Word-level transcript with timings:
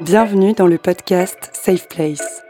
Bienvenue 0.00 0.52
dans 0.52 0.68
le 0.68 0.78
podcast 0.78 1.50
Safe 1.52 1.88
Place. 1.88 2.44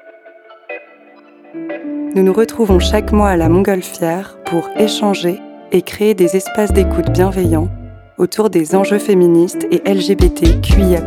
Nous 2.15 2.23
nous 2.23 2.35
retrouvons 2.35 2.79
chaque 2.79 3.11
mois 3.11 3.31
à 3.31 3.37
la 3.39 3.49
Montgolfière 3.49 4.37
pour 4.45 4.69
échanger 4.77 5.41
et 5.73 5.81
créer 5.81 6.13
des 6.13 6.37
espaces 6.37 6.73
d'écoute 6.73 7.09
bienveillants 7.11 7.71
autour 8.19 8.51
des 8.51 8.75
enjeux 8.75 8.99
féministes 8.99 9.67
et 9.71 9.81
LGBTQIA. 9.91 11.01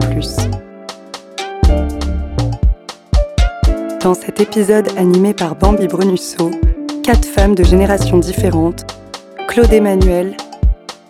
Dans 4.01 4.15
cet 4.15 4.41
épisode 4.41 4.89
animé 4.97 5.35
par 5.35 5.55
Bambi 5.55 5.85
Brunusso, 5.85 6.49
quatre 7.03 7.27
femmes 7.27 7.53
de 7.53 7.63
générations 7.63 8.17
différentes, 8.17 8.83
Claude 9.47 9.71
Emmanuel, 9.71 10.35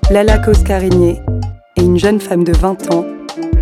Lala 0.10 0.40
Coscarigné 0.40 1.22
et 1.78 1.82
une 1.82 1.98
jeune 1.98 2.20
femme 2.20 2.44
de 2.44 2.52
20 2.52 2.94
ans, 2.94 3.06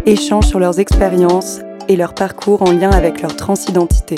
échangent 0.06 0.48
sur 0.48 0.60
leurs 0.60 0.80
expériences 0.80 1.61
et 1.89 1.96
leur 1.96 2.14
parcours 2.14 2.61
en 2.61 2.71
lien 2.71 2.92
avec 2.92 3.21
leur 3.21 3.36
transidentité. 3.36 4.16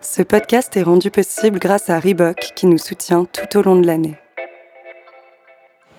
Ce 0.00 0.22
podcast 0.22 0.74
est 0.76 0.82
rendu 0.82 1.10
possible 1.10 1.58
grâce 1.58 1.90
à 1.90 2.00
Reebok 2.00 2.52
qui 2.56 2.66
nous 2.66 2.78
soutient 2.78 3.26
tout 3.26 3.58
au 3.58 3.62
long 3.62 3.76
de 3.76 3.86
l'année. 3.86 4.14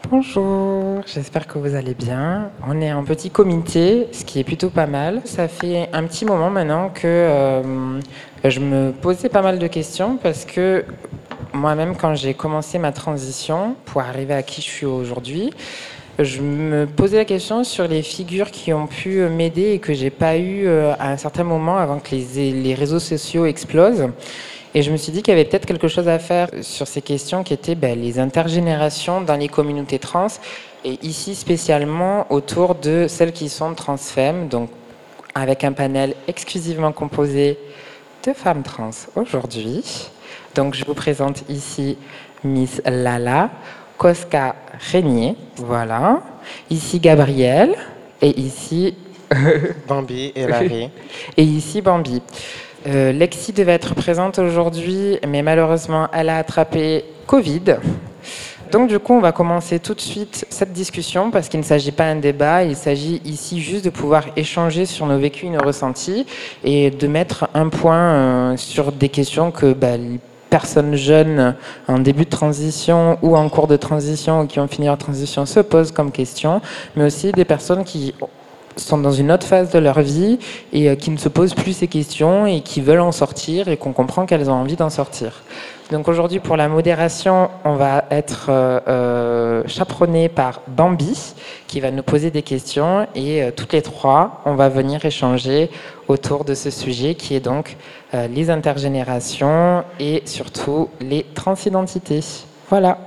Bonjour, 0.09 1.03
j'espère 1.05 1.45
que 1.45 1.59
vous 1.59 1.75
allez 1.75 1.93
bien. 1.93 2.49
On 2.67 2.81
est 2.81 2.91
en 2.91 3.03
petit 3.03 3.29
comité, 3.29 4.07
ce 4.13 4.25
qui 4.25 4.39
est 4.39 4.43
plutôt 4.43 4.69
pas 4.69 4.87
mal. 4.87 5.21
Ça 5.25 5.47
fait 5.47 5.89
un 5.93 6.05
petit 6.05 6.25
moment 6.25 6.49
maintenant 6.49 6.89
que 6.89 7.05
euh, 7.05 7.99
je 8.43 8.59
me 8.59 8.93
posais 8.93 9.29
pas 9.29 9.43
mal 9.43 9.59
de 9.59 9.67
questions 9.67 10.17
parce 10.17 10.45
que 10.45 10.85
moi-même, 11.53 11.95
quand 11.95 12.15
j'ai 12.15 12.33
commencé 12.33 12.79
ma 12.79 12.91
transition 12.91 13.75
pour 13.85 14.01
arriver 14.01 14.33
à 14.33 14.43
qui 14.43 14.61
je 14.61 14.67
suis 14.67 14.85
aujourd'hui, 14.85 15.51
je 16.19 16.41
me 16.41 16.87
posais 16.87 17.17
la 17.17 17.25
question 17.25 17.63
sur 17.63 17.87
les 17.87 18.01
figures 18.01 18.49
qui 18.49 18.73
ont 18.73 18.87
pu 18.87 19.19
m'aider 19.29 19.73
et 19.73 19.79
que 19.79 19.93
j'ai 19.93 20.09
pas 20.09 20.37
eu 20.37 20.65
euh, 20.65 20.93
à 20.97 21.11
un 21.11 21.17
certain 21.17 21.43
moment 21.43 21.77
avant 21.77 21.99
que 21.99 22.15
les, 22.15 22.73
réseaux 22.73 22.99
sociaux 22.99 23.45
explosent. 23.45 24.09
Et 24.73 24.81
je 24.81 24.91
me 24.91 24.97
suis 24.97 25.11
dit 25.11 25.21
qu'il 25.21 25.31
y 25.31 25.37
avait 25.37 25.45
peut-être 25.45 25.65
quelque 25.65 25.87
chose 25.87 26.07
à 26.07 26.17
faire 26.17 26.49
sur 26.61 26.87
ces 26.87 27.01
questions 27.01 27.43
qui 27.43 27.53
étaient 27.53 27.75
ben, 27.75 27.99
les 27.99 28.19
intergénérations 28.19 29.21
dans 29.21 29.35
les 29.35 29.47
communautés 29.47 29.99
trans, 29.99 30.27
et 30.83 30.97
ici 31.03 31.35
spécialement 31.35 32.31
autour 32.31 32.75
de 32.75 33.05
celles 33.07 33.31
qui 33.31 33.49
sont 33.49 33.73
transfemmes, 33.73 34.47
donc 34.47 34.69
avec 35.35 35.63
un 35.63 35.71
panel 35.71 36.15
exclusivement 36.27 36.91
composé 36.91 37.59
de 38.25 38.33
femmes 38.33 38.63
trans 38.63 38.89
aujourd'hui. 39.15 40.09
Donc 40.55 40.73
je 40.73 40.83
vous 40.83 40.95
présente 40.95 41.43
ici 41.49 41.97
Miss 42.43 42.81
Lala, 42.85 43.51
Koska 43.97 44.55
Régnier, 44.79 45.35
voilà. 45.57 46.21
Ici 46.69 46.99
Gabrielle 46.99 47.75
et 48.21 48.39
ici 48.39 48.95
Bambi 49.87 50.31
et 50.35 50.47
Larry. 50.47 50.89
et 51.35 51.43
ici 51.43 51.81
Bambi. 51.81 52.21
Euh, 52.87 53.11
Lexi 53.11 53.51
devait 53.51 53.73
être 53.73 53.95
présente 53.95 54.39
aujourd'hui, 54.39 55.19
mais 55.27 55.41
malheureusement, 55.41 56.07
elle 56.13 56.29
a 56.29 56.37
attrapé 56.37 57.03
Covid. 57.25 57.77
Donc 58.71 58.89
du 58.89 58.99
coup, 58.99 59.13
on 59.13 59.19
va 59.21 59.31
commencer 59.31 59.79
tout 59.79 59.93
de 59.93 60.01
suite 60.01 60.45
cette 60.49 60.73
discussion 60.73 61.31
parce 61.31 61.47
qu'il 61.47 61.59
ne 61.59 61.65
s'agit 61.65 61.91
pas 61.91 62.13
d'un 62.13 62.19
débat, 62.19 62.63
il 62.63 62.75
s'agit 62.75 63.21
ici 63.23 63.61
juste 63.61 63.85
de 63.85 63.89
pouvoir 63.89 64.25
échanger 64.35 64.85
sur 64.85 65.05
nos 65.05 65.17
vécus 65.17 65.45
et 65.45 65.49
nos 65.49 65.63
ressentis 65.63 66.25
et 66.63 66.91
de 66.91 67.07
mettre 67.07 67.47
un 67.53 67.69
point 67.69 67.97
euh, 67.97 68.57
sur 68.57 68.91
des 68.91 69.09
questions 69.09 69.51
que 69.51 69.71
bah, 69.73 69.95
personnes 70.49 70.95
jeunes 70.95 71.55
en 71.87 71.99
début 71.99 72.25
de 72.25 72.29
transition 72.29 73.17
ou 73.21 73.35
en 73.35 73.49
cours 73.49 73.67
de 73.67 73.77
transition 73.77 74.41
ou 74.41 74.47
qui 74.47 74.59
ont 74.59 74.67
fini 74.67 74.87
leur 74.87 74.97
transition 74.97 75.45
se 75.45 75.59
posent 75.59 75.91
comme 75.91 76.11
question, 76.11 76.61
mais 76.95 77.05
aussi 77.05 77.31
des 77.31 77.45
personnes 77.45 77.83
qui 77.83 78.13
sont 78.79 78.97
dans 78.97 79.11
une 79.11 79.31
autre 79.31 79.45
phase 79.45 79.71
de 79.71 79.79
leur 79.79 80.01
vie 80.01 80.39
et 80.73 80.89
euh, 80.89 80.95
qui 80.95 81.09
ne 81.09 81.17
se 81.17 81.29
posent 81.29 81.53
plus 81.53 81.73
ces 81.73 81.87
questions 81.87 82.45
et 82.45 82.61
qui 82.61 82.81
veulent 82.81 83.01
en 83.01 83.11
sortir 83.11 83.67
et 83.67 83.77
qu'on 83.77 83.93
comprend 83.93 84.25
qu'elles 84.25 84.49
ont 84.49 84.53
envie 84.53 84.75
d'en 84.75 84.89
sortir. 84.89 85.43
Donc 85.91 86.07
aujourd'hui 86.07 86.39
pour 86.39 86.57
la 86.57 86.67
modération, 86.67 87.49
on 87.63 87.75
va 87.75 88.05
être 88.11 88.47
euh, 88.49 88.79
euh 88.87 89.63
chaperonné 89.67 90.29
par 90.29 90.61
Bambi 90.67 91.33
qui 91.67 91.79
va 91.79 91.91
nous 91.91 92.03
poser 92.03 92.29
des 92.29 92.43
questions 92.43 93.07
et 93.15 93.41
euh, 93.41 93.51
toutes 93.55 93.73
les 93.73 93.81
trois, 93.81 94.41
on 94.45 94.55
va 94.55 94.69
venir 94.69 95.03
échanger 95.05 95.69
autour 96.07 96.43
de 96.45 96.53
ce 96.53 96.69
sujet 96.69 97.15
qui 97.15 97.35
est 97.35 97.39
donc 97.39 97.77
les 98.13 98.49
intergénérations 98.49 99.83
et 99.99 100.23
surtout 100.25 100.87
les 101.01 101.25
transidentités. 101.35 102.23
Voilà. 102.69 102.97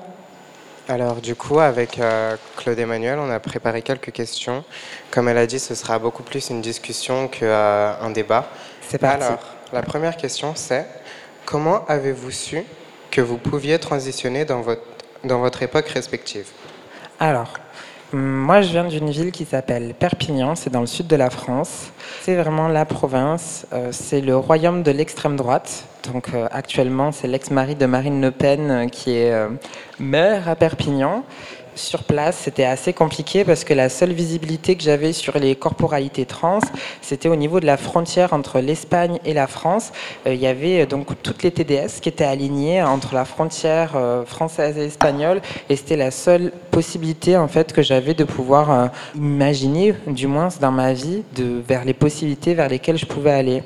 Alors 0.90 1.20
du 1.20 1.36
coup, 1.36 1.60
avec 1.60 2.00
euh, 2.00 2.36
Claude 2.56 2.76
Emmanuel, 2.76 3.20
on 3.20 3.30
a 3.30 3.38
préparé 3.38 3.80
quelques 3.80 4.10
questions. 4.10 4.64
Comme 5.12 5.28
elle 5.28 5.38
a 5.38 5.46
dit, 5.46 5.60
ce 5.60 5.76
sera 5.76 6.00
beaucoup 6.00 6.24
plus 6.24 6.50
une 6.50 6.60
discussion 6.60 7.28
qu'un 7.28 7.46
euh, 7.46 8.12
débat. 8.12 8.48
C'est 8.88 8.98
parti. 8.98 9.22
Alors, 9.22 9.38
la 9.72 9.82
première 9.82 10.16
question, 10.16 10.54
c'est 10.56 10.84
comment 11.44 11.86
avez-vous 11.86 12.32
su 12.32 12.64
que 13.12 13.20
vous 13.20 13.38
pouviez 13.38 13.78
transitionner 13.78 14.44
dans 14.44 14.62
votre, 14.62 14.82
dans 15.22 15.38
votre 15.38 15.62
époque 15.62 15.86
respective? 15.86 16.48
Alors, 17.20 17.52
moi, 18.12 18.60
je 18.60 18.70
viens 18.70 18.84
d'une 18.84 19.10
ville 19.10 19.30
qui 19.30 19.44
s'appelle 19.44 19.94
Perpignan, 19.96 20.56
c'est 20.56 20.70
dans 20.70 20.80
le 20.80 20.86
sud 20.86 21.06
de 21.06 21.14
la 21.14 21.30
France. 21.30 21.90
C'est 22.22 22.34
vraiment 22.34 22.66
la 22.66 22.84
province, 22.84 23.66
euh, 23.72 23.90
c'est 23.92 24.20
le 24.20 24.36
royaume 24.36 24.82
de 24.82 24.90
l'extrême 24.90 25.36
droite. 25.36 25.84
Donc 26.12 26.30
euh, 26.34 26.48
actuellement, 26.50 27.12
c'est 27.12 27.28
l'ex-mari 27.28 27.76
de 27.76 27.86
Marine 27.86 28.20
Le 28.20 28.32
Pen 28.32 28.70
euh, 28.70 28.88
qui 28.88 29.12
est 29.12 29.32
maire 30.00 30.48
à 30.48 30.56
Perpignan 30.56 31.24
sur 31.74 32.04
place, 32.04 32.36
c'était 32.36 32.64
assez 32.64 32.92
compliqué 32.92 33.44
parce 33.44 33.64
que 33.64 33.74
la 33.74 33.88
seule 33.88 34.12
visibilité 34.12 34.76
que 34.76 34.82
j'avais 34.82 35.12
sur 35.12 35.38
les 35.38 35.54
corporalités 35.56 36.26
trans, 36.26 36.60
c'était 37.00 37.28
au 37.28 37.36
niveau 37.36 37.60
de 37.60 37.66
la 37.66 37.76
frontière 37.76 38.32
entre 38.32 38.60
l'Espagne 38.60 39.18
et 39.24 39.34
la 39.34 39.46
France. 39.46 39.92
Euh, 40.26 40.34
il 40.34 40.40
y 40.40 40.46
avait 40.46 40.82
euh, 40.82 40.86
donc 40.86 41.20
toutes 41.22 41.42
les 41.42 41.50
TDS 41.50 42.00
qui 42.00 42.08
étaient 42.08 42.24
alignées 42.24 42.82
entre 42.82 43.14
la 43.14 43.24
frontière 43.24 43.92
euh, 43.94 44.24
française 44.24 44.78
et 44.78 44.86
espagnole 44.86 45.40
et 45.68 45.76
c'était 45.76 45.96
la 45.96 46.10
seule 46.10 46.52
possibilité 46.70 47.36
en 47.36 47.48
fait 47.48 47.72
que 47.72 47.82
j'avais 47.82 48.14
de 48.14 48.24
pouvoir 48.24 48.90
imaginer, 49.14 49.94
du 50.06 50.26
moins 50.26 50.48
dans 50.60 50.72
ma 50.72 50.92
vie, 50.92 51.22
de, 51.34 51.62
vers 51.66 51.84
les 51.84 51.94
possibilités 51.94 52.54
vers 52.54 52.68
lesquelles 52.68 52.98
je 52.98 53.06
pouvais 53.06 53.32
aller. 53.32 53.62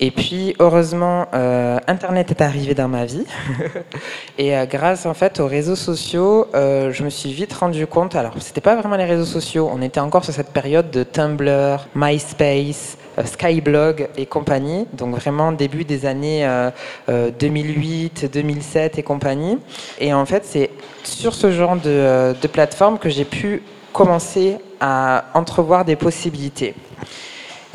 Et 0.00 0.10
puis, 0.10 0.56
heureusement, 0.58 1.26
euh, 1.34 1.78
Internet 1.86 2.30
est 2.32 2.42
arrivé 2.42 2.74
dans 2.74 2.88
ma 2.88 3.04
vie. 3.04 3.24
et 4.38 4.56
euh, 4.56 4.66
grâce, 4.66 5.06
en 5.06 5.14
fait, 5.14 5.38
aux 5.38 5.46
réseaux 5.46 5.76
sociaux, 5.76 6.48
euh, 6.54 6.90
je 6.92 7.04
me 7.04 7.10
suis 7.10 7.32
vite 7.32 7.52
rendu 7.52 7.86
compte. 7.86 8.16
Alors, 8.16 8.32
c'était 8.40 8.60
pas 8.60 8.74
vraiment 8.74 8.96
les 8.96 9.04
réseaux 9.04 9.24
sociaux. 9.24 9.70
On 9.72 9.80
était 9.82 10.00
encore 10.00 10.24
sur 10.24 10.34
cette 10.34 10.50
période 10.50 10.90
de 10.90 11.04
Tumblr, 11.04 11.86
MySpace, 11.94 12.98
Skyblog 13.24 14.08
et 14.16 14.26
compagnie. 14.26 14.88
Donc, 14.94 15.14
vraiment 15.14 15.52
début 15.52 15.84
des 15.84 16.06
années 16.06 16.44
2008, 17.08 18.32
2007 18.32 18.98
et 18.98 19.02
compagnie. 19.04 19.58
Et 20.00 20.12
en 20.12 20.26
fait, 20.26 20.44
c'est 20.44 20.70
sur 21.04 21.34
ce 21.34 21.52
genre 21.52 21.76
de, 21.76 22.34
de 22.40 22.48
plateforme 22.48 22.98
que 22.98 23.08
j'ai 23.08 23.24
pu 23.24 23.62
commencer 23.92 24.56
à 24.80 25.26
entrevoir 25.34 25.84
des 25.84 25.94
possibilités. 25.94 26.74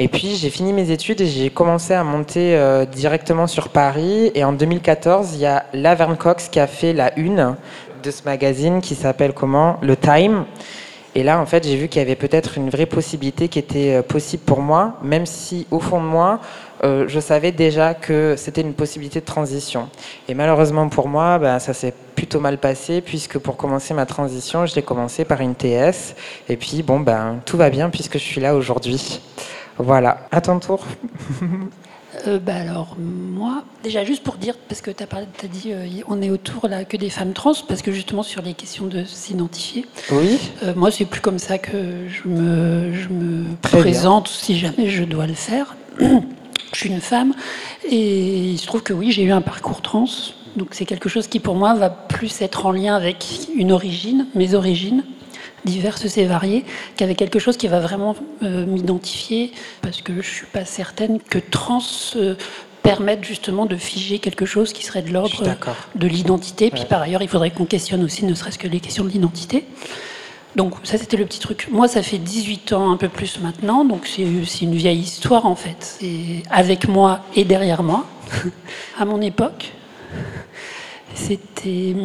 Et 0.02 0.08
puis 0.08 0.38
j'ai 0.38 0.50
fini 0.50 0.72
mes 0.72 0.92
études 0.92 1.20
et 1.20 1.26
j'ai 1.26 1.50
commencé 1.50 1.94
à 1.94 2.06
monter 2.06 2.56
euh, 2.56 2.86
directement 2.86 3.48
sur 3.48 3.68
Paris. 3.68 4.32
Et 4.34 4.46
en 4.46 4.54
2014, 4.54 5.32
il 5.34 5.42
y 5.42 5.46
a 5.46 5.66
Laverne 5.74 6.16
Cox 6.16 6.48
qui 6.48 6.62
a 6.62 6.68
fait 6.68 6.94
la 6.94 7.12
une 7.20 7.58
de 8.02 8.10
ce 8.10 8.24
magazine 8.24 8.80
qui 8.80 8.96
s'appelle 8.96 9.34
comment? 9.34 9.78
Le 9.82 9.98
Time. 9.98 10.46
Et 11.16 11.24
là, 11.24 11.42
en 11.42 11.46
fait, 11.46 11.68
j'ai 11.68 11.76
vu 11.76 11.90
qu'il 11.90 12.00
y 12.00 12.02
avait 12.02 12.16
peut-être 12.16 12.58
une 12.58 12.70
vraie 12.70 12.86
possibilité 12.86 13.50
qui 13.50 13.60
était 13.60 13.96
euh, 13.96 14.02
possible 14.02 14.44
pour 14.46 14.62
moi, 14.62 14.94
même 15.04 15.26
si 15.26 15.68
au 15.70 15.82
fond 15.82 16.00
de 16.00 16.08
moi, 16.08 16.40
euh, 16.86 17.04
je 17.10 17.20
savais 17.20 17.52
déjà 17.52 17.94
que 17.94 18.36
c'était 18.38 18.62
une 18.62 18.76
possibilité 18.76 19.20
de 19.20 19.26
transition. 19.26 19.90
Et 20.30 20.34
malheureusement 20.34 20.88
pour 20.88 21.10
moi, 21.10 21.40
bah, 21.40 21.60
ça 21.60 21.74
s'est 21.74 21.94
plutôt 22.16 22.40
mal 22.40 22.58
passé, 22.58 23.02
puisque 23.02 23.38
pour 23.38 23.58
commencer 23.58 23.94
ma 23.94 24.06
transition, 24.06 24.66
je 24.66 24.76
l'ai 24.76 24.82
commencé 24.82 25.26
par 25.26 25.42
une 25.42 25.56
TS. 25.56 26.16
Et 26.48 26.56
puis, 26.56 26.84
bon, 26.84 27.02
ben, 27.02 27.42
tout 27.46 27.58
va 27.58 27.70
bien 27.70 27.90
puisque 27.90 28.14
je 28.14 28.24
suis 28.24 28.40
là 28.40 28.56
aujourd'hui. 28.56 29.20
Voilà, 29.80 30.28
à 30.32 30.42
ton 30.42 30.60
tour. 30.60 30.86
Euh, 32.28 32.38
bah 32.38 32.56
alors, 32.56 32.98
moi, 33.00 33.64
déjà 33.84 34.04
juste 34.04 34.24
pour 34.24 34.36
dire, 34.36 34.56
parce 34.68 34.82
que 34.82 34.92
tu 34.92 35.04
as, 35.04 35.08
as, 35.18 35.48
dit, 35.48 35.72
euh, 35.72 35.88
on 36.08 36.22
est 36.22 36.30
autour 36.30 36.68
là 36.68 36.84
que 36.84 36.98
des 36.98 37.10
femmes 37.10 37.34
trans, 37.34 37.54
parce 37.68 37.82
que 37.82 37.92
justement 37.92 38.24
sur 38.24 38.42
les 38.42 38.56
questions 38.56 38.88
de 38.88 39.06
s'identifier. 39.06 39.86
Oui. 40.12 40.38
Euh, 40.64 40.74
moi, 40.76 40.92
c'est 40.92 41.06
plus 41.06 41.22
comme 41.22 41.40
ça 41.40 41.58
que 41.58 42.08
je 42.10 42.28
me, 42.28 42.92
je 42.94 43.08
me 43.10 43.46
présente 43.62 44.28
si 44.28 44.60
jamais 44.60 44.90
je 44.90 45.04
dois 45.04 45.28
le 45.28 45.34
faire. 45.34 45.78
je 46.00 46.78
suis 46.78 46.90
une 46.90 47.00
femme 47.00 47.34
et 47.88 48.50
il 48.52 48.58
se 48.58 48.66
trouve 48.66 48.84
que 48.84 48.94
oui, 48.94 49.12
j'ai 49.12 49.24
eu 49.24 49.32
un 49.32 49.42
parcours 49.42 49.82
trans. 49.82 50.06
Donc 50.56 50.70
c'est 50.72 50.86
quelque 50.86 51.10
chose 51.10 51.28
qui 51.28 51.40
pour 51.40 51.56
moi 51.56 51.74
va 51.76 51.90
plus 51.90 52.42
être 52.42 52.66
en 52.66 52.72
lien 52.72 52.96
avec 52.96 53.48
une 53.56 53.72
origine, 53.72 54.28
mes 54.36 54.56
origines, 54.56 55.04
diverses 55.66 56.18
et 56.18 56.26
variées, 56.26 56.66
qu'avec 56.98 57.18
quelque 57.18 57.40
chose 57.40 57.58
qui 57.58 57.68
va 57.68 57.80
vraiment 57.80 58.16
euh, 58.44 58.66
m'identifier, 58.66 59.52
parce 59.82 60.02
que 60.02 60.14
je 60.14 60.18
ne 60.18 60.24
suis 60.24 60.46
pas 60.48 60.66
certaine 60.66 61.20
que 61.20 61.40
trans 61.40 61.82
euh, 62.16 62.36
permette 62.84 63.24
justement 63.24 63.66
de 63.66 63.76
figer 63.76 64.20
quelque 64.20 64.46
chose 64.46 64.74
qui 64.74 64.84
serait 64.84 65.02
de 65.02 65.12
l'ordre 65.12 65.44
de 65.96 66.08
l'identité. 66.08 66.72
Puis 66.72 66.86
par 66.86 67.02
ailleurs, 67.02 67.22
il 67.22 67.28
faudrait 67.28 67.52
qu'on 67.52 67.66
questionne 67.66 68.04
aussi 68.04 68.26
ne 68.26 68.34
serait-ce 68.34 68.58
que 68.58 68.68
les 68.68 68.80
questions 68.80 69.04
de 69.04 69.10
l'identité. 69.10 69.66
Donc 70.56 70.74
ça 70.84 70.98
c'était 70.98 71.18
le 71.18 71.26
petit 71.26 71.40
truc. 71.40 71.68
Moi 71.72 71.88
ça 71.88 72.02
fait 72.02 72.18
18 72.18 72.74
ans, 72.74 72.92
un 72.92 72.98
peu 72.98 73.10
plus 73.10 73.40
maintenant, 73.40 73.86
donc 73.86 74.08
c'est 74.08 74.24
une 74.24 74.76
vieille 74.76 75.00
histoire 75.00 75.46
en 75.46 75.56
fait. 75.56 75.98
C'est 76.00 76.44
avec 76.50 76.88
moi 76.88 77.22
et 77.36 77.46
derrière 77.46 77.84
moi, 77.84 78.06
à 79.00 79.06
mon 79.06 79.22
époque. 79.22 79.72
C'était. 81.16 81.96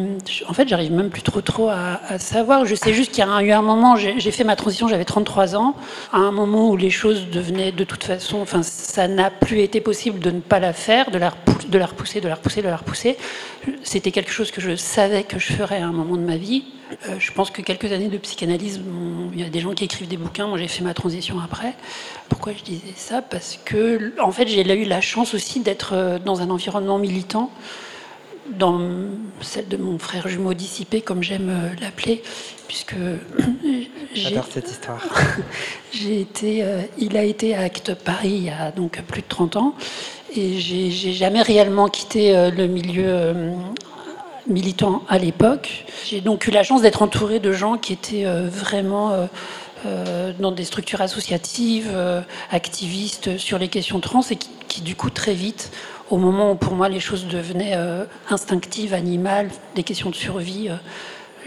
En 0.47 0.53
fait, 0.53 0.67
j'arrive 0.67 0.91
même 0.91 1.09
plus 1.09 1.21
trop 1.21 1.41
trop 1.41 1.69
à, 1.69 2.19
savoir. 2.19 2.65
Je 2.65 2.75
sais 2.75 2.93
juste 2.93 3.11
qu'il 3.11 3.23
y 3.23 3.27
a 3.27 3.41
eu 3.43 3.51
un 3.51 3.61
moment, 3.61 3.95
j'ai 3.95 4.31
fait 4.31 4.43
ma 4.43 4.55
transition, 4.55 4.87
j'avais 4.87 5.05
33 5.05 5.55
ans, 5.55 5.75
à 6.11 6.17
un 6.17 6.31
moment 6.31 6.69
où 6.69 6.77
les 6.77 6.89
choses 6.89 7.27
devenaient 7.29 7.71
de 7.71 7.83
toute 7.83 8.03
façon. 8.03 8.39
Enfin, 8.39 8.63
ça 8.63 9.07
n'a 9.07 9.29
plus 9.29 9.61
été 9.61 9.81
possible 9.81 10.19
de 10.19 10.31
ne 10.31 10.39
pas 10.39 10.59
la 10.59 10.73
faire, 10.73 11.11
de 11.11 11.17
la, 11.17 11.29
repousser, 11.29 11.67
de 12.21 12.27
la 12.27 12.35
repousser, 12.35 12.61
de 12.61 12.67
la 12.67 12.77
repousser. 12.77 13.17
C'était 13.83 14.11
quelque 14.11 14.31
chose 14.31 14.51
que 14.51 14.61
je 14.61 14.75
savais 14.75 15.23
que 15.23 15.39
je 15.39 15.53
ferais 15.53 15.81
à 15.81 15.87
un 15.87 15.91
moment 15.91 16.17
de 16.17 16.21
ma 16.23 16.37
vie. 16.37 16.65
Euh, 17.09 17.15
je 17.19 17.31
pense 17.31 17.49
que 17.49 17.61
quelques 17.61 17.91
années 17.91 18.09
de 18.09 18.17
psychanalyse, 18.17 18.79
il 19.33 19.39
y 19.39 19.43
a 19.43 19.49
des 19.49 19.59
gens 19.59 19.73
qui 19.73 19.85
écrivent 19.85 20.07
des 20.07 20.17
bouquins. 20.17 20.47
Moi, 20.47 20.57
j'ai 20.57 20.67
fait 20.67 20.83
ma 20.83 20.93
transition 20.93 21.39
après. 21.39 21.73
Pourquoi 22.29 22.53
je 22.57 22.63
disais 22.63 22.93
ça? 22.95 23.21
Parce 23.21 23.59
que, 23.63 24.13
en 24.21 24.31
fait, 24.31 24.47
j'ai 24.47 24.61
eu 24.61 24.85
la 24.85 25.01
chance 25.01 25.33
aussi 25.33 25.59
d'être 25.61 25.93
euh, 25.93 26.19
dans 26.19 26.41
un 26.41 26.49
environnement 26.49 26.99
militant 26.99 27.51
dans 28.49 28.79
celle 29.41 29.67
de 29.67 29.77
mon 29.77 29.97
frère 29.97 30.27
jumeau 30.27 30.53
dissipé, 30.53 31.01
comme 31.01 31.23
j'aime 31.23 31.49
euh, 31.49 31.81
l'appeler, 31.81 32.21
puisque 32.67 32.95
j'adore 34.15 34.45
cette 34.51 34.69
histoire. 34.69 35.03
j'ai 35.91 36.21
été, 36.21 36.63
euh, 36.63 36.81
il 36.97 37.17
a 37.17 37.23
été 37.23 37.55
à 37.55 37.61
Acte 37.61 37.93
Paris 37.93 38.33
il 38.35 38.43
y 38.43 38.49
a 38.49 38.71
donc 38.71 39.01
plus 39.07 39.21
de 39.21 39.27
30 39.27 39.55
ans, 39.55 39.75
et 40.35 40.59
j'ai 40.59 40.91
jamais 40.91 41.41
réellement 41.41 41.87
quitté 41.87 42.35
euh, 42.35 42.51
le 42.51 42.67
milieu 42.67 43.33
militant 44.47 45.03
à 45.09 45.17
l'époque. 45.17 45.85
J'ai 46.05 46.21
donc 46.21 46.45
eu 46.47 46.51
la 46.51 46.63
chance 46.63 46.81
d'être 46.81 47.01
entourée 47.01 47.39
de 47.39 47.51
gens 47.51 47.77
qui 47.77 47.93
étaient 47.93 48.25
vraiment 48.25 49.27
dans 50.39 50.51
des 50.51 50.63
structures 50.63 51.01
associatives, 51.01 51.89
activistes 52.51 53.39
sur 53.39 53.57
les 53.57 53.69
questions 53.69 53.99
trans, 53.99 54.21
et 54.29 54.35
qui, 54.35 54.49
qui 54.67 54.81
du 54.81 54.95
coup 54.95 55.09
très 55.09 55.33
vite 55.33 55.71
au 56.09 56.17
moment 56.17 56.51
où 56.51 56.55
pour 56.55 56.73
moi 56.73 56.89
les 56.89 56.99
choses 56.99 57.25
devenaient 57.27 57.75
euh, 57.75 58.05
instinctives, 58.29 58.93
animales, 58.93 59.49
des 59.75 59.83
questions 59.83 60.09
de 60.09 60.15
survie, 60.15 60.69
euh, 60.69 60.75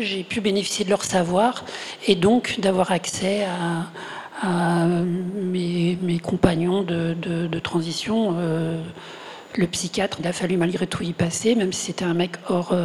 j'ai 0.00 0.22
pu 0.22 0.40
bénéficier 0.40 0.84
de 0.84 0.90
leur 0.90 1.05
savoir 1.05 1.64
et 2.06 2.14
donc 2.14 2.56
d'avoir 2.60 2.93
accès 2.93 3.44
à, 3.44 4.87
mes, 4.87 6.20
compagnons 6.22 6.82
de, 6.82 7.58
transition. 7.58 8.37
Euh, 8.38 8.81
le 9.56 9.66
psychiatre, 9.66 10.19
il 10.20 10.26
a 10.28 10.32
fallu 10.32 10.56
malgré 10.56 10.87
tout 10.87 11.02
y 11.02 11.12
passer, 11.12 11.56
même 11.56 11.72
si 11.72 11.87
c'était 11.87 12.05
un 12.05 12.14
mec 12.14 12.37
hors, 12.49 12.76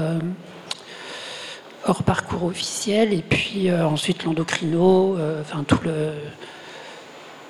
hors 1.85 2.01
parcours 2.01 2.45
officiel, 2.45 3.13
et 3.13 3.21
puis 3.21 3.71
ensuite 3.71 4.23
l'endocrino, 4.23 5.15
enfin 5.41 5.63
tout 5.67 5.77
le 5.83 6.13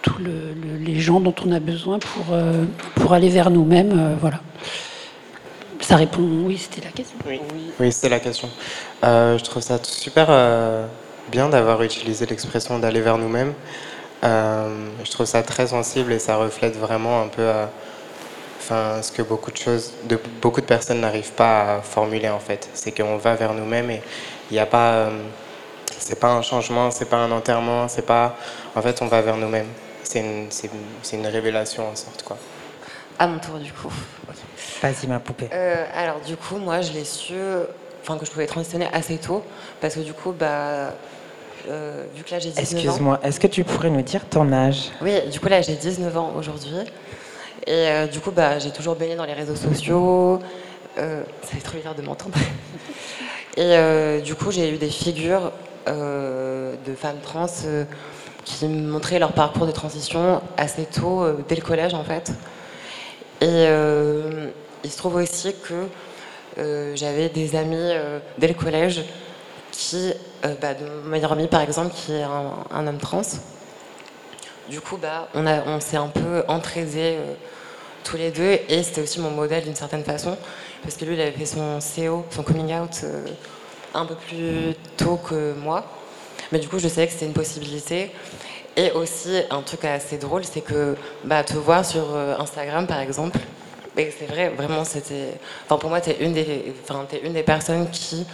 tous 0.03 0.19
les 0.19 0.99
gens 0.99 1.19
dont 1.19 1.33
on 1.45 1.51
a 1.51 1.59
besoin 1.59 1.97
pour, 1.97 2.25
euh, 2.33 2.65
pour 2.95 3.13
aller 3.13 3.29
vers 3.29 3.49
nous-mêmes. 3.49 3.97
Euh, 3.97 4.15
voilà. 4.19 4.41
Ça 5.79 5.95
répond, 5.95 6.21
oui, 6.21 6.57
c'était 6.57 6.85
la 6.85 6.91
question. 6.91 7.17
Oui, 7.25 7.41
oui 7.79 7.91
c'était 7.91 8.09
la 8.09 8.19
question. 8.19 8.49
Euh, 9.03 9.37
je 9.37 9.43
trouve 9.43 9.63
ça 9.63 9.79
super 9.81 10.27
bien 11.31 11.49
d'avoir 11.49 11.81
utilisé 11.81 12.25
l'expression 12.25 12.79
d'aller 12.79 13.01
vers 13.01 13.17
nous-mêmes. 13.17 13.53
je 14.21 15.11
trouve 15.11 15.25
ça 15.25 15.41
très 15.41 15.67
sensible 15.67 16.11
et 16.13 16.19
ça 16.19 16.35
reflète 16.37 16.77
vraiment 16.77 17.21
un 17.21 17.27
peu 17.27 17.49
enfin, 18.59 19.01
ce 19.01 19.11
que 19.11 19.21
beaucoup 19.21 19.51
de 19.51 19.57
choses, 19.57 19.93
de, 20.05 20.17
beaucoup 20.41 20.61
de 20.61 20.65
personnes 20.65 21.01
n'arrivent 21.01 21.33
pas 21.33 21.75
à 21.75 21.81
formuler 21.81 22.29
en 22.29 22.39
fait. 22.39 22.69
C'est 22.73 22.91
qu'on 22.91 23.17
va 23.17 23.35
vers 23.35 23.53
nous-mêmes 23.53 23.89
et 23.89 24.01
il 24.51 24.53
n'y 24.53 24.59
a 24.59 24.65
pas, 24.65 25.09
c'est 25.97 26.19
pas 26.19 26.31
un 26.31 26.41
changement, 26.41 26.91
c'est 26.91 27.09
pas 27.09 27.17
un 27.17 27.31
enterrement, 27.31 27.89
c'est 27.89 28.05
pas, 28.05 28.37
en 28.75 28.81
fait, 28.81 29.01
on 29.01 29.07
va 29.07 29.21
vers 29.21 29.35
nous-mêmes 29.35 29.67
c'est 30.13 30.69
une, 31.13 31.19
une, 31.19 31.27
révélation 31.27 31.87
en 31.87 31.95
sorte. 31.95 32.23
Quoi. 32.23 32.37
À 33.17 33.27
mon 33.27 33.39
tour, 33.39 33.57
du 33.57 33.71
coup. 33.71 33.91
Vas-y, 34.81 35.07
ma 35.07 35.19
poupée. 35.19 35.49
Euh, 35.51 35.85
alors, 35.95 36.19
du 36.21 36.35
coup, 36.35 36.57
moi, 36.57 36.81
je 36.81 36.91
l'ai 36.93 37.05
su, 37.05 37.33
enfin, 38.01 38.17
que 38.17 38.25
je 38.25 38.31
pouvais 38.31 38.45
transitionner 38.45 38.87
assez 38.93 39.17
tôt, 39.17 39.43
parce 39.81 39.95
que 39.95 40.01
du 40.01 40.13
coup, 40.13 40.31
bah, 40.31 40.93
euh, 41.67 42.03
vu 42.15 42.23
que 42.23 42.31
là, 42.31 42.39
j'ai 42.39 42.51
19 42.51 42.61
ans. 42.61 42.77
Excuse-moi, 42.77 43.19
est-ce 43.23 43.39
que 43.39 43.47
tu 43.47 43.63
pourrais 43.63 43.89
nous 43.89 44.01
dire 44.01 44.25
ton 44.29 44.51
âge? 44.51 44.91
Oui, 45.01 45.13
du 45.31 45.39
coup, 45.39 45.47
là, 45.47 45.61
j'ai 45.61 45.75
19 45.75 46.15
ans 46.15 46.33
aujourd'hui. 46.37 46.75
Et 47.65 47.71
euh, 47.71 48.07
du 48.07 48.19
coup, 48.19 48.31
bah, 48.31 48.59
j'ai 48.59 48.71
toujours 48.71 48.95
baigné 48.95 49.15
dans 49.15 49.25
les 49.25 49.33
réseaux 49.33 49.55
sociaux. 49.55 50.39
ça 50.95 51.01
va 51.01 51.57
être 51.57 51.63
trop 51.63 51.77
bizarre 51.77 51.95
de 51.95 52.01
m'entendre. 52.03 52.37
Et 53.57 54.21
du 54.21 54.33
coup, 54.35 54.51
j'ai 54.51 54.69
eu 54.69 54.77
des 54.77 54.89
figures 54.89 55.51
de 55.87 56.95
femmes 56.95 57.19
trans 57.21 57.47
qui 58.43 58.67
montraient 58.67 59.19
leur 59.19 59.33
parcours 59.33 59.65
de 59.65 59.71
transition 59.71 60.41
assez 60.57 60.85
tôt, 60.85 61.23
euh, 61.23 61.43
dès 61.47 61.55
le 61.55 61.61
collège 61.61 61.93
en 61.93 62.03
fait. 62.03 62.31
Et 63.41 63.47
euh, 63.47 64.49
il 64.83 64.91
se 64.91 64.97
trouve 64.97 65.15
aussi 65.15 65.53
que 65.63 65.87
euh, 66.57 66.95
j'avais 66.95 67.29
des 67.29 67.55
amis 67.55 67.91
dès 68.37 68.47
le 68.47 68.53
collège 68.53 69.03
qui, 69.71 70.13
bah, 70.61 70.73
mon 71.03 71.09
meilleur 71.09 71.31
ami 71.31 71.47
par 71.47 71.61
exemple, 71.61 71.93
qui 71.93 72.13
est 72.13 72.23
un, 72.23 72.87
homme 72.87 72.97
trans. 72.99 73.21
Du 74.69 74.79
coup, 74.79 74.97
bah, 74.97 75.27
on, 75.33 75.45
on 75.45 75.79
s'est 75.79 75.97
un 75.97 76.07
peu 76.07 76.43
entraisés 76.47 77.17
tous 78.03 78.17
les 78.17 78.31
deux 78.31 78.59
et 78.69 78.83
c'était 78.83 79.01
aussi 79.01 79.19
mon 79.19 79.31
modèle 79.31 79.63
d'une 79.63 79.75
certaine 79.75 80.03
façon 80.03 80.37
parce 80.83 80.95
que 80.95 81.05
lui, 81.05 81.15
il 81.15 81.21
avait 81.21 81.31
fait 81.31 81.45
son 81.45 81.79
CO, 81.79 82.25
son 82.29 82.43
coming 82.43 82.73
out 82.73 83.03
un 83.93 84.05
peu 84.05 84.15
plus 84.15 84.75
tôt 84.97 85.17
que 85.17 85.53
moi. 85.53 85.85
Mais 86.51 86.59
du 86.59 86.67
coup, 86.67 86.79
je 86.79 86.87
savais 86.87 87.07
que 87.07 87.13
c'était 87.13 87.25
une 87.25 87.33
possibilité. 87.33 88.11
Et 88.75 88.91
aussi, 88.91 89.41
un 89.51 89.61
truc 89.61 89.85
assez 89.85 90.17
drôle, 90.17 90.43
c'est 90.43 90.61
que 90.61 90.95
bah, 91.23 91.43
te 91.43 91.53
voir 91.53 91.85
sur 91.85 92.15
euh, 92.15 92.35
Instagram, 92.39 92.87
par 92.87 92.99
exemple, 92.99 93.37
c'est 93.95 94.25
vrai, 94.27 94.49
vraiment, 94.49 94.83
c'était. 94.83 95.33
Enfin, 95.65 95.77
pour 95.77 95.89
moi, 95.89 96.01
tu 96.01 96.09
es, 96.09 96.17
une 96.19 96.33
des... 96.33 96.73
enfin, 96.83 97.05
es 97.11 97.19
une 97.19 97.33
des 97.33 97.43
personnes 97.43 97.89
qui 97.91 98.25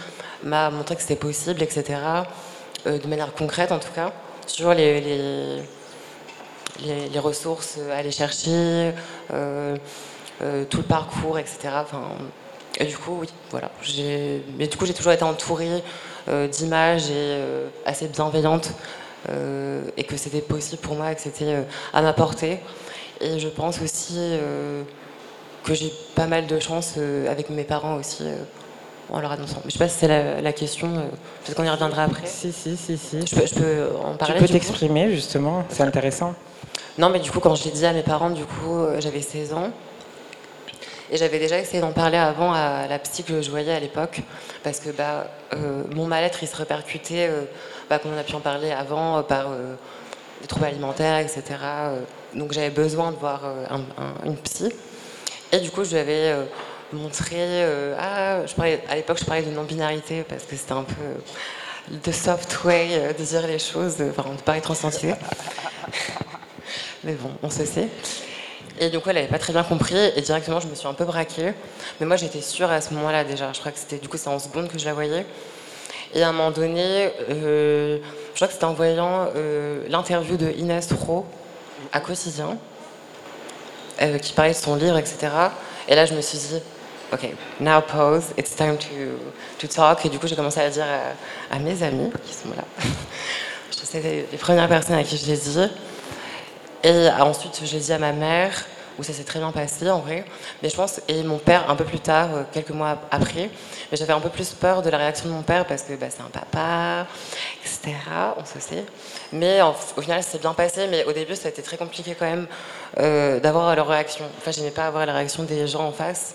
m'a 0.42 0.70
montré 0.70 0.96
que 0.96 1.02
c'était 1.02 1.16
possible, 1.16 1.62
etc. 1.62 1.98
Euh, 2.86 2.98
de 2.98 3.06
manière 3.06 3.34
concrète, 3.34 3.70
en 3.72 3.78
tout 3.78 3.92
cas, 3.94 4.12
sur 4.46 4.72
les, 4.72 5.00
les, 5.02 5.62
les, 7.12 7.18
ressources 7.18 7.78
à 7.92 7.98
aller 7.98 8.10
chercher, 8.10 8.92
euh, 9.34 9.76
tout 10.70 10.78
le 10.78 10.84
parcours, 10.84 11.38
etc. 11.38 11.58
Enfin, 11.74 12.12
et 12.78 12.86
du 12.86 12.96
coup, 12.96 13.18
oui, 13.20 13.28
voilà. 13.50 13.70
Mais 14.56 14.66
du 14.66 14.76
coup, 14.78 14.86
j'ai 14.86 14.94
toujours 14.94 15.12
été 15.12 15.24
entourée 15.24 15.82
euh, 16.28 16.48
d'images 16.48 17.10
et 17.10 17.14
euh, 17.14 17.68
assez 17.86 18.08
bienveillante 18.08 18.70
euh, 19.28 19.82
et 19.96 20.04
que 20.04 20.16
c'était 20.16 20.40
possible 20.40 20.80
pour 20.82 20.94
moi, 20.94 21.14
que 21.14 21.20
c'était 21.20 21.64
à 21.92 22.02
ma 22.02 22.12
portée. 22.12 22.58
Et 23.20 23.38
je 23.38 23.48
pense 23.48 23.80
aussi 23.82 24.18
que 25.62 25.74
j'ai 25.74 25.92
pas 26.14 26.26
mal 26.26 26.46
de 26.46 26.58
chance 26.58 26.94
avec 27.28 27.50
mes 27.50 27.64
parents 27.64 27.96
aussi 27.96 28.24
en 29.10 29.20
leur 29.20 29.32
annonçant. 29.32 29.60
Mais 29.64 29.70
je 29.70 29.72
sais 29.72 29.78
pas 29.78 29.88
si 29.88 29.98
c'est 29.98 30.40
la, 30.40 30.52
question, 30.54 30.88
peut-être 31.44 31.54
qu'on 31.54 31.64
y 31.64 31.68
reviendra 31.68 32.04
après. 32.04 32.26
Si, 32.26 32.50
si, 32.50 32.78
si, 32.78 32.96
si. 32.96 33.26
Je 33.26 33.36
peux, 33.36 33.46
je 33.46 33.54
peux 33.54 33.88
en 34.02 34.14
parler. 34.14 34.36
Tu 34.36 34.40
peux 34.40 34.48
t'exprimer 34.48 35.10
justement, 35.10 35.64
c'est 35.68 35.82
intéressant. 35.82 36.34
Non, 36.96 37.10
mais 37.10 37.20
du 37.20 37.30
coup, 37.30 37.40
quand 37.40 37.54
je 37.54 37.64
l'ai 37.64 37.72
dit 37.72 37.84
à 37.84 37.92
mes 37.92 38.02
parents, 38.02 38.30
du 38.30 38.44
coup, 38.44 38.86
j'avais 39.00 39.20
16 39.20 39.52
ans. 39.52 39.70
Et 41.12 41.16
j'avais 41.16 41.40
déjà 41.40 41.58
essayé 41.58 41.80
d'en 41.80 41.90
parler 41.90 42.18
avant 42.18 42.52
à 42.52 42.86
la 42.88 43.00
psy 43.00 43.24
que 43.24 43.42
je 43.42 43.50
voyais 43.50 43.72
à 43.72 43.80
l'époque, 43.80 44.20
parce 44.62 44.78
que 44.78 44.90
bah, 44.90 45.26
euh, 45.54 45.82
mon 45.92 46.06
mal-être, 46.06 46.38
il 46.42 46.46
se 46.46 46.54
répercutait, 46.54 47.26
euh, 47.28 47.46
bah, 47.88 47.98
comme 47.98 48.12
on 48.14 48.18
a 48.18 48.22
pu 48.22 48.36
en 48.36 48.40
parler 48.40 48.70
avant, 48.70 49.18
euh, 49.18 49.22
par 49.22 49.48
des 50.40 50.46
troubles 50.46 50.66
alimentaires, 50.66 51.18
etc. 51.18 51.42
donc 52.34 52.52
j'avais 52.52 52.70
besoin 52.70 53.10
de 53.10 53.16
voir 53.16 53.42
une 54.24 54.36
psy. 54.36 54.72
Et 55.52 55.58
du 55.58 55.70
coup, 55.70 55.84
je 55.84 55.90
lui 55.90 55.98
avais 55.98 56.34
montré. 56.92 57.64
ah, 57.98 58.38
à 58.88 58.94
l'époque, 58.94 59.18
je 59.18 59.24
parlais 59.24 59.42
de 59.42 59.50
non-binarité, 59.50 60.22
parce 60.22 60.44
que 60.44 60.54
c'était 60.56 60.72
un 60.72 60.84
peu 60.84 60.94
the 62.02 62.12
soft 62.12 62.64
way 62.64 63.12
de 63.18 63.24
dire 63.24 63.46
les 63.46 63.58
choses, 63.58 63.96
enfin, 64.00 64.30
de 64.30 64.40
pas 64.40 64.56
être 64.56 64.72
Mais 67.04 67.12
bon, 67.14 67.32
on 67.42 67.50
se 67.50 67.66
sait. 67.66 67.88
Et 68.82 68.88
du 68.88 68.98
coup, 68.98 69.10
elle 69.10 69.16
n'avait 69.16 69.28
pas 69.28 69.38
très 69.38 69.52
bien 69.52 69.62
compris 69.62 69.94
et 70.16 70.22
directement, 70.22 70.58
je 70.58 70.66
me 70.66 70.74
suis 70.74 70.88
un 70.88 70.94
peu 70.94 71.04
braquée. 71.04 71.52
Mais 72.00 72.06
moi, 72.06 72.16
j'étais 72.16 72.40
sûre 72.40 72.70
à 72.70 72.80
ce 72.80 72.94
moment-là 72.94 73.24
déjà. 73.24 73.52
Je 73.52 73.60
crois 73.60 73.72
que 73.72 73.78
c'était 73.78 73.98
du 73.98 74.08
coup, 74.08 74.16
c'est 74.16 74.28
en 74.28 74.38
seconde 74.38 74.68
que 74.68 74.78
je 74.78 74.86
la 74.86 74.94
voyais. 74.94 75.26
Et 76.14 76.22
à 76.22 76.30
un 76.30 76.32
moment 76.32 76.50
donné, 76.50 77.10
euh, 77.28 77.98
je 78.30 78.34
crois 78.36 78.48
que 78.48 78.54
c'était 78.54 78.64
en 78.64 78.72
voyant 78.72 79.28
euh, 79.36 79.84
l'interview 79.88 80.38
de 80.38 80.50
Inès 80.56 80.90
Rowe 80.92 81.26
à 81.92 82.00
Quotidien, 82.00 82.56
euh, 84.00 84.18
qui 84.18 84.32
parlait 84.32 84.52
de 84.52 84.56
son 84.56 84.74
livre, 84.76 84.96
etc. 84.96 85.28
Et 85.86 85.94
là, 85.94 86.06
je 86.06 86.14
me 86.14 86.22
suis 86.22 86.38
dit, 86.38 86.62
OK, 87.12 87.28
now 87.60 87.82
pause, 87.82 88.32
it's 88.38 88.56
time 88.56 88.78
to, 88.78 89.66
talk. 89.68 90.06
Et 90.06 90.08
du 90.08 90.18
coup, 90.18 90.26
j'ai 90.26 90.36
commencé 90.36 90.58
à 90.58 90.64
le 90.64 90.70
dire 90.70 90.86
à, 91.50 91.58
mes 91.58 91.82
amis 91.82 92.10
qui 92.24 92.32
sont 92.32 92.48
là. 92.56 92.64
C'était 93.70 94.26
les 94.32 94.38
premières 94.38 94.68
personnes 94.68 94.96
à 94.96 95.04
qui 95.04 95.18
je 95.18 95.26
l'ai 95.26 95.36
dit. 95.36 95.68
Et 96.82 97.08
ensuite, 97.20 97.60
je 97.64 97.72
l'ai 97.72 97.80
dit 97.80 97.92
à 97.92 97.98
ma 97.98 98.12
mère, 98.12 98.64
où 98.98 99.02
ça 99.02 99.12
s'est 99.12 99.24
très 99.24 99.38
bien 99.38 99.52
passé 99.52 99.90
en 99.90 100.00
vrai. 100.00 100.24
Mais 100.62 100.68
je 100.68 100.76
pense, 100.76 101.00
et 101.08 101.22
mon 101.22 101.38
père 101.38 101.70
un 101.70 101.76
peu 101.76 101.84
plus 101.84 102.00
tard, 102.00 102.28
euh, 102.34 102.42
quelques 102.52 102.70
mois 102.70 102.98
après. 103.10 103.50
Mais 103.90 103.96
j'avais 103.96 104.12
un 104.12 104.20
peu 104.20 104.28
plus 104.28 104.50
peur 104.50 104.82
de 104.82 104.90
la 104.90 104.98
réaction 104.98 105.28
de 105.28 105.34
mon 105.34 105.42
père 105.42 105.66
parce 105.66 105.82
que 105.82 105.94
bah, 105.94 106.06
c'est 106.10 106.22
un 106.22 106.30
papa, 106.30 107.06
etc. 107.64 107.96
On 108.36 108.44
se 108.44 108.60
sait. 108.60 108.84
Mais 109.32 109.60
au 109.62 110.00
final, 110.00 110.22
c'est 110.22 110.40
bien 110.40 110.54
passé, 110.54 110.86
mais 110.90 111.04
au 111.04 111.12
début, 111.12 111.36
ça 111.36 111.48
a 111.48 111.50
été 111.50 111.62
très 111.62 111.76
compliqué 111.76 112.14
quand 112.18 112.26
même 112.26 112.46
d'avoir 113.40 113.74
leur 113.74 113.88
réaction. 113.88 114.24
Enfin, 114.38 114.50
j'aimais 114.50 114.70
pas 114.70 114.86
avoir 114.86 115.06
la 115.06 115.14
réaction 115.14 115.44
des 115.44 115.66
gens 115.66 115.86
en 115.86 115.92
face 115.92 116.34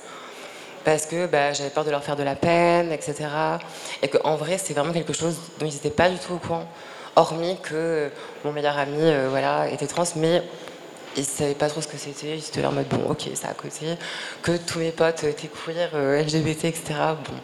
parce 0.85 1.07
que 1.07 1.25
bah, 1.25 1.51
j'avais 1.51 1.71
peur 1.71 1.83
de 1.83 1.91
leur 1.91 2.03
faire 2.03 2.15
de 2.15 2.23
la 2.23 2.35
peine, 2.35 2.91
etc. 2.91 3.25
Et 4.01 4.07
qu'en 4.07 4.35
vrai, 4.35 4.57
c'est 4.57 4.73
vraiment 4.73 4.93
quelque 4.93 5.13
chose 5.13 5.35
dont 5.59 5.65
ils 5.65 5.73
n'étaient 5.73 5.89
pas 5.89 6.09
du 6.09 6.17
tout 6.17 6.33
au 6.33 6.37
courant, 6.37 6.69
hormis 7.15 7.57
que 7.61 8.09
mon 8.43 8.51
meilleur 8.51 8.77
ami 8.77 9.13
voilà, 9.29 9.69
était 9.69 9.87
trans, 9.87 10.03
mais 10.15 10.43
ils 11.15 11.21
ne 11.21 11.25
savaient 11.25 11.55
pas 11.55 11.69
trop 11.69 11.81
ce 11.81 11.87
que 11.87 11.97
c'était. 11.97 12.37
Étaient 12.37 12.61
là 12.61 12.69
en 12.69 12.73
mode, 12.73 12.87
bon, 12.87 13.09
ok, 13.09 13.29
c'est 13.33 13.47
à 13.47 13.53
côté. 13.53 13.97
Que 14.41 14.57
tous 14.57 14.79
mes 14.79 14.91
potes 14.91 15.23
étaient 15.23 15.47
queer, 15.47 15.89
euh, 15.93 16.21
LGBT, 16.21 16.65
etc. 16.65 16.83
Bon. 17.23 17.35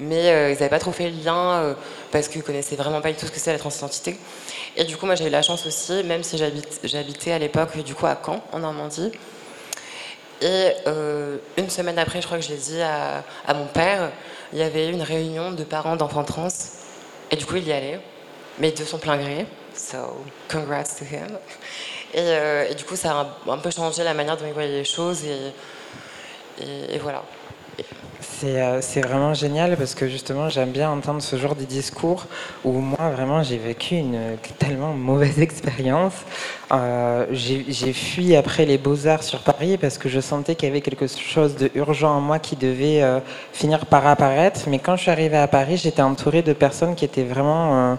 Mais 0.00 0.30
euh, 0.30 0.50
ils 0.50 0.54
n'avaient 0.54 0.68
pas 0.68 0.80
trop 0.80 0.90
fait 0.90 1.08
le 1.08 1.22
lien 1.22 1.52
euh, 1.52 1.74
parce 2.10 2.26
qu'ils 2.26 2.42
connaissaient 2.42 2.74
vraiment 2.74 3.00
pas 3.00 3.10
du 3.10 3.16
tout 3.16 3.26
ce 3.26 3.30
que 3.30 3.38
c'est 3.38 3.52
la 3.52 3.58
transidentité. 3.58 4.18
Et 4.76 4.84
du 4.84 4.96
coup, 4.96 5.06
moi, 5.06 5.14
j'ai 5.14 5.26
eu 5.26 5.30
la 5.30 5.42
chance 5.42 5.64
aussi, 5.66 6.02
même 6.02 6.24
si 6.24 6.36
j'habitais 6.82 7.32
à 7.32 7.38
l'époque, 7.38 7.76
du 7.78 7.94
coup, 7.94 8.06
à 8.06 8.18
Caen, 8.24 8.42
en 8.52 8.58
Normandie. 8.58 9.12
Et 10.42 10.72
une 11.56 11.70
semaine 11.70 11.98
après, 11.98 12.20
je 12.20 12.26
crois 12.26 12.38
que 12.38 12.44
je 12.44 12.50
l'ai 12.50 12.58
dit 12.58 12.82
à, 12.82 13.22
à, 13.46 13.54
mon 13.54 13.66
père, 13.66 14.10
il 14.52 14.58
y 14.58 14.62
avait 14.62 14.88
une 14.90 15.00
réunion 15.00 15.52
de 15.52 15.62
parents 15.62 15.94
d'enfants 15.94 16.24
trans. 16.24 16.48
Et 17.30 17.36
du 17.36 17.46
coup, 17.46 17.56
il 17.56 17.66
y 17.66 17.72
allait, 17.72 18.00
mais 18.58 18.72
de 18.72 18.84
son 18.84 18.98
plein 18.98 19.16
gré. 19.16 19.46
So, 19.74 20.24
congrats 20.48 20.96
to 20.98 21.04
him. 21.04 21.38
Euh, 22.16 22.68
et, 22.70 22.74
du 22.74 22.84
coup, 22.84 22.96
ça 22.96 23.20
a 23.20 23.50
un, 23.50 23.58
peu 23.58 23.70
changé 23.70 24.04
la 24.04 24.14
manière 24.14 24.36
dont 24.36 24.46
ils 24.46 24.52
voyaient 24.52 24.68
les 24.68 24.84
choses. 24.84 25.24
et 25.24 26.98
voilà. 26.98 27.24
Euh, 28.44 28.78
c'est 28.82 29.00
vraiment 29.00 29.34
génial 29.34 29.76
parce 29.76 29.94
que 29.94 30.08
justement 30.08 30.48
j'aime 30.48 30.70
bien 30.70 30.90
entendre 30.90 31.22
ce 31.22 31.36
genre 31.36 31.54
de 31.54 31.64
discours 31.64 32.26
où 32.64 32.72
moi 32.72 33.10
vraiment 33.10 33.42
j'ai 33.42 33.58
vécu 33.58 33.96
une 33.96 34.36
tellement 34.58 34.92
mauvaise 34.92 35.38
expérience. 35.40 36.14
Euh, 36.74 37.26
j'ai 37.30 37.92
fui 37.92 38.36
après 38.36 38.64
les 38.64 38.78
beaux-arts 38.78 39.22
sur 39.22 39.40
Paris 39.40 39.78
parce 39.78 39.98
que 39.98 40.08
je 40.08 40.20
sentais 40.20 40.54
qu'il 40.54 40.68
y 40.68 40.70
avait 40.70 40.80
quelque 40.80 41.06
chose 41.06 41.56
de 41.56 41.70
urgent 41.74 42.16
en 42.16 42.20
moi 42.20 42.38
qui 42.38 42.56
devait 42.56 43.02
euh, 43.02 43.20
finir 43.52 43.86
par 43.86 44.06
apparaître. 44.06 44.62
Mais 44.68 44.78
quand 44.78 44.96
je 44.96 45.02
suis 45.02 45.10
arrivée 45.10 45.36
à 45.36 45.48
Paris, 45.48 45.76
j'étais 45.76 46.02
entourée 46.02 46.42
de 46.42 46.52
personnes 46.52 46.94
qui 46.94 47.04
étaient 47.04 47.24
vraiment 47.24 47.98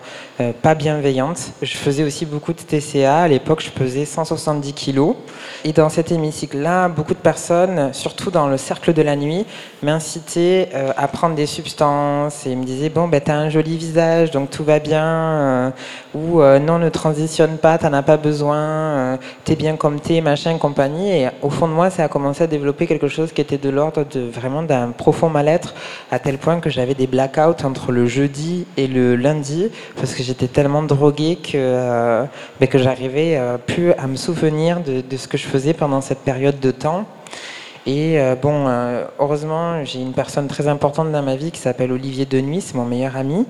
pas 0.62 0.76
bienveillantes. 0.76 1.52
Je 1.62 1.78
faisais 1.78 2.04
aussi 2.04 2.26
beaucoup 2.26 2.54
de 2.54 2.60
TCA. 2.60 3.22
À 3.22 3.28
l'époque, 3.28 3.62
je 3.62 3.70
pesais 3.70 4.06
170 4.06 4.74
kilos. 4.74 5.16
Et 5.64 5.74
dans 5.74 5.90
cet 5.90 6.12
hémicycle-là, 6.12 6.90
beaucoup 6.90 7.14
de 7.14 7.20
personnes, 7.20 7.94
surtout 7.94 8.32
dans 8.32 8.48
le 8.48 8.58
cercle 8.58 8.94
de 8.94 9.02
la 9.02 9.16
nuit, 9.16 9.46
m'incitaient 9.82 10.70
euh, 10.74 10.92
à 10.98 11.08
prendre 11.08 11.36
des 11.36 11.46
substances 11.46 12.46
et 12.46 12.56
me 12.56 12.64
disait 12.64 12.90
bon 12.90 13.08
ben 13.08 13.22
t'as 13.22 13.36
un 13.36 13.50
joli 13.50 13.78
visage 13.78 14.32
donc 14.32 14.50
tout 14.50 14.64
va 14.64 14.80
bien 14.80 15.06
euh, 15.06 15.70
ou 16.14 16.42
euh, 16.42 16.60
non 16.60 16.80
ne 16.80 16.90
transitionne 16.90 17.58
pas 17.58 17.78
t'en 17.78 17.94
as 17.94 18.04
pas 18.04 18.18
besoin 18.18 18.65
t'es 19.44 19.56
bien 19.56 19.76
comme 19.76 20.00
t'es 20.00 20.22
machin 20.22 20.58
compagnie. 20.58 21.12
Et 21.12 21.30
au 21.42 21.50
fond 21.50 21.68
de 21.68 21.74
moi 21.74 21.90
ça 21.90 22.04
a 22.04 22.08
commencé 22.08 22.44
à 22.44 22.48
développer 22.48 22.88
quelque 22.88 23.08
chose 23.08 23.32
qui 23.32 23.42
était 23.42 23.58
de 23.58 23.70
l'ordre 23.70 24.06
de 24.06 24.22
vraiment 24.22 24.64
d'un 24.64 24.92
profond 24.92 25.30
mal-être 25.30 25.74
à 26.12 26.20
tel 26.20 26.38
point 26.38 26.60
que 26.60 26.70
j'avais 26.70 26.94
des 26.94 27.08
blackouts 27.08 27.64
entre 27.64 27.92
le 27.92 28.06
jeudi 28.06 28.66
et 28.78 28.88
le 28.88 29.16
lundi 29.16 29.70
parce 29.96 30.14
que 30.14 30.24
j'étais 30.24 30.48
tellement 30.48 30.84
droguée 30.84 31.38
que 31.38 32.26
ben, 32.60 32.68
que 32.68 32.78
j'arrivais 32.78 33.40
plus 33.66 33.92
à 33.94 34.08
me 34.08 34.16
souvenir 34.16 34.80
de 34.82 35.18
ce 35.18 35.28
que 35.28 35.38
je 35.38 35.48
faisais 35.48 35.74
pendant 35.74 36.02
cette 36.02 36.20
période 36.20 36.60
de 36.60 36.72
temps 36.72 37.06
et 37.88 38.20
euh, 38.20 38.36
bon, 38.36 38.68
euh, 38.68 39.06
heureusement, 39.20 39.84
j'ai 39.84 40.02
une 40.02 40.14
personne 40.14 40.48
très 40.48 40.68
importante 40.68 41.12
dans 41.12 41.22
ma 41.22 41.36
vie 41.36 41.52
qui 41.52 41.60
s'appelle 41.60 41.92
Olivier 41.92 42.26
Denuy, 42.26 42.60
c'est 42.60 42.74
mon 42.74 42.86
meilleur 42.86 43.16
ami, 43.16 43.46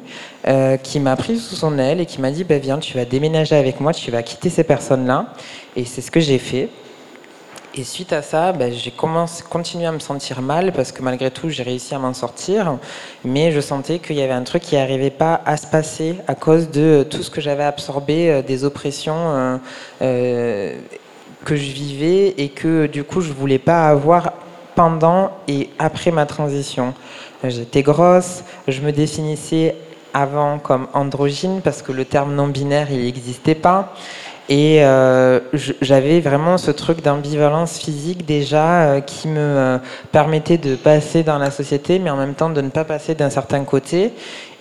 euh, 0.47 0.75
qui 0.75 0.99
m'a 0.99 1.15
pris 1.15 1.37
sous 1.37 1.55
son 1.55 1.79
aile 1.79 2.01
et 2.01 2.05
qui 2.05 2.19
m'a 2.19 2.31
dit 2.31 2.43
bah, 2.43 2.57
Viens, 2.57 2.79
tu 2.79 2.97
vas 2.97 3.05
déménager 3.05 3.55
avec 3.55 3.79
moi, 3.79 3.93
tu 3.93 4.11
vas 4.11 4.23
quitter 4.23 4.49
ces 4.49 4.65
personnes-là. 4.65 5.27
Et 5.77 5.85
c'est 5.85 6.01
ce 6.01 6.11
que 6.11 6.19
j'ai 6.19 6.37
fait. 6.37 6.69
Et 7.77 7.85
suite 7.85 8.11
à 8.11 8.21
ça, 8.21 8.51
bah, 8.51 8.71
j'ai 8.71 8.91
continué 8.91 9.85
à 9.85 9.91
me 9.93 9.99
sentir 9.99 10.41
mal 10.41 10.73
parce 10.73 10.91
que 10.91 11.01
malgré 11.01 11.31
tout, 11.31 11.49
j'ai 11.49 11.63
réussi 11.63 11.95
à 11.95 11.99
m'en 11.99 12.13
sortir. 12.13 12.77
Mais 13.23 13.53
je 13.53 13.61
sentais 13.61 13.99
qu'il 13.99 14.17
y 14.17 14.21
avait 14.21 14.33
un 14.33 14.43
truc 14.43 14.63
qui 14.63 14.75
n'arrivait 14.75 15.11
pas 15.11 15.41
à 15.45 15.55
se 15.55 15.67
passer 15.67 16.15
à 16.27 16.35
cause 16.35 16.69
de 16.69 17.05
tout 17.09 17.23
ce 17.23 17.29
que 17.29 17.39
j'avais 17.39 17.63
absorbé, 17.63 18.43
des 18.43 18.63
oppressions 18.63 19.59
que 21.45 21.55
je 21.55 21.71
vivais 21.71 22.33
et 22.37 22.49
que 22.49 22.87
du 22.87 23.05
coup 23.05 23.21
je 23.21 23.31
voulais 23.31 23.59
pas 23.59 23.87
avoir 23.87 24.33
pendant 24.75 25.31
et 25.47 25.69
après 25.79 26.11
ma 26.11 26.25
transition. 26.25 26.93
J'étais 27.43 27.83
grosse, 27.83 28.43
je 28.67 28.81
me 28.81 28.91
définissais 28.91 29.75
avant 30.13 30.59
comme 30.59 30.87
androgyne 30.93 31.61
parce 31.63 31.81
que 31.81 31.91
le 31.91 32.03
terme 32.03 32.35
non 32.35 32.47
binaire 32.47 32.91
il 32.91 33.05
n'existait 33.05 33.55
pas. 33.55 33.93
Et 34.47 34.83
euh, 34.83 35.39
j'avais 35.81 36.19
vraiment 36.19 36.59
ce 36.59 36.69
truc 36.69 37.01
d'ambivalence 37.01 37.79
physique 37.79 38.27
déjà 38.27 38.83
euh, 38.83 39.01
qui 39.01 39.27
me 39.27 39.39
euh, 39.39 39.77
permettait 40.11 40.59
de 40.59 40.75
passer 40.75 41.23
dans 41.23 41.39
la 41.39 41.49
société, 41.49 41.97
mais 41.97 42.11
en 42.11 42.15
même 42.15 42.35
temps 42.35 42.51
de 42.51 42.61
ne 42.61 42.69
pas 42.69 42.83
passer 42.83 43.15
d'un 43.15 43.31
certain 43.31 43.63
côté. 43.63 44.13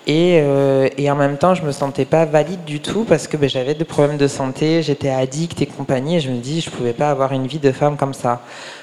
Et, 0.06 0.38
euh, 0.42 0.88
et, 0.98 1.10
en 1.10 1.16
même 1.16 1.38
temps, 1.38 1.54
je 1.54 1.62
me 1.62 1.72
sentais 1.72 2.04
pas 2.04 2.26
valide 2.26 2.64
du 2.64 2.80
tout 2.80 3.04
parce 3.04 3.26
que 3.26 3.38
ben, 3.38 3.48
j'avais 3.48 3.74
des 3.74 3.86
problèmes 3.86 4.18
de 4.18 4.26
santé, 4.28 4.82
j'étais 4.82 5.08
addict 5.08 5.62
et 5.62 5.66
compagnie, 5.66 6.16
et 6.16 6.20
je 6.20 6.30
me 6.30 6.38
dis 6.38 6.60
je 6.60 6.70
pouvais 6.70 6.92
pas 6.92 7.08
avoir 7.08 7.32
une 7.32 7.46
vie 7.46 7.58
de 7.58 7.72
femme 7.72 7.96
comme 7.96 8.12
ça. 8.12 8.42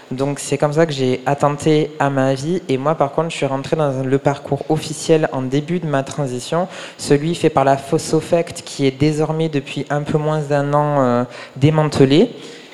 Donc 0.10 0.40
c'est 0.40 0.58
comme 0.58 0.74
ça 0.74 0.86
que 0.88 0.92
j'ai 0.92 1.22
attenté 1.28 1.92
à 2.00 2.10
ma 2.10 2.34
vie. 2.34 2.64
Et 2.70 2.78
moi, 2.78 2.96
par 2.96 3.12
contre, 3.12 3.30
je 3.30 3.38
suis 3.38 3.46
rentrée 3.46 3.76
dans 3.76 4.04
le 4.04 4.18
parcours 4.18 4.64
officiel 4.70 5.30
en 5.32 5.44
début 5.44 5.80
de 5.80 5.86
ma 5.86 6.02
transition, 6.02 6.68
celui 6.98 7.36
fait 7.36 7.52
par 7.52 7.66
la 7.66 7.78
Fossofect, 7.78 8.64
qui 8.66 8.88
est 8.88 8.92
désormais 8.92 9.48
depuis 9.48 9.86
un 9.92 10.02
peu 10.02 10.18
moins 10.18 10.40
d'un 10.40 10.74
an 10.74 11.02
euh, 11.02 11.24
démantelé. 11.56 12.32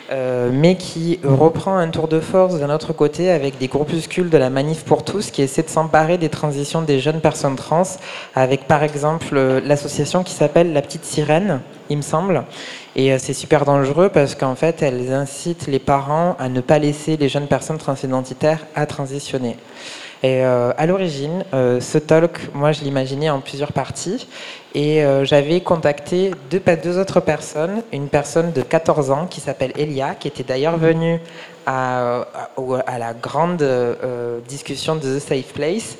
Euh, 0.09 0.49
mais 0.53 0.75
qui 0.75 1.19
reprend 1.21 1.75
un 1.75 1.89
tour 1.89 2.07
de 2.07 2.21
force 2.21 2.59
d'un 2.59 2.73
autre 2.73 2.93
côté 2.93 3.29
avec 3.29 3.57
des 3.57 3.67
groupuscules 3.67 4.29
de 4.29 4.37
la 4.37 4.49
Manif 4.49 4.85
pour 4.85 5.03
tous 5.03 5.31
qui 5.31 5.41
essaient 5.41 5.63
de 5.63 5.69
s'emparer 5.69 6.17
des 6.17 6.29
transitions 6.29 6.81
des 6.81 7.01
jeunes 7.01 7.19
personnes 7.19 7.57
trans, 7.57 7.83
avec 8.33 8.67
par 8.67 8.83
exemple 8.83 9.35
euh, 9.35 9.59
l'association 9.61 10.23
qui 10.23 10.31
s'appelle 10.31 10.71
La 10.71 10.81
Petite 10.81 11.03
Sirène, 11.03 11.59
il 11.89 11.97
me 11.97 12.01
semble. 12.01 12.45
Et 12.95 13.11
euh, 13.11 13.17
c'est 13.19 13.33
super 13.33 13.65
dangereux 13.65 14.07
parce 14.07 14.33
qu'en 14.33 14.55
fait, 14.55 14.81
elles 14.81 15.11
incitent 15.11 15.67
les 15.67 15.79
parents 15.79 16.37
à 16.39 16.47
ne 16.47 16.61
pas 16.61 16.79
laisser 16.79 17.17
les 17.17 17.27
jeunes 17.27 17.47
personnes 17.47 17.77
transidentitaires 17.77 18.65
à 18.75 18.85
transitionner. 18.85 19.57
Et 20.23 20.41
à 20.41 20.85
l'origine, 20.87 21.45
ce 21.53 21.97
talk, 21.99 22.49
moi, 22.55 22.71
je 22.71 22.81
l'imaginais 22.81 23.29
en 23.29 23.39
plusieurs 23.39 23.71
parties. 23.71 24.27
Et 24.77 25.03
euh, 25.03 25.25
j'avais 25.25 25.61
contacté 25.61 26.29
deux, 26.51 26.99
autres 26.99 27.19
personnes. 27.19 27.81
Une 27.91 28.09
personne 28.09 28.51
de 28.51 28.61
14 28.61 29.09
ans 29.09 29.25
qui 29.25 29.41
s'appelle 29.41 29.71
Elia, 29.75 30.13
qui 30.13 30.27
était 30.27 30.43
d'ailleurs 30.43 30.77
venue 30.77 31.19
à, 31.65 32.27
la 32.99 33.13
grande 33.15 33.67
discussion 34.47 34.95
de 34.95 35.01
The 35.01 35.19
Safe 35.19 35.51
Place. 35.53 35.97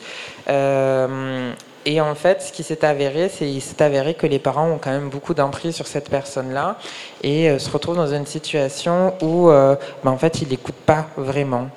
Et 1.86 2.02
en 2.02 2.14
fait, 2.14 2.44
ce 2.44 2.52
qui 2.52 2.62
s'est 2.62 2.86
avéré, 2.86 3.30
c'est 3.30 3.46
qu'il 3.46 3.62
s'est 3.64 3.82
avéré 3.82 4.14
que 4.14 4.28
les 4.28 4.38
parents 4.38 4.70
ont 4.70 4.78
quand 4.78 4.92
même 4.92 5.10
beaucoup 5.10 5.34
d'emprise 5.34 5.74
sur 5.74 5.88
cette 5.88 6.10
personne-là 6.10 6.78
et 7.24 7.58
se 7.58 7.72
retrouvent 7.72 7.96
dans 7.96 8.14
une 8.14 8.28
situation 8.28 9.16
où, 9.24 9.48
ben, 9.48 10.12
en 10.12 10.18
fait, 10.18 10.40
ils 10.44 10.50
n'écoutent 10.50 10.76
pas 10.76 11.08
vraiment. 11.18 11.70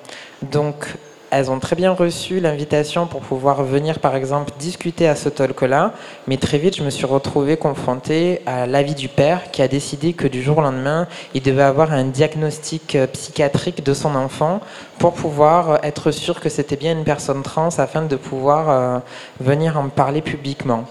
Donc, 0.43 0.85
elles 1.31 1.49
ont 1.49 1.59
très 1.59 1.75
bien 1.77 1.93
reçu 1.93 2.41
l'invitation 2.41 3.07
pour 3.07 3.21
pouvoir 3.21 3.63
venir, 3.63 3.99
par 3.99 4.15
exemple, 4.15 4.51
discuter 4.59 5.07
à 5.07 5.15
ce 5.15 5.29
talk-là. 5.29 5.93
Mais 6.27 6.37
très 6.37 6.57
vite, 6.57 6.75
je 6.75 6.83
me 6.83 6.89
suis 6.89 7.05
retrouvée 7.05 7.55
confrontée 7.55 8.41
à 8.45 8.67
l'avis 8.67 8.95
du 8.95 9.07
père 9.07 9.49
qui 9.51 9.61
a 9.61 9.69
décidé 9.69 10.11
que 10.11 10.27
du 10.27 10.43
jour 10.43 10.57
au 10.57 10.61
lendemain, 10.61 11.07
il 11.33 11.41
devait 11.41 11.63
avoir 11.63 11.93
un 11.93 12.03
diagnostic 12.03 12.95
euh, 12.95 13.07
psychiatrique 13.07 13.83
de 13.83 13.93
son 13.93 14.13
enfant 14.15 14.59
pour 14.99 15.13
pouvoir 15.13 15.83
être 15.83 16.11
sûr 16.11 16.39
que 16.41 16.49
c'était 16.49 16.75
bien 16.75 16.91
une 16.91 17.05
personne 17.05 17.41
trans 17.43 17.69
afin 17.77 18.01
de 18.01 18.15
pouvoir 18.17 18.69
euh, 18.69 18.99
venir 19.39 19.79
en 19.79 19.87
parler 19.87 20.21
publiquement. 20.21 20.85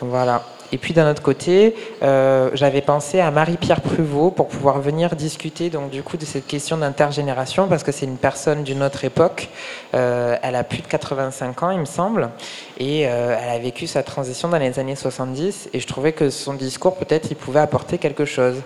Voilà. 0.00 0.42
Et 0.72 0.78
puis 0.78 0.94
d'un 0.94 1.10
autre 1.10 1.22
côté, 1.22 1.74
euh, 2.02 2.50
j'avais 2.54 2.80
pensé 2.80 3.20
à 3.20 3.30
Marie-Pierre 3.30 3.82
Pruvot 3.82 4.30
pour 4.30 4.48
pouvoir 4.48 4.80
venir 4.80 5.14
discuter 5.14 5.68
donc 5.68 5.90
du 5.90 6.02
coup 6.02 6.16
de 6.16 6.24
cette 6.24 6.46
question 6.46 6.78
d'intergénération 6.78 7.68
parce 7.68 7.82
que 7.82 7.92
c'est 7.92 8.06
une 8.06 8.16
personne 8.16 8.64
d'une 8.64 8.82
autre 8.82 9.04
époque. 9.04 9.50
Euh, 9.94 10.36
elle 10.42 10.56
a 10.56 10.64
plus 10.64 10.80
de 10.80 10.86
85 10.86 11.62
ans, 11.62 11.70
il 11.70 11.78
me 11.78 11.84
semble, 11.84 12.30
et 12.78 13.06
euh, 13.06 13.36
elle 13.38 13.50
a 13.50 13.58
vécu 13.58 13.86
sa 13.86 14.02
transition 14.02 14.48
dans 14.48 14.58
les 14.58 14.78
années 14.78 14.96
70. 14.96 15.68
Et 15.72 15.80
je 15.80 15.86
trouvais 15.86 16.12
que 16.12 16.30
son 16.30 16.54
discours 16.54 16.96
peut-être 16.96 17.30
il 17.30 17.36
pouvait 17.36 17.60
apporter 17.60 17.98
quelque 17.98 18.24
chose. 18.24 18.56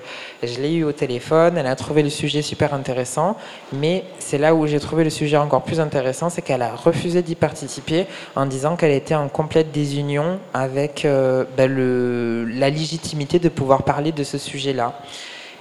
Je 0.43 0.61
l'ai 0.61 0.75
eu 0.75 0.85
au 0.85 0.93
téléphone, 0.93 1.59
elle 1.59 1.67
a 1.67 1.75
trouvé 1.75 2.03
le 2.03 2.11
sujet 2.11 2.43
super 2.43 2.75
intéressant, 2.75 3.37
mais 3.73 4.05
c'est 4.21 4.39
là 4.39 4.55
où 4.55 4.67
j'ai 4.67 4.79
trouvé 4.79 5.03
le 5.03 5.11
sujet 5.11 5.37
encore 5.37 5.63
plus 5.63 5.81
intéressant, 5.81 6.31
c'est 6.31 6.43
qu'elle 6.43 6.63
a 6.63 6.75
refusé 6.75 7.23
d'y 7.23 7.35
participer 7.35 8.07
en 8.37 8.47
disant 8.47 8.77
qu'elle 8.77 8.93
était 8.93 9.15
en 9.17 9.29
complète 9.29 9.73
désunion 9.73 10.39
avec 10.55 11.03
ben, 11.05 11.67
le 11.67 12.45
la 12.45 12.71
légitimité 12.71 13.39
de 13.39 13.49
pouvoir 13.49 13.83
parler 13.83 14.13
de 14.13 14.23
ce 14.23 14.39
sujet-là. 14.39 15.01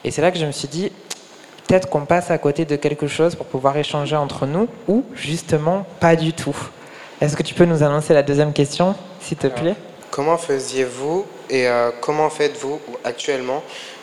Et 0.03 0.11
c'est 0.11 0.21
là 0.21 0.31
que 0.31 0.37
je 0.37 0.45
me 0.45 0.51
suis 0.51 0.67
dit, 0.67 0.91
peut-être 1.67 1.89
qu'on 1.89 2.05
passe 2.05 2.31
à 2.31 2.37
côté 2.37 2.65
de 2.65 2.75
quelque 2.75 3.07
chose 3.07 3.35
pour 3.35 3.45
pouvoir 3.45 3.77
échanger 3.77 4.15
entre 4.15 4.45
nous, 4.45 4.67
ou 4.87 5.03
justement 5.13 5.85
pas 5.99 6.15
du 6.15 6.33
tout. 6.33 6.55
Est-ce 7.21 7.35
que 7.35 7.43
tu 7.43 7.53
peux 7.53 7.65
nous 7.65 7.83
annoncer 7.83 8.13
la 8.13 8.23
deuxième 8.23 8.53
question, 8.53 8.95
s'il 9.19 9.37
te 9.37 9.47
plaît? 9.47 9.75
comment 10.11 10.37
faisiez-vous 10.37 11.25
et 11.49 11.67
comment 11.99 12.29
faites-vous 12.29 12.79
actuellement 13.03 13.61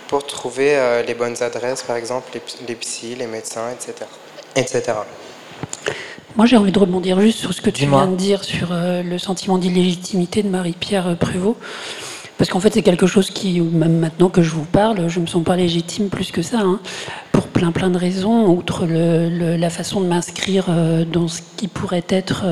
pour 0.08 0.26
trouver 0.26 0.76
les 1.06 1.14
bonnes 1.14 1.42
adresses, 1.42 1.82
par 1.82 1.96
exemple 1.96 2.30
les, 2.34 2.42
les 2.68 2.74
psys, 2.74 3.14
les 3.14 3.26
médecins, 3.26 3.70
etc. 3.70 4.04
etc. 4.54 4.92
Moi, 6.36 6.46
j'ai 6.46 6.56
envie 6.56 6.72
de 6.72 6.78
rebondir 6.78 7.20
juste 7.20 7.38
sur 7.38 7.52
ce 7.52 7.60
que 7.60 7.68
tu 7.68 7.86
viens 7.86 8.06
de 8.06 8.16
dire 8.16 8.42
sur 8.42 8.72
euh, 8.72 9.02
le 9.02 9.18
sentiment 9.18 9.58
d'illégitimité 9.58 10.42
de 10.42 10.48
Marie-Pierre 10.48 11.08
euh, 11.08 11.14
Prévost. 11.14 11.58
Parce 12.38 12.50
qu'en 12.50 12.60
fait, 12.60 12.74
c'est 12.74 12.82
quelque 12.82 13.06
chose 13.06 13.30
qui, 13.30 13.60
même 13.60 13.98
maintenant 13.98 14.28
que 14.28 14.42
je 14.42 14.50
vous 14.50 14.64
parle, 14.64 15.08
je 15.08 15.18
ne 15.18 15.24
me 15.24 15.26
sens 15.28 15.44
pas 15.44 15.56
légitime 15.56 16.08
plus 16.08 16.32
que 16.32 16.42
ça, 16.42 16.60
hein, 16.60 16.80
pour 17.30 17.46
plein 17.46 17.72
plein 17.72 17.90
de 17.90 17.98
raisons, 17.98 18.48
outre 18.48 18.86
la 18.86 19.70
façon 19.70 20.00
de 20.00 20.06
m'inscrire 20.06 20.66
euh, 20.68 21.04
dans 21.04 21.28
ce 21.28 21.40
qui 21.56 21.68
pourrait 21.68 22.04
être 22.08 22.44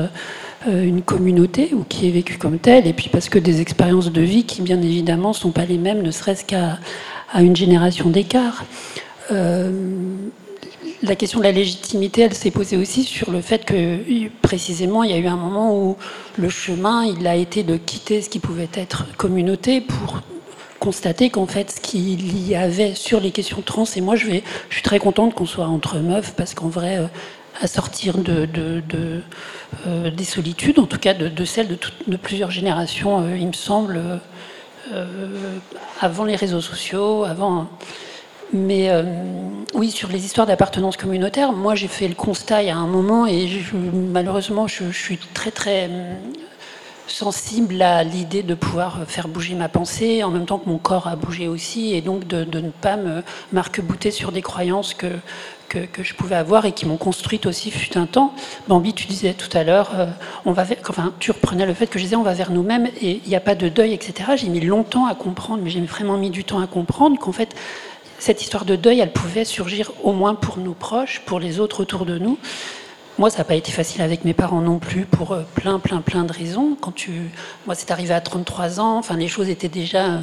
une 0.67 1.01
communauté 1.01 1.71
ou 1.73 1.83
qui 1.83 2.07
est 2.07 2.11
vécue 2.11 2.37
comme 2.37 2.59
telle, 2.59 2.85
et 2.85 2.93
puis 2.93 3.09
parce 3.09 3.29
que 3.29 3.39
des 3.39 3.61
expériences 3.61 4.11
de 4.11 4.21
vie 4.21 4.43
qui, 4.43 4.61
bien 4.61 4.79
évidemment, 4.79 5.29
ne 5.29 5.33
sont 5.33 5.49
pas 5.49 5.65
les 5.65 5.79
mêmes, 5.79 6.03
ne 6.03 6.11
serait-ce 6.11 6.45
qu'à 6.45 6.77
une 7.39 7.55
génération 7.55 8.09
d'écart 8.09 8.63
la 11.03 11.15
question 11.15 11.39
de 11.39 11.43
la 11.43 11.51
légitimité, 11.51 12.21
elle 12.21 12.33
s'est 12.33 12.51
posée 12.51 12.77
aussi 12.77 13.03
sur 13.03 13.31
le 13.31 13.41
fait 13.41 13.65
que, 13.65 14.29
précisément, 14.41 15.03
il 15.03 15.11
y 15.11 15.13
a 15.13 15.17
eu 15.17 15.27
un 15.27 15.35
moment 15.35 15.75
où 15.75 15.97
le 16.37 16.49
chemin, 16.49 17.05
il 17.05 17.25
a 17.27 17.35
été 17.35 17.63
de 17.63 17.77
quitter 17.77 18.21
ce 18.21 18.29
qui 18.29 18.39
pouvait 18.39 18.69
être 18.73 19.05
communauté 19.17 19.81
pour 19.81 20.21
constater 20.79 21.29
qu'en 21.29 21.47
fait, 21.47 21.71
ce 21.71 21.81
qu'il 21.81 22.47
y 22.47 22.55
avait 22.55 22.95
sur 22.95 23.19
les 23.19 23.31
questions 23.31 23.61
trans, 23.61 23.85
et 23.95 24.01
moi, 24.01 24.15
je, 24.15 24.27
vais, 24.27 24.43
je 24.69 24.75
suis 24.75 24.83
très 24.83 24.99
contente 24.99 25.33
qu'on 25.33 25.45
soit 25.45 25.67
entre 25.67 25.97
meufs, 25.97 26.33
parce 26.35 26.53
qu'en 26.53 26.69
vrai, 26.69 26.97
euh, 26.97 27.07
à 27.61 27.67
sortir 27.67 28.15
euh, 28.27 28.81
des 30.11 30.23
solitudes, 30.23 30.79
en 30.79 30.85
tout 30.85 30.97
cas 30.97 31.13
de, 31.13 31.45
celles 31.45 31.77
de, 32.07 32.17
plusieurs 32.17 32.51
générations, 32.51 33.21
euh, 33.21 33.37
il 33.37 33.47
me 33.47 33.53
semble, 33.53 34.01
avant 36.01 36.25
les 36.25 36.35
réseaux 36.35 36.61
sociaux, 36.61 37.23
avant 37.23 37.69
mais 38.53 38.89
euh, 38.89 39.03
oui, 39.73 39.91
sur 39.91 40.09
les 40.09 40.25
histoires 40.25 40.47
d'appartenance 40.47 40.97
communautaire, 40.97 41.53
moi 41.53 41.75
j'ai 41.75 41.87
fait 41.87 42.07
le 42.07 42.15
constat 42.15 42.63
il 42.63 42.67
y 42.67 42.71
a 42.71 42.77
un 42.77 42.87
moment 42.87 43.25
et 43.25 43.49
malheureusement 44.11 44.67
je, 44.67 44.91
suis 44.91 45.17
très 45.17 45.51
très 45.51 45.87
euh, 45.89 46.13
sensible 47.07 47.81
à 47.81 48.03
l'idée 48.03 48.43
de 48.43 48.53
pouvoir 48.53 48.99
faire 49.07 49.27
bouger 49.27 49.55
ma 49.55 49.69
pensée 49.69 50.23
en 50.23 50.31
même 50.31 50.45
temps 50.45 50.59
que 50.59 50.69
mon 50.69 50.77
corps 50.77 51.07
a 51.07 51.15
bougé 51.15 51.47
aussi 51.47 51.93
et 51.93 52.01
donc 52.01 52.27
de, 52.27 52.43
ne 52.59 52.69
pas 52.69 52.97
me 52.97 53.23
marque-bouter 53.53 54.11
sur 54.11 54.31
des 54.31 54.41
croyances 54.41 54.93
que, 54.93 55.07
que, 55.69 56.03
je 56.03 56.13
pouvais 56.13 56.35
avoir 56.35 56.65
et 56.65 56.73
qui 56.73 56.85
m'ont 56.85 56.97
construite 56.97 57.45
aussi 57.45 57.71
fut 57.71 57.97
un 57.97 58.05
temps. 58.05 58.33
Bambi, 58.67 58.93
tu 58.93 59.07
disais 59.07 59.33
tout 59.33 59.55
à 59.57 59.63
l'heure, 59.63 59.91
euh, 59.95 60.05
on 60.45 60.51
va 60.51 60.65
enfin, 60.89 61.13
tu 61.19 61.31
reprenais 61.31 61.65
le 61.65 61.73
fait 61.73 61.87
que 61.87 61.97
je 61.97 62.03
disais 62.03 62.17
on 62.17 62.23
va 62.23 62.33
vers 62.33 62.51
nous-mêmes 62.51 62.87
et 63.01 63.21
il 63.23 63.29
n'y 63.29 63.35
a 63.35 63.39
pas 63.39 63.55
de 63.55 63.69
deuil, 63.69 63.93
etc. 63.93 64.31
J'ai 64.35 64.49
mis 64.49 64.59
longtemps 64.59 65.05
à 65.05 65.15
comprendre, 65.15 65.61
mais 65.63 65.69
j'ai 65.69 65.79
vraiment 65.81 66.17
mis 66.17 66.29
du 66.29 66.43
temps 66.43 66.59
à 66.59 66.67
comprendre 66.67 67.17
qu'en 67.17 67.31
fait 67.31 67.55
cette 68.21 68.43
histoire 68.43 68.65
de 68.65 68.75
deuil, 68.75 68.99
elle 68.99 69.11
pouvait 69.11 69.45
surgir 69.45 69.91
au 70.03 70.11
moins 70.13 70.35
pour 70.35 70.59
nos 70.59 70.73
proches, 70.73 71.23
pour 71.25 71.39
les 71.39 71.59
autres 71.59 71.81
autour 71.81 72.05
de 72.05 72.19
nous. 72.19 72.37
Moi, 73.17 73.31
ça 73.31 73.39
n'a 73.39 73.45
pas 73.45 73.55
été 73.55 73.71
facile 73.71 74.03
avec 74.03 74.25
mes 74.25 74.35
parents 74.35 74.61
non 74.61 74.77
plus, 74.77 75.05
pour 75.05 75.31
euh, 75.31 75.41
plein, 75.55 75.79
plein, 75.79 76.01
plein 76.01 76.23
de 76.23 76.31
raisons. 76.31 76.77
Quand 76.79 76.91
tu, 76.91 77.31
moi, 77.65 77.73
c'est 77.73 77.89
arrivé 77.89 78.13
à 78.13 78.21
33 78.21 78.79
ans. 78.79 78.99
Enfin, 78.99 79.17
les 79.17 79.27
choses 79.27 79.49
étaient 79.49 79.69
déjà, 79.69 80.19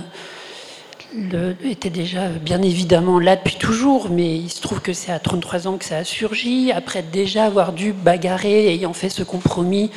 étaient 1.64 1.90
déjà 1.90 2.28
bien 2.28 2.62
évidemment 2.62 3.18
là 3.18 3.34
depuis 3.34 3.56
toujours, 3.56 4.10
mais 4.10 4.36
il 4.36 4.48
se 4.48 4.60
trouve 4.60 4.80
que 4.80 4.92
c'est 4.92 5.10
à 5.10 5.18
33 5.18 5.66
ans 5.66 5.76
que 5.76 5.84
ça 5.84 5.96
a 5.96 6.04
surgi. 6.04 6.70
Après 6.70 7.02
déjà 7.02 7.46
avoir 7.46 7.72
dû 7.72 7.92
bagarrer, 7.92 8.72
ayant 8.72 8.92
fait 8.92 9.08
ce 9.08 9.24
compromis 9.24 9.90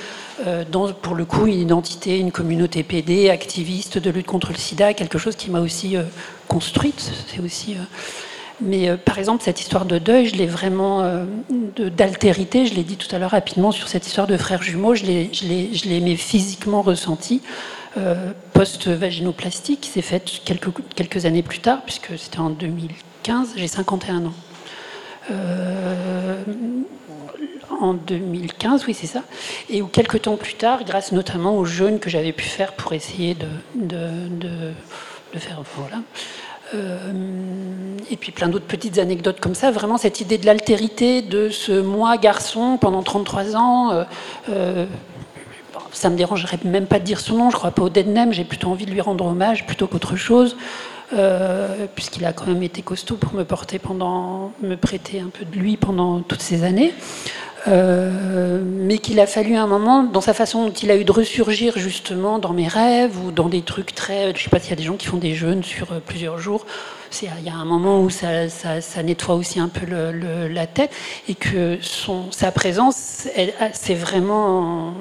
euh, 0.48 0.64
pour 1.02 1.16
le 1.16 1.26
coup, 1.26 1.46
une 1.46 1.60
identité, 1.60 2.18
une 2.18 2.32
communauté 2.32 2.84
PD, 2.84 3.30
activiste 3.30 3.98
de 3.98 4.10
lutte 4.10 4.26
contre 4.26 4.52
le 4.52 4.58
sida, 4.58 4.94
quelque 4.94 5.18
chose 5.18 5.36
qui 5.36 5.52
m'a 5.52 5.60
aussi 5.60 5.98
euh, 5.98 6.04
construite. 6.54 7.12
C'est 7.28 7.42
aussi. 7.42 7.74
Euh, 7.74 7.84
mais 8.60 8.96
par 8.96 9.18
exemple, 9.18 9.42
cette 9.44 9.60
histoire 9.60 9.86
de 9.86 9.98
deuil, 9.98 10.28
je 10.28 10.36
l'ai 10.36 10.46
vraiment 10.46 11.04
d'altérité. 11.50 12.68
Je 12.68 12.76
l'ai 12.76 12.84
dit 12.84 12.96
tout 12.96 13.08
à 13.16 13.18
l'heure 13.18 13.32
rapidement 13.32 13.72
sur 13.72 13.88
cette 13.88 14.06
histoire 14.06 14.28
de 14.28 14.38
frères 14.38 14.62
jumeaux. 14.62 14.94
Je 14.94 15.04
l'ai, 15.04 16.16
physiquement 16.16 16.84
ressenti 16.84 17.42
post-vaginoplastie 18.54 19.78
qui 19.78 19.90
s'est 19.90 20.04
faite 20.04 20.42
quelques, 20.46 21.26
années 21.26 21.42
plus 21.42 21.58
tard, 21.58 21.82
puisque 21.84 22.16
c'était 22.20 22.38
en 22.38 22.52
2015. 22.52 23.54
J'ai 23.56 23.68
51 23.68 24.26
ans. 24.26 24.34
Euh, 25.32 26.44
en 27.80 27.96
2015, 27.96 28.86
oui, 28.88 28.94
c'est 28.94 29.08
ça. 29.08 29.24
Et 29.70 29.82
où 29.82 29.88
quelques 29.88 30.22
temps 30.24 30.38
plus 30.38 30.54
tard, 30.54 30.84
grâce 30.84 31.12
notamment 31.12 31.58
aux 31.58 31.66
jeunes 31.66 32.00
que 32.00 32.10
j'avais 32.10 32.34
pu 32.34 32.46
faire 32.46 32.74
pour 32.74 32.94
essayer 32.94 33.36
de, 33.76 34.74
faire. 35.40 35.62
Voilà. 35.78 35.98
Euh, 36.74 37.98
et 38.10 38.18
puis 38.18 38.32
plein 38.32 38.48
d'autres 38.48 38.66
petites 38.66 38.98
anecdotes 38.98 39.40
comme 39.40 39.56
ça. 39.56 39.72
Vraiment, 39.72 39.98
cette 39.98 40.22
idée 40.22 40.38
de 40.38 40.46
l'altérité 40.46 41.22
de 41.22 41.50
ce 41.50 41.82
moi 41.82 42.18
garçon 42.18 42.78
pendant 42.80 43.04
33 43.04 43.56
ans. 43.56 43.92
Euh, 43.92 44.04
euh, 44.50 44.86
ça 45.92 46.10
me 46.10 46.16
dérangerait 46.16 46.60
même 46.64 46.86
pas 46.86 47.00
de 47.00 47.04
dire 47.04 47.20
son 47.20 47.36
nom, 47.36 47.50
je 47.50 47.58
crois 47.58 47.72
pas 47.72 47.84
au 47.84 47.90
Deadnem, 47.90 48.32
j'ai 48.32 48.46
plutôt 48.46 48.70
envie 48.70 48.86
de 48.86 48.92
lui 48.92 49.02
rendre 49.02 49.26
hommage 49.26 49.66
plutôt 49.66 49.88
qu'autre 49.88 50.16
chose. 50.16 50.56
puisqu'il 51.96 52.24
a 52.24 52.32
quand 52.32 52.48
même 52.48 52.64
été 52.64 52.82
costaud 52.82 53.18
pour 53.18 53.34
me 53.34 53.44
porter 53.44 53.78
pendant, 53.78 54.54
me 54.62 54.76
prêter 54.76 55.20
un 55.20 55.28
peu 55.28 55.44
de 55.44 55.60
lui 55.60 55.76
pendant 55.76 56.22
toutes 56.22 56.42
ces 56.42 56.64
années. 56.64 56.94
Euh, 57.68 58.60
mais 58.64 58.98
qu'il 58.98 59.20
a 59.20 59.28
fallu 59.28 59.56
un 59.56 59.68
moment, 59.68 60.04
dans 60.04 60.22
sa 60.22 60.34
façon 60.34 60.66
dont 60.66 60.74
il 60.74 60.90
a 60.90 60.96
eu 60.96 61.04
de 61.04 61.12
ressurgir 61.12 61.78
justement 61.78 62.40
dans 62.40 62.54
mes 62.54 62.68
rêves 62.68 63.18
ou 63.24 63.32
dans 63.32 63.50
des 63.50 63.62
trucs 63.62 63.94
très. 63.94 64.36
Je 64.36 64.44
sais 64.44 64.50
pas 64.50 64.60
s'il 64.60 64.72
y 64.72 64.74
a 64.74 64.78
des 64.78 64.84
gens 64.84 64.96
qui 64.96 65.08
font 65.08 65.18
des 65.18 65.36
jeûnes 65.36 65.64
sur 65.64 65.92
euh, 65.92 66.00
plusieurs 66.04 66.40
jours. 66.40 66.66
Il 67.22 67.28
y 67.46 67.50
a 67.50 67.56
un 67.56 67.66
moment 67.66 68.02
où 68.02 68.10
ça, 68.10 68.48
ça, 68.50 69.04
nettoie 69.04 69.36
aussi 69.36 69.60
un 69.60 69.68
peu 69.68 69.86
la 69.86 70.66
tête 70.66 70.92
et 71.28 71.36
que 71.36 71.78
son, 71.82 72.32
sa 72.32 72.52
présence, 72.52 73.28
c'est 73.74 73.94
vraiment. 73.96 74.94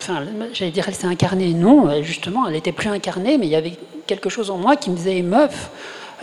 Enfin, 0.00 0.24
j'allais 0.52 0.72
dire, 0.72 0.86
elle 0.88 0.96
s'est 0.96 1.06
incarnée. 1.06 1.54
Non, 1.54 2.02
justement, 2.02 2.44
elle 2.48 2.54
n'était 2.54 2.72
plus 2.72 2.88
incarnée, 2.88 3.38
mais 3.38 3.46
il 3.46 3.50
y 3.50 3.56
avait 3.56 3.78
quelque 4.08 4.28
chose 4.28 4.50
en 4.50 4.58
moi 4.58 4.74
qui 4.74 4.90
me 4.90 4.96
disait 4.96 5.22
meuf. 5.22 5.70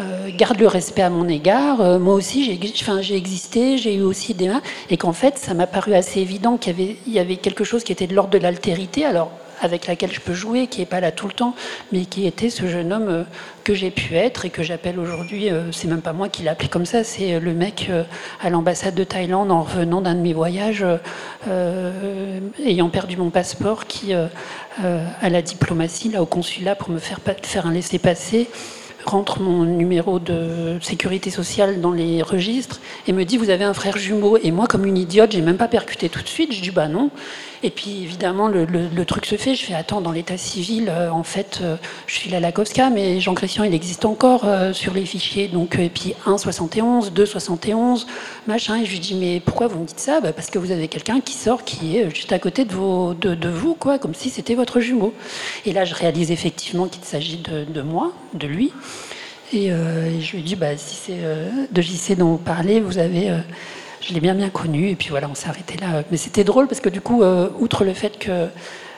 Euh, 0.02 0.30
garde 0.36 0.60
le 0.60 0.68
respect 0.68 1.04
à 1.04 1.10
mon 1.10 1.28
égard. 1.30 1.80
Euh, 1.80 2.00
moi 2.00 2.16
aussi, 2.16 2.44
j'ai 2.44 3.16
existé, 3.16 3.78
j'ai 3.78 3.96
eu 3.96 4.02
aussi 4.02 4.34
des 4.34 4.50
mains, 4.50 4.62
et 4.90 4.98
qu'en 4.98 5.14
fait, 5.14 5.38
ça 5.38 5.54
m'a 5.54 5.68
paru 5.68 5.94
assez 5.94 6.20
évident 6.20 6.58
qu'il 6.58 6.98
y 7.08 7.20
avait, 7.20 7.38
quelque 7.38 7.64
chose 7.64 7.86
qui 7.86 7.94
était 7.94 8.08
de 8.08 8.14
l'ordre 8.14 8.32
de 8.32 8.38
l'altérité, 8.38 9.06
alors 9.06 9.32
avec 9.62 9.88
laquelle 9.88 10.12
je 10.12 10.20
peux 10.20 10.34
jouer, 10.34 10.68
qui 10.68 10.82
n'est 10.82 10.86
pas 10.86 11.00
là 11.00 11.14
tout 11.14 11.28
le 11.28 11.34
temps, 11.34 11.56
mais 11.94 12.04
qui 12.04 12.28
était 12.28 12.50
ce 12.50 12.68
jeune 12.68 12.92
homme 12.92 13.08
euh, 13.08 13.24
que 13.64 13.74
j'ai 13.74 13.90
pu 13.90 14.16
être 14.16 14.44
et 14.44 14.50
que 14.50 14.64
j'appelle 14.64 15.00
aujourd'hui, 15.00 15.48
c'est 15.72 15.88
même 15.88 16.02
pas 16.02 16.12
moi 16.12 16.28
qui 16.28 16.44
l'ai 16.44 16.50
appelé 16.50 16.68
comme 16.68 16.86
ça, 16.86 17.06
c'est 17.06 17.40
le 17.40 17.54
mec 17.54 17.90
à 18.44 18.50
l'ambassade 18.50 18.94
de 18.94 19.04
Thaïlande 19.04 19.50
en 19.50 19.64
revenant 19.64 20.02
d'un 20.02 20.14
de 20.14 20.20
mes 20.20 20.34
voyages, 20.34 20.86
ayant 22.64 22.90
perdu 22.90 23.18
mon 23.18 23.32
passeport, 23.32 23.88
qui, 23.88 24.14
à 24.14 25.30
la 25.30 25.42
diplomatie, 25.42 26.10
là 26.10 26.22
au 26.22 26.28
consulat, 26.28 26.76
pour 26.76 26.92
me 26.92 27.00
faire, 27.00 27.20
faire 27.42 27.66
un 27.66 27.72
laissez-passer, 27.72 28.48
rentre 29.06 29.42
mon 29.42 29.64
numéro 29.64 30.20
de 30.20 30.78
sécurité 30.82 31.30
sociale 31.30 31.82
dans 31.82 31.92
les 31.92 32.22
registres 32.22 32.82
et 33.08 33.14
me 33.14 33.24
dit 33.24 33.38
vous 33.38 33.50
avez 33.50 33.64
un 33.64 33.74
frère 33.74 33.98
jumeau. 33.98 34.38
Et 34.42 34.52
moi 34.52 34.68
comme 34.68 34.86
une 34.86 34.98
idiote 34.98 35.32
j'ai 35.32 35.42
même 35.42 35.58
pas 35.58 35.68
percuté 35.68 36.10
tout 36.10 36.22
de 36.22 36.28
suite. 36.28 36.54
Je 36.54 36.62
dis 36.62 36.72
bah 36.72 36.88
non 36.88 37.10
et 37.64 37.70
puis 37.70 38.04
évidemment 38.04 38.48
le, 38.48 39.06
truc 39.06 39.26
se 39.26 39.36
fait. 39.36 39.56
Je 39.56 39.66
fais 39.66 39.74
attends 39.74 40.02
dans 40.02 40.12
l'état 40.12 40.38
civil 40.38 40.90
euh, 40.90 41.10
en 41.10 41.24
fait 41.24 41.60
euh, 41.62 41.76
je 42.08 42.16
suis 42.16 42.30
la 42.30 42.40
Lagosca 42.40 42.90
mais 42.90 43.20
Jean 43.20 43.34
Christian 43.34 43.64
il 43.64 43.74
existe 43.74 44.06
encore 44.06 44.46
euh, 44.46 44.74
sur 44.74 44.94
les 44.94 45.06
fichiers. 45.06 45.48
Donc 45.48 45.78
et 45.78 45.90
puis 45.90 46.16
1,71 46.26 47.12
2,71 47.14 48.06
machin. 48.48 48.78
Et 48.82 48.86
je 48.86 48.92
lui 48.92 49.00
dis 49.00 49.16
mais 49.16 49.40
pourquoi 49.40 49.68
vous 49.68 49.80
me 49.80 49.86
dites 49.86 50.00
ça? 50.00 50.22
Bah, 50.22 50.34
parce 50.34 50.50
que 50.50 50.60
vous 50.60 50.72
avez 50.72 50.88
quelqu'un 50.88 51.22
qui 51.22 51.34
sort 51.34 51.64
qui 51.64 51.98
est 51.98 52.14
juste 52.14 52.32
à 52.32 52.40
côté 52.40 52.66
de, 52.66 53.50
vous 53.50 53.76
quoi 53.76 54.00
comme 54.00 54.14
si 54.14 54.30
c'était 54.30 54.56
votre 54.56 54.80
jumeau. 54.80 55.14
Et 55.66 55.74
là 55.74 55.86
je 55.86 55.94
réalise 55.94 56.32
effectivement 56.32 56.88
qu'il 56.88 57.04
s'agit 57.04 57.38
de, 57.38 57.82
moi 57.82 58.12
de 58.34 58.48
lui. 58.48 58.72
Et, 59.54 59.70
je 59.70 60.36
lui 60.36 60.42
dit, 60.42 60.56
bah, 60.56 60.76
si 60.76 60.96
c'est 60.96 61.20
de 61.72 61.82
JC 61.82 62.18
dont 62.18 62.32
vous 62.32 62.38
parlez, 62.38 62.80
vous 62.82 62.98
avez, 62.98 63.32
je 64.08 64.14
l'ai 64.14 64.20
bien 64.20 64.36
bien 64.36 64.50
connu. 64.50 64.90
Et 64.90 64.96
puis 64.96 65.10
voilà, 65.10 65.28
on 65.30 65.36
s'est 65.36 65.50
arrêté 65.50 65.78
là. 65.78 66.04
Mais 66.12 66.18
c'était 66.18 66.44
drôle 66.44 66.68
parce 66.68 66.82
que 66.82 66.90
du 66.90 67.02
coup, 67.02 67.24
outre 67.60 67.84
le 67.84 67.94
fait 67.94 68.18
que, 68.18 68.48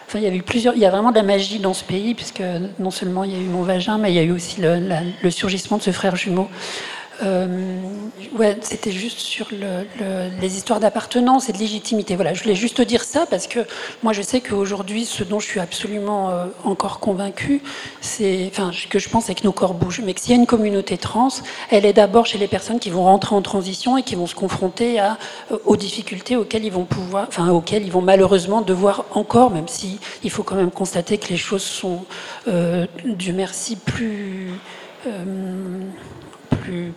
enfin, 0.07 0.19
il 0.19 0.23
y 0.23 0.27
avait 0.27 0.41
plusieurs, 0.41 0.75
il 0.75 0.81
y 0.81 0.85
a 0.85 0.89
vraiment 0.89 1.11
de 1.11 1.17
la 1.17 1.23
magie 1.23 1.59
dans 1.59 1.73
ce 1.73 1.83
pays 1.83 2.13
puisque 2.13 2.43
non 2.79 2.91
seulement 2.91 3.23
il 3.23 3.31
y 3.31 3.35
a 3.35 3.39
eu 3.39 3.47
mon 3.47 3.63
vagin, 3.63 3.97
mais 3.97 4.11
il 4.11 4.15
y 4.15 4.19
a 4.19 4.23
eu 4.23 4.31
aussi 4.31 4.61
le, 4.61 5.29
surgissement 5.29 5.77
de 5.77 5.83
ce 5.83 5.91
frère 5.91 6.15
jumeau. 6.15 6.49
Euh, 7.23 7.81
c'était 8.61 8.91
juste 8.91 9.19
sur 9.19 9.47
les 9.51 10.57
histoires 10.57 10.79
d'appartenance 10.79 11.49
et 11.49 11.53
de 11.53 11.57
légitimité. 11.57 12.15
Voilà, 12.15 12.33
je 12.33 12.43
voulais 12.43 12.55
juste 12.55 12.81
dire 12.81 13.03
ça 13.03 13.25
parce 13.25 13.47
que 13.47 13.59
moi, 14.03 14.13
je 14.13 14.21
sais 14.21 14.41
qu'aujourd'hui, 14.41 15.05
ce 15.05 15.23
dont 15.23 15.39
je 15.39 15.47
suis 15.47 15.59
absolument 15.59 16.29
euh, 16.29 16.45
encore 16.63 16.99
convaincue, 16.99 17.61
c'est, 18.01 18.51
que 18.89 18.99
je 18.99 19.09
pense, 19.09 19.25
c'est 19.25 19.35
que 19.35 19.43
nos 19.43 19.51
corps 19.51 19.73
bougent. 19.73 20.01
Mais 20.03 20.13
que 20.13 20.21
s'il 20.21 20.31
y 20.31 20.33
a 20.33 20.39
une 20.39 20.47
communauté 20.47 20.97
trans, 20.97 21.29
elle 21.71 21.85
est 21.85 21.93
d'abord 21.93 22.25
chez 22.25 22.37
les 22.37 22.47
personnes 22.47 22.79
qui 22.79 22.89
vont 22.89 23.03
rentrer 23.03 23.35
en 23.35 23.41
transition 23.41 23.97
et 23.97 24.03
qui 24.03 24.15
vont 24.15 24.27
se 24.27 24.35
confronter 24.35 24.99
euh, 24.99 25.07
aux 25.65 25.77
difficultés 25.77 26.35
auxquelles 26.35 26.65
ils 26.65 26.71
vont 26.71 26.85
pouvoir, 26.85 27.25
enfin, 27.27 27.49
auxquelles 27.49 27.83
ils 27.83 27.91
vont 27.91 28.01
malheureusement 28.01 28.61
devoir 28.61 29.05
encore, 29.11 29.51
même 29.51 29.67
si 29.67 29.99
il 30.23 30.29
faut 30.29 30.43
quand 30.43 30.55
même 30.55 30.71
constater 30.71 31.17
que 31.17 31.29
les 31.29 31.37
choses 31.37 31.63
sont, 31.63 32.05
Dieu 32.45 33.33
merci, 33.33 33.75
plus 33.75 34.51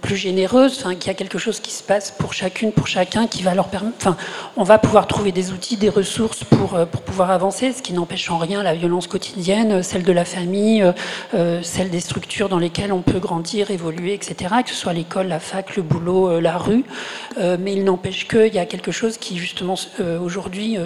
plus, 0.00 0.16
généreuse, 0.16 0.84
qu'il 0.98 1.06
y 1.06 1.10
a 1.10 1.14
quelque 1.14 1.38
chose 1.38 1.60
qui 1.60 1.70
se 1.70 1.82
passe 1.82 2.10
pour 2.10 2.32
chacune, 2.32 2.72
pour 2.72 2.86
chacun, 2.86 3.26
qui 3.26 3.42
va 3.42 3.54
leur 3.54 3.68
permettre. 3.68 3.96
Enfin, 3.98 4.16
on 4.56 4.64
va 4.64 4.78
pouvoir 4.78 5.06
trouver 5.06 5.32
des 5.32 5.52
outils, 5.52 5.76
des 5.76 5.88
ressources 5.88 6.44
pour, 6.44 6.74
euh, 6.74 6.86
pour 6.86 7.02
pouvoir 7.02 7.30
avancer, 7.30 7.72
ce 7.72 7.82
qui 7.82 7.92
n'empêche 7.92 8.30
en 8.30 8.38
rien 8.38 8.62
la 8.62 8.74
violence 8.74 9.06
quotidienne, 9.06 9.72
euh, 9.72 9.82
celle 9.82 10.02
de 10.02 10.12
la 10.12 10.24
famille, 10.24 10.84
euh, 11.34 11.62
celle 11.62 11.90
des 11.90 12.00
structures 12.00 12.48
dans 12.48 12.58
lesquelles 12.58 12.92
on 12.92 13.02
peut 13.02 13.18
grandir, 13.18 13.70
évoluer, 13.70 14.14
etc., 14.14 14.54
que 14.64 14.70
ce 14.70 14.76
soit 14.76 14.92
l'école, 14.92 15.28
la 15.28 15.40
fac, 15.40 15.76
le 15.76 15.82
boulot, 15.82 16.40
la 16.40 16.56
rue. 16.58 16.84
mais 17.38 17.72
il 17.72 17.84
n'empêche 17.84 18.26
qu'il 18.28 18.52
y 18.54 18.58
a 18.58 18.66
quelque 18.66 18.92
chose 18.92 19.18
qui, 19.18 19.36
justement, 19.36 19.74
aujourd'hui, 20.22 20.76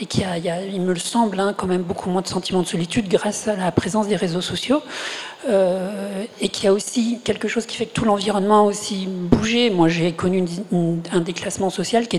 et 0.00 0.06
qui 0.06 0.24
a, 0.24 0.38
il 0.38 0.80
me 0.80 0.92
le 0.92 0.98
semble, 0.98 1.40
hein, 1.40 1.54
quand 1.56 1.66
même 1.66 1.82
beaucoup 1.82 2.10
moins 2.10 2.22
de 2.22 2.28
sentiments 2.28 2.62
de 2.62 2.66
solitude 2.66 3.08
grâce 3.08 3.48
à 3.48 3.56
la 3.56 3.72
présence 3.72 4.08
des 4.08 4.16
réseaux 4.16 4.40
sociaux. 4.40 4.82
Euh, 5.48 6.24
et 6.40 6.48
qui 6.48 6.66
a 6.66 6.72
aussi 6.72 7.20
quelque 7.22 7.46
chose 7.46 7.64
qui 7.64 7.76
fait 7.76 7.86
que 7.86 7.92
tout 7.92 8.04
l'environnement 8.04 8.60
a 8.60 8.62
aussi 8.62 9.06
bougé. 9.06 9.70
Moi, 9.70 9.86
j'ai 9.86 10.10
connu 10.10 10.44
un 11.12 11.20
déclassement 11.20 11.70
social 11.70 12.08
qui, 12.08 12.16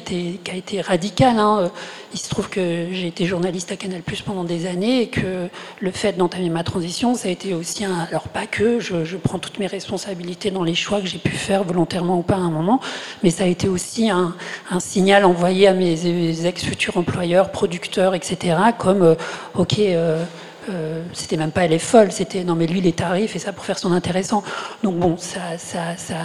a 0.49 0.55
été 0.55 0.79
radical. 0.79 1.37
Hein. 1.37 1.69
Il 2.13 2.19
se 2.19 2.29
trouve 2.29 2.49
que 2.49 2.87
j'ai 2.91 3.07
été 3.07 3.25
journaliste 3.25 3.73
à 3.73 3.75
Canal 3.75 4.03
Plus 4.03 4.21
pendant 4.21 4.45
des 4.45 4.65
années 4.67 5.01
et 5.01 5.07
que 5.09 5.49
le 5.81 5.91
fait 5.91 6.13
d'entamer 6.13 6.49
ma 6.49 6.63
transition, 6.63 7.13
ça 7.13 7.27
a 7.27 7.31
été 7.31 7.53
aussi 7.53 7.83
un. 7.83 8.07
Alors, 8.09 8.29
pas 8.29 8.47
que, 8.47 8.79
je, 8.79 9.17
prends 9.17 9.37
toutes 9.37 9.59
mes 9.59 9.67
responsabilités 9.67 10.49
dans 10.49 10.63
les 10.63 10.75
choix 10.75 11.01
que 11.01 11.07
j'ai 11.07 11.19
pu 11.19 11.31
faire 11.31 11.65
volontairement 11.65 12.19
ou 12.19 12.23
pas 12.23 12.35
à 12.35 12.39
un 12.39 12.49
moment, 12.49 12.79
mais 13.21 13.31
ça 13.31 13.43
a 13.43 13.47
été 13.47 13.67
aussi 13.67 14.09
un, 14.09 14.33
un 14.71 14.79
signal 14.79 15.25
envoyé 15.25 15.67
à 15.67 15.73
mes 15.73 16.45
ex-futurs 16.45 16.95
employeurs, 16.95 17.51
producteurs, 17.51 17.68
etc., 17.69 18.55
comme 18.77 19.01
euh, 19.03 19.15
OK. 19.55 19.79
Euh, 19.79 20.23
euh, 20.69 21.01
c'était 21.13 21.37
même 21.37 21.51
pas 21.51 21.65
elle 21.65 21.73
est 21.73 21.79
folle, 21.79 22.11
c'était 22.11 22.43
non 22.43 22.53
mais 22.53 22.67
lui 22.67 22.79
il 22.79 22.87
est 22.87 22.97
tarif 22.97 23.35
et 23.35 23.39
ça 23.39 23.53
pour 23.53 23.65
faire 23.65 23.79
son 23.79 23.91
intéressant. 23.91 24.43
Donc 24.83 24.95
bon, 24.95 25.17
ça, 25.17 25.57
ça, 25.57 25.95
ça, 25.97 26.15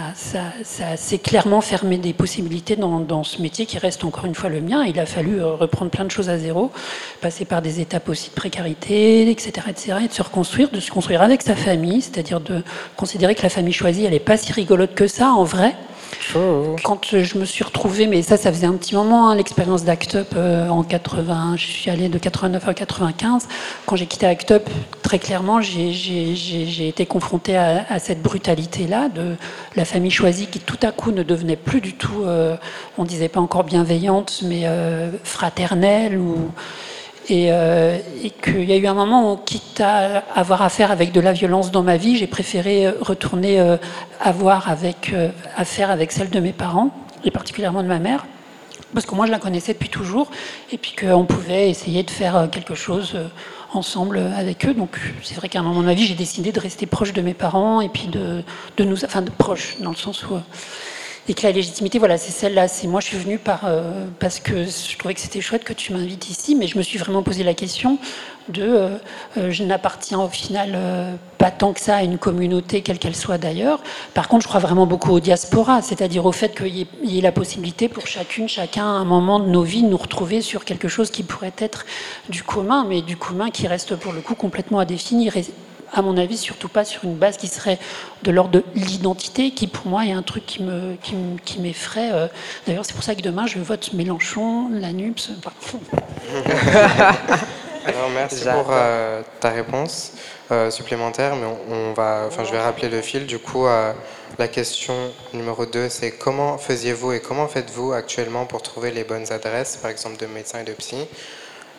ça, 0.63 0.97
c'est 0.97 1.17
clairement 1.17 1.61
fermé 1.61 1.97
des 1.97 2.13
possibilités 2.13 2.75
dans, 2.75 2.99
dans, 2.99 3.23
ce 3.23 3.41
métier 3.41 3.65
qui 3.65 3.77
reste 3.77 4.03
encore 4.03 4.25
une 4.25 4.35
fois 4.35 4.49
le 4.49 4.61
mien. 4.61 4.83
Il 4.85 4.99
a 4.99 5.05
fallu 5.05 5.41
euh, 5.41 5.55
reprendre 5.55 5.89
plein 5.89 6.05
de 6.05 6.11
choses 6.11 6.29
à 6.29 6.37
zéro, 6.37 6.71
passer 7.21 7.45
par 7.45 7.61
des 7.61 7.79
étapes 7.79 8.07
aussi 8.09 8.29
de 8.29 8.35
précarité, 8.35 9.29
etc., 9.31 9.67
etc., 9.69 9.97
et 10.03 10.07
de 10.07 10.13
se 10.13 10.21
reconstruire, 10.21 10.69
de 10.69 10.79
se 10.79 10.91
construire 10.91 11.21
avec 11.21 11.41
sa 11.41 11.55
famille, 11.55 12.01
c'est-à-dire 12.01 12.39
de 12.39 12.61
considérer 12.97 13.35
que 13.35 13.43
la 13.43 13.49
famille 13.49 13.73
choisie 13.73 14.05
elle 14.05 14.13
est 14.13 14.19
pas 14.19 14.37
si 14.37 14.51
rigolote 14.51 14.93
que 14.93 15.07
ça 15.07 15.29
en 15.29 15.43
vrai. 15.43 15.75
Quand 16.83 16.99
je 17.11 17.37
me 17.37 17.45
suis 17.45 17.63
retrouvée, 17.63 18.07
mais 18.07 18.21
ça, 18.21 18.35
ça 18.35 18.51
faisait 18.51 18.67
un 18.67 18.73
petit 18.73 18.95
moment, 18.95 19.29
hein, 19.29 19.35
l'expérience 19.35 19.83
d'Act 19.83 20.15
Up 20.15 20.27
euh, 20.35 20.67
en 20.67 20.83
80, 20.83 21.55
je 21.57 21.65
suis 21.65 21.89
allée 21.89 22.09
de 22.09 22.17
89 22.17 22.67
à 22.67 22.73
95. 22.73 23.47
Quand 23.85 23.95
j'ai 23.95 24.05
quitté 24.05 24.25
Act 24.25 24.51
Up, 24.51 24.69
très 25.01 25.19
clairement, 25.19 25.61
j'ai 25.61 26.87
été 26.87 27.05
confrontée 27.05 27.55
à, 27.57 27.99
cette 27.99 28.21
brutalité-là 28.21 29.09
de 29.09 29.35
la 29.75 29.85
famille 29.85 30.11
choisie 30.11 30.47
qui 30.47 30.59
tout 30.59 30.79
à 30.81 30.91
coup 30.91 31.11
ne 31.11 31.23
devenait 31.23 31.55
plus 31.55 31.81
du 31.81 31.93
tout, 31.93 32.23
euh, 32.23 32.57
on 32.97 33.03
disait 33.05 33.29
pas 33.29 33.39
encore 33.39 33.63
bienveillante, 33.63 34.41
mais 34.43 34.63
euh, 34.65 35.11
fraternelle 35.23 36.17
ou 36.17 36.51
euh, 37.31 37.97
et, 38.23 38.29
qu'il 38.29 38.63
y 38.63 38.73
a 38.73 38.77
eu 38.77 38.87
un 38.87 38.93
moment 38.93 39.33
où, 39.33 39.37
quitte 39.37 39.81
à 39.81 40.23
avoir 40.35 40.61
affaire 40.61 40.91
avec 40.91 41.11
de 41.11 41.19
la 41.19 41.33
violence 41.33 41.71
dans 41.71 41.83
ma 41.83 41.97
vie, 41.97 42.17
j'ai 42.17 42.27
préféré 42.27 42.87
euh, 42.87 42.91
retourner 43.01 43.59
euh, 43.59 43.77
avoir 44.19 44.69
avec, 44.69 45.13
affaire 45.55 45.89
avec 45.89 46.11
celle 46.11 46.29
de 46.29 46.39
mes 46.39 46.53
parents, 46.53 46.91
et 47.23 47.31
particulièrement 47.31 47.83
de 47.83 47.87
ma 47.87 47.99
mère, 47.99 48.25
parce 48.93 49.05
que 49.05 49.15
moi 49.15 49.25
je 49.25 49.31
la 49.31 49.39
connaissais 49.39 49.73
depuis 49.73 49.89
toujours, 49.89 50.29
et 50.71 50.77
puis 50.77 50.95
qu'on 50.95 51.25
pouvait 51.25 51.69
essayer 51.69 52.03
de 52.03 52.11
faire 52.11 52.47
quelque 52.51 52.75
chose 52.75 53.17
ensemble 53.73 54.19
avec 54.37 54.65
eux. 54.65 54.73
Donc 54.73 54.97
c'est 55.21 55.35
vrai 55.35 55.49
qu'à 55.49 55.59
un 55.59 55.63
moment 55.63 55.81
de 55.81 55.87
ma 55.87 55.93
vie, 55.93 56.05
j'ai 56.05 56.15
décidé 56.15 56.51
de 56.51 56.59
rester 56.59 56.85
proche 56.85 57.13
de 57.13 57.21
mes 57.21 57.33
parents, 57.33 57.81
et 57.81 57.89
puis 57.89 58.07
de, 58.07 58.43
de 58.77 58.83
nous, 58.83 59.03
enfin 59.03 59.21
de 59.21 59.31
proche, 59.31 59.77
dans 59.79 59.91
le 59.91 59.95
sens 59.95 60.23
où 60.25 60.35
et 61.27 61.33
que 61.33 61.43
la 61.43 61.51
légitimité, 61.51 61.97
voilà, 61.97 62.17
c'est 62.17 62.31
celle-là. 62.31 62.67
C'est 62.67 62.87
moi, 62.87 63.01
je 63.01 63.07
suis 63.07 63.17
venue 63.17 63.39
euh, 63.63 64.05
parce 64.19 64.39
que 64.39 64.65
je 64.65 64.97
trouvais 64.97 65.15
que 65.15 65.19
c'était 65.19 65.41
chouette 65.41 65.63
que 65.63 65.73
tu 65.73 65.91
m'invites 65.91 66.29
ici, 66.29 66.55
mais 66.55 66.67
je 66.67 66.77
me 66.77 66.83
suis 66.83 66.99
vraiment 66.99 67.23
posé 67.23 67.43
la 67.43 67.55
question 67.55 67.97
de, 68.49 68.61
euh, 68.61 68.89
euh, 69.37 69.49
je 69.49 69.63
n'appartiens 69.63 70.19
au 70.19 70.29
final 70.29 70.77
pas 71.39 71.49
tant 71.49 71.73
que 71.73 71.79
ça 71.79 71.97
à 71.97 72.03
une 72.03 72.19
communauté, 72.19 72.81
quelle 72.81 72.99
qu'elle 72.99 73.15
soit 73.15 73.39
d'ailleurs. 73.39 73.81
Par 74.13 74.27
contre, 74.27 74.43
je 74.43 74.47
crois 74.47 74.59
vraiment 74.59 74.85
beaucoup 74.85 75.11
au 75.11 75.19
diaspora, 75.19 75.81
c'est-à-dire 75.81 76.25
au 76.27 76.31
fait 76.31 76.55
qu'il 76.55 76.87
y, 77.03 77.17
ait 77.17 77.21
la 77.21 77.31
possibilité 77.31 77.89
pour 77.89 78.05
chacune, 78.05 78.47
chacun, 78.47 78.83
à 78.83 78.99
un 78.99 79.05
moment 79.05 79.39
de 79.39 79.47
nos 79.47 79.63
vies, 79.63 79.81
de 79.81 79.87
nous 79.87 79.97
retrouver 79.97 80.41
sur 80.41 80.63
quelque 80.63 80.87
chose 80.87 81.09
qui 81.09 81.23
pourrait 81.23 81.53
être 81.57 81.85
du 82.29 82.43
commun, 82.43 82.85
mais 82.87 83.01
du 83.01 83.17
commun 83.17 83.49
qui 83.49 83.67
reste 83.67 83.95
pour 83.95 84.13
le 84.13 84.21
coup 84.21 84.35
complètement 84.35 84.77
à 84.79 84.85
définir. 84.85 85.33
À 85.95 86.01
mon 86.01 86.17
avis, 86.17 86.37
surtout 86.37 86.67
pas 86.67 86.83
sur 86.83 87.05
une 87.05 87.15
base 87.15 87.37
qui 87.37 87.47
serait 87.47 87.79
de 88.23 88.31
l'ordre 88.31 88.51
de 88.51 88.63
l'identité, 88.75 89.51
qui 89.51 89.67
pour 89.67 89.87
moi 89.87 90.05
est 90.05 90.11
un 90.11 90.21
truc 90.21 90.45
qui 90.45 90.61
me 90.61 90.95
qui, 91.45 91.59
m'effraie. 91.59 92.11
Euh. 92.11 92.27
D'ailleurs, 92.67 92.85
c'est 92.85 92.93
pour 92.93 93.03
ça 93.03 93.15
que 93.15 93.21
demain 93.21 93.47
je 93.47 93.59
vote 93.59 93.93
Mélenchon, 93.93 94.69
la 94.71 94.91
NUPS. 94.91 95.31
Alors 97.87 98.09
merci 98.13 98.43
pour 98.43 98.69
euh, 98.71 99.21
ta 99.39 99.51
réponse 99.51 100.13
euh, 100.51 100.71
supplémentaire, 100.71 101.35
mais 101.35 101.45
on, 101.69 101.93
va, 101.93 102.23
enfin 102.27 102.43
je 102.43 102.51
vais 102.51 102.59
rappeler 102.59 102.89
le 102.89 103.01
fil. 103.01 103.25
Du 103.25 103.39
coup, 103.39 103.65
la 104.37 104.47
question 104.49 104.95
numéro 105.33 105.65
2, 105.65 105.87
c'est 105.87 106.11
comment 106.11 106.57
faisiez-vous 106.57 107.13
et 107.13 107.21
comment 107.21 107.47
faites-vous 107.47 107.93
actuellement 107.93 108.45
pour 108.45 108.61
trouver 108.63 108.91
les 108.91 109.05
bonnes 109.05 109.31
adresses, 109.31 109.77
par 109.77 109.91
exemple 109.91 110.17
de 110.17 110.25
médecins 110.25 110.59
et 110.59 110.65
de 110.65 110.73
psy? 110.73 111.07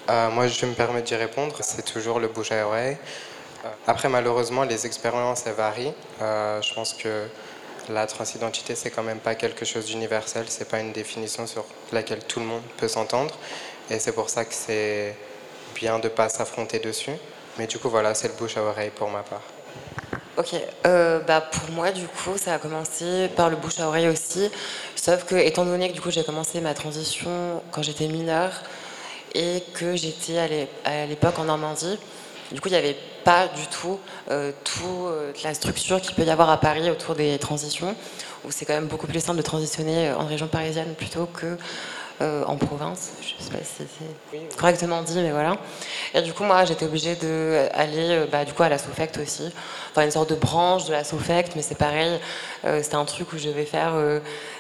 Moi, 0.09 0.47
je 0.47 0.65
me 0.65 0.73
permettre 0.73 1.07
d'y 1.07 1.17
répondre. 1.17 1.57
C'est 1.61 1.85
toujours 1.85 2.19
le 2.21 2.29
bouche 2.29 2.53
à 2.53 2.65
oreille. 2.67 2.97
Euh, 3.67 3.71
après, 3.87 4.09
malheureusement, 4.09 4.65
les 4.65 4.87
expériences, 4.87 5.45
varient. 5.47 5.93
Euh, 6.23 6.63
je 6.63 6.75
pense 6.75 6.95
que 6.95 7.27
la 7.89 8.07
transidentité, 8.07 8.75
c'est 8.75 8.91
quand 8.91 9.03
même 9.03 9.19
pas 9.19 9.35
quelque 9.35 9.65
chose 9.65 9.87
d'universel, 9.87 10.45
c'est 10.49 10.69
pas 10.69 10.81
une 10.81 10.93
définition 10.93 11.47
sur 11.47 11.65
laquelle 11.93 12.25
tout 12.25 12.41
le 12.41 12.47
monde 12.47 12.63
peut 12.77 12.89
s'entendre. 12.89 13.35
Et 13.91 13.99
c'est 13.99 14.13
pour 14.13 14.29
ça 14.29 14.45
que 14.45 14.55
c'est 14.55 15.17
bien 15.75 15.99
de 15.99 16.09
pas 16.09 16.29
s'affronter 16.29 16.79
dessus. 16.79 17.13
Mais 17.59 17.67
du 17.67 17.79
coup, 17.79 17.89
voilà, 17.89 18.15
c'est 18.15 18.29
le 18.29 18.35
bouche 18.35 18.57
à 18.57 18.63
oreille 18.63 18.91
pour 18.91 19.09
ma 19.11 19.23
part. 19.23 19.43
Ok, 20.37 20.55
euh, 20.87 21.21
bah 21.21 21.41
pour 21.41 21.71
moi, 21.71 21.93
du 21.93 22.07
coup, 22.07 22.37
ça 22.37 22.55
a 22.55 22.59
commencé 22.59 23.29
par 23.37 23.49
le 23.49 23.57
bouche 23.57 23.81
à 23.81 23.89
oreille 23.89 24.09
aussi. 24.09 24.51
Sauf 24.95 25.25
que, 25.25 25.35
étant 25.35 25.65
donné 25.65 25.89
que 25.89 25.95
du 25.95 26.03
coup, 26.03 26.11
j'ai 26.11 26.25
commencé 26.25 26.61
ma 26.61 26.75
transition 26.75 27.63
quand 27.71 27.83
j'étais 27.83 28.07
mineure 28.07 28.53
et 29.35 29.63
que 29.73 29.97
j'étais 29.97 30.69
à 30.85 31.07
l'époque 31.07 31.39
en 31.39 31.45
Normandie, 31.45 31.99
du 32.53 32.61
coup, 32.61 32.69
il 32.69 32.73
n'y 32.73 32.79
avait 32.79 32.97
pas 33.25 33.49
du 33.49 33.67
tout 33.67 33.99
euh, 34.31 34.53
toute 34.63 34.85
euh, 34.85 35.33
la 35.43 35.55
structure 35.55 36.01
qu'il 36.01 36.15
peut 36.15 36.23
y 36.23 36.31
avoir 36.31 36.51
à 36.51 36.59
Paris 36.59 36.91
autour 36.91 37.15
des 37.15 37.39
transitions, 37.39 37.95
où 38.45 38.51
c'est 38.51 38.65
quand 38.65 38.75
même 38.75 38.87
beaucoup 38.87 39.07
plus 39.07 39.21
simple 39.21 39.39
de 39.39 39.43
transitionner 39.43 40.09
euh, 40.09 40.17
en 40.17 40.27
région 40.27 40.47
parisienne 40.47 40.95
plutôt 40.97 41.27
que 41.27 41.57
en 42.19 42.57
province. 42.57 43.11
Je 43.21 43.35
ne 43.35 43.47
sais 43.47 43.59
pas 43.59 43.63
si 43.63 43.85
c'est 43.87 44.57
correctement 44.57 45.03
dit, 45.03 45.19
mais 45.19 45.33
voilà. 45.33 45.59
Et 46.15 46.23
du 46.23 46.33
coup, 46.33 46.45
moi, 46.45 46.65
j'étais 46.65 46.87
obligée 46.87 47.15
d'aller 47.15 48.25
bah, 48.33 48.47
du 48.47 48.55
coup, 48.55 48.63
à 48.63 48.71
la 48.71 48.79
SOFECT 48.79 49.19
aussi, 49.19 49.53
enfin 49.91 50.07
une 50.07 50.11
sorte 50.11 50.31
de 50.31 50.35
branche 50.35 50.87
de 50.87 50.93
la 50.93 51.05
SOFECT, 51.05 51.57
mais 51.57 51.61
c'est 51.61 51.75
pareil, 51.75 52.19
c'était 52.65 52.95
un 52.95 53.05
truc 53.05 53.35
où 53.35 53.39
je 53.39 53.49
devais 53.49 53.67
faire 53.67 53.93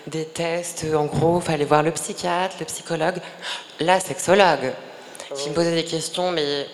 des 0.06 0.26
tests. 0.26 0.84
En 0.94 1.06
gros, 1.06 1.38
il 1.40 1.46
fallait 1.46 1.64
voir 1.64 1.82
le 1.82 1.92
psychiatre, 1.92 2.56
le 2.60 2.66
psychologue, 2.66 3.16
la 3.80 4.00
sexologue, 4.00 4.74
qui 5.34 5.50
me 5.50 5.54
posait 5.54 5.74
des 5.74 5.84
questions, 5.84 6.30
mais 6.30 6.42
euh, 6.42 6.64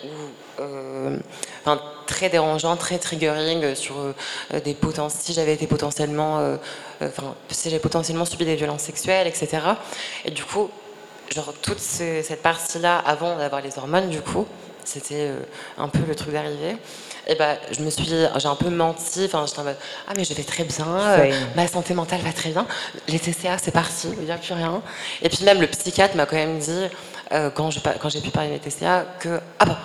enfin, 0.59 1.81
très 2.05 2.29
dérangeant, 2.29 2.75
très 2.75 2.97
triggering 2.97 3.75
sur 3.75 3.95
euh, 3.97 4.59
des 4.63 4.73
potentiels, 4.73 5.21
si 5.21 5.33
j'avais 5.33 5.53
été 5.53 5.67
potentiellement, 5.67 6.39
euh, 6.39 6.57
enfin, 7.01 7.35
si 7.49 7.69
j'avais 7.69 7.81
potentiellement 7.81 8.25
subi 8.25 8.45
des 8.45 8.55
violences 8.55 8.83
sexuelles, 8.83 9.27
etc. 9.27 9.59
Et 10.25 10.31
du 10.31 10.43
coup, 10.43 10.69
genre 11.33 11.53
toute 11.61 11.79
cette 11.79 12.41
partie-là, 12.41 12.97
avant 12.99 13.37
d'avoir 13.37 13.61
les 13.61 13.77
hormones, 13.77 14.09
du 14.09 14.21
coup, 14.21 14.45
c'était 14.83 15.31
un 15.77 15.87
peu 15.87 15.99
le 16.05 16.13
truc 16.13 16.33
d'arriver. 16.33 16.75
Et 17.25 17.35
ben, 17.35 17.57
je 17.71 17.81
me 17.81 17.89
suis, 17.89 18.05
j'ai 18.05 18.47
un 18.47 18.55
peu 18.55 18.69
menti. 18.69 19.23
Enfin, 19.25 19.45
j'étais 19.47 19.59
en 19.59 19.63
mode, 19.63 19.77
ah 20.09 20.11
mais 20.17 20.25
je 20.25 20.33
vais 20.33 20.43
très 20.43 20.65
bien, 20.65 20.85
ma 21.55 21.67
santé 21.67 21.93
mentale 21.93 22.19
va 22.19 22.33
très 22.33 22.49
bien. 22.49 22.67
Les 23.07 23.17
TCA, 23.17 23.57
c'est 23.57 23.71
parti, 23.71 24.09
il 24.17 24.25
n'y 24.25 24.31
a 24.31 24.37
plus 24.37 24.53
rien. 24.53 24.81
Et 25.21 25.29
puis 25.29 25.45
même 25.45 25.61
le 25.61 25.67
psychiatre 25.67 26.17
m'a 26.17 26.25
quand 26.25 26.35
même 26.35 26.59
dit, 26.59 26.87
quand 27.31 27.69
j'ai 27.71 28.21
pu 28.21 28.29
parler 28.29 28.59
des 28.59 28.69
TCA, 28.69 29.05
que 29.21 29.39
ah 29.59 29.65
bah 29.65 29.79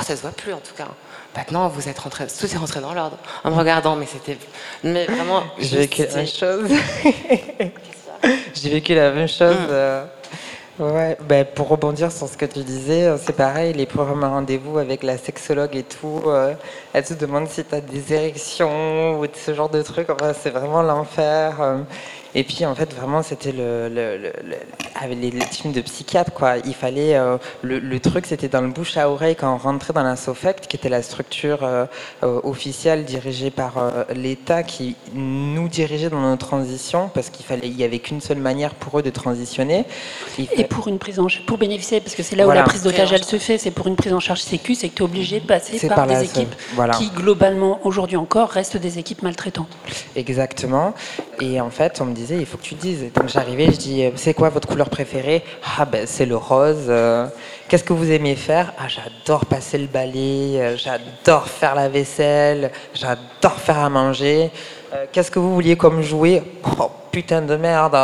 ah, 0.00 0.04
ça 0.04 0.16
se 0.16 0.22
voit 0.22 0.30
plus 0.30 0.52
en 0.52 0.60
tout 0.60 0.74
cas. 0.76 0.88
maintenant 1.36 1.68
vous 1.68 1.88
êtes 1.88 1.98
rentré, 1.98 2.26
tout 2.26 2.46
est 2.46 2.56
rentré 2.56 2.80
dans 2.80 2.94
l'ordre. 2.94 3.18
En 3.44 3.50
me 3.50 3.56
regardant, 3.56 3.96
mais 3.96 4.06
c'était, 4.06 4.38
mais 4.84 5.06
vraiment. 5.06 5.42
J'ai 5.58 5.78
vécu 5.78 6.04
la 6.04 6.14
même 6.14 6.26
chose. 6.26 6.70
J'ai 8.54 8.70
vécu 8.70 8.94
la 8.94 9.10
même 9.12 9.28
chose. 9.28 9.56
Ouais, 10.78 11.18
ben 11.28 11.44
pour 11.44 11.66
rebondir 11.66 12.12
sur 12.12 12.28
ce 12.28 12.36
que 12.36 12.44
tu 12.46 12.60
disais, 12.60 13.06
euh, 13.06 13.18
c'est 13.18 13.32
pareil, 13.32 13.72
les 13.72 13.84
premiers 13.84 14.26
rendez-vous 14.26 14.78
avec 14.78 15.02
la 15.02 15.18
sexologue 15.18 15.74
et 15.74 15.82
tout, 15.82 16.22
euh, 16.26 16.54
elle 16.92 17.04
te 17.04 17.14
demande 17.14 17.48
si 17.48 17.64
tu 17.64 17.74
as 17.74 17.80
des 17.80 18.12
érections 18.12 19.18
ou 19.18 19.26
ce 19.34 19.54
genre 19.54 19.68
de 19.68 19.82
trucs, 19.82 20.08
enfin, 20.08 20.32
c'est 20.40 20.50
vraiment 20.50 20.82
l'enfer. 20.82 21.56
Euh. 22.34 22.38
Et 22.38 22.44
puis 22.44 22.64
en 22.66 22.74
fait 22.74 22.92
vraiment 22.94 23.22
c'était 23.22 23.52
le, 23.52 24.32
avec 25.00 25.18
les, 25.20 25.30
teams 25.30 25.72
de 25.72 25.80
psychiatres 25.80 26.32
quoi. 26.32 26.56
Il 26.64 26.74
fallait 26.74 27.16
euh, 27.16 27.38
le, 27.62 27.98
truc 28.00 28.26
c'était 28.26 28.48
dans 28.48 28.60
le 28.60 28.68
bouche 28.68 28.96
à 28.96 29.10
oreille 29.10 29.36
quand 29.36 29.52
on 29.52 29.58
rentrait 29.58 29.92
dans 29.92 30.02
la 30.02 30.16
SOFECT 30.16 30.66
qui 30.66 30.76
était 30.76 30.88
la 30.88 31.02
structure 31.02 31.60
euh, 31.62 31.86
euh, 32.22 32.40
officielle 32.44 33.04
dirigée 33.04 33.50
par 33.50 33.82
l'État 34.14 34.62
qui 34.62 34.96
nous 35.14 35.68
dirigeait 35.68 36.10
dans 36.10 36.20
nos 36.20 36.36
transitions 36.36 37.10
parce 37.12 37.30
qu'il 37.30 37.44
fallait 37.44 37.68
il 37.68 37.76
y 37.76 37.84
avait 37.84 37.98
qu'une 37.98 38.20
seule 38.20 38.38
manière 38.38 38.74
pour 38.74 38.98
eux 38.98 39.02
de 39.02 39.10
transitionner. 39.10 39.84
Et 40.38 40.64
pour 40.64 40.88
une 40.88 40.98
prise 40.98 41.18
en 41.18 41.26
pour 41.46 41.58
bénéficier 41.58 42.00
parce 42.00 42.14
que 42.14 42.22
c'est 42.22 42.36
là 42.36 42.46
où 42.46 42.50
la 42.50 42.62
prise 42.62 42.82
d'otage 42.82 43.12
elle 43.12 43.24
se 43.24 43.38
fait 43.38 43.58
c'est 43.58 43.70
pour 43.70 43.86
une 43.86 43.96
prise 43.96 44.12
en 44.12 44.20
charge 44.20 44.40
sécu 44.40 44.74
c'est 44.74 44.88
que 44.88 44.94
tu 44.94 45.02
es 45.02 45.04
obligé 45.04 45.40
de 45.40 45.46
passer 45.46 45.86
par, 45.88 46.06
des 46.06 46.24
équipes 46.24 46.54
qui 46.98 47.10
globalement 47.10 47.80
aujourd'hui 47.84 48.16
encore 48.16 48.50
restent 48.50 48.76
des 48.76 48.98
équipes 48.98 49.22
maltraitantes. 49.22 49.68
Exactement. 50.16 50.94
Et 51.40 51.60
en 51.60 51.70
fait 51.70 52.00
on 52.00 52.06
me 52.06 52.14
disait, 52.18 52.36
il 52.38 52.46
faut 52.46 52.58
que 52.58 52.62
tu 52.62 52.74
dises. 52.74 53.04
Donc 53.14 53.28
j'arrivais, 53.28 53.66
je 53.66 53.78
dis, 53.78 54.04
euh, 54.04 54.10
c'est 54.16 54.34
quoi 54.34 54.48
votre 54.48 54.66
couleur 54.66 54.90
préférée? 54.90 55.42
Ah 55.78 55.84
ben 55.84 56.04
c'est 56.06 56.26
le 56.26 56.36
rose. 56.36 56.86
Euh. 56.88 57.26
Qu'est-ce 57.68 57.84
que 57.84 57.92
vous 57.92 58.10
aimez 58.10 58.34
faire? 58.34 58.72
Ah 58.78 58.88
j'adore 58.88 59.46
passer 59.46 59.78
le 59.78 59.86
balai, 59.86 60.60
euh, 60.60 60.76
j'adore 60.76 61.48
faire 61.48 61.74
la 61.74 61.88
vaisselle, 61.88 62.70
j'adore 62.94 63.58
faire 63.58 63.78
à 63.78 63.88
manger. 63.88 64.50
Qu'est-ce 65.12 65.30
que 65.30 65.38
vous 65.38 65.52
vouliez 65.54 65.76
comme 65.76 66.00
jouet? 66.00 66.42
Oh 66.80 66.90
putain 67.12 67.42
de 67.42 67.56
merde, 67.56 67.96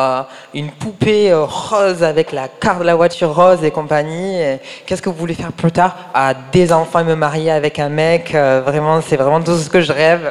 une 0.53 0.71
poupée 0.71 1.33
rose 1.33 2.03
avec 2.03 2.31
la 2.31 2.47
carte 2.49 2.81
de 2.81 2.85
la 2.85 2.95
voiture 2.95 3.35
rose 3.35 3.65
et 3.65 3.71
compagnie. 3.71 4.39
Qu'est-ce 4.85 5.01
que 5.01 5.09
vous 5.09 5.17
voulez 5.17 5.35
faire 5.35 5.53
plus 5.53 5.73
tard? 5.73 5.97
Ah 6.13 6.35
des 6.53 6.73
enfants 6.75 7.03
me 7.03 7.15
marier 7.15 7.51
avec 7.51 7.79
un 7.79 7.89
mec. 7.89 8.33
vraiment, 8.33 9.01
c'est 9.01 9.17
vraiment 9.17 9.41
tout 9.41 9.57
ce 9.57 9.71
que 9.71 9.81
je 9.81 9.93
rêve. 9.93 10.31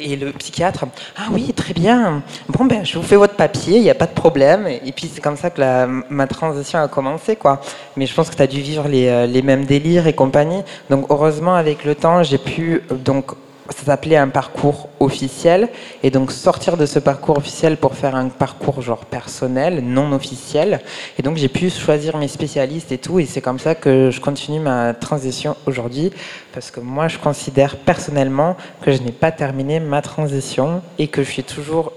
Et 0.00 0.16
le 0.16 0.32
psychiatre, 0.32 0.84
ah 1.16 1.28
oui, 1.32 1.52
très 1.54 1.74
bien. 1.74 2.22
Bon, 2.48 2.64
ben, 2.66 2.84
je 2.84 2.98
vous 2.98 3.04
fais 3.04 3.16
votre 3.16 3.34
papier, 3.34 3.78
il 3.78 3.82
n'y 3.82 3.90
a 3.90 3.94
pas 3.94 4.06
de 4.06 4.12
problème. 4.12 4.66
Et 4.68 4.92
puis, 4.92 5.10
c'est 5.12 5.20
comme 5.20 5.36
ça 5.36 5.50
que 5.50 5.60
la, 5.60 5.86
ma 5.86 6.26
transition 6.26 6.78
a 6.78 6.88
commencé, 6.88 7.34
quoi. 7.34 7.60
Mais 7.96 8.06
je 8.06 8.14
pense 8.14 8.30
que 8.30 8.36
tu 8.36 8.42
as 8.42 8.46
dû 8.46 8.60
vivre 8.60 8.86
les, 8.86 9.08
euh, 9.08 9.26
les, 9.26 9.42
mêmes 9.42 9.64
délires 9.64 10.06
et 10.06 10.12
compagnie. 10.12 10.62
Donc, 10.88 11.06
heureusement, 11.10 11.54
avec 11.54 11.84
le 11.84 11.94
temps, 11.96 12.22
j'ai 12.22 12.38
pu, 12.38 12.82
euh, 12.92 12.94
donc, 12.94 13.32
ça 13.70 13.84
s'appelait 13.84 14.16
un 14.16 14.28
parcours 14.28 14.88
officiel. 15.00 15.68
Et 16.02 16.10
donc 16.10 16.32
sortir 16.32 16.76
de 16.76 16.86
ce 16.86 16.98
parcours 16.98 17.38
officiel 17.38 17.76
pour 17.76 17.94
faire 17.94 18.14
un 18.14 18.28
parcours 18.28 18.82
genre 18.82 19.04
personnel, 19.04 19.82
non 19.84 20.12
officiel. 20.12 20.80
Et 21.18 21.22
donc 21.22 21.36
j'ai 21.36 21.48
pu 21.48 21.70
choisir 21.70 22.16
mes 22.16 22.28
spécialistes 22.28 22.92
et 22.92 22.98
tout. 22.98 23.18
Et 23.18 23.26
c'est 23.26 23.40
comme 23.40 23.58
ça 23.58 23.74
que 23.74 24.10
je 24.10 24.20
continue 24.20 24.60
ma 24.60 24.94
transition 24.94 25.56
aujourd'hui. 25.66 26.12
Parce 26.52 26.70
que 26.70 26.80
moi, 26.80 27.08
je 27.08 27.18
considère 27.18 27.76
personnellement 27.76 28.56
que 28.82 28.92
je 28.92 29.02
n'ai 29.02 29.12
pas 29.12 29.32
terminé 29.32 29.80
ma 29.80 30.02
transition 30.02 30.82
et 30.98 31.08
que 31.08 31.22
je 31.22 31.30
suis 31.30 31.44
toujours 31.44 31.92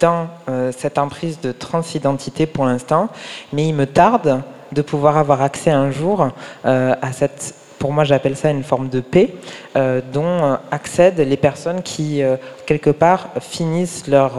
dans 0.00 0.28
euh, 0.48 0.72
cette 0.76 0.98
emprise 0.98 1.40
de 1.40 1.52
transidentité 1.52 2.46
pour 2.46 2.64
l'instant. 2.64 3.08
Mais 3.52 3.66
il 3.68 3.74
me 3.74 3.86
tarde 3.86 4.42
de 4.72 4.82
pouvoir 4.82 5.16
avoir 5.16 5.42
accès 5.42 5.70
un 5.70 5.90
jour 5.90 6.28
euh, 6.64 6.94
à 7.00 7.12
cette 7.12 7.54
pour 7.78 7.92
moi 7.92 8.04
j'appelle 8.04 8.36
ça 8.36 8.50
une 8.50 8.62
forme 8.62 8.88
de 8.88 9.00
paix, 9.00 9.34
euh, 9.76 10.00
dont 10.12 10.24
euh, 10.24 10.56
accèdent 10.70 11.20
les 11.20 11.36
personnes 11.36 11.82
qui, 11.82 12.22
euh, 12.22 12.36
quelque 12.66 12.90
part, 12.90 13.28
finissent 13.40 14.06
leur, 14.06 14.32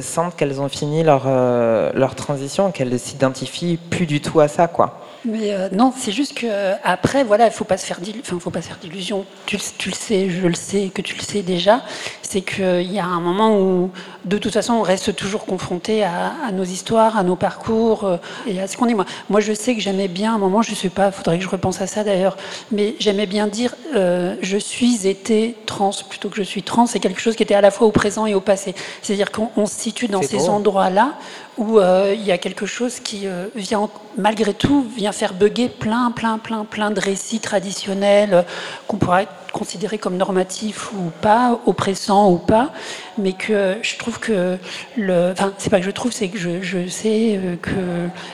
sentent 0.00 0.36
qu'elles 0.36 0.60
ont 0.60 0.68
fini 0.68 1.02
leur, 1.02 1.26
leur 1.94 2.14
transition, 2.14 2.70
qu'elles 2.70 2.90
ne 2.90 2.98
s'identifient 2.98 3.76
plus 3.76 4.06
du 4.06 4.20
tout 4.20 4.40
à 4.40 4.48
ça. 4.48 4.66
quoi. 4.66 5.00
Mais 5.24 5.54
non, 5.70 5.92
c'est 5.94 6.12
juste 6.12 6.34
que 6.34 6.46
après, 6.82 7.24
voilà, 7.24 7.46
il 7.46 7.52
faut 7.52 7.64
pas 7.64 7.76
se 7.76 7.84
faire, 7.84 7.98
faut 8.24 8.50
d'illusions. 8.80 9.26
Tu, 9.46 9.56
le 9.56 9.92
sais, 9.92 10.30
je 10.30 10.46
le 10.46 10.54
sais, 10.54 10.90
que 10.94 11.02
tu 11.02 11.14
le 11.14 11.22
sais 11.22 11.42
déjà 11.42 11.82
c'est 12.30 12.42
qu'il 12.42 12.92
y 12.92 13.00
a 13.00 13.04
un 13.04 13.20
moment 13.20 13.58
où, 13.58 13.90
de 14.24 14.38
toute 14.38 14.52
façon, 14.52 14.74
on 14.74 14.82
reste 14.82 15.16
toujours 15.16 15.46
confronté 15.46 16.04
à, 16.04 16.52
nos 16.52 16.62
histoires, 16.62 17.18
à 17.18 17.24
nos 17.24 17.34
parcours 17.34 18.04
euh, 18.04 18.18
et 18.46 18.60
à 18.60 18.68
ce 18.68 18.76
qu'on 18.76 18.86
est. 18.86 18.94
Moi, 18.94 19.04
moi, 19.28 19.40
je 19.40 19.52
sais 19.52 19.74
que 19.74 19.80
j'aimais 19.80 20.06
bien, 20.06 20.30
à 20.30 20.34
un 20.36 20.38
moment, 20.38 20.62
je 20.62 20.70
ne 20.70 20.76
sais 20.76 20.90
pas, 20.90 21.10
faudrait 21.10 21.38
que 21.38 21.42
je 21.44 21.48
repense 21.48 21.80
à 21.80 21.88
ça 21.88 22.04
d'ailleurs, 22.04 22.36
mais 22.70 22.94
j'aimais 23.00 23.26
bien 23.26 23.48
dire 23.48 23.74
euh, 23.96 24.36
je 24.42 24.56
suis 24.56 25.08
été 25.08 25.56
trans 25.66 25.90
plutôt 26.08 26.28
que 26.28 26.36
je 26.36 26.44
suis 26.44 26.62
trans. 26.62 26.86
C'est 26.86 27.00
quelque 27.00 27.20
chose 27.20 27.34
qui 27.34 27.42
était 27.42 27.56
à 27.56 27.60
la 27.60 27.72
fois 27.72 27.88
au 27.88 27.90
présent 27.90 28.26
et 28.26 28.34
au 28.36 28.40
passé. 28.40 28.76
C'est-à-dire 29.02 29.32
qu'on 29.32 29.66
se 29.66 29.74
situe 29.74 30.06
dans 30.06 30.22
ces 30.22 30.48
endroits-là 30.48 31.14
où 31.58 31.80
euh, 31.80 32.14
il 32.14 32.24
y 32.24 32.30
a 32.30 32.38
quelque 32.38 32.64
chose 32.64 33.00
qui 33.00 33.26
vient, 33.56 33.90
malgré 34.16 34.54
tout, 34.54 34.86
vient 34.96 35.10
faire 35.10 35.34
bugger 35.34 35.68
plein, 35.68 36.12
plein, 36.12 36.38
plein, 36.38 36.64
plein 36.64 36.92
de 36.92 37.00
récits 37.00 37.40
traditionnels 37.40 38.44
qu'on 38.86 38.98
pourrait 38.98 39.26
considérés 39.50 39.98
comme 39.98 40.16
normatifs 40.16 40.92
ou 40.92 41.10
pas, 41.20 41.60
oppressants 41.66 42.30
ou 42.30 42.38
pas, 42.38 42.72
mais 43.20 43.32
que 43.32 43.76
je 43.82 43.96
trouve 43.96 44.18
que 44.18 44.58
le, 44.96 45.30
enfin 45.32 45.52
c'est 45.58 45.70
pas 45.70 45.78
que 45.78 45.84
je 45.84 45.90
trouve, 45.90 46.12
c'est 46.12 46.28
que 46.28 46.38
je, 46.38 46.62
je 46.62 46.88
sais 46.88 47.38
euh, 47.38 47.56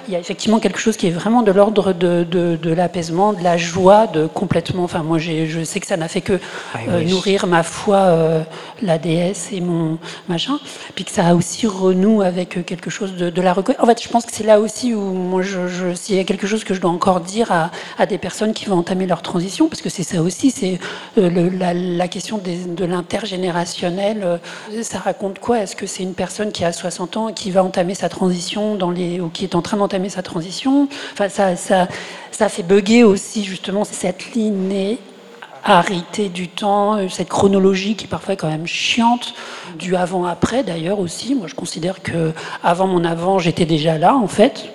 qu'il 0.04 0.12
y 0.12 0.16
a 0.16 0.18
effectivement 0.18 0.58
quelque 0.58 0.78
chose 0.78 0.96
qui 0.96 1.06
est 1.08 1.10
vraiment 1.10 1.42
de 1.42 1.52
l'ordre 1.52 1.92
de, 1.92 2.24
de, 2.24 2.56
de 2.56 2.72
l'apaisement, 2.72 3.32
de 3.32 3.42
la 3.42 3.56
joie, 3.56 4.06
de 4.06 4.26
complètement. 4.26 4.84
Enfin 4.84 5.02
moi 5.02 5.18
je 5.18 5.64
sais 5.64 5.80
que 5.80 5.86
ça 5.86 5.96
n'a 5.96 6.08
fait 6.08 6.20
que 6.20 6.38
ah, 6.74 6.78
euh, 6.88 7.04
nourrir 7.04 7.46
ma 7.46 7.62
foi, 7.62 7.96
euh, 7.96 8.42
la 8.82 8.98
déesse 8.98 9.48
et 9.52 9.60
mon 9.60 9.98
machin, 10.28 10.58
puis 10.94 11.04
que 11.04 11.10
ça 11.10 11.26
a 11.26 11.34
aussi 11.34 11.66
renoue 11.66 12.22
avec 12.22 12.64
quelque 12.64 12.90
chose 12.90 13.14
de, 13.16 13.30
de 13.30 13.42
la 13.42 13.52
reconnaissance. 13.52 13.84
En 13.84 13.86
fait 13.88 14.02
je 14.02 14.08
pense 14.08 14.26
que 14.26 14.32
c'est 14.32 14.44
là 14.44 14.60
aussi 14.60 14.94
où 14.94 15.00
moi 15.00 15.42
je, 15.42 15.68
je 15.68 15.94
s'il 15.94 16.16
y 16.16 16.20
a 16.20 16.24
quelque 16.24 16.46
chose 16.46 16.64
que 16.64 16.74
je 16.74 16.80
dois 16.80 16.90
encore 16.90 17.20
dire 17.20 17.52
à, 17.52 17.70
à 17.98 18.06
des 18.06 18.18
personnes 18.18 18.52
qui 18.52 18.66
vont 18.66 18.78
entamer 18.78 19.06
leur 19.06 19.22
transition, 19.22 19.68
parce 19.68 19.82
que 19.82 19.88
c'est 19.88 20.02
ça 20.02 20.22
aussi, 20.22 20.50
c'est 20.50 20.78
euh, 21.18 21.50
la, 21.58 22.08
question 22.08 22.38
de 22.38 22.84
l'intergénérationnel, 22.84 24.40
ça 24.82 24.98
raconte 24.98 25.38
quoi? 25.38 25.60
Est-ce 25.60 25.76
que 25.76 25.86
c'est 25.86 26.02
une 26.02 26.14
personne 26.14 26.52
qui 26.52 26.64
a 26.64 26.72
60 26.72 27.16
ans 27.16 27.28
et 27.28 27.34
qui 27.34 27.50
va 27.50 27.62
entamer 27.62 27.94
sa 27.94 28.08
transition 28.08 28.74
dans 28.74 28.90
les, 28.90 29.20
ou 29.20 29.28
qui 29.28 29.44
est 29.44 29.54
en 29.54 29.62
train 29.62 29.76
d'entamer 29.76 30.08
sa 30.08 30.22
transition? 30.22 30.88
Enfin, 31.12 31.28
ça, 31.28 31.56
ça, 31.56 31.88
ça 32.30 32.48
fait 32.48 32.62
bugger 32.62 33.04
aussi 33.04 33.44
justement 33.44 33.84
cette 33.84 34.34
linéarité 34.34 36.28
du 36.28 36.48
temps, 36.48 36.96
euh, 36.96 37.08
cette 37.08 37.28
chronologie 37.28 37.96
qui 37.96 38.06
parfois 38.06 38.34
est 38.34 38.36
quand 38.36 38.50
même 38.50 38.66
chiante, 38.66 39.34
du 39.78 39.96
avant-après 39.96 40.62
d'ailleurs 40.62 40.98
aussi. 40.98 41.34
Moi, 41.34 41.46
je 41.48 41.54
considère 41.54 42.02
que 42.02 42.32
avant 42.62 42.86
mon 42.86 43.04
avant, 43.04 43.38
j'étais 43.38 43.66
déjà 43.66 43.98
là 43.98 44.14
en 44.14 44.28
fait. 44.28 44.72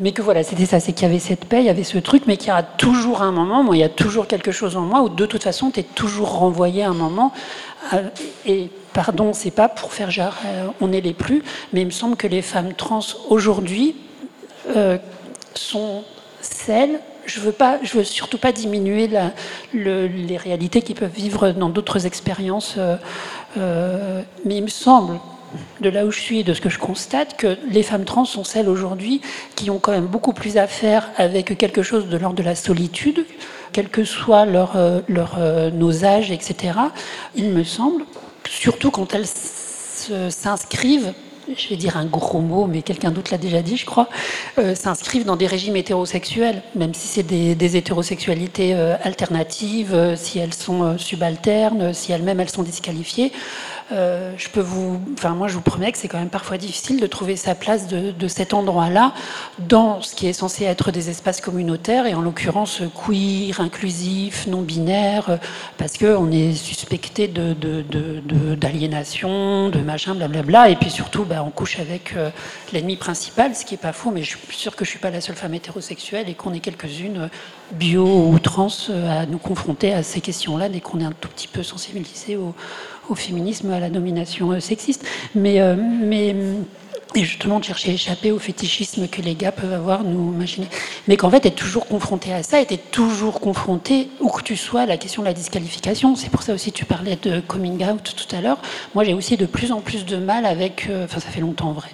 Mais 0.00 0.12
que 0.12 0.22
voilà, 0.22 0.42
c'était 0.42 0.66
ça, 0.66 0.80
c'est 0.80 0.92
qu'il 0.92 1.06
y 1.06 1.10
avait 1.10 1.20
cette 1.20 1.44
paix, 1.44 1.60
il 1.60 1.66
y 1.66 1.70
avait 1.70 1.84
ce 1.84 1.98
truc, 1.98 2.24
mais 2.26 2.36
qu'il 2.36 2.48
y 2.48 2.50
a 2.50 2.62
toujours 2.62 3.22
un 3.22 3.30
moment, 3.30 3.62
moi, 3.62 3.76
il 3.76 3.80
y 3.80 3.84
a 3.84 3.88
toujours 3.88 4.26
quelque 4.26 4.52
chose 4.52 4.76
en 4.76 4.82
moi 4.82 5.02
où 5.02 5.08
de 5.08 5.26
toute 5.26 5.42
façon, 5.42 5.70
tu 5.70 5.80
es 5.80 5.82
toujours 5.82 6.38
renvoyé 6.38 6.82
à 6.82 6.88
un 6.88 6.94
moment. 6.94 7.32
Euh, 7.92 8.02
et 8.46 8.70
pardon, 8.94 9.32
c'est 9.32 9.50
pas 9.50 9.68
pour 9.68 9.92
faire 9.92 10.10
genre, 10.10 10.36
euh, 10.46 10.68
on 10.80 10.92
est 10.92 11.00
les 11.02 11.12
plus, 11.12 11.42
mais 11.72 11.82
il 11.82 11.86
me 11.86 11.90
semble 11.90 12.16
que 12.16 12.26
les 12.26 12.42
femmes 12.42 12.72
trans 12.72 13.00
aujourd'hui 13.28 13.96
euh, 14.74 14.96
sont 15.54 16.04
celles 16.40 17.00
je 17.26 17.40
veux 17.40 17.52
pas, 17.52 17.78
je 17.82 17.96
veux 17.96 18.04
surtout 18.04 18.36
pas 18.36 18.52
diminuer 18.52 19.08
les 19.72 20.36
réalités 20.36 20.82
qu'ils 20.82 20.94
peuvent 20.94 21.10
vivre 21.10 21.52
dans 21.52 21.70
d'autres 21.70 22.04
expériences, 22.04 22.76
mais 23.56 24.56
il 24.56 24.62
me 24.62 24.68
semble 24.68 25.18
de 25.80 25.88
là 25.88 26.04
où 26.04 26.10
je 26.10 26.20
suis 26.20 26.40
et 26.40 26.44
de 26.44 26.54
ce 26.54 26.60
que 26.60 26.68
je 26.68 26.78
constate, 26.78 27.36
que 27.36 27.56
les 27.70 27.82
femmes 27.82 28.04
trans 28.04 28.24
sont 28.24 28.44
celles 28.44 28.68
aujourd'hui 28.68 29.20
qui 29.56 29.70
ont 29.70 29.78
quand 29.78 29.92
même 29.92 30.06
beaucoup 30.06 30.32
plus 30.32 30.56
à 30.56 30.66
faire 30.66 31.10
avec 31.16 31.56
quelque 31.58 31.82
chose 31.82 32.08
de 32.08 32.16
l'ordre 32.16 32.36
de 32.36 32.42
la 32.42 32.54
solitude, 32.54 33.26
quel 33.72 33.88
que 33.88 34.04
soit 34.04 34.46
leur, 34.46 34.76
euh, 34.76 35.00
leur, 35.08 35.36
euh, 35.38 35.70
nos 35.70 36.04
âges, 36.04 36.30
etc. 36.30 36.78
Il 37.34 37.50
me 37.50 37.64
semble, 37.64 38.04
surtout 38.48 38.90
quand 38.90 39.14
elles 39.14 39.26
s'inscrivent 39.26 41.14
je 41.58 41.68
vais 41.68 41.76
dire 41.76 41.98
un 41.98 42.06
gros 42.06 42.40
mot, 42.40 42.66
mais 42.66 42.80
quelqu'un 42.80 43.10
d'autre 43.10 43.30
l'a 43.30 43.36
déjà 43.36 43.60
dit, 43.60 43.76
je 43.76 43.84
crois, 43.84 44.08
euh, 44.56 44.74
s'inscrivent 44.74 45.26
dans 45.26 45.36
des 45.36 45.46
régimes 45.46 45.76
hétérosexuels, 45.76 46.62
même 46.74 46.94
si 46.94 47.06
c'est 47.06 47.22
des, 47.22 47.76
hétérosexualités 47.76 48.72
alternatives, 49.02 50.14
si 50.16 50.38
elles 50.38 50.54
sont 50.54 50.96
subalternes, 50.96 51.92
si 51.92 52.12
elles-mêmes 52.12 52.40
elles 52.40 52.48
sont 52.48 52.62
disqualifiées. 52.62 53.30
Euh, 53.92 54.32
je 54.38 54.48
peux 54.48 54.62
vous, 54.62 54.98
enfin 55.12 55.34
moi 55.34 55.46
je 55.46 55.52
vous 55.54 55.60
promets 55.60 55.92
que 55.92 55.98
c'est 55.98 56.08
quand 56.08 56.18
même 56.18 56.30
parfois 56.30 56.56
difficile 56.56 56.98
de 56.98 57.06
trouver 57.06 57.36
sa 57.36 57.54
place 57.54 57.86
de, 57.86 58.28
cet 58.28 58.54
endroit-là 58.54 59.12
dans 59.58 60.00
ce 60.00 60.14
qui 60.14 60.26
est 60.26 60.32
censé 60.32 60.64
être 60.64 60.90
des 60.90 61.10
espaces 61.10 61.42
communautaires 61.42 62.06
et 62.06 62.14
en 62.14 62.22
l'occurrence 62.22 62.80
queer, 62.94 63.60
inclusif, 63.60 64.46
non 64.46 64.62
binaire, 64.62 65.28
euh, 65.28 65.36
parce 65.76 65.98
qu'on 65.98 66.32
est 66.32 66.54
suspecté 66.54 67.28
d'aliénation, 67.28 69.68
de, 69.68 69.72
de, 69.72 69.78
de, 69.78 69.84
machin, 69.84 70.14
blablabla, 70.14 70.70
et 70.70 70.76
puis 70.76 70.90
surtout 70.90 71.24
bah, 71.24 71.44
on 71.46 71.50
couche 71.50 71.78
avec 71.78 72.14
l'ennemi 72.72 72.96
principal, 72.96 73.54
ce 73.54 73.66
qui 73.66 73.74
n'est 73.74 73.78
pas 73.78 73.92
faux, 73.92 74.10
mais 74.10 74.22
je 74.22 74.38
suis 74.38 74.56
sûre 74.56 74.76
que 74.76 74.86
je 74.86 74.90
suis 74.90 74.98
pas 74.98 75.10
la 75.10 75.20
seule 75.20 75.36
femme 75.36 75.52
hétérosexuelle 75.52 76.30
et 76.30 76.34
qu'on 76.34 76.54
est 76.54 76.60
quelques-unes 76.60 77.28
bio 77.72 78.06
ou 78.06 78.38
trans 78.38 78.68
à 79.08 79.26
nous 79.26 79.38
confronter 79.38 79.92
à 79.92 80.02
ces 80.02 80.22
questions-là 80.22 80.70
dès 80.70 80.80
qu'on 80.80 81.00
est 81.00 81.04
un 81.04 81.12
tout 81.12 81.28
petit 81.28 81.48
peu 81.48 81.62
sensibilisé 81.62 82.36
au, 82.36 82.54
au 83.08 83.14
féminisme, 83.14 83.70
à 83.70 83.80
la 83.80 83.90
domination 83.90 84.58
sexiste. 84.60 85.06
Mais, 85.34 85.60
mais 85.76 86.34
et 87.14 87.24
justement 87.24 87.60
de 87.60 87.64
chercher 87.64 87.90
à 87.90 87.94
échapper 87.94 88.32
au 88.32 88.38
fétichisme 88.38 89.06
que 89.08 89.22
les 89.22 89.34
gars 89.34 89.52
peuvent 89.52 89.72
avoir, 89.72 90.02
nous 90.02 90.32
imaginer. 90.32 90.66
Mais 91.06 91.16
qu'en 91.16 91.30
fait, 91.30 91.46
être 91.46 91.54
toujours 91.54 91.86
confronté 91.86 92.32
à 92.32 92.42
ça, 92.42 92.60
être 92.60 92.90
toujours 92.90 93.40
confronté, 93.40 94.08
où 94.20 94.28
que 94.30 94.42
tu 94.42 94.56
sois, 94.56 94.82
à 94.82 94.86
la 94.86 94.96
question 94.96 95.22
de 95.22 95.28
la 95.28 95.32
disqualification. 95.32 96.16
C'est 96.16 96.30
pour 96.30 96.42
ça 96.42 96.52
aussi 96.54 96.72
tu 96.72 96.84
parlais 96.84 97.16
de 97.16 97.40
coming 97.40 97.84
out 97.84 98.14
tout 98.16 98.36
à 98.36 98.40
l'heure. 98.40 98.58
Moi, 98.94 99.04
j'ai 99.04 99.14
aussi 99.14 99.36
de 99.36 99.46
plus 99.46 99.70
en 99.72 99.80
plus 99.80 100.04
de 100.04 100.16
mal 100.16 100.44
avec. 100.44 100.88
Euh, 100.90 101.04
enfin, 101.04 101.20
ça 101.20 101.28
fait 101.28 101.40
longtemps 101.40 101.68
en 101.68 101.72
vrai. 101.72 101.88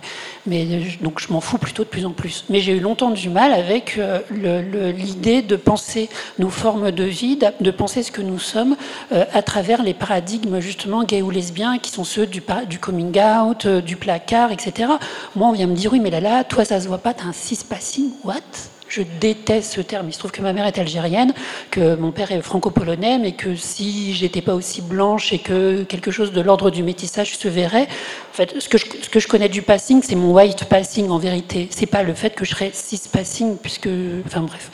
Mais 0.46 0.66
donc, 1.02 1.20
je 1.20 1.32
m'en 1.32 1.40
fous 1.40 1.58
plutôt 1.58 1.84
de 1.84 1.88
plus 1.88 2.06
en 2.06 2.12
plus. 2.12 2.44
Mais 2.48 2.60
j'ai 2.60 2.72
eu 2.72 2.80
longtemps 2.80 3.10
du 3.10 3.28
mal 3.28 3.52
avec 3.52 3.98
euh, 3.98 4.92
l'idée 4.92 5.42
de 5.42 5.56
penser 5.56 6.08
nos 6.38 6.48
formes 6.48 6.90
de 6.92 7.04
vie, 7.04 7.38
de 7.60 7.70
penser 7.70 8.02
ce 8.02 8.10
que 8.10 8.22
nous 8.22 8.38
sommes 8.38 8.76
euh, 9.12 9.24
à 9.34 9.42
travers 9.42 9.82
les 9.82 9.92
paradigmes 9.92 10.60
justement 10.60 11.04
gays 11.04 11.20
ou 11.20 11.30
lesbiens, 11.30 11.78
qui 11.78 11.90
sont 11.90 12.04
ceux 12.04 12.26
du 12.26 12.40
coming 12.78 13.20
out, 13.20 13.66
du 13.66 13.96
placard, 13.96 14.50
etc. 14.50 14.89
Moi, 15.36 15.48
on 15.48 15.52
vient 15.52 15.66
me 15.66 15.74
dire, 15.74 15.92
oui, 15.92 16.00
mais 16.00 16.10
là, 16.10 16.20
là, 16.20 16.44
toi, 16.44 16.64
ça 16.64 16.80
se 16.80 16.88
voit 16.88 16.98
pas, 16.98 17.14
tu 17.14 17.22
as 17.22 17.26
un 17.26 17.32
cis-passing, 17.32 18.10
what? 18.24 18.40
Je 18.88 19.02
déteste 19.20 19.74
ce 19.74 19.80
terme. 19.80 20.08
Il 20.08 20.12
se 20.12 20.18
trouve 20.18 20.32
que 20.32 20.42
ma 20.42 20.52
mère 20.52 20.66
est 20.66 20.76
algérienne, 20.76 21.32
que 21.70 21.94
mon 21.94 22.10
père 22.10 22.32
est 22.32 22.42
franco-polonais, 22.42 23.18
mais 23.18 23.32
que 23.32 23.54
si 23.54 24.14
j'étais 24.14 24.42
pas 24.42 24.54
aussi 24.54 24.82
blanche 24.82 25.32
et 25.32 25.38
que 25.38 25.84
quelque 25.84 26.10
chose 26.10 26.32
de 26.32 26.40
l'ordre 26.40 26.70
du 26.70 26.82
métissage 26.82 27.38
se 27.38 27.46
verrait, 27.46 27.86
en 28.32 28.34
fait, 28.34 28.58
ce 28.58 28.68
que 28.68 28.78
je, 28.78 28.86
ce 29.00 29.08
que 29.08 29.20
je 29.20 29.28
connais 29.28 29.48
du 29.48 29.62
passing, 29.62 30.02
c'est 30.02 30.16
mon 30.16 30.32
white 30.32 30.64
passing 30.64 31.08
en 31.08 31.18
vérité. 31.18 31.68
C'est 31.70 31.86
pas 31.86 32.02
le 32.02 32.14
fait 32.14 32.34
que 32.34 32.44
je 32.44 32.50
serais 32.50 32.72
cis 32.74 33.00
passing, 33.12 33.56
puisque, 33.58 33.88
enfin 34.26 34.40
bref. 34.40 34.72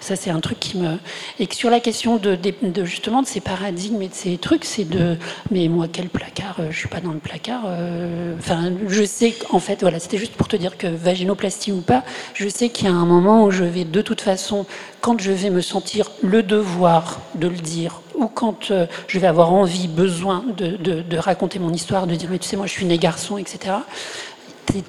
Ça, 0.00 0.16
c'est 0.16 0.30
un 0.30 0.40
truc 0.40 0.58
qui 0.58 0.78
me. 0.78 0.96
Et 1.38 1.46
que 1.46 1.54
sur 1.54 1.68
la 1.68 1.78
question 1.78 2.16
de, 2.16 2.38
justement 2.84 3.20
de 3.20 3.26
ces 3.26 3.40
paradigmes 3.40 4.00
et 4.00 4.08
de 4.08 4.14
ces 4.14 4.38
trucs, 4.38 4.64
c'est 4.64 4.88
de. 4.88 5.16
Mais 5.50 5.68
moi, 5.68 5.86
quel 5.92 6.08
placard 6.08 6.56
euh, 6.58 6.68
Je 6.70 6.78
suis 6.78 6.88
pas 6.88 7.00
dans 7.00 7.12
le 7.12 7.18
placard. 7.18 7.64
Euh, 7.66 8.34
enfin, 8.38 8.72
je 8.88 9.04
sais 9.04 9.32
qu'en 9.32 9.58
fait, 9.58 9.82
voilà, 9.82 10.00
c'était 10.00 10.16
juste 10.16 10.32
pour 10.32 10.48
te 10.48 10.56
dire 10.56 10.78
que 10.78 10.86
vaginoplastie 10.86 11.70
ou 11.70 11.82
pas, 11.82 12.02
je 12.34 12.48
sais 12.48 12.70
qu'il 12.70 12.86
y 12.86 12.90
a 12.90 12.94
un 12.94 13.04
moment 13.04 13.44
où 13.44 13.50
je 13.50 13.64
vais 13.64 13.84
de 13.84 14.00
toute 14.00 14.22
façon, 14.22 14.64
quand 15.02 15.20
je 15.20 15.32
vais 15.32 15.50
me 15.50 15.60
sentir 15.60 16.10
le 16.22 16.42
devoir 16.42 17.20
de 17.34 17.48
le 17.48 17.56
dire, 17.56 18.00
ou 18.14 18.26
quand 18.26 18.70
euh, 18.70 18.86
je 19.06 19.18
vais 19.18 19.26
avoir 19.26 19.52
envie, 19.52 19.88
besoin 19.88 20.44
de, 20.56 20.76
de, 20.76 21.16
raconter 21.18 21.58
mon 21.58 21.72
histoire, 21.72 22.06
de 22.06 22.14
dire 22.14 22.28
mais 22.30 22.38
tu 22.38 22.48
sais 22.48 22.56
moi 22.56 22.66
je 22.66 22.72
suis 22.72 22.86
né 22.86 22.98
garçon, 22.98 23.38
etc 23.38 23.76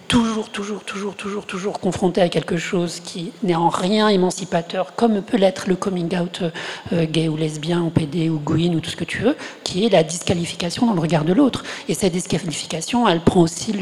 toujours, 0.08 0.50
toujours, 0.50 0.84
toujours, 0.84 1.16
toujours, 1.16 1.46
toujours 1.46 1.80
confronté 1.80 2.22
à 2.22 2.30
quelque 2.30 2.58
chose 2.58 3.00
qui 3.00 3.32
n'est 3.44 3.56
en 3.56 3.70
rien 3.70 4.08
émancipateur, 4.10 4.96
comme 4.96 5.22
peut 5.22 5.38
l'être 5.38 5.68
le 5.68 5.76
coming 5.76 6.18
out 6.18 6.42
euh, 6.94 7.06
gay 7.06 7.28
ou 7.28 7.38
lesbien, 7.38 7.82
ou 7.82 7.90
PD 7.90 8.30
ou 8.30 8.40
gouine 8.40 8.76
ou 8.76 8.80
tout 8.80 8.90
ce 8.90 8.96
que 8.96 9.04
tu 9.04 9.20
veux, 9.20 9.36
qui 9.64 9.86
est 9.86 9.90
la 9.90 10.04
disqualification 10.04 10.86
dans 10.86 10.94
le 10.94 11.00
regard 11.00 11.24
de 11.24 11.34
l'autre. 11.34 11.64
Et 11.90 11.94
cette 11.94 12.14
disqualification, 12.14 13.08
elle 13.08 13.22
prend 13.22 13.42
aussi 13.42 13.76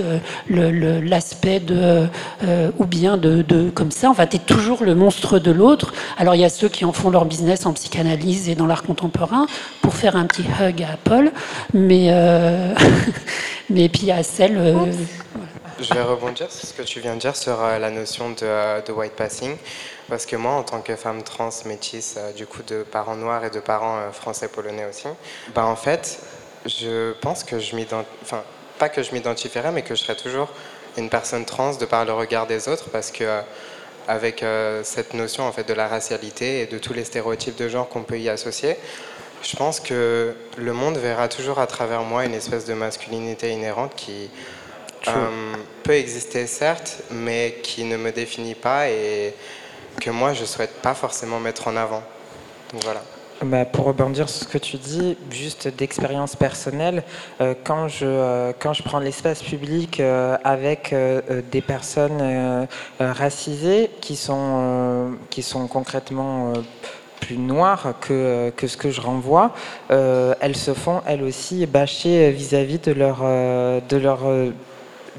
l'aspect 0.49 1.59
de, 1.59 2.07
euh, 2.43 2.71
ou 2.77 2.85
bien 2.85 3.17
de, 3.17 3.41
de, 3.41 3.69
comme 3.69 3.91
ça, 3.91 4.09
enfin, 4.09 4.27
tu 4.27 4.37
es 4.37 4.39
toujours 4.39 4.83
le 4.83 4.95
monstre 4.95 5.39
de 5.39 5.51
l'autre. 5.51 5.93
Alors 6.17 6.35
il 6.35 6.41
y 6.41 6.45
a 6.45 6.49
ceux 6.49 6.69
qui 6.69 6.85
en 6.85 6.93
font 6.93 7.09
leur 7.09 7.25
business 7.25 7.65
en 7.65 7.73
psychanalyse 7.73 8.49
et 8.49 8.55
dans 8.55 8.67
l'art 8.67 8.83
contemporain 8.83 9.47
pour 9.81 9.93
faire 9.93 10.15
un 10.15 10.25
petit 10.25 10.43
hug 10.61 10.83
à 10.83 10.97
Paul, 11.03 11.31
mais, 11.73 12.07
euh, 12.09 12.73
mais 13.69 13.89
puis 13.89 14.03
il 14.03 14.07
y 14.07 14.11
a 14.11 14.23
celle. 14.23 14.57
Je 15.81 15.93
vais 15.93 16.01
rebondir 16.01 16.51
sur 16.51 16.67
ce 16.67 16.73
que 16.73 16.81
tu 16.81 16.99
viens 16.99 17.15
de 17.15 17.21
dire 17.21 17.37
sur 17.37 17.63
euh, 17.63 17.79
la 17.79 17.89
notion 17.89 18.35
euh, 18.41 18.81
de, 18.81 18.91
white 18.91 19.13
passing. 19.13 19.55
Parce 20.09 20.25
que 20.25 20.35
moi, 20.35 20.51
en 20.51 20.63
tant 20.63 20.81
que 20.81 20.93
femme 20.97 21.23
trans 21.23 21.51
métisse, 21.65 22.15
euh, 22.17 22.33
du 22.33 22.45
coup 22.45 22.63
de 22.63 22.83
parents 22.83 23.15
noirs 23.15 23.45
et 23.45 23.49
de 23.49 23.61
parents 23.61 24.11
français-polonais 24.11 24.85
aussi, 24.89 25.07
bah 25.55 25.65
en 25.65 25.77
fait, 25.77 26.19
je 26.65 27.13
pense 27.21 27.45
que 27.45 27.59
je 27.59 27.77
m'identifie. 27.77 28.11
Enfin, 28.23 28.43
pas 28.77 28.89
que 28.89 29.03
je 29.03 29.13
m'identifierais, 29.13 29.71
mais 29.71 29.81
que 29.81 29.95
je 29.95 30.03
serais 30.03 30.17
toujours 30.17 30.49
une 30.97 31.09
personne 31.09 31.45
trans 31.45 31.73
de 31.73 31.85
par 31.85 32.03
le 32.03 32.11
regard 32.11 32.45
des 32.45 32.67
autres. 32.67 32.89
Parce 32.89 33.11
que 33.11 33.41
avec 34.07 34.43
cette 34.83 35.13
notion 35.13 35.45
en 35.45 35.51
fait 35.51 35.67
de 35.67 35.73
la 35.73 35.87
racialité 35.87 36.61
et 36.61 36.65
de 36.65 36.77
tous 36.79 36.93
les 36.93 37.03
stéréotypes 37.05 37.55
de 37.55 37.69
genre 37.69 37.87
qu'on 37.87 38.01
peut 38.03 38.19
y 38.19 38.27
associer, 38.27 38.75
je 39.43 39.55
pense 39.55 39.79
que 39.79 40.35
le 40.57 40.73
monde 40.73 40.97
verra 40.97 41.27
toujours 41.27 41.59
à 41.59 41.67
travers 41.67 42.01
moi 42.01 42.25
une 42.25 42.33
espèce 42.33 42.65
de 42.65 42.73
masculinité 42.73 43.51
inhérente 43.51 43.93
qui 43.95 44.29
euh, 45.07 45.53
peut 45.83 45.93
exister 45.93 46.45
certes, 46.47 47.01
mais 47.11 47.55
qui 47.63 47.83
ne 47.83 47.97
me 47.97 48.11
définit 48.11 48.55
pas 48.55 48.89
et 48.89 49.33
que 49.99 50.09
moi 50.09 50.33
je 50.33 50.45
souhaite 50.45 50.81
pas 50.81 50.93
forcément 50.93 51.39
mettre 51.39 51.67
en 51.67 51.75
avant. 51.75 52.03
Donc 52.73 52.83
voilà. 52.83 53.01
Bah, 53.41 53.63
pour 53.63 53.85
rebondir 53.85 54.27
sur 54.27 54.43
ce 54.43 54.47
que 54.51 54.57
tu 54.57 54.75
dis, 54.75 55.17
juste 55.31 55.69
d'expérience 55.69 56.35
personnelle, 56.35 57.03
euh, 57.39 57.53
quand, 57.63 57.87
je, 57.87 58.05
euh, 58.05 58.51
quand 58.59 58.73
je 58.73 58.83
prends 58.83 58.99
l'espace 58.99 59.41
public 59.41 60.01
avec 60.43 60.93
des 61.51 61.61
personnes 61.61 62.67
racisées 62.99 63.89
qui 64.01 64.17
sont, 64.17 65.13
qui 65.29 65.41
sont 65.41 65.67
concrètement 65.67 66.51
plus 67.21 67.37
noires 67.37 67.93
que, 68.01 68.49
que 68.57 68.67
ce 68.67 68.75
que 68.75 68.91
je 68.91 68.99
renvoie, 68.99 69.53
elles 69.89 70.55
se 70.55 70.73
font 70.73 71.01
elles 71.05 71.23
aussi 71.23 71.65
bâcher 71.65 72.31
vis-à-vis 72.31 72.79
de 72.79 72.91
leur, 72.91 73.19
de 73.23 73.97
leur 73.97 74.27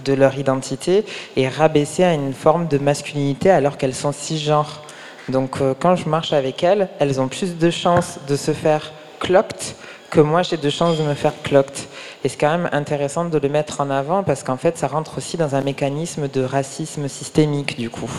de 0.05 0.13
leur 0.13 0.37
identité 0.39 1.05
et 1.37 1.49
rabaisser 1.49 2.05
à 2.05 2.15
une 2.15 2.33
forme 2.33 2.69
de 2.69 2.79
masculinité 2.79 3.51
alors 3.51 3.77
qu'elles 3.77 3.95
sont 3.95 4.13
cisgenres. 4.13 4.83
Donc 5.29 5.61
euh, 5.61 5.75
quand 5.79 5.97
je 5.97 6.09
marche 6.09 6.33
avec 6.33 6.63
elles, 6.63 6.89
elles 6.99 7.21
ont 7.21 7.29
plus 7.29 7.57
de 7.57 7.71
chances 7.71 8.19
de 8.29 8.37
se 8.37 8.53
faire 8.53 8.93
clocked 9.19 9.75
que 10.11 10.21
moi 10.21 10.43
j'ai 10.43 10.57
de 10.57 10.71
chances 10.71 10.99
de 10.99 11.05
me 11.05 11.15
faire 11.15 11.35
clocked. 11.43 11.79
Et 12.25 12.29
c'est 12.29 12.37
quand 12.37 12.51
même 12.51 12.69
intéressant 12.73 13.25
de 13.25 13.39
le 13.39 13.49
mettre 13.49 13.81
en 13.81 13.91
avant 13.91 14.23
parce 14.23 14.43
qu'en 14.43 14.57
fait 14.57 14.77
ça 14.77 14.89
rentre 14.89 15.19
aussi 15.19 15.37
dans 15.37 15.55
un 15.55 15.63
mécanisme 15.63 16.29
de 16.29 16.43
racisme 16.43 17.09
systémique 17.09 17.79
du 17.79 17.91
coup 17.91 18.11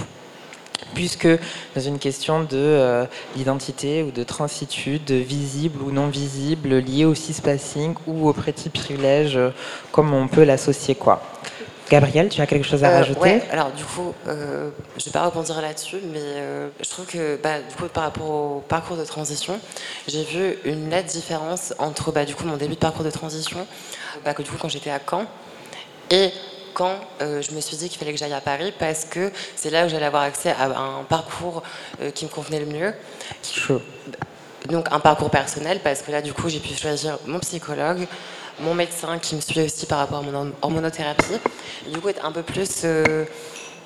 puisque 0.94 1.28
dans 1.76 1.82
une 1.82 2.00
question 2.00 2.44
de 2.44 3.06
d'identité 3.36 4.02
euh, 4.02 4.06
ou 4.06 4.12
de 4.12 4.24
transitude, 4.24 5.12
visible 5.12 5.82
ou 5.82 5.91
non 5.91 6.08
visible, 6.08 6.78
liée 6.78 7.06
au 7.06 7.15
cispassing 7.15 7.96
ou 8.08 8.28
au 8.28 8.34
petit 8.34 8.70
privilège, 8.70 9.38
euh, 9.38 9.50
comme 9.91 10.13
on 10.13 10.28
peut 10.28 10.44
l'associer 10.44 10.96
quoi. 10.96 11.22
Gabriel, 11.91 12.30
tu 12.30 12.39
as 12.39 12.47
quelque 12.47 12.65
chose 12.65 12.86
à 12.86 12.89
euh, 12.89 12.97
rajouter 12.99 13.19
ouais, 13.19 13.43
alors 13.51 13.69
du 13.71 13.84
coup, 13.84 14.13
euh, 14.25 14.69
je 14.95 15.01
ne 15.01 15.06
vais 15.06 15.12
pas 15.12 15.25
rebondir 15.25 15.62
là-dessus, 15.62 15.97
mais 16.13 16.21
euh, 16.21 16.69
je 16.80 16.89
trouve 16.89 17.06
que 17.06 17.38
bah, 17.43 17.60
du 17.60 17.75
coup, 17.75 17.86
par 17.89 18.04
rapport 18.04 18.30
au 18.30 18.63
parcours 18.65 18.95
de 18.95 19.04
transition, 19.04 19.60
j'ai 20.08 20.23
vu 20.23 20.56
une 20.63 20.88
nette 20.88 21.08
différence 21.08 21.73
entre 21.80 22.13
bah, 22.13 22.23
du 22.23 22.34
coup, 22.34 22.45
mon 22.45 22.56
début 22.56 22.75
de 22.75 22.80
parcours 22.80 23.04
de 23.04 23.12
transition, 23.12 23.67
bah, 24.23 24.34
que 24.34 24.41
du 24.41 24.49
coup, 24.49 24.56
quand 24.58 24.69
j'étais 24.69 24.89
à 24.89 25.01
Caen, 25.06 25.25
et 26.12 26.32
quand 26.73 26.95
je 27.19 27.54
me 27.54 27.60
suis 27.60 27.75
dit 27.75 27.89
qu'il 27.89 27.99
fallait 27.99 28.13
que 28.13 28.17
j'aille 28.17 28.32
à 28.32 28.39
Paris, 28.39 28.73
parce 28.80 29.04
que 29.04 29.30
c'est 29.58 29.69
là 29.69 29.86
où 29.86 29.89
j'allais 29.89 30.06
avoir 30.06 30.23
accès 30.23 30.51
à 30.51 30.67
un 30.67 31.04
parcours 31.04 31.62
qui 32.15 32.23
me 32.23 32.30
convenait 32.30 32.62
le 32.62 32.67
mieux. 32.67 32.93
Donc 34.69 34.88
un 34.91 34.99
parcours 35.01 35.30
personnel, 35.30 35.82
parce 35.84 36.01
que 36.01 36.12
là, 36.12 36.21
du 36.21 36.32
coup, 36.32 36.47
j'ai 36.47 36.60
pu 36.60 36.73
choisir 36.73 37.19
mon 37.25 37.39
psychologue, 37.39 38.08
mon 38.62 38.74
médecin 38.74 39.19
qui 39.19 39.36
me 39.36 39.41
suit 39.41 39.62
aussi 39.62 39.86
par 39.86 40.00
rapport 40.00 40.19
à 40.19 40.21
mon 40.21 40.52
hormonothérapie. 40.62 41.39
du 41.91 42.00
coup, 42.00 42.10
être 42.10 42.26
un 42.26 42.32
peu 42.32 42.43
plus. 42.43 42.82
Euh, 42.84 43.26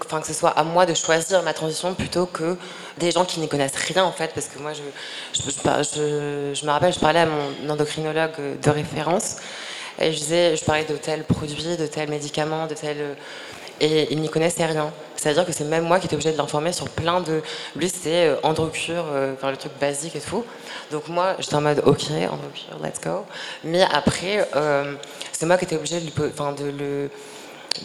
enfin, 0.06 0.22
que 0.22 0.28
ce 0.28 0.34
soit 0.34 0.52
à 0.52 0.64
moi 0.64 0.86
de 0.86 0.94
choisir 0.94 1.42
ma 1.44 1.54
transition 1.54 1.94
plutôt 1.94 2.26
que 2.26 2.58
des 2.98 3.12
gens 3.12 3.26
qui 3.26 3.40
n'y 3.40 3.48
connaissent 3.48 3.76
rien 3.76 4.04
en 4.04 4.12
fait. 4.12 4.32
Parce 4.34 4.48
que 4.48 4.60
moi, 4.60 4.74
je, 4.74 4.82
je, 5.34 6.66
me 6.66 6.70
rappelle, 6.72 6.94
je 6.94 7.00
parlais 7.00 7.22
à 7.22 7.26
mon 7.26 7.70
endocrinologue 7.70 8.60
de 8.62 8.70
référence 8.70 9.38
et 10.00 10.12
je 10.12 10.18
disais, 10.18 10.56
je 10.56 10.66
parlais 10.66 10.84
de 10.84 10.96
tel 10.98 11.24
produit, 11.24 11.78
de 11.78 11.88
tel 11.88 12.10
médicament, 12.10 12.68
de 12.68 12.74
tel. 12.74 13.16
Et 13.82 14.08
il 14.12 14.22
n'y 14.22 14.30
connaissait 14.30 14.66
rien. 14.66 14.92
C'est-à-dire 15.16 15.46
que 15.46 15.52
c'est 15.52 15.64
même 15.64 15.86
moi 15.86 16.00
qui 16.00 16.06
étais 16.06 16.16
obligée 16.16 16.32
de 16.32 16.38
l'informer 16.38 16.72
sur 16.72 16.88
plein 16.90 17.22
de. 17.22 17.42
Lui, 17.76 17.90
c'est 17.90 18.28
euh, 18.28 18.36
euh, 18.44 19.34
enfin, 19.34 19.52
le 19.52 19.58
truc 19.58 19.72
basique 19.80 20.16
et 20.16 20.20
tout. 20.20 20.46
Donc 20.92 21.08
moi, 21.08 21.36
j'étais 21.40 21.56
en 21.56 21.62
mode 21.62 21.82
OK, 21.86 22.04
Androcure, 22.12 22.78
let's 22.84 23.02
go. 23.04 23.26
Mais 23.64 23.82
après, 23.82 24.48
euh, 24.56 24.94
c'est 25.32 25.46
moi 25.46 25.58
qui 25.58 25.66
étais 25.66 25.78
obligée 25.78 26.00
de, 26.00 26.72
le 26.78 27.10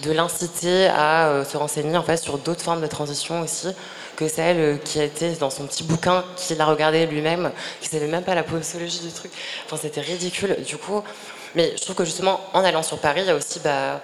de 0.03 0.13
l'inciter 0.13 0.87
à 0.87 1.43
se 1.45 1.57
renseigner 1.57 1.97
en 1.97 2.03
fait 2.03 2.19
sur 2.19 2.39
d'autres 2.39 2.63
formes 2.63 2.81
de 2.81 2.87
transition 2.87 3.41
aussi 3.41 3.69
que 4.17 4.29
celle 4.29 4.79
qui 4.85 5.01
été 5.01 5.31
dans 5.33 5.51
son 5.51 5.65
petit 5.65 5.83
bouquin 5.83 6.23
qu'il 6.37 6.61
a 6.61 6.67
regardé 6.67 7.07
lui-même 7.07 7.51
qui 7.81 7.89
savait 7.89 8.07
même 8.07 8.23
pas 8.23 8.37
la 8.37 8.45
posologie 8.45 9.01
du 9.01 9.11
truc 9.11 9.33
enfin 9.67 9.77
c'était 9.77 10.01
ridicule 10.01 10.59
du 10.65 10.77
coup 10.77 11.03
mais 11.57 11.73
je 11.77 11.83
trouve 11.83 11.97
que 11.97 12.05
justement 12.05 12.41
en 12.53 12.63
allant 12.63 12.85
sur 12.85 12.99
Paris 12.99 13.23
il 13.23 13.27
y 13.27 13.31
a 13.31 13.35
aussi 13.35 13.59
bah, 13.59 14.01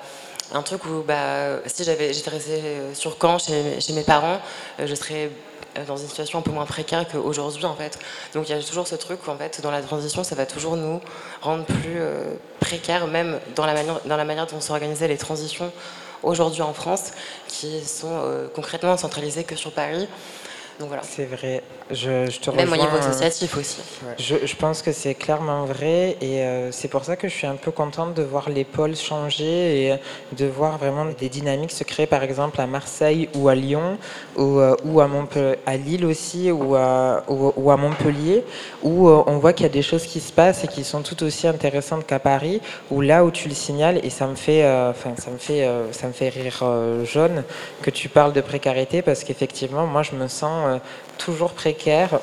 un 0.53 0.63
truc 0.63 0.85
où 0.87 1.03
bah, 1.07 1.59
si 1.67 1.85
j'avais, 1.85 2.13
j'étais 2.13 2.31
restée 2.31 2.61
euh, 2.63 2.95
sur 2.95 3.17
Caen 3.21 3.39
chez, 3.39 3.93
mes 3.93 4.03
parents, 4.03 4.41
euh, 4.81 4.87
je 4.87 4.95
serais 4.95 5.31
euh, 5.77 5.85
dans 5.85 5.97
une 5.97 6.09
situation 6.09 6.39
un 6.39 6.43
peu 6.43 6.51
moins 6.51 6.67
précaire 6.67 7.07
qu'aujourd'hui 7.09 7.65
en 7.65 7.75
fait. 7.75 7.99
Donc 8.35 8.49
il 8.49 8.57
y 8.57 8.59
a 8.59 8.63
toujours 8.63 8.87
ce 8.87 8.95
truc 8.95 9.27
où 9.27 9.31
en 9.31 9.37
fait 9.37 9.61
dans 9.61 9.71
la 9.71 9.83
transition 9.83 10.25
ça 10.25 10.35
va 10.35 10.47
toujours 10.47 10.77
nous 10.77 11.01
rendre 11.43 11.65
plus 11.65 12.01
précaires, 12.61 13.07
même 13.07 13.39
dans 13.55 13.67
la 13.67 13.75
manière, 13.75 14.01
dans 14.05 14.17
la 14.17 14.25
manière 14.25 14.47
dont 14.47 14.61
s'organisaient 14.61 15.09
les 15.09 15.19
transitions 15.19 15.73
aujourd'hui 16.23 16.63
en 16.63 16.73
France 16.73 17.13
qui 17.47 17.85
sont 17.85 18.49
concrètement 18.55 18.97
centralisées 18.97 19.45
que 19.45 19.57
sur 19.57 19.73
Paris. 19.73 20.09
Donc 20.79 20.89
voilà. 20.89 21.03
C'est 21.05 21.27
vrai. 21.27 21.63
Je, 21.91 22.29
je 22.29 22.41
te 22.41 22.51
Même 22.51 22.69
rejoins, 22.69 22.79
au 22.79 22.87
niveau 22.87 22.97
associatif 22.97 23.57
aussi. 23.57 23.79
Je, 24.19 24.35
je, 24.45 24.57
pense 24.57 24.83
que 24.83 24.93
c'est 24.93 25.15
clairement 25.15 25.65
vrai 25.67 26.17
et 26.21 26.43
euh, 26.43 26.73
c'est 26.73 26.89
pour 26.89 27.05
ça 27.05 27.15
que 27.15 27.29
je 27.29 27.35
suis 27.35 27.47
un 27.47 27.55
peu 27.55 27.71
contente 27.71 28.15
de 28.15 28.23
voir 28.23 28.49
les 28.49 28.65
pôles 28.65 28.97
changer 28.97 29.87
et 29.87 29.95
de 30.33 30.47
voir 30.47 30.79
vraiment 30.79 31.05
des 31.05 31.29
dynamiques 31.29 31.71
se 31.71 31.85
créer 31.85 32.07
par 32.07 32.25
exemple 32.25 32.61
à 32.61 32.67
Marseille 32.67 33.29
ou 33.35 33.49
à 33.49 33.55
Lyon 33.55 33.99
ou, 34.37 34.59
euh, 34.59 34.75
ou 34.85 35.01
à, 35.01 35.07
Montpellier, 35.07 35.57
à 35.65 35.77
Lille 35.77 36.05
aussi 36.05 36.51
ou 36.51 36.75
à, 36.75 37.23
ou, 37.29 37.53
ou 37.57 37.71
à 37.71 37.77
Montpellier 37.77 38.43
où 38.83 39.09
euh, 39.09 39.23
on 39.27 39.39
voit 39.39 39.53
qu'il 39.53 39.65
y 39.65 39.69
a 39.69 39.73
des 39.73 39.83
choses 39.83 40.07
qui 40.07 40.21
se 40.21 40.33
passent 40.33 40.65
et 40.65 40.69
qui 40.69 40.83
sont 40.83 41.03
tout 41.03 41.23
aussi 41.23 41.47
intéressantes 41.47 42.05
qu'à 42.05 42.19
Paris 42.19 42.61
où 42.91 43.01
là 43.01 43.25
où 43.25 43.31
tu 43.31 43.49
le 43.49 43.55
signales 43.55 44.01
et 44.03 44.11
ça 44.11 44.27
me 44.27 44.35
fait, 44.35 44.65
euh, 44.65 44.91
enfin 44.91 45.15
ça 45.17 45.31
me 45.31 45.39
fait, 45.39 45.65
euh, 45.65 45.93
ça 45.93 46.07
me 46.09 46.13
fait 46.13 46.29
rire 46.29 46.65
jaune 47.05 47.45
que 47.83 47.91
tu 47.91 48.09
parles 48.09 48.33
de 48.33 48.41
précarité 48.41 49.03
parce 49.03 49.25
qu'effectivement 49.25 49.87
moi 49.87 50.03
je 50.03 50.15
me 50.17 50.29
sens 50.29 50.65
euh, 50.67 50.79
toujours 51.19 51.53
précaire, 51.53 51.76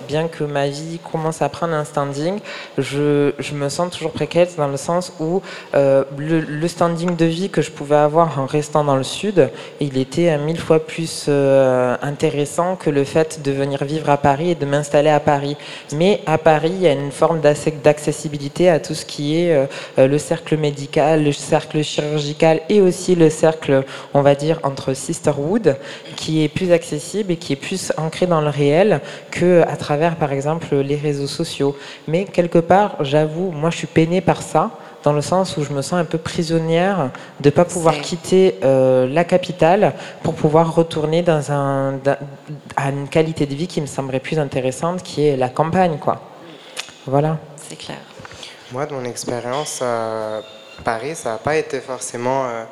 bien 0.08 0.28
que 0.28 0.44
ma 0.44 0.68
vie 0.68 1.00
commence 1.12 1.42
à 1.42 1.50
prendre 1.50 1.74
un 1.74 1.86
standing, 1.86 2.40
je, 2.78 3.32
me 3.54 3.70
sens 3.70 3.92
toujours 3.92 4.12
précaire 4.12 4.48
dans 4.58 4.68
le 4.68 4.78
sens 4.78 5.14
où 5.20 5.42
euh, 5.76 6.04
le, 6.18 6.40
le, 6.40 6.68
standing 6.68 7.16
de 7.16 7.26
vie 7.26 7.50
que 7.50 7.62
je 7.62 7.72
pouvais 7.72 7.96
avoir 7.96 8.40
en 8.40 8.46
restant 8.46 8.84
dans 8.84 8.96
le 8.96 9.04
sud, 9.04 9.50
il 9.80 9.98
était 9.98 10.38
mille 10.38 10.60
fois 10.60 10.80
plus 10.80 11.26
euh, 11.28 11.96
intéressant 12.02 12.76
que 12.76 12.90
le 12.90 13.04
fait 13.04 13.42
de 13.44 13.52
venir 13.52 13.84
vivre 13.84 14.10
à 14.10 14.18
Paris 14.18 14.52
et 14.52 14.56
de 14.56 14.66
m'installer 14.66 15.10
à 15.10 15.20
Paris. 15.20 15.56
Mais 15.94 16.22
à 16.26 16.38
Paris, 16.38 16.72
il 16.74 16.82
y 16.82 16.88
a 16.88 16.94
une 16.94 17.12
forme 17.12 17.42
d'accessibilité 17.42 18.70
à 18.70 18.80
tout 18.80 18.96
ce 18.96 19.06
qui 19.06 19.40
est 19.40 19.54
euh, 19.98 20.08
le 20.08 20.18
cercle 20.18 20.58
médical, 20.58 21.24
le 21.24 21.32
cercle 21.32 21.84
chirurgical 21.84 22.62
et 22.70 22.82
aussi 22.82 23.16
le 23.16 23.30
cercle, 23.30 23.84
on 24.14 24.22
va 24.22 24.36
dire, 24.36 24.60
entre 24.64 24.94
sisterhood, 24.94 25.78
qui 26.16 26.44
est 26.44 26.50
plus 26.50 26.72
accessible 26.72 27.32
et 27.32 27.38
qui 27.38 27.54
est 27.54 27.62
plus 27.68 27.92
ancré 27.98 28.26
dans 28.26 28.42
le 28.42 28.50
réel 28.50 29.02
que 29.32 29.43
à 29.68 29.76
travers 29.78 30.16
par 30.16 30.32
exemple 30.32 30.76
les 30.76 30.96
réseaux 30.96 31.28
sociaux. 31.28 31.76
Mais 32.08 32.26
quelque 32.26 32.60
part, 32.60 32.98
j'avoue, 33.02 33.52
moi 33.52 33.70
je 33.70 33.78
suis 33.78 33.88
peinée 33.88 34.22
par 34.22 34.42
ça 34.42 34.72
dans 35.04 35.14
le 35.14 35.22
sens 35.22 35.58
où 35.58 35.64
je 35.64 35.74
me 35.74 35.82
sens 35.82 35.94
un 35.94 36.06
peu 36.06 36.18
prisonnière 36.18 37.10
de 37.42 37.50
pas 37.50 37.66
pouvoir 37.66 38.00
quitter 38.00 38.56
euh, 38.64 39.08
la 39.08 39.24
capitale 39.24 39.94
pour 40.24 40.34
pouvoir 40.34 40.74
retourner 40.74 41.22
dans 41.22 41.52
un, 41.52 42.00
à 42.76 42.90
une 42.90 43.08
qualité 43.10 43.46
de 43.46 43.54
vie 43.54 43.68
qui 43.68 43.82
me 43.82 43.86
semblerait 43.86 44.22
plus 44.22 44.40
intéressante, 44.40 45.04
qui 45.04 45.28
est 45.28 45.36
la 45.36 45.50
campagne, 45.50 45.98
quoi. 45.98 46.22
Voilà. 47.06 47.38
C'est 47.58 47.76
clair. 47.76 47.98
Moi, 48.72 48.86
de 48.86 48.94
mon 48.94 49.04
expérience, 49.04 49.80
euh, 49.82 50.42
Paris, 50.84 51.16
ça 51.16 51.34
n'a 51.34 51.38
pas 51.38 51.58
été 51.58 51.80
forcément 51.82 52.46
euh, 52.46 52.64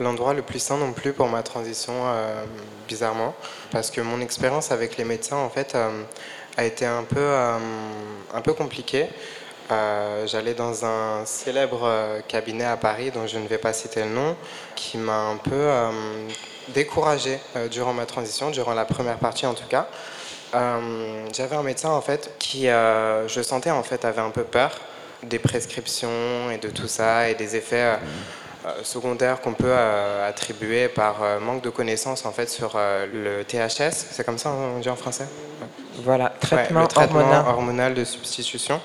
l'endroit 0.00 0.32
le 0.32 0.42
plus 0.42 0.60
sain 0.60 0.78
non 0.78 0.92
plus 0.92 1.12
pour 1.12 1.28
ma 1.28 1.42
transition, 1.42 1.92
euh, 2.06 2.44
bizarrement, 2.88 3.34
parce 3.74 3.90
que 3.90 4.00
mon 4.00 4.20
expérience 4.20 4.70
avec 4.70 4.96
les 4.96 5.04
médecins, 5.04 5.36
en 5.36 5.50
fait, 5.50 5.74
euh, 5.74 5.90
a 6.56 6.64
été 6.64 6.86
un 6.86 7.02
peu, 7.02 7.18
euh, 7.18 7.58
un 8.32 8.40
peu 8.40 8.54
compliquée. 8.54 9.08
J'allais 10.26 10.54
dans 10.54 10.84
un 10.84 11.24
célèbre 11.24 11.90
cabinet 12.28 12.64
à 12.64 12.76
Paris, 12.76 13.10
dont 13.10 13.26
je 13.26 13.38
ne 13.38 13.48
vais 13.48 13.58
pas 13.58 13.72
citer 13.72 14.04
le 14.04 14.10
nom, 14.10 14.36
qui 14.76 14.98
m'a 14.98 15.18
un 15.18 15.36
peu 15.36 15.68
découragé 16.68 17.40
durant 17.70 17.94
ma 17.94 18.06
transition, 18.06 18.50
durant 18.50 18.74
la 18.74 18.84
première 18.84 19.16
partie 19.16 19.46
en 19.46 19.54
tout 19.54 19.66
cas. 19.66 19.88
J'avais 20.52 21.56
un 21.56 21.62
médecin 21.62 21.88
en 21.88 22.02
fait 22.02 22.34
qui, 22.38 22.66
je 22.66 23.40
sentais 23.42 23.70
en 23.70 23.82
fait, 23.82 24.04
avait 24.04 24.20
un 24.20 24.30
peu 24.30 24.44
peur 24.44 24.70
des 25.24 25.38
prescriptions 25.38 26.50
et 26.50 26.58
de 26.58 26.68
tout 26.68 26.88
ça 26.88 27.28
et 27.28 27.34
des 27.34 27.56
effets 27.56 27.94
euh, 27.94 27.96
secondaires 28.82 29.40
qu'on 29.40 29.54
peut 29.54 29.66
euh, 29.68 30.28
attribuer 30.28 30.88
par 30.88 31.22
euh, 31.22 31.40
manque 31.40 31.62
de 31.62 31.70
connaissances 31.70 32.24
en 32.24 32.32
fait 32.32 32.48
sur 32.48 32.76
le 32.76 33.42
THS, 33.42 34.06
c'est 34.10 34.24
comme 34.24 34.38
ça 34.38 34.50
on 34.50 34.78
dit 34.78 34.88
en 34.88 34.96
français? 34.96 35.26
Voilà, 36.02 36.32
traitement, 36.40 36.80
ouais, 36.80 36.82
le 36.82 36.88
traitement 36.88 37.20
hormonal. 37.20 37.44
hormonal 37.46 37.94
de 37.94 38.04
substitution. 38.04 38.80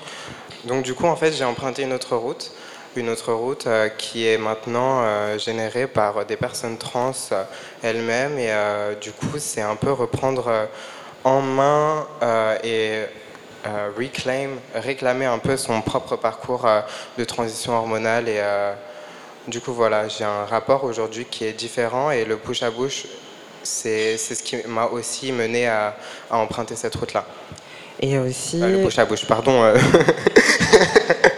Donc 0.64 0.82
du 0.82 0.94
coup 0.94 1.06
en 1.06 1.16
fait 1.16 1.32
j'ai 1.32 1.44
emprunté 1.44 1.82
une 1.82 1.92
autre 1.92 2.16
route 2.16 2.52
une 2.96 3.08
autre 3.08 3.32
route 3.32 3.66
euh, 3.66 3.88
qui 3.88 4.26
est 4.26 4.38
maintenant 4.38 5.00
euh, 5.02 5.38
générée 5.38 5.86
par 5.86 6.24
des 6.26 6.36
personnes 6.36 6.76
trans 6.76 7.12
euh, 7.32 7.44
elles-mêmes 7.82 8.38
et 8.38 8.52
du 9.00 9.12
coup 9.12 9.38
c'est 9.38 9.62
un 9.62 9.76
peu 9.76 9.92
reprendre 9.92 10.68
en 11.24 11.40
main 11.40 12.06
et 12.64 13.04
reclaim, 13.96 14.50
réclamer 14.74 15.26
un 15.26 15.38
peu 15.38 15.56
son 15.56 15.80
propre 15.82 16.16
parcours 16.16 16.66
de 17.16 17.24
transition 17.24 17.74
hormonale 17.74 18.28
et 18.28 18.42
du 19.50 19.60
coup, 19.60 19.72
voilà, 19.72 20.08
j'ai 20.08 20.24
un 20.24 20.44
rapport 20.44 20.84
aujourd'hui 20.84 21.26
qui 21.30 21.44
est 21.44 21.52
différent 21.52 22.10
et 22.10 22.24
le 22.24 22.36
push 22.36 22.62
à 22.62 22.70
bouche, 22.70 23.06
c'est 23.62 24.16
ce 24.16 24.42
qui 24.42 24.56
m'a 24.66 24.86
aussi 24.86 25.32
mené 25.32 25.66
à, 25.66 25.96
à 26.30 26.38
emprunter 26.38 26.76
cette 26.76 26.94
route-là. 26.94 27.26
Et 28.00 28.18
aussi. 28.18 28.62
Euh, 28.62 28.68
le 28.68 28.78
bouche 28.78 28.98
à 28.98 29.04
bouche, 29.04 29.26
pardon. 29.26 29.62
Euh... 29.62 29.76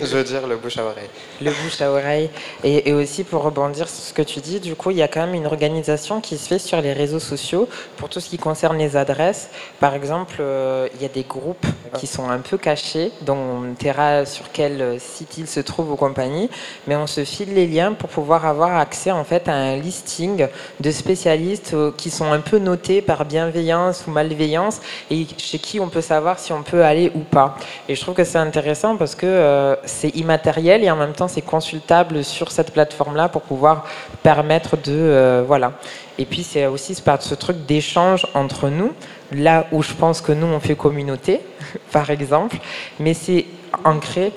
Je 0.04 0.16
veux 0.16 0.24
dire 0.24 0.46
le 0.46 0.56
bouche 0.56 0.78
à 0.78 0.84
oreille. 0.84 1.08
Le 1.40 1.50
bouche 1.50 1.80
à 1.80 1.90
oreille. 1.90 2.30
Et, 2.64 2.92
aussi 2.92 3.24
pour 3.24 3.42
rebondir 3.42 3.88
sur 3.88 4.02
ce 4.02 4.12
que 4.12 4.22
tu 4.22 4.40
dis, 4.40 4.60
du 4.60 4.74
coup, 4.74 4.90
il 4.90 4.96
y 4.96 5.02
a 5.02 5.08
quand 5.08 5.26
même 5.26 5.34
une 5.34 5.46
organisation 5.46 6.20
qui 6.20 6.36
se 6.38 6.48
fait 6.48 6.58
sur 6.58 6.80
les 6.80 6.92
réseaux 6.92 7.20
sociaux 7.20 7.68
pour 7.96 8.08
tout 8.08 8.20
ce 8.20 8.28
qui 8.28 8.38
concerne 8.38 8.78
les 8.78 8.96
adresses. 8.96 9.48
Par 9.78 9.94
exemple, 9.94 10.36
euh, 10.40 10.88
il 10.94 11.02
y 11.02 11.04
a 11.04 11.08
des 11.08 11.22
groupes 11.22 11.66
qui 11.94 12.06
sont 12.06 12.28
un 12.28 12.38
peu 12.38 12.56
cachés, 12.56 13.12
dont 13.22 13.36
on 13.36 13.74
verra 13.82 14.26
sur 14.26 14.50
quel 14.52 15.00
site 15.00 15.38
ils 15.38 15.46
se 15.46 15.60
trouvent 15.60 15.92
ou 15.92 15.96
compagnie, 15.96 16.50
mais 16.86 16.96
on 16.96 17.06
se 17.06 17.24
file 17.24 17.54
les 17.54 17.66
liens 17.66 17.92
pour 17.92 18.08
pouvoir 18.08 18.46
avoir 18.46 18.76
accès 18.76 19.10
en 19.10 19.24
fait 19.24 19.48
à 19.48 19.54
un 19.54 19.76
listing 19.76 20.46
de 20.80 20.90
spécialistes 20.90 21.74
euh, 21.74 21.92
qui 21.96 22.10
sont 22.10 22.32
un 22.32 22.40
peu 22.40 22.58
notés 22.58 23.02
par 23.02 23.24
bienveillance 23.24 24.04
ou 24.06 24.10
malveillance 24.10 24.80
et 25.10 25.26
chez 25.38 25.58
qui 25.58 25.80
on 25.80 25.88
peut 25.88 26.00
savoir 26.00 26.38
si 26.38 26.52
on 26.52 26.62
peut 26.62 26.84
aller 26.84 27.10
ou 27.14 27.20
pas. 27.20 27.56
Et 27.88 27.94
je 27.94 28.00
trouve 28.00 28.14
que 28.14 28.24
c'est 28.24 28.38
intéressant 28.38 28.96
parce 28.96 29.14
que 29.14 29.26
euh, 29.26 29.76
c'est 29.90 30.16
immatériel 30.16 30.82
et 30.84 30.90
en 30.90 30.96
même 30.96 31.12
temps 31.12 31.28
c'est 31.28 31.42
consultable 31.42 32.24
sur 32.24 32.50
cette 32.50 32.72
plateforme-là 32.72 33.28
pour 33.28 33.42
pouvoir 33.42 33.84
permettre 34.22 34.76
de 34.76 34.92
euh, 34.92 35.44
voilà. 35.46 35.72
Et 36.18 36.26
puis 36.26 36.42
c'est 36.42 36.66
aussi 36.66 36.94
ce 36.94 37.34
truc 37.34 37.64
d'échange 37.64 38.26
entre 38.34 38.68
nous, 38.68 38.92
là 39.32 39.66
où 39.72 39.82
je 39.82 39.94
pense 39.94 40.20
que 40.20 40.32
nous 40.32 40.46
on 40.46 40.60
fait 40.60 40.74
communauté, 40.74 41.40
par 41.92 42.10
exemple, 42.10 42.58
mais 42.98 43.14
c'est 43.14 43.46
ancré. 43.84 44.32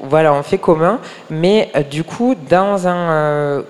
Voilà, 0.00 0.34
on 0.34 0.42
fait 0.42 0.58
commun, 0.58 0.98
mais 1.30 1.70
euh, 1.76 1.82
du 1.84 2.02
coup 2.02 2.34
dans 2.50 2.88
un 2.88 3.10
euh, 3.10 3.62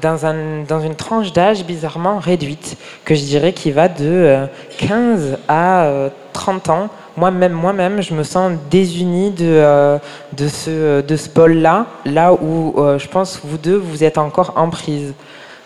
dans, 0.00 0.26
un, 0.26 0.62
dans, 0.62 0.80
une 0.80 0.94
tranche 0.94 1.32
d'âge 1.32 1.64
bizarrement 1.64 2.18
réduite, 2.18 2.76
que 3.04 3.14
je 3.14 3.22
dirais 3.22 3.52
qui 3.52 3.70
va 3.70 3.88
de 3.88 4.04
euh, 4.04 4.46
15 4.78 5.38
à 5.48 6.10
30 6.32 6.70
ans 6.70 6.88
moi-même, 7.16 7.52
moi-même, 7.52 8.02
je 8.02 8.14
me 8.14 8.22
sens 8.22 8.52
désunie 8.70 9.30
de, 9.30 9.44
euh, 9.44 9.98
de 10.32 10.48
ce, 10.48 11.00
de 11.00 11.16
ce 11.16 11.28
pôle-là, 11.28 11.86
là 12.04 12.32
où 12.32 12.74
euh, 12.78 12.98
je 12.98 13.08
pense 13.08 13.40
vous 13.44 13.58
deux, 13.58 13.76
vous 13.76 14.02
êtes 14.04 14.18
encore 14.18 14.54
en 14.56 14.70
prise. 14.70 15.14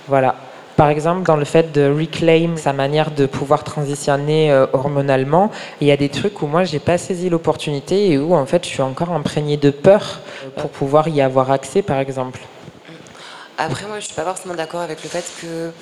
Voilà. 0.07 0.35
Par 0.77 0.91
exemple, 0.91 1.23
dans 1.25 1.37
le 1.37 1.45
fait 1.45 1.73
de 1.73 1.91
reclaim 1.91 2.57
sa 2.57 2.73
manière 2.73 3.11
de 3.11 3.27
pouvoir 3.27 3.65
transitionner 3.65 4.53
euh, 4.53 4.67
hormonalement, 4.73 5.51
il 5.81 5.89
y 5.89 5.91
a 5.91 5.97
des 5.97 6.09
trucs 6.09 6.41
où 6.41 6.47
moi, 6.47 6.65
j'ai 6.65 6.79
pas 6.79 6.99
saisi 6.99 7.29
l'opportunité 7.29 8.13
et 8.13 8.19
où, 8.19 8.35
en 8.35 8.47
fait, 8.47 8.65
je 8.65 8.69
suis 8.69 8.83
encore 8.83 9.11
imprégnée 9.11 9.57
de 9.57 9.71
peur 9.71 10.21
pour 10.57 10.71
pouvoir 10.71 11.09
y 11.09 11.21
avoir 11.21 11.51
accès, 11.51 11.83
par 11.83 11.99
exemple. 11.99 12.41
Après, 13.57 13.87
moi, 13.89 13.99
je 13.99 14.05
suis 14.05 14.15
pas 14.15 14.23
forcément 14.23 14.55
d'accord 14.55 14.81
avec 14.81 15.03
le 15.03 15.09
fait 15.09 15.25
que 15.41 15.73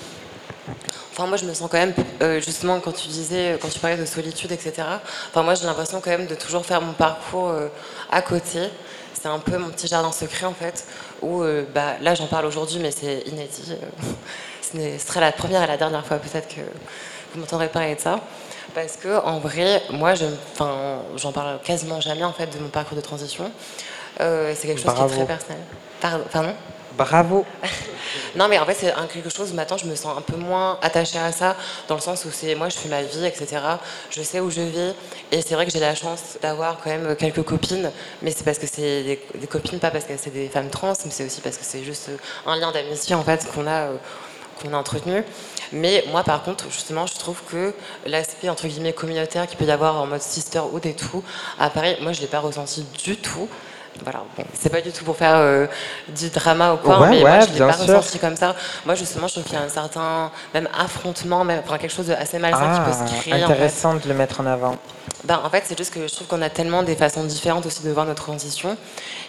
Enfin, 1.19 1.29
moi, 1.29 1.39
je 1.39 1.47
me 1.47 1.55
sens 1.55 1.71
quand 1.71 1.79
même, 1.79 1.95
euh, 2.21 2.43
justement, 2.43 2.79
quand 2.79 2.93
tu 2.93 3.09
disais, 3.09 3.59
quand 3.62 3.71
tu 3.71 3.79
parlais 3.79 3.97
de 3.97 4.05
solitude, 4.05 4.53
etc. 4.53 4.83
Enfin, 5.31 5.43
moi, 5.43 5.55
j'ai 5.55 5.64
l'impression 5.64 6.03
quand 6.03 6.11
même 6.11 6.27
de 6.27 6.35
toujours 6.35 6.67
faire 6.67 6.83
mon 6.83 6.93
parcours 6.93 7.49
euh, 7.49 7.69
à 8.11 8.21
côté. 8.21 8.69
C'est 9.14 9.29
un 9.29 9.39
peu 9.39 9.57
mon 9.57 9.71
petit 9.71 9.87
jardin 9.87 10.12
secret, 10.12 10.45
en 10.45 10.53
fait, 10.53 10.85
où, 11.23 11.41
euh, 11.41 11.64
bah, 11.75 11.95
là, 12.03 12.14
j'en 12.14 12.27
parle 12.27 12.45
aujourd'hui, 12.45 12.81
mais 12.81 12.91
c'est 12.91 13.21
inédit. 13.29 13.73
ce 14.61 14.99
serait 14.99 15.21
la 15.21 15.33
première 15.33 15.62
et 15.62 15.67
la 15.67 15.79
dernière 15.79 16.05
fois, 16.05 16.19
peut-être, 16.19 16.55
que 16.55 16.61
vous 17.33 17.41
m'entendrez 17.41 17.69
parler 17.69 17.95
de 17.95 18.01
ça. 18.01 18.21
Parce 18.75 18.99
que, 18.99 19.19
en 19.25 19.39
vrai, 19.39 19.83
moi, 19.89 20.14
je, 20.14 20.27
enfin, 20.53 20.99
j'en 21.17 21.33
parle 21.33 21.61
quasiment 21.62 21.99
jamais, 21.99 22.25
en 22.25 22.35
fait, 22.35 22.55
de 22.55 22.62
mon 22.62 22.69
parcours 22.69 22.95
de 22.95 23.03
transition. 23.03 23.51
c'est 24.19 24.55
quelque 24.61 24.83
chose 24.83 24.85
Bravo. 24.85 25.07
qui 25.07 25.14
est 25.14 25.25
très 25.25 25.35
personnel. 25.35 25.62
Pardon, 25.99 26.25
pardon? 26.31 26.55
Bravo. 26.97 27.45
non, 28.37 28.49
mais 28.49 28.59
en 28.59 28.65
fait, 28.65 28.75
c'est 28.75 28.95
quelque 29.13 29.29
chose 29.29 29.53
maintenant 29.53 29.77
je 29.77 29.87
me 29.87 29.95
sens 29.95 30.17
un 30.17 30.23
peu 30.23 30.37
moins 30.37 30.79
attachée 30.81 31.19
à 31.19 31.31
ça, 31.33 31.57
dans 31.89 31.95
le 31.95 32.01
sens 32.01 32.25
où 32.25 32.31
c'est 32.33 32.55
moi, 32.55 32.69
je 32.69 32.77
fais 32.77 32.89
ma 32.89 33.03
vie, 33.03 33.27
etc. 33.27 33.61
Je 34.11 34.23
sais 34.23 34.41
où 34.41 34.51
je 34.51 34.63
vis, 34.63 34.95
et 35.31 35.43
c'est 35.43 35.55
vrai 35.55 35.67
que 35.67 35.73
j'ai 35.73 35.81
la 35.81 35.95
chance 35.95 36.39
d'avoir 36.41 36.79
quand 36.83 36.91
même 36.91 37.15
quelques 37.17 37.43
copines, 37.43 37.91
mais 38.23 38.31
c'est 38.31 38.45
parce 38.45 38.59
que 38.59 38.67
c'est 38.67 39.03
des, 39.03 39.47
copines, 39.47 39.79
pas 39.79 39.91
parce 39.91 40.05
que 40.05 40.15
c'est 40.17 40.33
des 40.33 40.49
femmes 40.49 40.71
trans, 40.71 40.95
mais 41.05 41.11
c'est 41.11 41.27
aussi 41.27 41.41
parce 41.41 41.59
que 41.59 41.65
c'est 41.65 41.85
juste 41.85 42.11
un 42.47 42.57
lien 42.57 42.73
d'amitié 42.73 43.15
en 43.15 43.23
fait 43.23 43.47
qu'on 43.55 43.67
a. 43.67 43.89
Euh, 43.89 43.97
qu'on 44.63 44.73
a 44.73 44.79
entretenu. 44.79 45.23
Mais 45.73 46.03
moi, 46.11 46.25
par 46.25 46.43
contre, 46.43 46.71
justement, 46.71 47.07
je 47.07 47.15
trouve 47.19 47.43
que 47.51 47.75
l'aspect 48.07 48.49
entre 48.49 48.67
guillemets 48.67 48.95
communautaire 48.95 49.47
qu'il 49.47 49.59
peut 49.59 49.67
y 49.67 49.71
avoir 49.71 50.01
en 50.01 50.07
mode 50.07 50.23
sisterhood 50.23 50.87
et 50.87 50.95
tout, 50.95 51.23
à 51.59 51.69
Paris, 51.69 51.97
moi, 52.01 52.13
je 52.13 52.23
l'ai 52.23 52.27
pas 52.27 52.41
ressenti 52.41 52.87
du 53.05 53.19
tout. 53.19 53.51
Voilà, 54.03 54.23
bon, 54.37 54.45
c'est 54.55 54.71
pas 54.71 54.81
du 54.81 54.93
tout 54.93 55.05
pour 55.05 55.17
faire 55.17 55.37
euh, 55.37 55.67
du 56.09 56.29
drama 56.31 56.75
ou 56.75 56.77
quoi, 56.77 57.07
mais 57.09 57.21
moi 57.21 57.41
je 57.41 57.53
l'ai 57.53 57.59
pas 57.59 57.73
ressenti 57.73 58.19
comme 58.19 58.37
ça. 58.37 58.55
Moi 58.85 58.95
justement, 58.95 59.27
je 59.27 59.35
trouve 59.35 59.45
qu'il 59.45 59.55
y 59.55 59.57
a 59.57 59.63
un 59.63 59.69
certain 59.69 60.31
même 60.55 60.69
affrontement, 60.79 61.45
même 61.45 61.63
enfin, 61.65 61.79
quelque 61.79 61.93
chose 61.93 62.07
d'assez 62.07 62.39
malsain 62.39 62.75
qui 62.75 62.91
peut 62.91 62.97
se 62.97 63.03
ah, 63.03 63.19
créer. 63.21 63.43
Intéressant 63.43 63.95
de 63.95 64.09
le 64.09 64.15
mettre 64.15 64.41
en 64.41 64.47
avant. 64.47 64.77
Ben, 65.25 65.41
en 65.43 65.51
fait, 65.51 65.65
c'est 65.67 65.77
juste 65.77 65.93
que 65.93 66.07
je 66.07 66.15
trouve 66.15 66.27
qu'on 66.27 66.43
a 66.43 66.51
tellement 66.51 66.83
des 66.83 66.95
façons 66.95 67.25
différentes 67.25 67.67
aussi 67.67 67.83
de 67.83 67.91
voir 67.91 68.07
notre 68.07 68.23
transition, 68.23 68.77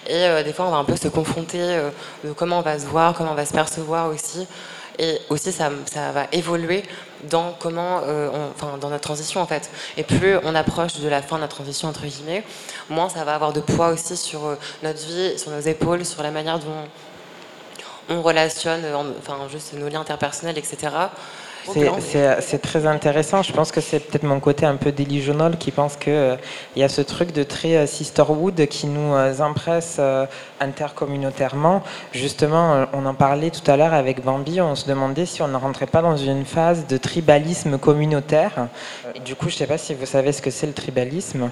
et 0.07 0.25
euh, 0.25 0.43
des 0.43 0.53
fois 0.53 0.65
on 0.67 0.71
va 0.71 0.77
un 0.77 0.83
peu 0.83 0.95
se 0.95 1.07
confronter 1.07 1.59
euh, 1.59 1.89
de 2.23 2.33
comment 2.33 2.59
on 2.59 2.61
va 2.61 2.77
se 2.77 2.85
voir, 2.85 3.13
comment 3.13 3.31
on 3.31 3.35
va 3.35 3.45
se 3.45 3.53
percevoir 3.53 4.07
aussi. 4.07 4.47
Et 4.99 5.19
aussi, 5.29 5.51
ça, 5.51 5.69
ça 5.85 6.11
va 6.11 6.25
évoluer 6.31 6.83
dans 7.23 7.53
comment, 7.59 8.01
euh, 8.03 8.29
enfin, 8.55 8.77
dans 8.77 8.89
notre 8.89 9.03
transition 9.03 9.41
en 9.41 9.47
fait. 9.47 9.69
Et 9.97 10.03
plus 10.03 10.37
on 10.43 10.55
approche 10.55 10.99
de 10.99 11.07
la 11.07 11.21
fin 11.21 11.37
de 11.37 11.41
notre 11.41 11.55
transition 11.55 11.87
entre 11.87 12.05
guillemets, 12.05 12.43
moins 12.89 13.09
ça 13.09 13.23
va 13.23 13.35
avoir 13.35 13.53
de 13.53 13.61
poids 13.61 13.89
aussi 13.89 14.17
sur 14.17 14.45
euh, 14.45 14.55
notre 14.83 15.05
vie, 15.05 15.37
sur 15.37 15.51
nos 15.51 15.59
épaules, 15.59 16.05
sur 16.05 16.23
la 16.23 16.31
manière 16.31 16.59
dont 16.59 16.87
on 18.09 18.21
relationne, 18.21 18.83
enfin, 19.19 19.37
juste 19.51 19.73
nos 19.73 19.89
liens 19.89 20.01
interpersonnels, 20.01 20.57
etc. 20.57 20.89
C'est 21.73 22.61
très 22.61 22.85
intéressant. 22.85 23.41
Je 23.43 23.51
pense 23.51 23.71
que 23.71 23.81
c'est 23.81 23.99
peut-être 23.99 24.23
mon 24.23 24.39
côté 24.39 24.65
un 24.65 24.75
peu 24.75 24.91
délusionnel 24.91 25.57
qui 25.57 25.71
pense 25.71 25.95
qu'il 25.95 26.13
euh, 26.13 26.35
y 26.75 26.83
a 26.83 26.89
ce 26.89 27.01
truc 27.01 27.31
de 27.33 27.43
très 27.43 27.75
euh, 27.75 27.87
sisterhood 27.87 28.65
qui 28.67 28.87
nous 28.87 29.13
euh, 29.13 29.39
impresse 29.39 29.99
intercommunautairement. 30.59 31.83
Justement, 32.11 32.85
on 32.93 33.05
en 33.05 33.13
parlait 33.13 33.51
tout 33.51 33.69
à 33.69 33.77
l'heure 33.77 33.93
avec 33.93 34.23
Bambi, 34.23 34.61
on 34.61 34.75
se 34.75 34.87
demandait 34.87 35.25
si 35.25 35.41
on 35.41 35.47
ne 35.47 35.57
rentrait 35.57 35.85
pas 35.85 36.01
dans 36.01 36.17
une 36.17 36.45
phase 36.45 36.87
de 36.87 36.97
tribalisme 36.97 37.77
communautaire. 37.77 38.67
Du 39.25 39.35
coup, 39.35 39.49
je 39.49 39.55
ne 39.55 39.57
sais 39.59 39.67
pas 39.67 39.77
si 39.77 39.93
vous 39.93 40.05
savez 40.05 40.31
ce 40.31 40.41
que 40.41 40.51
c'est 40.51 40.67
le 40.67 40.73
tribalisme. 40.73 41.49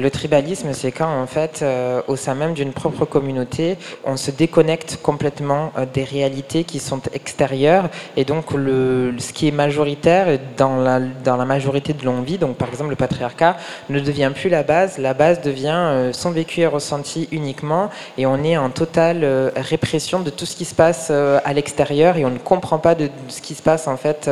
Le 0.00 0.10
tribalisme, 0.10 0.72
c'est 0.72 0.92
quand, 0.92 1.20
en 1.20 1.26
fait, 1.26 1.60
euh, 1.60 2.00
au 2.08 2.16
sein 2.16 2.34
même 2.34 2.54
d'une 2.54 2.72
propre 2.72 3.04
communauté, 3.04 3.76
on 4.04 4.16
se 4.16 4.30
déconnecte 4.30 4.98
complètement 5.02 5.72
euh, 5.76 5.84
des 5.92 6.04
réalités 6.04 6.64
qui 6.64 6.78
sont 6.78 7.02
extérieures. 7.12 7.90
Et 8.16 8.24
donc, 8.24 8.52
le, 8.52 9.12
ce 9.18 9.34
qui 9.34 9.48
est 9.48 9.50
majoritaire 9.50 10.38
dans 10.56 10.76
la, 10.78 11.44
majorité 11.44 11.92
de 11.92 12.02
l'on 12.06 12.22
vit, 12.22 12.38
donc 12.38 12.56
par 12.56 12.68
exemple 12.70 12.88
le 12.88 12.96
patriarcat, 12.96 13.58
ne 13.90 14.00
devient 14.00 14.32
plus 14.34 14.48
la 14.48 14.62
base. 14.62 14.96
La 14.96 15.12
base 15.12 15.42
devient 15.42 15.68
euh, 15.76 16.12
son 16.14 16.30
vécu 16.30 16.60
et 16.60 16.66
ressenti 16.66 17.28
uniquement. 17.30 17.90
Et 18.16 18.24
on 18.24 18.42
est 18.42 18.56
en 18.56 18.70
totale 18.70 19.52
répression 19.54 20.20
de 20.20 20.30
tout 20.30 20.46
ce 20.46 20.56
qui 20.56 20.64
se 20.64 20.74
passe 20.74 21.10
à 21.10 21.52
l'extérieur. 21.52 22.16
Et 22.16 22.24
on 22.24 22.30
ne 22.30 22.38
comprend 22.38 22.78
pas 22.78 22.94
de, 22.94 23.10
ce 23.28 23.42
qui 23.42 23.54
se 23.54 23.62
passe, 23.62 23.86
en 23.86 23.98
fait, 23.98 24.30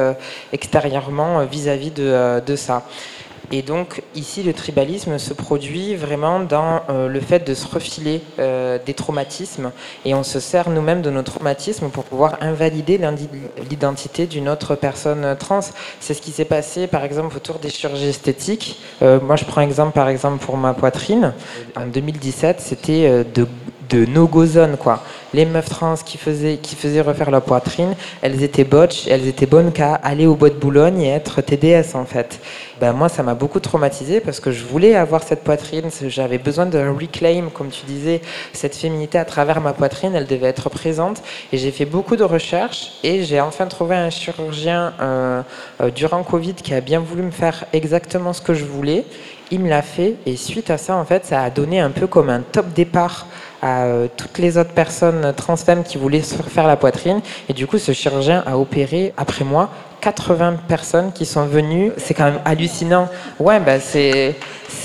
extérieurement 0.52 1.44
vis-à-vis 1.44 1.90
de 1.90 2.56
ça. 2.56 2.84
Et 3.50 3.62
donc 3.62 4.02
ici, 4.14 4.42
le 4.42 4.52
tribalisme 4.52 5.18
se 5.18 5.32
produit 5.32 5.94
vraiment 5.96 6.40
dans 6.40 6.82
euh, 6.90 7.08
le 7.08 7.20
fait 7.20 7.46
de 7.46 7.54
se 7.54 7.66
refiler 7.66 8.20
euh, 8.38 8.78
des 8.84 8.92
traumatismes 8.92 9.72
et 10.04 10.14
on 10.14 10.22
se 10.22 10.38
sert 10.38 10.68
nous-mêmes 10.68 11.00
de 11.00 11.10
nos 11.10 11.22
traumatismes 11.22 11.88
pour 11.88 12.04
pouvoir 12.04 12.36
invalider 12.42 13.00
l'identité 13.70 14.26
d'une 14.26 14.48
autre 14.48 14.74
personne 14.74 15.34
trans. 15.38 15.60
C'est 16.00 16.12
ce 16.14 16.20
qui 16.20 16.30
s'est 16.30 16.44
passé 16.44 16.86
par 16.86 17.04
exemple 17.04 17.36
autour 17.36 17.58
des 17.58 17.70
chirurgies 17.70 18.08
esthétiques. 18.08 18.80
Euh, 19.00 19.18
moi, 19.20 19.36
je 19.36 19.44
prends 19.44 19.62
exemple 19.62 19.92
par 19.92 20.08
exemple 20.08 20.44
pour 20.44 20.58
ma 20.58 20.74
poitrine. 20.74 21.32
En 21.74 21.86
2017, 21.86 22.60
c'était 22.60 23.24
de 23.24 23.46
de 23.88 24.04
no-go 24.04 24.46
zone, 24.46 24.76
quoi. 24.76 25.02
Les 25.34 25.44
meufs 25.44 25.68
trans 25.68 25.94
qui 25.96 26.16
faisaient, 26.16 27.00
refaire 27.02 27.30
leur 27.30 27.42
poitrine, 27.42 27.94
elles 28.22 28.42
étaient 28.42 28.64
botches, 28.64 29.06
elles 29.08 29.26
étaient 29.26 29.46
bonnes 29.46 29.72
qu'à 29.72 29.94
aller 29.94 30.26
au 30.26 30.34
bois 30.34 30.48
de 30.48 30.54
Boulogne 30.54 31.02
et 31.02 31.10
être 31.10 31.42
TDS, 31.42 31.94
en 31.94 32.06
fait. 32.06 32.40
Ben, 32.80 32.92
moi, 32.92 33.08
ça 33.10 33.22
m'a 33.22 33.34
beaucoup 33.34 33.60
traumatisé 33.60 34.20
parce 34.20 34.40
que 34.40 34.52
je 34.52 34.64
voulais 34.64 34.94
avoir 34.94 35.22
cette 35.22 35.44
poitrine, 35.44 35.90
j'avais 36.06 36.38
besoin 36.38 36.64
de 36.64 36.78
reclaim, 36.78 37.50
comme 37.52 37.68
tu 37.68 37.84
disais, 37.84 38.22
cette 38.52 38.74
féminité 38.74 39.18
à 39.18 39.24
travers 39.24 39.60
ma 39.60 39.74
poitrine, 39.74 40.14
elle 40.14 40.26
devait 40.26 40.46
être 40.46 40.70
présente. 40.70 41.22
Et 41.52 41.58
j'ai 41.58 41.72
fait 41.72 41.84
beaucoup 41.84 42.16
de 42.16 42.24
recherches 42.24 42.92
et 43.02 43.24
j'ai 43.24 43.40
enfin 43.40 43.66
trouvé 43.66 43.96
un 43.96 44.10
chirurgien 44.10 44.94
euh, 45.00 45.42
durant 45.94 46.22
Covid 46.22 46.54
qui 46.54 46.72
a 46.72 46.80
bien 46.80 47.00
voulu 47.00 47.22
me 47.22 47.30
faire 47.30 47.66
exactement 47.72 48.32
ce 48.32 48.40
que 48.40 48.54
je 48.54 48.64
voulais. 48.64 49.04
Il 49.50 49.60
me 49.60 49.68
l'a 49.68 49.82
fait 49.82 50.16
et 50.26 50.36
suite 50.36 50.70
à 50.70 50.78
ça, 50.78 50.96
en 50.96 51.04
fait, 51.04 51.24
ça 51.26 51.42
a 51.42 51.50
donné 51.50 51.80
un 51.80 51.90
peu 51.90 52.06
comme 52.06 52.30
un 52.30 52.40
top 52.40 52.66
départ 52.74 53.26
à 53.62 53.84
euh, 53.84 54.08
toutes 54.16 54.38
les 54.38 54.56
autres 54.58 54.72
personnes 54.72 55.32
trans 55.36 55.56
femmes 55.56 55.84
qui 55.84 55.98
voulaient 55.98 56.22
se 56.22 56.34
faire 56.42 56.66
la 56.66 56.76
poitrine. 56.76 57.20
Et 57.48 57.52
du 57.52 57.66
coup, 57.66 57.78
ce 57.78 57.92
chirurgien 57.92 58.42
a 58.46 58.56
opéré, 58.56 59.12
après 59.16 59.44
moi, 59.44 59.70
80 60.08 60.54
personnes 60.66 61.12
qui 61.12 61.26
sont 61.26 61.44
venues. 61.44 61.92
C'est 61.98 62.14
quand 62.14 62.24
même 62.24 62.40
hallucinant. 62.46 63.08
Ouais, 63.38 63.60
bah 63.60 63.78
c'est 63.78 64.36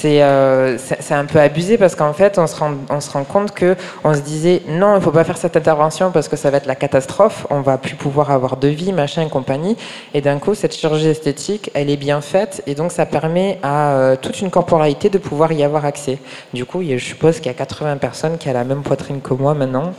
euh, 0.05 0.77
c'est 0.77 1.13
un 1.13 1.23
peu 1.23 1.39
abusé 1.39 1.77
parce 1.77 1.95
qu'en 1.95 2.11
fait, 2.11 2.37
on 2.37 2.45
se 2.45 2.57
rend, 2.57 2.73
on 2.89 2.99
se 2.99 3.09
rend 3.09 3.23
compte 3.23 3.53
que 3.53 3.77
on 4.03 4.13
se 4.13 4.19
disait 4.19 4.61
non, 4.67 4.97
il 4.97 5.01
faut 5.01 5.11
pas 5.11 5.23
faire 5.23 5.37
cette 5.37 5.55
intervention 5.55 6.11
parce 6.11 6.27
que 6.27 6.35
ça 6.35 6.49
va 6.49 6.57
être 6.57 6.65
la 6.65 6.75
catastrophe. 6.75 7.47
On 7.49 7.61
va 7.61 7.77
plus 7.77 7.95
pouvoir 7.95 8.31
avoir 8.31 8.57
de 8.57 8.67
vie, 8.67 8.91
machin 8.91 9.25
et 9.25 9.29
compagnie. 9.29 9.77
Et 10.13 10.19
d'un 10.19 10.39
coup, 10.39 10.55
cette 10.55 10.75
chirurgie 10.75 11.07
esthétique, 11.07 11.71
elle 11.73 11.89
est 11.89 11.97
bien 11.97 12.19
faite 12.19 12.61
et 12.67 12.75
donc 12.75 12.91
ça 12.91 13.05
permet 13.05 13.59
à 13.63 13.93
euh, 13.93 14.15
toute 14.21 14.41
une 14.41 14.49
corporalité 14.49 15.09
de 15.09 15.19
pouvoir 15.19 15.53
y 15.53 15.63
avoir 15.63 15.85
accès. 15.85 16.17
Du 16.53 16.65
coup, 16.65 16.81
je 16.83 16.97
suppose 16.97 17.37
qu'il 17.37 17.45
y 17.47 17.49
a 17.49 17.53
80 17.53 17.95
personnes 17.95 18.37
qui 18.37 18.49
a 18.49 18.53
la 18.53 18.65
même 18.65 18.83
poitrine 18.83 19.21
que 19.21 19.33
moi 19.33 19.53
maintenant. 19.53 19.93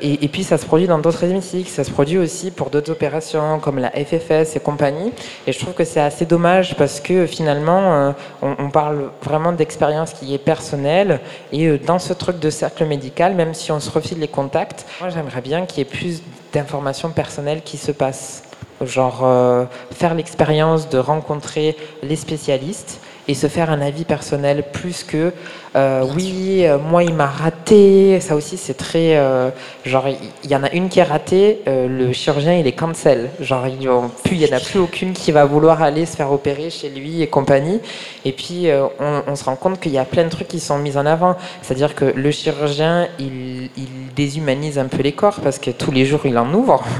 Et, 0.00 0.28
puis 0.28 0.44
ça 0.44 0.58
se 0.58 0.66
produit 0.66 0.86
dans 0.86 0.98
d'autres 0.98 1.24
hémicycles, 1.24 1.70
ça 1.70 1.84
se 1.84 1.90
produit 1.90 2.18
aussi 2.18 2.50
pour 2.50 2.70
d'autres 2.70 2.90
opérations 2.90 3.58
comme 3.58 3.78
la 3.78 3.90
FFS 3.90 4.56
et 4.56 4.60
compagnie. 4.60 5.12
Et 5.46 5.52
je 5.52 5.58
trouve 5.58 5.74
que 5.74 5.84
c'est 5.84 6.00
assez 6.00 6.26
dommage 6.26 6.76
parce 6.76 7.00
que 7.00 7.26
finalement, 7.26 7.94
euh, 7.94 8.12
on, 8.42 8.70
parle 8.70 9.10
vraiment 9.22 9.52
d'expérience 9.52 10.12
qui 10.12 10.34
est 10.34 10.38
personnelle. 10.38 11.20
Et 11.52 11.66
euh, 11.66 11.78
dans 11.78 11.98
ce 11.98 12.12
truc 12.12 12.38
de 12.38 12.50
cercle 12.50 12.84
médical, 12.84 13.34
même 13.34 13.54
si 13.54 13.72
on 13.72 13.80
se 13.80 13.90
refile 13.90 14.18
les 14.18 14.28
contacts, 14.28 14.86
moi 15.00 15.10
j'aimerais 15.10 15.40
bien 15.40 15.66
qu'il 15.66 15.78
y 15.78 15.82
ait 15.82 15.84
plus 15.90 16.22
d'informations 16.52 17.10
personnelles 17.10 17.62
qui 17.64 17.76
se 17.76 17.92
passent. 17.92 18.42
Genre 18.80 19.20
euh, 19.24 19.64
faire 19.92 20.14
l'expérience 20.14 20.88
de 20.88 20.98
rencontrer 20.98 21.76
les 22.02 22.16
spécialistes 22.16 23.00
et 23.28 23.34
se 23.34 23.46
faire 23.46 23.70
un 23.70 23.80
avis 23.80 24.04
personnel 24.04 24.64
plus 24.72 25.04
que 25.04 25.32
euh, 25.78 26.04
oui, 26.16 26.66
euh, 26.66 26.76
moi 26.78 27.04
il 27.04 27.14
m'a 27.14 27.26
raté. 27.26 28.18
Ça 28.20 28.34
aussi 28.34 28.56
c'est 28.56 28.74
très 28.74 29.16
euh, 29.16 29.50
genre 29.84 30.06
il 30.08 30.50
y, 30.50 30.56
en 30.56 30.64
a 30.64 30.70
une 30.72 30.88
qui 30.88 30.98
est 30.98 31.04
ratée, 31.04 31.60
le 31.66 32.12
chirurgien 32.12 32.54
il 32.54 32.66
est 32.66 32.72
cancel. 32.72 33.30
Genre 33.40 33.66
il 33.68 33.78
n'y 33.78 33.88
en 33.88 34.10
a 34.56 34.60
plus 34.60 34.80
aucune 34.80 35.12
qui 35.12 35.30
va 35.30 35.44
vouloir 35.44 35.82
aller 35.82 36.04
se 36.06 36.16
faire 36.16 36.32
opérer 36.32 36.70
chez 36.70 36.88
lui 36.88 37.22
et 37.22 37.28
compagnie. 37.28 37.80
Et 38.24 38.32
puis 38.32 38.66
on, 38.98 39.36
se 39.36 39.44
rend 39.44 39.56
compte 39.56 39.78
qu'il 39.80 39.92
y 39.92 39.98
a 39.98 40.04
plein 40.04 40.24
de 40.24 40.30
trucs 40.30 40.48
qui 40.48 40.60
sont 40.60 40.78
mis 40.78 40.96
en 40.96 41.06
avant. 41.06 41.36
C'est-à-dire 41.62 41.94
que 41.94 42.04
le 42.04 42.30
chirurgien 42.30 43.08
il, 43.18 43.70
il, 43.76 43.88
déshumanise 44.16 44.78
un 44.78 44.86
peu 44.86 45.02
les 45.02 45.12
corps 45.12 45.40
parce 45.40 45.58
que 45.58 45.70
tous 45.70 45.92
les 45.92 46.04
jours 46.04 46.22
il 46.24 46.36
en 46.38 46.52
ouvre. 46.52 46.82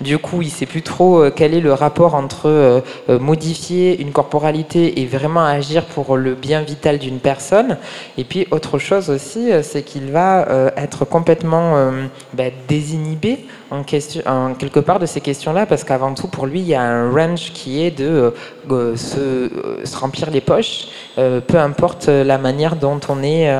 Du 0.00 0.18
coup 0.18 0.42
il 0.42 0.50
sait 0.50 0.66
plus 0.66 0.82
trop 0.82 1.30
quel 1.30 1.54
est 1.54 1.60
le 1.60 1.72
rapport 1.72 2.14
entre 2.14 2.82
modifier 3.08 3.98
une 4.00 4.10
corporalité 4.10 5.00
et 5.00 5.06
vraiment 5.06 5.44
agir 5.44 5.84
pour 5.84 6.16
le 6.16 6.34
bien 6.34 6.62
vital 6.62 6.98
d'une 6.98 7.20
personne. 7.20 7.78
Et 8.16 8.24
puis 8.24 8.46
autre 8.50 8.78
chose 8.78 9.10
aussi, 9.10 9.52
euh, 9.52 9.62
c'est 9.62 9.82
qu'il 9.82 10.12
va 10.12 10.48
euh, 10.48 10.70
être 10.76 11.04
complètement 11.04 11.76
euh, 11.76 12.06
bah, 12.32 12.44
désinhibé 12.68 13.40
en, 14.26 14.54
quelque 14.54 14.80
part 14.80 14.98
de 14.98 15.06
ces 15.06 15.20
questions-là, 15.20 15.66
parce 15.66 15.84
qu'avant 15.84 16.14
tout, 16.14 16.28
pour 16.28 16.46
lui, 16.46 16.60
il 16.60 16.68
y 16.68 16.74
a 16.74 16.82
un 16.82 17.10
range 17.10 17.52
qui 17.52 17.82
est 17.84 17.90
de 17.90 18.32
se, 18.68 19.50
se, 19.84 19.96
remplir 19.96 20.30
les 20.30 20.40
poches, 20.40 20.88
peu 21.16 21.58
importe 21.58 22.08
la 22.08 22.38
manière 22.38 22.76
dont 22.76 23.00
on 23.08 23.22
est, 23.22 23.54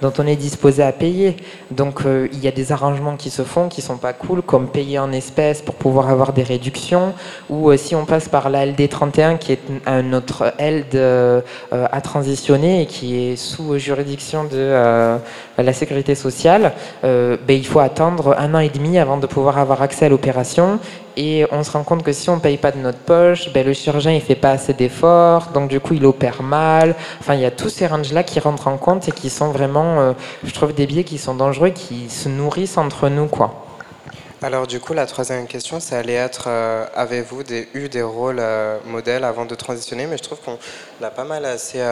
dont 0.00 0.12
on 0.18 0.26
est 0.26 0.36
disposé 0.36 0.82
à 0.82 0.92
payer. 0.92 1.36
Donc 1.70 2.00
il 2.04 2.40
y 2.40 2.48
a 2.48 2.50
des 2.50 2.72
arrangements 2.72 3.16
qui 3.16 3.30
se 3.30 3.42
font 3.42 3.68
qui 3.68 3.82
sont 3.82 3.98
pas 3.98 4.12
cool, 4.12 4.42
comme 4.42 4.68
payer 4.68 4.98
en 4.98 5.12
espèces 5.12 5.60
pour 5.62 5.74
pouvoir 5.74 6.08
avoir 6.08 6.32
des 6.32 6.42
réductions, 6.42 7.12
ou 7.50 7.74
si 7.76 7.94
on 7.94 8.04
passe 8.04 8.28
par 8.28 8.48
la 8.50 8.66
LD31, 8.66 9.38
qui 9.38 9.52
est 9.52 9.60
un 9.86 10.12
autre 10.12 10.52
LD 10.58 11.42
à 11.70 12.00
transitionner 12.00 12.82
et 12.82 12.86
qui 12.86 13.16
est 13.16 13.36
sous 13.36 13.78
juridiction 13.78 14.44
de 14.44 14.50
euh, 14.54 15.18
la 15.56 15.72
sécurité 15.72 16.14
sociale, 16.14 16.72
euh, 17.04 17.36
ben, 17.46 17.56
il 17.56 17.66
faut 17.66 17.80
attendre 17.80 18.36
un 18.38 18.54
an 18.54 18.58
et 18.58 18.68
demi 18.68 18.98
avant 18.98 19.16
de 19.16 19.26
pouvoir 19.26 19.47
avoir 19.56 19.80
accès 19.80 20.06
à 20.06 20.08
l'opération. 20.10 20.78
Et 21.16 21.46
on 21.50 21.64
se 21.64 21.72
rend 21.72 21.82
compte 21.82 22.04
que 22.04 22.12
si 22.12 22.30
on 22.30 22.36
ne 22.36 22.40
paye 22.40 22.58
pas 22.58 22.70
de 22.70 22.78
notre 22.78 22.98
poche, 22.98 23.52
ben, 23.52 23.66
le 23.66 23.72
chirurgien 23.72 24.12
il 24.12 24.20
fait 24.20 24.36
pas 24.36 24.50
assez 24.50 24.72
d'efforts, 24.72 25.48
donc 25.52 25.68
du 25.68 25.80
coup 25.80 25.94
il 25.94 26.06
opère 26.06 26.44
mal. 26.44 26.94
Enfin, 27.18 27.34
il 27.34 27.40
y 27.40 27.44
a 27.44 27.50
tous 27.50 27.70
ces 27.70 27.88
ranges-là 27.88 28.22
qui 28.22 28.38
rentrent 28.38 28.68
en 28.68 28.76
compte 28.76 29.08
et 29.08 29.12
qui 29.12 29.28
sont 29.28 29.50
vraiment, 29.50 29.98
euh, 29.98 30.12
je 30.44 30.52
trouve, 30.52 30.72
des 30.72 30.86
biais 30.86 31.02
qui 31.02 31.18
sont 31.18 31.34
dangereux, 31.34 31.70
qui 31.70 32.08
se 32.08 32.28
nourrissent 32.28 32.78
entre 32.78 33.08
nous. 33.08 33.28
Alors 34.42 34.68
du 34.68 34.78
coup, 34.78 34.94
la 34.94 35.06
troisième 35.06 35.48
question, 35.48 35.80
ça 35.80 35.98
allait 35.98 36.12
être, 36.12 36.44
euh, 36.46 36.86
avez-vous 36.94 37.42
eu 37.74 37.88
des 37.88 38.02
rôles 38.02 38.38
euh, 38.38 38.78
modèles 38.86 39.24
avant 39.24 39.44
de 39.44 39.56
transitionner? 39.56 40.06
Mais 40.06 40.18
je 40.18 40.22
trouve 40.22 40.38
qu'on 40.38 40.56
a 41.04 41.10
pas 41.10 41.24
mal 41.24 41.44
assez 41.44 41.82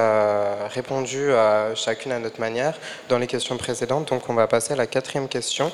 répondu 0.73 1.33
à 1.33 1.75
chacune 1.75 2.13
à 2.13 2.21
notre 2.21 2.39
manière 2.39 2.75
dans 3.09 3.19
les 3.19 3.27
questions 3.27 3.57
précédentes. 3.57 4.11
Donc 4.11 4.23
on 4.29 4.35
va 4.35 4.47
passer 4.47 4.75
à 4.75 4.77
la 4.77 4.87
quatrième 4.87 5.27
question. 5.27 5.73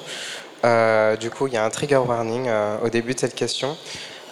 Du 0.62 1.30
coup, 1.30 1.46
il 1.46 1.54
y 1.54 1.56
a 1.56 1.64
un 1.64 1.70
trigger 1.70 2.02
warning 2.06 2.48
au 2.82 2.88
début 2.88 3.14
de 3.14 3.20
cette 3.20 3.34
question. 3.34 3.76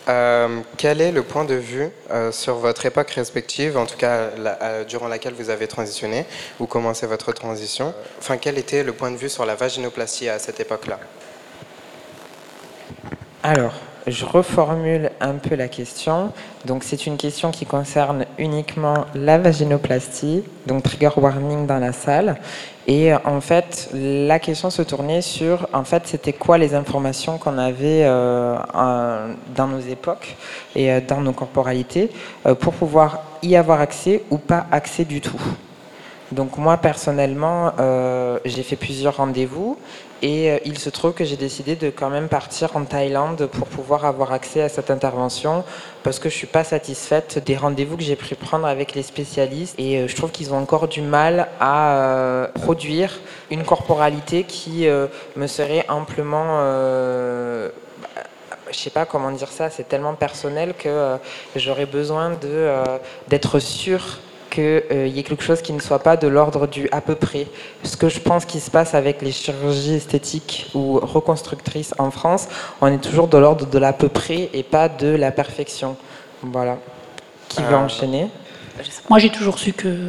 Euh, 0.09 0.61
quel 0.77 1.01
est 1.01 1.13
le 1.13 1.23
point 1.23 1.45
de 1.45 1.55
vue 1.55 1.89
euh, 2.11 2.33
sur 2.33 2.57
votre 2.57 2.87
époque 2.87 3.11
respective, 3.11 3.77
en 3.77 3.87
tout 3.87 3.97
cas 3.97 4.31
euh, 4.39 4.85
durant 4.85 5.09
laquelle 5.09 5.35
vous 5.35 5.51
avez 5.51 5.69
transitionné 5.69 6.25
ou 6.59 6.67
commencé 6.67 7.07
votre 7.07 7.33
transition? 7.33 7.95
Enfin, 8.19 8.37
quel 8.37 8.59
était 8.59 8.83
le 8.83 8.93
point 8.93 9.11
de 9.11 9.17
vue 9.17 9.29
sur 9.29 9.45
la 9.45 9.55
vaginoplastie 9.55 10.29
à 10.29 10.39
cette 10.39 10.59
époque-là? 10.59 10.99
Alors, 13.43 13.75
je 14.07 14.25
reformule 14.25 15.11
un 15.21 15.35
peu 15.35 15.55
la 15.55 15.69
question. 15.69 16.33
Donc, 16.65 16.85
c'est 16.85 17.07
une 17.07 17.17
question 17.17 17.51
qui 17.51 17.67
concerne 17.67 18.25
uniquement 18.39 19.07
la 19.15 19.39
vaginoplastie, 19.39 20.43
donc 20.67 20.83
trigger 20.83 21.11
warning 21.17 21.67
dans 21.67 21.79
la 21.79 21.93
salle. 21.93 22.37
Et 22.87 23.13
en 23.15 23.41
fait, 23.41 23.91
la 23.93 24.39
question 24.39 24.71
se 24.71 24.83
tournait 24.83 25.21
sur, 25.21 25.69
en 25.73 25.85
fait, 25.85 26.07
c'était 26.07 26.33
quoi 26.33 26.59
les 26.59 26.75
informations 26.75 27.39
qu'on 27.39 27.59
avait 27.59 28.05
euh, 28.05 28.57
dans 29.55 29.67
nos 29.67 29.81
époques 29.81 30.37
et 30.75 30.91
euh, 30.91 31.01
dans 31.07 31.21
nos 31.21 31.33
corporalités 31.33 32.11
euh, 32.47 32.55
pour 32.55 32.73
pouvoir 32.73 33.23
y 33.43 33.55
avoir 33.57 33.81
accès 33.81 34.23
ou 34.31 34.39
pas 34.39 34.67
accès 34.73 35.05
du 35.05 35.21
tout. 35.21 35.41
Donc 36.33 36.59
moi 36.59 36.77
personnellement, 36.77 37.73
j'ai 38.45 38.63
fait 38.63 38.77
plusieurs 38.77 39.17
rendez-vous 39.17 39.77
et 40.23 40.51
euh, 40.51 40.59
il 40.65 40.79
se 40.79 40.91
trouve 40.91 41.13
que 41.13 41.25
j'ai 41.25 41.37
décidé 41.37 41.77
de 41.77 41.91
quand 41.91 42.11
même 42.11 42.29
partir 42.29 42.77
en 42.77 42.85
Thaïlande 42.85 43.47
pour 43.47 43.67
pouvoir 43.67 44.05
avoir 44.05 44.33
accès 44.33 44.63
à 44.63 44.69
cette 44.69 44.91
intervention 44.91 45.65
parce 46.03 46.19
que 46.19 46.29
je 46.29 46.35
suis 46.35 46.47
pas 46.47 46.65
satisfaite 46.65 47.43
des 47.45 47.57
rendez-vous 47.57 47.97
que 47.97 48.03
j'ai 48.03 48.17
pu 48.17 48.35
prendre 48.35 48.67
avec 48.67 48.95
les 48.95 49.03
spécialistes. 49.03 49.75
Et 49.79 49.99
euh, 49.99 50.09
je 50.09 50.17
trouve 50.17 50.31
qu'ils 50.31 50.53
ont 50.53 50.59
encore 50.59 50.89
du 50.89 51.03
mal 51.03 51.49
à 51.59 51.97
euh, 51.97 52.47
produire 52.49 53.21
une 53.51 53.65
corporalité 53.65 54.45
qui 54.45 54.87
me 55.37 55.47
serait 55.47 55.85
amplement 55.89 56.61
je 58.71 58.79
sais 58.79 58.91
pas 58.91 59.05
comment 59.05 59.33
dire 59.33 59.49
ça, 59.49 59.69
c'est 59.69 59.89
tellement 59.89 60.15
personnel 60.15 60.75
que 60.79 61.17
j'aurais 61.57 61.87
besoin 61.87 62.31
de 62.31 62.71
d'être 63.29 63.59
sûre 63.59 64.21
qu'il 64.51 64.83
euh, 64.93 65.07
y 65.07 65.19
ait 65.19 65.23
quelque 65.23 65.43
chose 65.43 65.63
qui 65.63 65.73
ne 65.73 65.81
soit 65.81 66.01
pas 66.01 66.17
de 66.17 66.29
l'ordre 66.29 66.67
du 66.67 66.89
à 66.93 67.01
peu 67.01 67.15
près. 67.15 67.47
Ce 67.85 67.97
que 67.97 68.09
je 68.09 68.21
pense 68.21 68.45
qui 68.45 68.61
se 68.61 68.71
passe 68.71 68.95
avec 68.95 69.23
les 69.23 69.33
chirurgies 69.33 69.95
esthétiques 69.95 70.71
ou 70.75 70.99
reconstructrices 71.01 71.95
en 71.99 72.11
France, 72.11 72.49
on 72.81 72.89
est 72.89 72.99
toujours 72.99 73.29
de 73.29 73.39
l'ordre 73.39 73.67
de 73.67 73.79
l'à 73.79 73.93
peu 73.93 74.09
près 74.09 74.51
et 74.53 74.63
pas 74.63 74.89
de 74.89 75.09
la 75.09 75.31
perfection. 75.31 75.97
Voilà. 76.43 76.79
Qui 77.49 77.63
veut 77.63 77.75
euh, 77.75 77.79
enchaîner? 77.79 78.29
Moi, 79.09 79.19
j'ai 79.19 79.31
toujours 79.31 79.59
su 79.59 79.73
que 79.73 80.05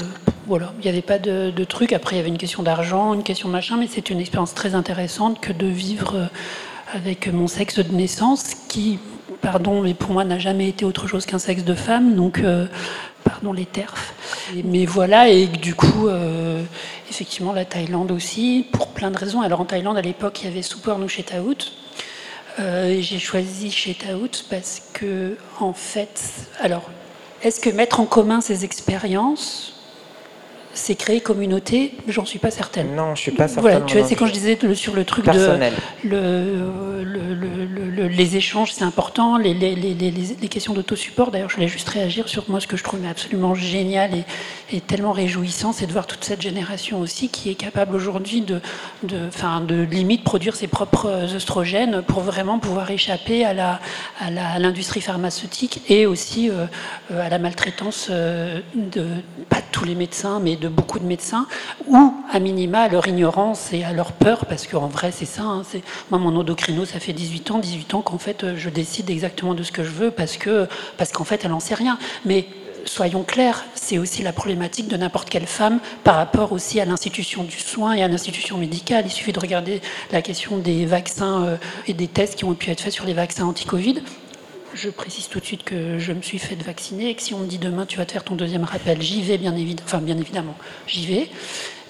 voilà, 0.48 0.74
il 0.80 0.84
n'y 0.84 0.90
avait 0.90 1.02
pas 1.02 1.20
de, 1.20 1.52
de, 1.52 1.64
truc. 1.64 1.94
Après, 1.94 2.16
il 2.16 2.18
y 2.18 2.22
avait 2.22 2.30
une 2.30 2.38
question 2.38 2.64
d'argent, 2.64 3.14
une 3.14 3.24
question 3.24 3.48
de 3.48 3.54
machin, 3.54 3.78
mais 3.78 3.88
c'est 3.90 4.10
une 4.10 4.20
expérience 4.20 4.54
très 4.54 4.76
intéressante 4.76 5.40
que 5.40 5.54
de 5.54 5.68
vivre 5.68 6.16
euh, 6.16 6.26
avec 6.94 7.32
mon 7.32 7.48
sexe 7.48 7.80
de 7.80 7.94
naissance, 7.94 8.54
qui, 8.68 9.00
pardon, 9.42 9.82
mais 9.82 9.94
pour 9.94 10.12
moi 10.12 10.24
n'a 10.24 10.40
jamais 10.40 10.68
été 10.68 10.84
autre 10.86 11.08
chose 11.08 11.26
qu'un 11.26 11.40
sexe 11.40 11.64
de 11.64 11.74
femme. 11.74 12.16
Donc, 12.16 12.42
pardon, 13.32 13.54
les 13.54 13.66
TERF. 13.66 14.14
mais 14.66 14.86
voilà, 14.86 15.30
et 15.30 15.48
du 15.48 15.74
coup, 15.74 16.08
euh, 16.08 16.62
effectivement, 17.10 17.54
la 17.54 17.64
Thaïlande 17.64 18.12
aussi, 18.12 18.68
pour 18.74 18.90
plein 18.90 19.10
de 19.10 19.18
raisons. 19.18 19.42
Alors 19.42 19.62
en 19.62 19.66
Thaïlande, 19.66 19.98
à 19.98 20.02
l'époque, 20.02 20.42
il 20.42 20.50
y 20.50 20.52
avait 20.52 20.62
Super 20.62 20.98
chez 21.08 21.24
Taout. 21.24 21.72
Euh, 22.60 22.98
j'ai 23.00 23.20
choisi 23.20 23.72
chez 23.72 23.94
Taout 23.94 24.44
parce 24.50 24.82
que, 24.92 25.38
en 25.62 25.72
fait, 25.72 26.22
alors, 26.60 26.90
est-ce 27.42 27.62
que 27.62 27.70
mettre 27.70 28.02
en 28.02 28.06
commun 28.06 28.42
ces 28.42 28.66
expériences, 28.66 29.81
c'est 30.74 30.96
créer 30.96 31.22
communauté, 31.22 31.94
j'en 32.08 32.26
suis 32.26 32.40
pas 32.40 32.52
certaine. 32.52 32.96
Non, 32.96 33.16
je 33.16 33.22
suis 33.22 33.32
pas 33.32 33.48
certaine. 33.48 33.72
Voilà, 33.72 33.86
tu 33.86 33.98
vois, 33.98 34.08
c'est 34.08 34.16
quand 34.16 34.28
je 34.28 34.34
disais 34.34 34.58
sur 34.74 34.96
le 34.96 35.06
truc 35.06 35.26
Personnel. 35.26 35.74
de 36.04 36.10
le, 36.10 37.04
le, 37.04 38.08
les 38.08 38.36
échanges, 38.38 38.72
c'est 38.72 38.84
important, 38.84 39.38
les, 39.38 39.54
les, 39.54 39.76
les, 39.76 39.94
les 39.94 40.48
questions 40.48 40.74
d'autosupport. 40.74 41.32
D'ailleurs, 41.32 41.50
je 41.50 41.56
voulais 41.56 41.68
juste 41.68 41.90
réagir 41.90 42.28
sur 42.28 42.46
moi 42.50 42.60
ce 42.60 42.68
que 42.68 42.78
je 42.78 42.84
trouve 42.84 43.00
absolument 43.10 43.56
génial 43.56 44.16
et, 44.16 44.24
et 44.72 44.82
tellement 44.82 45.12
réjouissant, 45.12 45.74
c'est 45.74 45.88
de 45.88 45.92
voir 45.92 46.08
toute 46.08 46.24
cette 46.24 46.42
génération 46.42 47.00
aussi 47.00 47.30
qui 47.30 47.50
est 47.50 47.56
capable 47.56 47.96
aujourd'hui 47.96 48.42
de, 48.42 48.62
de, 49.04 49.28
enfin, 49.28 49.62
de 49.62 49.82
limite 49.82 50.24
produire 50.24 50.56
ses 50.56 50.68
propres 50.68 51.34
oestrogènes 51.36 52.02
pour 52.02 52.22
vraiment 52.22 52.60
pouvoir 52.60 52.90
échapper 52.92 53.46
à 53.46 53.54
la, 53.54 53.80
à 54.20 54.60
l'industrie 54.60 55.02
pharmaceutique 55.02 55.82
et 55.90 56.06
aussi 56.06 56.50
euh, 56.50 56.66
à 57.10 57.30
la 57.30 57.40
maltraitance 57.40 58.08
euh, 58.10 58.60
de 58.76 59.06
pas 59.50 59.62
tous 59.72 59.86
les 59.86 59.96
médecins, 59.96 60.40
mais 60.40 60.56
de 60.62 60.70
beaucoup 60.70 61.00
de 61.00 61.06
médecins, 61.06 61.48
ou 61.88 62.14
à 62.32 62.40
minima 62.40 62.82
à 62.82 62.88
leur 62.88 63.08
ignorance 63.08 63.74
et 63.74 63.84
à 63.84 63.92
leur 63.92 64.14
peur, 64.14 64.46
parce 64.46 64.68
qu'en 64.68 64.88
vrai 64.88 65.12
c'est 65.12 65.26
ça. 65.26 65.44
Hein, 65.44 65.64
moi 66.10 66.20
mon 66.20 66.36
endocrino 66.38 66.86
ça 66.86 67.00
fait 67.00 67.14
18 67.14 67.52
ans, 67.52 67.60
18 67.60 67.94
ans 67.96 68.02
qu'en 68.02 68.18
fait 68.18 68.56
je 68.56 68.70
décide 68.70 69.10
exactement 69.10 69.54
de 69.54 69.64
ce 69.64 69.72
que 69.72 69.84
je 69.84 69.92
veux 69.92 70.12
parce 70.12 70.38
que 70.38 70.68
parce 70.98 71.12
qu'en 71.12 71.26
fait 71.26 71.44
elle 71.44 71.52
n'en 71.52 71.60
sait 71.60 71.76
rien. 71.76 71.98
Mais 72.26 72.48
soyons 72.86 73.24
clairs, 73.24 73.66
c'est 73.76 73.98
aussi 73.98 74.24
la 74.24 74.34
problématique 74.34 74.88
de 74.88 74.98
n'importe 74.98 75.30
quelle 75.30 75.48
femme 75.48 75.80
par 76.04 76.16
rapport 76.16 76.52
aussi 76.52 76.80
à 76.80 76.86
l'institution 76.86 77.44
du 77.44 77.60
soin 77.60 77.94
et 77.94 78.04
à 78.04 78.08
l'institution 78.08 78.58
médicale. 78.58 79.04
Il 79.06 79.12
suffit 79.12 79.32
de 79.32 79.40
regarder 79.40 79.82
la 80.12 80.22
question 80.22 80.58
des 80.58 80.86
vaccins 80.86 81.46
euh, 81.46 81.58
et 81.88 81.94
des 81.94 82.08
tests 82.08 82.36
qui 82.36 82.46
ont 82.46 82.54
pu 82.54 82.70
être 82.72 82.82
faits 82.82 82.94
sur 82.94 83.06
les 83.06 83.14
vaccins 83.14 83.46
anti-Covid. 83.46 84.02
Je 84.74 84.90
précise 84.90 85.28
tout 85.28 85.40
de 85.40 85.46
suite 85.46 85.64
que 85.64 86.00
je 86.00 86.14
me 86.14 86.22
suis 86.22 86.40
fait 86.40 86.56
vacciner 86.56 87.10
et 87.10 87.16
que 87.16 87.22
si 87.22 87.34
on 87.34 87.40
me 87.40 87.46
dit 87.46 87.58
demain 87.58 87.86
tu 87.86 87.98
vas 87.98 88.06
te 88.06 88.14
faire 88.14 88.24
ton 88.24 88.36
deuxième 88.36 88.64
rappel, 88.64 89.02
j'y 89.02 89.22
vais 89.22 89.38
bien 89.38 89.56
évidemment. 89.56 89.86
Enfin, 89.86 90.00
bien 90.00 90.18
évidemment, 90.18 90.56
j'y 90.88 91.06
vais. 91.06 91.30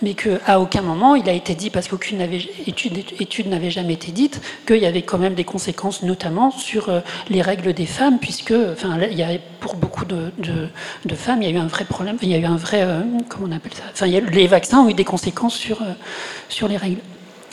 Mais 0.01 0.15
qu'à 0.15 0.59
aucun 0.59 0.81
moment 0.81 1.13
il 1.13 1.29
a 1.29 1.33
été 1.33 1.53
dit, 1.53 1.69
parce 1.69 1.87
qu'aucune 1.87 2.21
étude, 2.65 3.47
n'avait 3.47 3.69
jamais 3.69 3.93
été 3.93 4.11
dite, 4.11 4.41
qu'il 4.65 4.77
y 4.77 4.87
avait 4.87 5.03
quand 5.03 5.19
même 5.19 5.35
des 5.35 5.43
conséquences, 5.43 6.01
notamment 6.01 6.49
sur 6.49 6.89
euh, 6.89 7.01
les 7.29 7.43
règles 7.43 7.73
des 7.73 7.85
femmes, 7.85 8.17
puisque, 8.17 8.51
enfin, 8.73 8.97
pour 9.59 9.75
beaucoup 9.75 10.05
de, 10.05 10.31
femmes, 11.13 11.43
il 11.43 11.49
y 11.49 11.51
a 11.51 11.55
eu 11.55 11.61
un 11.61 11.67
vrai 11.67 11.85
problème, 11.85 12.17
il 12.23 12.29
y 12.29 12.33
a 12.33 12.39
eu 12.39 12.45
un 12.45 12.57
vrai, 12.57 12.81
euh, 12.81 13.01
comment 13.29 13.47
on 13.47 13.55
appelle 13.55 13.75
ça? 13.75 13.83
Enfin, 13.91 14.07
les 14.07 14.47
vaccins 14.47 14.79
ont 14.79 14.89
eu 14.89 14.95
des 14.95 15.05
conséquences 15.05 15.55
sur, 15.55 15.83
euh, 15.83 15.93
sur 16.49 16.67
les 16.67 16.77
règles. 16.77 17.01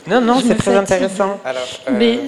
Non, 0.07 0.21
non, 0.21 0.41
c'est 0.45 0.55
très 0.55 0.75
intéressant. 0.75 1.39
Alors, 1.43 1.61
euh, 1.87 1.91
Mais 1.97 2.19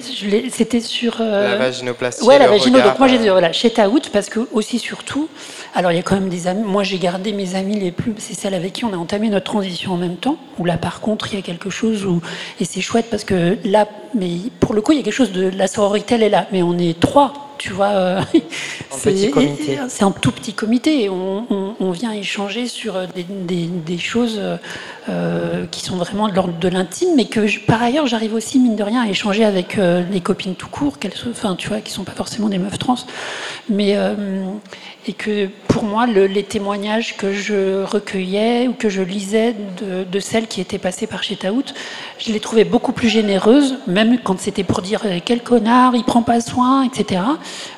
c'était 0.50 0.80
sur. 0.80 1.16
Euh, 1.20 1.52
la 1.52 1.56
vaginoplastie. 1.56 2.24
Ouais, 2.24 2.38
la 2.38 2.48
vaginoplastie. 2.48 2.88
Donc 2.88 2.98
moi 2.98 3.08
j'ai 3.08 3.18
dit, 3.18 3.28
euh, 3.28 3.32
voilà, 3.32 3.52
chez 3.52 3.70
Taout, 3.70 4.02
parce 4.12 4.28
que 4.28 4.40
aussi 4.52 4.78
surtout, 4.78 5.28
alors 5.74 5.90
il 5.90 5.96
y 5.96 5.98
a 5.98 6.02
quand 6.02 6.14
même 6.14 6.28
des 6.28 6.46
amis. 6.46 6.62
Moi 6.64 6.82
j'ai 6.82 6.98
gardé 6.98 7.32
mes 7.32 7.54
amis 7.54 7.78
les 7.78 7.90
plus. 7.90 8.14
C'est 8.18 8.34
celles 8.34 8.54
avec 8.54 8.74
qui 8.74 8.84
on 8.84 8.92
a 8.92 8.96
entamé 8.96 9.28
notre 9.30 9.46
transition 9.46 9.92
en 9.92 9.96
même 9.96 10.16
temps. 10.16 10.36
Où 10.58 10.64
là 10.64 10.76
par 10.76 11.00
contre 11.00 11.32
il 11.32 11.36
y 11.36 11.38
a 11.38 11.42
quelque 11.42 11.70
chose 11.70 12.04
où. 12.04 12.20
Et 12.60 12.64
c'est 12.64 12.80
chouette 12.80 13.06
parce 13.10 13.24
que 13.24 13.56
là, 13.64 13.88
mais 14.14 14.30
pour 14.60 14.74
le 14.74 14.82
coup 14.82 14.92
il 14.92 14.98
y 14.98 15.00
a 15.00 15.04
quelque 15.04 15.14
chose 15.14 15.32
de. 15.32 15.48
La 15.48 15.66
sororité 15.66 16.16
elle 16.16 16.22
est 16.22 16.30
là. 16.30 16.46
Mais 16.52 16.62
on 16.62 16.78
est 16.78 16.98
trois 16.98 17.32
tu 17.62 17.72
vois. 17.72 17.90
Euh, 17.90 18.20
c'est 18.90 20.02
un 20.02 20.10
tout 20.10 20.32
petit 20.32 20.52
comité. 20.52 21.08
On, 21.08 21.90
vient 21.92 22.12
échanger 22.12 22.66
sur 22.66 22.94
des, 23.06 23.98
choses 23.98 24.40
euh, 25.08 25.66
qui 25.70 25.82
sont 25.82 25.96
vraiment 25.96 26.28
de 26.28 26.34
l'ordre 26.34 26.58
de 26.58 26.68
l'intime, 26.68 27.10
mais 27.16 27.24
que 27.24 27.40
par 27.66 27.82
ailleurs, 27.82 28.06
j'arrive 28.06 28.34
aussi, 28.34 28.58
mine 28.58 28.76
de 28.76 28.82
rien, 28.82 29.02
à 29.02 29.08
échanger 29.08 29.44
avec 29.44 29.78
euh, 29.78 30.02
les 30.10 30.20
copines 30.20 30.54
tout 30.54 30.68
court, 30.68 30.98
qu'elles, 30.98 31.12
enfin, 31.30 31.56
sont 31.86 32.04
pas 32.04 32.12
forcément 32.12 32.48
des 32.48 32.58
meufs 32.58 32.78
trans. 32.78 32.96
Mais 33.68 33.96
et 35.08 35.14
que 35.14 35.48
pour 35.66 35.82
moi, 35.82 36.06
les 36.06 36.44
témoignages 36.44 37.16
que 37.16 37.32
je 37.32 37.82
recueillais 37.82 38.68
ou 38.68 38.72
que 38.72 38.88
je 38.88 39.02
lisais 39.02 39.54
de, 39.80 40.20
celles 40.20 40.46
qui 40.46 40.60
étaient 40.60 40.78
passées 40.78 41.08
par 41.08 41.24
chez 41.24 41.34
Taout, 41.34 41.74
je 42.18 42.32
les 42.32 42.38
trouvais 42.38 42.64
beaucoup 42.64 42.92
plus 42.92 43.08
généreuses, 43.08 43.78
même 43.88 44.18
quand 44.22 44.38
c'était 44.38 44.62
pour 44.62 44.80
dire 44.80 45.00
euh, 45.04 45.18
quel 45.24 45.42
connard, 45.42 45.96
il 45.96 46.04
prend 46.04 46.22
pas 46.22 46.40
soin, 46.40 46.84
etc. 46.84 47.20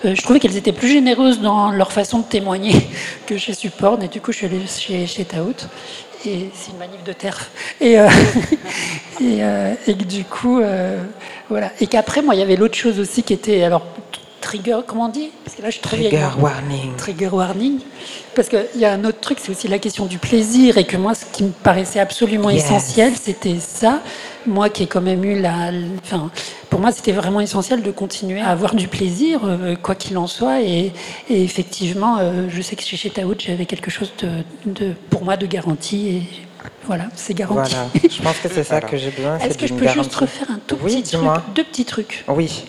Euh, 0.05 0.14
je 0.14 0.22
trouvais 0.22 0.39
qu'elles 0.39 0.59
étaient 0.59 0.72
plus 0.72 0.89
généreuses 0.89 1.41
dans 1.41 1.70
leur 1.70 1.93
façon 1.93 2.18
de 2.18 2.25
témoigner 2.25 2.75
que 3.27 3.39
chez 3.39 3.55
Support, 3.55 4.03
et 4.03 4.09
du 4.09 4.20
coup, 4.20 4.33
je 4.33 4.39
suis 4.39 4.47
allée 4.47 4.61
chez, 4.66 5.07
chez 5.07 5.25
Taout. 5.25 5.66
Et 6.27 6.51
c'est 6.55 6.70
une 6.70 6.79
manif 6.79 7.03
de 7.05 7.12
terre. 7.12 7.51
Et, 7.81 7.99
euh, 7.99 8.09
et, 9.87 9.95
que 9.95 10.05
du 10.05 10.25
coup, 10.25 10.61
voilà. 11.49 11.70
Et 11.81 11.87
qu'après, 11.87 12.22
moi, 12.22 12.35
il 12.35 12.41
y 12.41 12.43
avait 12.43 12.57
l'autre 12.57 12.77
chose 12.77 12.99
aussi 12.99 13.22
qui 13.22 13.33
était, 13.33 13.62
alors 13.62 13.85
trigger, 14.45 14.81
comment 14.87 15.07
on 15.07 15.09
dit? 15.09 15.31
Parce 15.45 15.57
que 15.57 15.62
là, 15.62 15.70
je 15.70 15.75
suis 15.75 15.83
Trigger 15.83 16.29
warning. 16.39 16.95
Trigger 16.97 17.29
warning. 17.29 17.81
Parce 18.35 18.49
qu'il 18.49 18.66
y 18.77 18.85
a 18.85 18.93
un 18.93 19.05
autre 19.05 19.20
truc, 19.20 19.39
c'est 19.41 19.51
aussi 19.51 19.68
la 19.68 19.79
question 19.79 20.07
du 20.07 20.18
plaisir, 20.18 20.77
et 20.79 20.85
que 20.85 20.97
moi, 20.97 21.14
ce 21.14 21.25
qui 21.33 21.45
me 21.45 21.51
paraissait 21.51 22.01
absolument 22.01 22.51
essentiel, 22.51 23.14
c'était 23.20 23.59
ça. 23.61 24.03
Moi 24.47 24.68
qui 24.68 24.82
ai 24.82 24.86
quand 24.86 25.01
même 25.01 25.24
eu 25.24 25.40
la. 25.40 25.70
Enfin, 26.03 26.30
pour 26.70 26.80
moi, 26.80 26.92
c'était 26.92 27.12
vraiment 27.12 27.40
essentiel 27.40 27.82
de 27.82 27.90
continuer 27.90 28.40
à 28.40 28.49
avoir 28.49 28.74
du 28.74 28.88
plaisir, 28.88 29.40
euh, 29.45 29.76
quoi 29.76 29.95
qu'il 29.95 30.18
en 30.18 30.26
soit. 30.26 30.61
Et, 30.62 30.92
effectivement, 31.30 32.18
euh, 32.18 32.49
je 32.49 32.61
sais 32.62 32.76
que 32.76 32.82
chez 32.82 33.11
Taout, 33.11 33.36
j'avais 33.38 33.66
quelque 33.66 33.90
chose 33.90 34.12
de, 34.66 34.92
pour 35.11 35.24
moi, 35.24 35.36
de 35.36 35.47
garantie. 35.47 36.09
Et 36.09 36.22
voilà, 36.86 37.07
c'est 37.14 37.34
garanti. 37.34 37.74
Voilà. 37.74 38.09
Je 38.11 38.22
pense 38.22 38.38
que 38.38 38.49
c'est 38.49 38.64
ça 38.64 38.80
que 38.82 38.97
j'ai 38.97 39.11
besoin. 39.11 39.38
Est-ce 39.38 39.57
que 39.57 39.66
je 39.66 39.74
peux 39.74 39.88
juste 39.88 40.14
refaire 40.14 40.51
un 40.51 40.61
tout 40.66 40.76
petit 40.76 41.03
truc 41.03 41.28
Deux 41.55 41.64
petits 41.64 41.84
trucs? 41.84 42.24
Oui. 42.28 42.64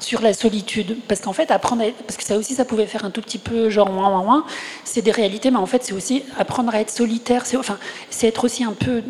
Sur 0.00 0.20
la 0.22 0.34
solitude. 0.34 0.96
Parce 1.08 1.20
qu'en 1.20 1.32
fait, 1.32 1.50
apprendre 1.50 1.82
à 1.82 1.86
être, 1.86 2.02
parce 2.04 2.16
que 2.16 2.24
ça 2.24 2.36
aussi, 2.36 2.54
ça 2.54 2.64
pouvait 2.64 2.86
faire 2.86 3.04
un 3.04 3.10
tout 3.10 3.22
petit 3.22 3.38
peu 3.38 3.70
genre 3.70 3.90
moins, 3.90 4.10
moins, 4.10 4.22
moins. 4.22 4.46
C'est 4.84 5.02
des 5.02 5.10
réalités, 5.10 5.50
mais 5.50 5.58
en 5.58 5.66
fait, 5.66 5.84
c'est 5.84 5.92
aussi 5.92 6.24
apprendre 6.38 6.74
à 6.74 6.80
être 6.80 6.90
solitaire. 6.90 7.46
C'est, 7.46 7.56
enfin, 7.56 7.78
c'est 8.10 8.28
être 8.28 8.44
aussi 8.44 8.64
un 8.64 8.72
peu. 8.72 9.02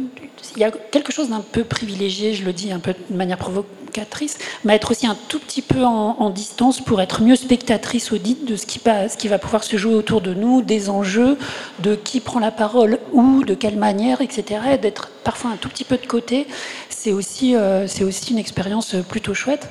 Il 0.55 0.61
y 0.61 0.65
a 0.65 0.71
quelque 0.71 1.13
chose 1.13 1.31
d'un 1.31 1.41
peu 1.41 1.65
privilégié, 1.65 2.35
je 2.35 2.45
le 2.45 2.53
dis 2.53 2.73
un 2.73 2.79
peu 2.79 2.95
de 3.11 3.17
manière 3.17 3.37
provocatrice, 3.37 4.39
mais 4.65 4.75
être 4.75 4.91
aussi 4.91 5.07
un 5.07 5.17
tout 5.29 5.39
petit 5.39 5.63
peu 5.63 5.85
en, 5.85 6.31
distance 6.31 6.81
pour 6.81 7.01
être 7.01 7.23
mieux 7.23 7.37
spectatrice 7.37 8.13
audite 8.13 8.45
de 8.45 8.57
ce 8.57 8.67
qui, 8.67 8.81
ce 8.81 9.17
qui 9.17 9.29
va 9.29 9.39
pouvoir 9.39 9.65
se 9.65 9.77
jouer 9.77 9.95
autour 9.95 10.21
de 10.21 10.35
nous, 10.35 10.63
des 10.63 10.89
enjeux, 10.89 11.39
de 11.81 11.95
qui 11.95 12.21
prend 12.21 12.39
la 12.39 12.51
parole 12.51 12.99
où, 13.13 13.45
de 13.45 13.55
quelle 13.55 13.77
manière, 13.77 14.21
etc. 14.21 14.79
D'être 14.81 15.11
parfois 15.25 15.51
un 15.51 15.57
tout 15.57 15.69
petit 15.69 15.85
peu 15.85 15.97
de 15.97 16.07
côté, 16.07 16.47
c'est 16.89 17.13
aussi, 17.13 17.57
euh, 17.57 17.87
c'est 17.87 18.05
aussi 18.05 18.33
une 18.33 18.39
expérience 18.39 18.95
plutôt 19.09 19.35
chouette 19.35 19.69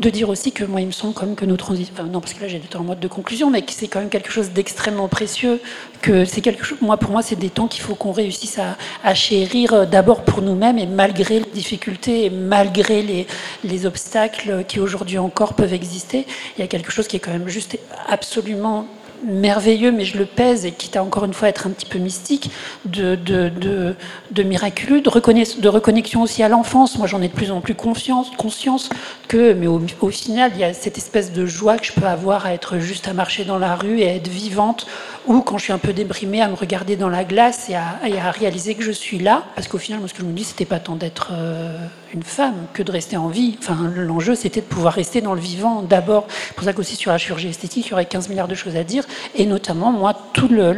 de 0.00 0.10
dire 0.10 0.28
aussi 0.28 0.52
que 0.52 0.64
moi, 0.64 0.80
il 0.80 0.86
me 0.86 0.92
semble 0.92 1.14
que 1.34 1.44
nos 1.44 1.56
transitions, 1.56 1.94
non, 2.04 2.20
parce 2.20 2.34
que 2.34 2.42
là, 2.42 2.48
j'étais 2.48 2.76
en 2.76 2.84
mode 2.84 3.00
de 3.00 3.08
conclusion, 3.08 3.50
mais 3.50 3.62
que 3.62 3.72
c'est 3.72 3.88
quand 3.88 4.00
même 4.00 4.08
quelque 4.08 4.30
chose 4.30 4.50
d'extrêmement 4.50 5.08
précieux. 5.08 5.60
Que 6.02 6.24
c'est 6.24 6.40
quelque 6.40 6.64
chose, 6.64 6.78
moi, 6.80 6.96
pour 6.96 7.10
moi, 7.10 7.22
c'est 7.22 7.36
des 7.36 7.50
temps 7.50 7.68
qu'il 7.68 7.82
faut 7.82 7.94
qu'on 7.94 8.12
réussisse 8.12 8.58
à, 8.58 9.14
chérir 9.14 9.72
euh, 9.72 9.86
d'abord 9.86 10.24
pour 10.24 10.42
nous-mêmes 10.42 10.78
et 10.78 10.86
malgré 10.86 11.38
les 11.38 11.50
difficultés 11.52 12.24
et 12.24 12.30
malgré 12.30 13.02
les, 13.02 13.26
les 13.62 13.86
obstacles 13.86 14.64
qui 14.66 14.80
aujourd'hui 14.80 15.18
encore 15.18 15.54
peuvent 15.54 15.72
exister, 15.72 16.26
il 16.56 16.60
y 16.60 16.64
a 16.64 16.66
quelque 16.66 16.90
chose 16.90 17.06
qui 17.06 17.16
est 17.16 17.20
quand 17.20 17.30
même 17.32 17.48
juste 17.48 17.78
absolument 18.08 18.86
merveilleux, 19.24 19.92
mais 19.92 20.04
je 20.04 20.18
le 20.18 20.26
pèse, 20.26 20.66
et 20.66 20.72
quitte 20.72 20.96
à 20.96 21.02
encore 21.02 21.24
une 21.24 21.32
fois 21.32 21.48
être 21.48 21.66
un 21.66 21.70
petit 21.70 21.86
peu 21.86 21.98
mystique, 21.98 22.50
de, 22.84 23.14
de, 23.14 23.50
de, 24.30 24.42
miraculeux, 24.42 25.00
de, 25.00 25.08
reconnexion 25.68 26.22
aussi 26.22 26.42
à 26.42 26.48
l'enfance. 26.48 26.98
Moi, 26.98 27.06
j'en 27.06 27.22
ai 27.22 27.28
de 27.28 27.32
plus 27.32 27.50
en 27.50 27.60
plus 27.60 27.74
conscience 27.74 28.88
que, 29.28 29.52
mais 29.52 29.66
au, 29.66 30.10
final, 30.10 30.52
il 30.54 30.60
y 30.60 30.64
a 30.64 30.72
cette 30.74 30.98
espèce 30.98 31.32
de 31.32 31.46
joie 31.46 31.78
que 31.78 31.86
je 31.86 31.92
peux 31.92 32.06
avoir 32.06 32.46
à 32.46 32.54
être 32.54 32.78
juste 32.78 33.08
à 33.08 33.12
marcher 33.12 33.44
dans 33.44 33.58
la 33.58 33.74
rue 33.76 34.00
et 34.00 34.08
à 34.08 34.14
être 34.14 34.28
vivante, 34.28 34.86
ou 35.26 35.40
quand 35.40 35.58
je 35.58 35.64
suis 35.64 35.72
un 35.72 35.78
peu 35.78 35.92
déprimée, 35.92 36.42
à 36.42 36.48
me 36.48 36.54
regarder 36.54 36.96
dans 36.96 37.08
la 37.08 37.24
glace 37.24 37.70
et 37.70 37.74
à, 37.74 37.98
à 38.02 38.30
réaliser 38.30 38.74
que 38.74 38.82
je 38.82 38.92
suis 38.92 39.18
là. 39.18 39.44
Parce 39.54 39.68
qu'au 39.68 39.78
final, 39.78 40.00
moi, 40.00 40.08
ce 40.08 40.14
que 40.14 40.20
je 40.20 40.26
me 40.26 40.32
dis, 40.32 40.44
c'était 40.44 40.64
pas 40.64 40.80
tant 40.80 40.96
d'être. 40.96 41.30
Euh, 41.32 41.76
une 42.14 42.22
femme 42.22 42.66
que 42.72 42.82
de 42.82 42.92
rester 42.92 43.16
en 43.16 43.28
vie. 43.28 43.56
Enfin, 43.58 43.90
l'enjeu, 43.96 44.34
c'était 44.34 44.60
de 44.60 44.66
pouvoir 44.66 44.94
rester 44.94 45.20
dans 45.20 45.34
le 45.34 45.40
vivant 45.40 45.82
d'abord. 45.82 46.26
C'est 46.28 46.54
pour 46.54 46.64
ça 46.64 46.72
qu'aussi 46.72 46.94
sur 46.94 47.10
la 47.10 47.18
chirurgie 47.18 47.48
esthétique, 47.48 47.86
il 47.86 47.90
y 47.90 47.92
aurait 47.92 48.06
15 48.06 48.28
milliards 48.28 48.48
de 48.48 48.54
choses 48.54 48.76
à 48.76 48.84
dire. 48.84 49.04
Et 49.34 49.46
notamment, 49.46 49.90
moi, 49.90 50.14
tout 50.32 50.48
le, 50.48 50.70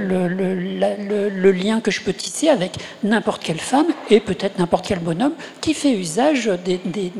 lien 1.52 1.80
que 1.80 1.90
je 1.90 2.00
peux 2.00 2.12
tisser 2.12 2.48
avec 2.48 2.72
n'importe 3.04 3.42
quelle 3.42 3.60
femme 3.60 3.86
et 4.10 4.20
peut-être 4.20 4.58
n'importe 4.58 4.86
quel 4.86 4.98
bonhomme 4.98 5.34
qui 5.60 5.74
fait 5.74 5.92
usage 5.92 6.50
des, 6.64 6.78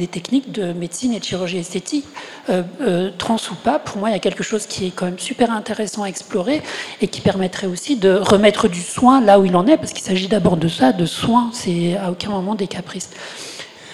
techniques 0.09 0.51
de 0.51 0.73
médecine 0.73 1.13
et 1.13 1.21
de 1.21 1.25
chirurgie 1.25 1.59
esthétique, 1.59 2.07
euh, 2.49 2.63
euh, 2.81 3.11
trans 3.19 3.37
ou 3.51 3.55
pas. 3.55 3.79
Pour 3.79 3.99
moi, 3.99 4.09
il 4.09 4.13
y 4.13 4.17
a 4.17 4.21
quelque 4.21 4.43
chose 4.43 4.67
qui 4.67 4.87
est 4.87 4.91
quand 4.91 5.07
même 5.07 5.19
super 5.19 5.51
intéressant 5.51 6.05
à 6.05 6.07
explorer 6.07 6.63
et 7.03 7.09
qui 7.09 7.21
permettrait 7.21 7.67
aussi 7.67 7.97
de 7.97 8.13
remettre 8.15 8.69
du 8.69 8.81
soin 8.81 9.21
là 9.21 9.39
où 9.39 9.45
il 9.45 9.55
en 9.57 9.67
est, 9.67 9.77
parce 9.77 9.93
qu'il 9.93 10.05
s'agit 10.05 10.29
d'abord 10.29 10.57
de 10.57 10.69
ça, 10.69 10.93
de 10.93 11.05
soin. 11.05 11.51
C'est 11.53 11.97
à 11.97 12.11
aucun 12.11 12.31
moment 12.31 12.55
des 12.55 12.67
caprices. 12.67 13.11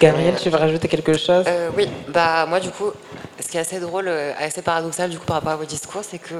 Gabriel, 0.03 0.35
tu 0.35 0.49
veux 0.49 0.57
rajouter 0.57 0.89
quelque 0.89 1.13
chose? 1.17 1.45
Euh, 1.47 1.69
Oui, 1.77 1.87
bah 2.09 2.45
moi 2.45 2.59
du 2.59 2.69
coup, 2.71 2.91
ce 3.39 3.47
qui 3.47 3.55
est 3.55 3.61
assez 3.61 3.79
drôle, 3.79 4.09
euh, 4.09 4.33
assez 4.37 4.61
paradoxal 4.61 5.09
du 5.09 5.17
coup 5.17 5.23
par 5.23 5.37
rapport 5.37 5.53
à 5.53 5.55
vos 5.55 5.63
discours, 5.63 6.01
c'est 6.03 6.19
que 6.19 6.35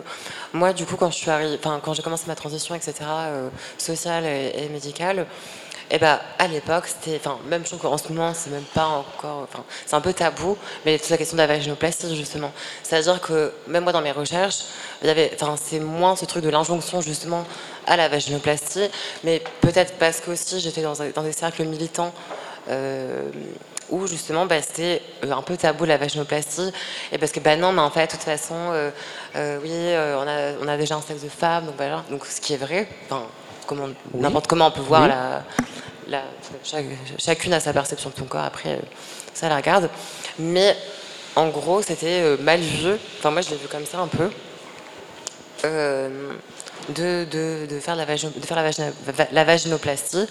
moi 0.51 0.74
du 0.74 0.86
coup 0.86 0.97
quand 0.97 1.09
je 1.09 1.16
suis 1.16 1.32
enfin 1.32 1.80
quand 1.82 1.93
j'ai 1.93 2.03
commencé 2.03 2.26
ma 2.28 2.36
transition, 2.36 2.76
etc., 2.76 2.93
euh, 2.99 3.47
sociale 3.78 4.26
et, 4.26 4.68
médicale, 4.70 5.20
et 5.20 5.95
eh 5.95 5.97
bah, 5.97 6.20
à 6.39 6.47
l'époque, 6.47 6.88
c'était, 6.88 7.18
enfin, 7.18 7.38
même 7.47 7.66
chose 7.66 7.80
qu'en 7.80 7.97
ce 7.97 8.09
moment, 8.09 8.34
c'est 8.34 8.49
même 8.49 8.64
pas 8.74 8.88
encore, 8.88 9.43
enfin, 9.43 9.64
c'est 9.86 9.95
un 9.95 10.01
peu 10.01 10.11
tabou, 10.11 10.57
mais 10.86 10.97
toute 10.97 11.09
la 11.09 11.18
question 11.18 11.36
de 11.36 11.41
la 11.41 11.47
vaginoplastie, 11.47 12.16
justement. 12.16 12.51
C'est-à-dire 12.82 13.22
que, 13.22 13.53
même 13.68 13.84
moi, 13.84 13.91
dans 13.91 14.01
mes 14.01 14.14
recherches, 14.14 14.64
enfin, 15.05 15.55
c'est 15.61 15.80
moins 15.80 16.16
ce 16.16 16.26
truc 16.26 16.43
de 16.43 16.49
l'injonction, 16.49 17.01
justement, 17.01 17.45
à 17.86 17.95
la 17.97 18.07
vaginoplastie, 18.07 18.89
mais 19.24 19.43
peut-être 19.61 19.93
parce 19.99 20.20
que 20.20 20.32
aussi 20.32 20.59
j'étais 20.61 20.82
dans, 20.82 20.93
dans 21.14 21.22
des 21.22 21.34
cercles 21.34 21.66
militants 21.66 22.14
où 23.89 24.07
justement 24.07 24.45
bah, 24.45 24.61
c'était 24.61 25.01
euh, 25.24 25.32
un 25.32 25.41
peu 25.41 25.55
tabou 25.57 25.86
la 25.86 25.97
vaginoplastie. 25.97 26.72
Et 27.11 27.18
parce 27.18 27.32
que 27.32 27.39
bah 27.39 27.55
non 27.55 27.72
mais 27.72 27.82
en 27.82 27.89
fait 27.89 28.07
de 28.07 28.11
toute 28.11 28.22
façon 28.22 28.55
euh, 28.55 28.91
oui 29.61 29.72
on 29.72 30.28
a, 30.28 30.53
on, 30.61 30.68
a, 30.68 30.78
déjà 30.78 30.95
un 30.95 31.01
sexe 31.01 31.24
de 31.24 31.30
femme 31.30 31.66
donc 31.66 31.76
voilà. 31.78 32.03
Donc 32.09 32.26
ce 32.26 32.41
qui 32.41 32.53
est 32.53 32.57
vrai 32.57 32.88
enfin 33.05 33.24
n'importe 34.14 34.47
comment 34.47 34.68
on 34.68 34.72
peut 34.72 34.82
voir 34.82 35.07
la, 35.07 35.43
la 36.07 36.24
chacune 37.18 37.53
a 37.53 37.59
sa 37.59 37.74
perception 37.74 38.09
de 38.09 38.16
son 38.16 38.26
corps. 38.26 38.43
Après 38.43 38.80
ça 39.34 39.49
la 39.49 39.57
regarde. 39.57 39.89
Mais 40.39 40.76
en 41.36 41.49
gros 41.49 41.82
c'était 41.82 42.38
mal 42.39 42.59
vu. 42.59 42.93
Enfin 43.20 43.32
moi 43.32 43.41
je 43.41 43.51
l'ai 43.51 43.57
vu 43.57 43.68
comme 43.68 43.86
ça 43.86 43.99
un 43.99 44.07
peu 44.07 44.30
de, 46.90 47.26
de, 47.30 47.80
faire, 47.80 47.96
la, 47.96 48.06
de 48.06 48.46
faire 48.46 48.64
la, 48.64 49.28
la 49.32 49.44
vaginoplastie 49.44 50.26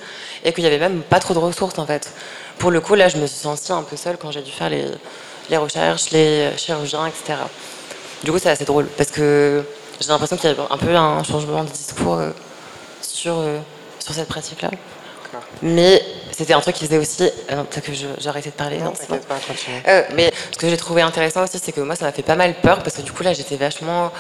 et 0.45 0.53
qu'il 0.53 0.63
n'y 0.63 0.69
avait 0.69 0.79
même 0.79 1.03
pas 1.03 1.21
trop 1.21 1.35
de 1.35 1.39
ressources 1.39 1.79
en 1.79 1.87
fait. 1.87 2.13
Pour 2.59 2.71
le 2.71 2.81
coup, 2.81 2.95
là, 2.95 3.09
je 3.09 3.17
me 3.17 3.27
suis 3.27 3.39
sentie 3.39 3.73
un 3.73 3.83
peu 3.83 3.97
seule 3.97 4.17
quand 4.17 4.31
j'ai 4.31 4.43
dû 4.43 4.51
faire 4.51 4.71
les, 4.71 4.87
les, 5.51 5.57
recherches, 5.57 6.11
les 6.11 6.51
chirurgiens, 6.57 7.07
etc. 7.07 7.39
Du 8.23 8.31
coup, 8.31 8.39
c'est 8.39 8.51
assez 8.51 8.65
drôle 8.65 8.87
parce 8.97 9.11
que 9.11 9.65
j'ai 10.01 10.09
l'impression 10.09 10.37
qu'il 10.37 10.51
y 10.51 10.55
a 10.55 10.57
un 10.71 10.79
peu 10.79 10.95
un 10.95 11.23
changement 11.25 11.65
de 11.65 11.71
discours 11.71 12.15
euh, 12.15 12.31
sur, 13.01 13.39
euh, 13.39 13.59
sur 13.99 14.15
cette 14.15 14.29
pratique-là. 14.29 14.71
Mais 15.63 16.03
c'était 16.31 16.53
un 16.53 16.61
truc 16.61 16.77
qui 16.77 16.85
faisait 16.87 16.99
aussi. 16.99 17.25
Euh, 17.25 17.57
non, 17.57 17.65
peut-être 17.65 17.87
que 17.87 17.93
j'ai 17.93 18.29
arrêté 18.29 18.51
de 18.51 18.55
parler. 18.55 18.79
Non, 18.79 18.93
non 19.09 19.19
pas, 19.19 19.39
mais 20.15 20.33
ce 20.51 20.59
que 20.59 20.69
j'ai 20.69 20.77
trouvé 20.77 21.03
intéressant 21.03 21.45
aussi, 21.45 21.59
c'est 21.63 21.73
que 21.73 21.81
moi, 21.81 21.97
ça 21.97 22.05
m'a 22.05 22.13
fait 22.13 22.23
pas 22.23 22.37
mal 22.37 22.55
peur 22.55 22.83
parce 22.83 22.97
que 22.97 23.03
du 23.03 23.13
coup, 23.13 23.23
là, 23.23 23.33
j'étais 23.33 23.57
vachement 23.57 24.13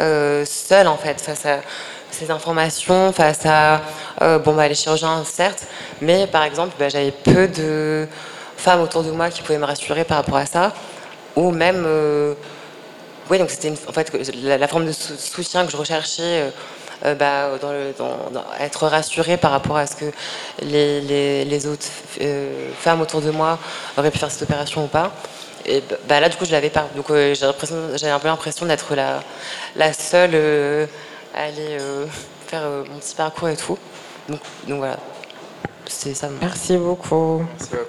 euh, 0.00 0.44
seule 0.44 0.88
en 0.88 0.96
fait 0.96 1.20
face 1.20 1.46
à 1.46 1.58
ces 2.10 2.30
informations, 2.30 3.12
face 3.12 3.44
à 3.44 3.80
euh, 4.22 4.38
bon 4.38 4.54
bah 4.54 4.68
les 4.68 4.74
chirurgiens 4.74 5.24
certes, 5.24 5.64
mais 6.00 6.26
par 6.26 6.42
exemple 6.44 6.74
bah, 6.78 6.88
j'avais 6.88 7.10
peu 7.10 7.48
de 7.48 8.06
femmes 8.56 8.80
autour 8.80 9.02
de 9.02 9.10
moi 9.10 9.30
qui 9.30 9.42
pouvaient 9.42 9.58
me 9.58 9.64
rassurer 9.64 10.04
par 10.04 10.18
rapport 10.18 10.36
à 10.36 10.46
ça, 10.46 10.72
ou 11.36 11.50
même 11.50 11.84
euh, 11.86 12.34
oui 13.30 13.38
donc 13.38 13.50
c'était 13.50 13.72
en 13.88 13.92
fait 13.92 14.12
la, 14.42 14.68
forme 14.68 14.86
de 14.86 14.92
soutien 14.92 15.64
que 15.64 15.72
je 15.72 15.76
recherchais. 15.76 16.52
bah, 17.18 17.50
dans 17.60 17.70
le, 17.70 17.92
dans, 17.98 18.44
être 18.60 18.86
rassurée 18.86 19.36
par 19.36 19.50
rapport 19.50 19.76
à 19.76 19.86
ce 19.86 19.94
que 19.94 20.06
les, 20.62 21.02
les, 21.02 21.44
les 21.44 21.66
autres 21.66 21.86
femmes 22.78 23.02
autour 23.02 23.20
de 23.20 23.30
moi 23.30 23.58
auraient 23.98 24.10
pu 24.10 24.18
faire 24.18 24.30
cette 24.30 24.42
opération 24.42 24.84
ou 24.84 24.88
pas. 24.88 25.12
Et 25.66 25.82
bah, 26.08 26.20
là, 26.20 26.28
du 26.28 26.36
coup, 26.36 26.44
je 26.44 26.52
l'avais 26.52 26.70
pas. 26.70 26.88
Donc, 26.94 27.10
euh, 27.10 27.34
j'avais 27.34 28.12
un 28.12 28.18
peu 28.18 28.28
l'impression 28.28 28.66
d'être 28.66 28.94
la, 28.94 29.22
la 29.76 29.92
seule 29.92 30.32
euh, 30.34 30.86
à 31.34 31.44
aller 31.44 31.78
euh, 31.80 32.06
faire 32.46 32.62
mon 32.90 32.98
petit 32.98 33.14
parcours 33.14 33.48
et 33.48 33.56
tout. 33.56 33.78
Donc, 34.28 34.40
donc 34.68 34.78
voilà. 34.78 34.98
C'est 35.86 36.14
ça. 36.14 36.28
Merci 36.40 36.76
beaucoup. 36.76 37.44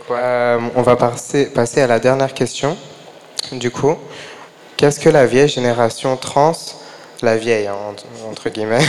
on 0.09 0.81
va 0.81 0.95
passer, 0.95 1.47
passer 1.47 1.81
à 1.81 1.87
la 1.87 1.99
dernière 1.99 2.33
question. 2.33 2.77
Du 3.51 3.71
coup, 3.71 3.97
qu'est-ce 4.77 4.99
que 4.99 5.09
la 5.09 5.25
vieille 5.25 5.47
génération 5.47 6.17
trans, 6.17 6.53
la 7.21 7.37
vieille, 7.37 7.67
hein, 7.67 7.75
entre, 8.29 8.49
guillemets, 8.49 8.83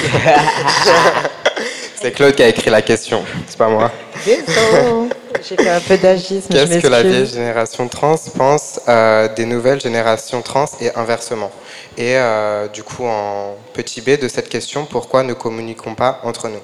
c'est 2.00 2.12
Claude 2.12 2.34
qui 2.34 2.42
a 2.42 2.48
écrit 2.48 2.70
la 2.70 2.82
question, 2.82 3.24
c'est 3.46 3.58
pas 3.58 3.68
moi. 3.68 3.92
J'ai 4.26 5.56
fait 5.56 5.68
un 5.68 5.80
peu 5.80 5.96
d'agisme. 5.96 6.48
Qu'est-ce 6.50 6.78
que 6.78 6.88
la 6.88 7.02
vieille 7.02 7.26
génération 7.26 7.86
trans 7.88 8.16
pense 8.36 8.80
euh, 8.88 9.28
des 9.34 9.46
nouvelles 9.46 9.80
générations 9.80 10.42
trans 10.42 10.66
et 10.80 10.90
inversement? 10.96 11.52
Et 11.96 12.16
euh, 12.16 12.66
du 12.68 12.82
coup, 12.82 13.04
en 13.04 13.56
petit 13.72 14.00
b 14.00 14.18
de 14.20 14.28
cette 14.28 14.48
question, 14.48 14.84
pourquoi 14.86 15.22
ne 15.22 15.32
communiquons 15.32 15.94
pas 15.94 16.20
entre 16.24 16.48
nous? 16.48 16.60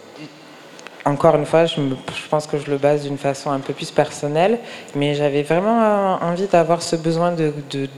Encore 1.04 1.34
une 1.34 1.46
fois, 1.46 1.66
je, 1.66 1.80
pense 2.30 2.46
que 2.46 2.58
je 2.58 2.70
le 2.70 2.78
base 2.78 3.02
d'une 3.02 3.18
façon 3.18 3.50
un 3.50 3.58
peu 3.58 3.72
plus 3.72 3.90
personnelle, 3.90 4.58
mais 4.94 5.14
j'avais 5.14 5.42
vraiment 5.42 6.18
envie 6.22 6.46
d'avoir 6.46 6.80
ce 6.80 6.94
besoin 6.94 7.32
de, 7.32 7.52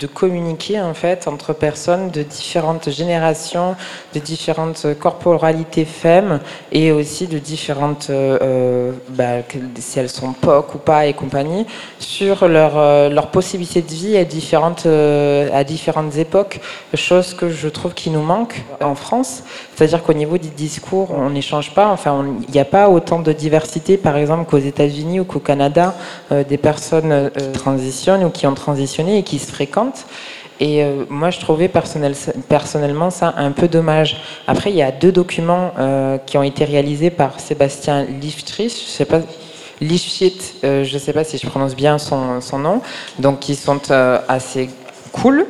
communiquer 0.07 0.81
en 0.81 0.95
fait 0.95 1.27
entre 1.29 1.53
personnes 1.53 2.11
de 2.11 2.23
différentes 2.23 2.91
générations, 2.91 3.77
de 4.15 4.21
différentes 4.21 4.87
corporalités 4.99 5.85
femmes 5.85 6.41
et 6.73 6.93
aussi 6.93 7.27
de 7.27 7.39
différentes, 7.39 8.09
euh, 8.11 8.39
euh, 8.41 8.93
bah, 9.11 9.43
si 9.79 9.99
elles 9.99 10.09
sont 10.09 10.33
POC 10.33 10.75
ou 10.75 10.79
pas 10.79 11.07
et 11.07 11.13
compagnie, 11.13 11.67
sur 11.99 12.49
leur, 12.49 12.79
euh, 12.79 13.11
possibilité 13.33 13.83
de 13.83 13.89
vie 13.89 14.17
à 14.17 14.25
différentes, 14.25 14.87
à 14.87 15.65
différentes 15.65 16.17
époques, 16.17 16.61
chose 16.95 17.35
que 17.35 17.49
je 17.49 17.69
trouve 17.69 17.95
qui 17.95 18.11
nous 18.11 18.23
manque 18.23 18.63
en 18.81 18.95
France. 18.95 19.43
C'est-à-dire 19.75 20.03
qu'au 20.03 20.13
niveau 20.13 20.39
du 20.39 20.51
discours, 20.51 21.11
on 21.11 21.31
n'échange 21.31 21.75
pas, 21.75 21.89
enfin, 21.89 22.25
il 22.47 22.53
n'y 22.53 22.61
a 22.61 22.65
pas 22.65 22.89
autant 22.95 23.21
de 23.21 23.33
diversité, 23.33 23.97
par 23.97 24.17
exemple, 24.17 24.49
qu'aux 24.49 24.59
États-Unis 24.59 25.21
ou 25.21 25.25
qu'au 25.25 25.41
Canada, 25.41 25.95
euh, 26.33 26.45
des 26.45 26.59
personnes 26.59 27.13
euh, 27.13 27.31
transitionnent 27.53 28.25
ou 28.25 28.31
qui 28.31 28.47
ont 28.47 28.55
transitionné 28.55 29.19
et 29.19 29.23
qui 29.23 29.39
se 29.39 29.51
fréquentent. 29.51 30.07
Et 30.61 30.85
euh, 30.85 31.05
moi, 31.11 31.31
je 31.31 31.41
trouvais 31.41 31.69
personnel, 31.69 32.15
personnellement 32.49 33.11
ça 33.11 33.35
un 33.37 33.51
peu 33.51 33.69
dommage. 33.69 34.17
Après, 34.47 34.71
il 34.71 34.77
y 34.77 34.83
a 34.83 34.93
deux 34.93 35.13
documents 35.13 35.73
qui 36.27 36.39
ont 36.39 36.43
été 36.43 36.65
réalisés 36.65 37.11
par 37.11 37.41
Sébastien 37.41 38.05
Liftrich, 38.05 38.73
je 38.87 38.91
sais 38.91 39.05
pas. 39.05 39.21
Lifshit, 39.81 40.55
je 40.63 40.95
ne 40.95 40.99
sais 40.99 41.13
pas 41.13 41.25
si 41.25 41.37
je 41.37 41.47
prononce 41.49 41.75
bien 41.75 41.99
son, 41.99 42.59
nom, 42.59 42.81
donc 43.19 43.41
qui 43.41 43.57
sont 43.57 43.91
assez 44.29 44.71
cool, 45.13 45.47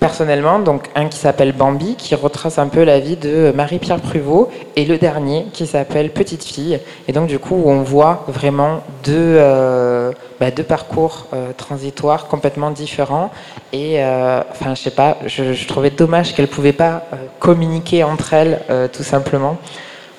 personnellement. 0.00 0.58
Donc 0.58 0.88
un 0.94 1.06
qui 1.06 1.18
s'appelle 1.18 1.52
Bambi, 1.52 1.96
qui 1.96 2.14
retrace 2.14 2.58
un 2.58 2.68
peu 2.68 2.84
la 2.84 3.00
vie 3.00 3.16
de 3.16 3.52
Marie-Pierre 3.54 4.00
Pruvot, 4.00 4.50
et 4.76 4.84
le 4.84 4.98
dernier 4.98 5.46
qui 5.52 5.66
s'appelle 5.66 6.10
Petite 6.10 6.44
fille. 6.44 6.80
Et 7.06 7.12
donc 7.12 7.28
du 7.28 7.38
coup, 7.38 7.62
on 7.64 7.82
voit 7.82 8.24
vraiment 8.28 8.82
deux, 9.04 9.14
euh, 9.16 10.12
bah, 10.40 10.50
deux 10.50 10.62
parcours 10.62 11.26
euh, 11.32 11.52
transitoires 11.56 12.26
complètement 12.26 12.70
différents. 12.70 13.30
Et 13.72 14.02
euh, 14.02 14.42
enfin, 14.50 14.74
je 14.74 14.82
sais 14.82 14.90
pas, 14.90 15.18
je, 15.26 15.52
je 15.52 15.68
trouvais 15.68 15.90
dommage 15.90 16.34
qu'elles 16.34 16.48
pouvaient 16.48 16.72
pas 16.72 17.04
communiquer 17.38 18.04
entre 18.04 18.34
elles, 18.34 18.60
tout 18.92 19.02
simplement. 19.02 19.56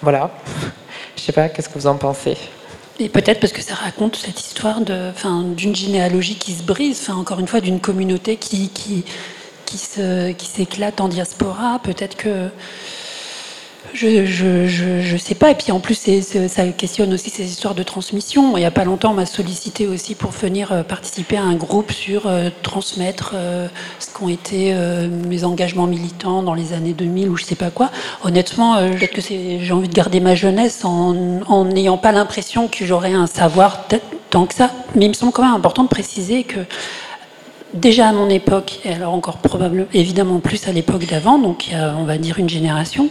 Voilà. 0.01 0.32
Je 1.16 1.26
sais 1.26 1.34
pas, 1.34 1.49
qu'est-ce 1.49 1.68
que 1.68 1.78
vous 1.78 1.88
en 1.88 1.95
pensez? 1.95 2.38
Et 2.97 3.10
peut-être 3.10 3.39
parce 3.39 3.53
que 3.53 3.62
ça 3.62 3.76
raconte 3.76 4.16
cette 4.18 4.39
histoire 4.39 4.80
d'une 4.82 5.76
généalogie 5.76 6.36
qui 6.36 6.53
se 6.53 6.64
brise, 6.64 6.99
enfin, 7.01 7.20
encore 7.20 7.39
une 7.39 7.47
fois, 7.47 7.62
d'une 7.62 7.80
communauté 7.80 8.36
qui, 8.38 9.03
qui 9.78 10.45
s'éclate 10.47 10.95
qui 10.95 11.01
en 11.01 11.07
diaspora. 11.07 11.80
Peut-être 11.84 12.17
que 12.17 12.49
je, 13.93 14.26
je, 14.26 14.67
je, 15.01 15.17
sais 15.17 15.36
pas. 15.36 15.51
Et 15.51 15.55
puis 15.55 15.72
en 15.72 15.80
plus, 15.80 15.99
ça 16.47 16.67
questionne 16.67 17.13
aussi 17.13 17.30
ces 17.30 17.45
histoires 17.45 17.76
de 17.76 17.84
transmission. 17.84 18.55
Il 18.57 18.59
n'y 18.59 18.65
a 18.65 18.72
pas 18.72 18.84
longtemps, 18.84 19.11
on 19.11 19.15
m'a 19.15 19.26
sollicité 19.26 19.88
aussi 19.88 20.15
pour 20.15 20.32
venir 20.32 20.72
euh, 20.72 20.84
participer 20.84 21.38
à 21.38 21.43
un 21.43 21.55
groupe 21.55 21.91
sur 21.91 22.28
euh, 22.28 22.49
transmettre 22.61 23.34
euh, 23.36 23.67
ce 23.99 24.11
qu'ont 24.11 24.30
été 24.30 24.74
mes 24.74 25.43
engagements 25.43 25.88
militants 25.88 26.43
dans 26.43 26.53
les 26.53 26.74
années 26.74 26.93
2000 26.93 27.30
ou 27.30 27.38
je 27.38 27.43
sais 27.43 27.55
pas 27.55 27.70
quoi. 27.70 27.89
Honnêtement, 28.24 28.78
peut-être 28.78 29.13
que 29.13 29.22
j'ai 29.22 29.72
envie 29.72 29.88
de 29.88 29.93
garder 29.93 30.20
ma 30.20 30.36
jeunesse 30.36 30.84
en 30.84 31.65
n'ayant 31.65 31.97
pas 31.97 32.11
l'impression 32.11 32.67
que 32.67 32.86
j'aurais 32.86 33.13
un 33.13 33.28
savoir 33.28 33.88
tant 34.30 34.45
que 34.45 34.53
ça. 34.53 34.72
Mais 34.95 35.05
il 35.05 35.09
me 35.09 35.13
semble 35.13 35.32
quand 35.32 35.43
même 35.43 35.53
important 35.53 35.84
de 35.84 35.89
préciser 35.89 36.43
que 36.43 36.59
déjà 37.74 38.09
à 38.09 38.13
mon 38.13 38.30
époque, 38.30 38.80
et 38.86 38.93
alors 38.93 39.13
encore 39.13 39.38
probablement, 39.38 39.88
évidemment 39.93 40.39
plus 40.39 40.67
à 40.67 40.72
l'époque 40.72 41.05
d'avant, 41.05 41.38
donc 41.38 41.70
on 41.74 42.03
va 42.03 42.17
dire, 42.17 42.39
une 42.39 42.49
génération, 42.49 43.09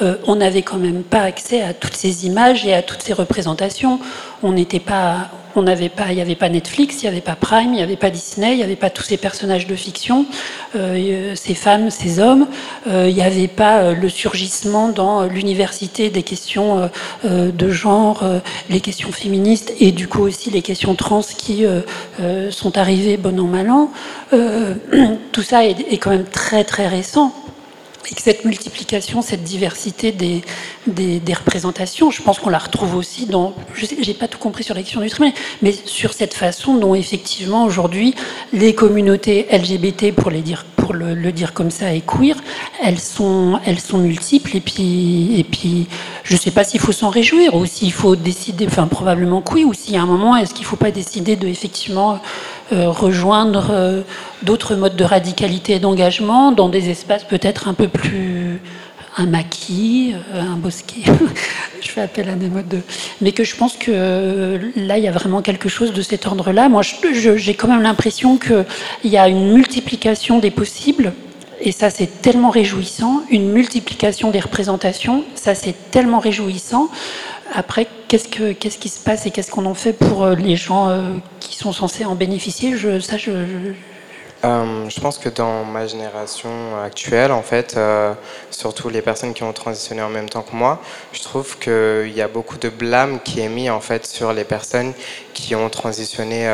euh, 0.00 0.16
on 0.26 0.36
n'avait 0.36 0.62
quand 0.62 0.76
même 0.76 1.02
pas 1.02 1.22
accès 1.22 1.60
à 1.60 1.74
toutes 1.74 1.96
ces 1.96 2.26
images 2.26 2.64
et 2.64 2.74
à 2.74 2.82
toutes 2.82 3.02
ces 3.02 3.12
représentations. 3.12 3.98
On 4.42 4.52
n'était 4.52 4.80
pas, 4.80 5.28
n'avait 5.62 5.88
pas, 5.88 6.06
il 6.10 6.16
n'y 6.16 6.20
avait 6.20 6.34
pas 6.34 6.48
Netflix, 6.48 7.02
il 7.02 7.06
n'y 7.06 7.08
avait 7.08 7.20
pas 7.20 7.36
Prime, 7.36 7.72
il 7.72 7.76
n'y 7.76 7.82
avait 7.82 7.96
pas 7.96 8.10
Disney, 8.10 8.52
il 8.52 8.56
n'y 8.56 8.62
avait 8.62 8.76
pas 8.76 8.90
tous 8.90 9.02
ces 9.02 9.16
personnages 9.16 9.66
de 9.66 9.74
fiction, 9.74 10.26
euh, 10.76 11.34
ces 11.34 11.54
femmes, 11.54 11.90
ces 11.90 12.20
hommes. 12.20 12.46
Euh, 12.88 13.06
il 13.08 13.14
n'y 13.14 13.22
avait 13.22 13.48
pas 13.48 13.92
le 13.92 14.08
surgissement 14.08 14.88
dans 14.88 15.24
l'université 15.24 16.10
des 16.10 16.22
questions 16.22 16.90
de 17.24 17.70
genre, 17.70 18.24
les 18.70 18.80
questions 18.80 19.12
féministes 19.12 19.72
et 19.80 19.92
du 19.92 20.08
coup 20.08 20.22
aussi 20.22 20.50
les 20.50 20.62
questions 20.62 20.94
trans 20.94 21.20
qui 21.20 21.64
sont 22.50 22.78
arrivées 22.78 23.16
bon 23.16 23.38
an 23.40 23.44
mal 23.44 23.70
an. 23.70 23.90
tout 25.32 25.42
ça 25.42 25.64
est 25.64 25.98
quand 25.98 26.10
même 26.10 26.24
très 26.24 26.64
très 26.64 26.88
récent 26.88 27.32
cette 28.16 28.44
multiplication, 28.44 29.22
cette 29.22 29.44
diversité 29.44 30.12
des, 30.12 30.42
représentations, 31.34 32.10
je 32.10 32.22
pense 32.22 32.38
qu'on 32.38 32.50
la 32.50 32.58
retrouve 32.58 32.94
aussi 32.96 33.26
dans, 33.26 33.54
je 33.74 33.86
n'ai 33.86 34.14
pas 34.14 34.28
tout 34.28 34.38
compris 34.38 34.64
sur 34.64 34.74
la 34.74 34.82
question 34.82 35.00
du 35.00 35.10
travail, 35.10 35.32
mais 35.62 35.72
sur 35.84 36.12
cette 36.12 36.34
façon 36.34 36.76
dont 36.76 36.94
effectivement 36.94 37.64
aujourd'hui 37.64 38.14
les 38.52 38.74
communautés 38.74 39.46
LGBT, 39.52 40.12
pour, 40.12 40.30
le, 40.30 41.32
dire 41.32 41.52
comme 41.52 41.70
ça, 41.70 41.92
et 41.92 42.00
queer, 42.00 42.36
elles 42.82 42.98
sont, 42.98 43.60
multiples 43.94 44.56
et 44.56 44.60
puis, 44.60 45.38
et 45.38 45.44
puis 45.44 45.86
je 46.24 46.34
ne 46.34 46.38
sais 46.38 46.50
pas 46.50 46.64
s'il 46.64 46.80
faut 46.80 46.92
s'en 46.92 47.10
réjouir 47.10 47.54
ou 47.54 47.66
s'il 47.66 47.92
faut 47.92 48.16
décider, 48.16 48.66
enfin 48.66 48.86
probablement 48.86 49.42
que 49.42 49.54
oui, 49.54 49.64
ou 49.64 49.74
s'il 49.74 49.94
y 49.94 49.96
a 49.98 50.02
un 50.02 50.06
moment, 50.06 50.36
est-ce 50.36 50.54
qu'il 50.54 50.64
ne 50.64 50.68
faut 50.68 50.76
pas 50.76 50.90
décider 50.90 51.36
de 51.36 51.46
effectivement 51.46 52.20
rejoindre 52.70 53.68
euh, 53.70 54.02
d'autres 54.42 54.74
modes 54.76 54.96
de 54.96 55.04
radicalité 55.04 55.74
et 55.74 55.78
d'engagement 55.78 56.52
dans 56.52 56.68
des 56.68 56.90
espaces 56.90 57.24
peut-être 57.24 57.68
un 57.68 57.74
peu 57.74 57.88
plus 57.88 58.60
un 59.16 59.26
maquis, 59.26 60.14
euh, 60.34 60.40
un 60.40 60.56
bosquet. 60.56 61.02
je 61.80 61.88
fais 61.88 62.00
appel 62.00 62.28
à 62.28 62.34
des 62.34 62.48
modes 62.48 62.68
de... 62.68 62.80
Mais 63.20 63.32
que 63.32 63.44
je 63.44 63.56
pense 63.56 63.76
que 63.76 64.60
là, 64.76 64.98
il 64.98 65.04
y 65.04 65.08
a 65.08 65.12
vraiment 65.12 65.42
quelque 65.42 65.68
chose 65.68 65.92
de 65.92 66.02
cet 66.02 66.26
ordre-là. 66.26 66.68
Moi, 66.68 66.82
j'ai 67.12 67.54
quand 67.54 67.68
même 67.68 67.82
l'impression 67.82 68.38
qu'il 68.38 68.64
y 69.04 69.16
a 69.16 69.28
une 69.28 69.52
multiplication 69.52 70.38
des 70.38 70.50
possibles. 70.50 71.12
Et 71.60 71.72
ça, 71.72 71.90
c'est 71.90 72.22
tellement 72.22 72.50
réjouissant. 72.50 73.22
Une 73.30 73.50
multiplication 73.50 74.30
des 74.30 74.40
représentations, 74.40 75.24
ça, 75.34 75.56
c'est 75.56 75.74
tellement 75.90 76.20
réjouissant. 76.20 76.88
Après, 77.54 77.86
qu'est-ce, 78.08 78.28
que, 78.28 78.52
qu'est-ce 78.52 78.78
qui 78.78 78.88
se 78.88 79.00
passe 79.00 79.26
et 79.26 79.30
qu'est-ce 79.30 79.50
qu'on 79.50 79.66
en 79.66 79.74
fait 79.74 79.92
pour 79.92 80.24
euh, 80.24 80.34
les 80.34 80.56
gens 80.56 80.90
euh, 80.90 81.14
qui 81.40 81.56
sont 81.56 81.72
censés 81.72 82.04
en 82.04 82.14
bénéficier? 82.14 82.76
Je, 82.76 83.00
Ça, 83.00 83.16
je, 83.16 83.30
euh, 84.44 84.88
je... 84.88 85.00
pense 85.00 85.18
que 85.18 85.28
dans 85.28 85.64
ma 85.64 85.86
génération 85.86 86.50
actuelle, 86.84 87.32
en 87.32 87.42
fait, 87.42 87.78
surtout 88.50 88.88
les 88.90 89.02
personnes 89.02 89.34
qui 89.34 89.42
ont 89.42 89.52
transitionné 89.52 90.02
en 90.02 90.10
même 90.10 90.28
temps 90.28 90.42
que 90.42 90.54
moi, 90.54 90.80
je 91.12 91.22
trouve 91.22 91.58
qu'il 91.58 92.12
y 92.14 92.20
a 92.20 92.28
beaucoup 92.28 92.58
de 92.58 92.68
blâme 92.68 93.18
qui 93.24 93.40
est 93.40 93.48
mis 93.48 93.70
en 93.70 93.80
fait 93.80 94.06
sur 94.06 94.32
les 94.32 94.44
personnes 94.44 94.92
qui 95.32 95.54
ont 95.54 95.70
transitionné 95.70 96.46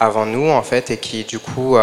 avant 0.00 0.24
nous, 0.24 0.48
en 0.48 0.62
fait, 0.62 0.90
et 0.90 0.96
qui 0.96 1.24
du 1.24 1.38
coup 1.38 1.76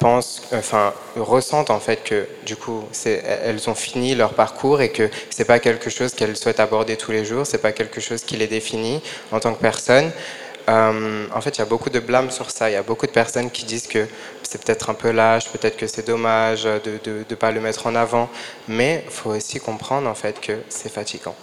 pensent, 0.00 0.42
enfin, 0.52 0.92
ressentent 1.14 1.70
en 1.70 1.78
fait 1.78 2.02
que 2.02 2.26
du 2.44 2.56
coup, 2.56 2.84
elles 3.04 3.70
ont 3.70 3.74
fini 3.74 4.14
leur 4.16 4.32
parcours 4.32 4.80
et 4.80 4.90
que 4.90 5.08
c'est 5.28 5.44
pas 5.44 5.60
quelque 5.60 5.90
chose 5.90 6.14
qu'elles 6.14 6.36
souhaitent 6.36 6.58
aborder 6.58 6.96
tous 6.96 7.12
les 7.12 7.24
jours, 7.24 7.46
c'est 7.46 7.62
pas 7.62 7.72
quelque 7.72 8.00
chose 8.00 8.22
qui 8.24 8.36
les 8.36 8.48
définit 8.48 9.00
en 9.30 9.38
tant 9.38 9.54
que 9.54 9.60
personne. 9.60 10.10
Euh, 10.68 11.26
en 11.34 11.40
fait, 11.40 11.56
il 11.56 11.58
y 11.58 11.62
a 11.62 11.66
beaucoup 11.66 11.90
de 11.90 12.00
blâme 12.00 12.30
sur 12.30 12.50
ça. 12.50 12.70
Il 12.70 12.74
y 12.74 12.76
a 12.76 12.82
beaucoup 12.82 13.06
de 13.06 13.12
personnes 13.12 13.50
qui 13.50 13.64
disent 13.64 13.86
que 13.86 14.06
c'est 14.42 14.62
peut-être 14.62 14.90
un 14.90 14.94
peu 14.94 15.10
lâche, 15.10 15.48
peut-être 15.48 15.76
que 15.76 15.86
c'est 15.86 16.06
dommage 16.06 16.64
de 16.64 17.00
ne 17.06 17.34
pas 17.34 17.50
le 17.50 17.60
mettre 17.60 17.86
en 17.86 17.94
avant. 17.94 18.28
Mais 18.68 19.04
il 19.06 19.12
faut 19.12 19.30
aussi 19.30 19.58
comprendre 19.58 20.08
en 20.08 20.14
fait 20.14 20.40
que 20.40 20.52
c'est 20.68 20.92
fatigant. 20.92 21.34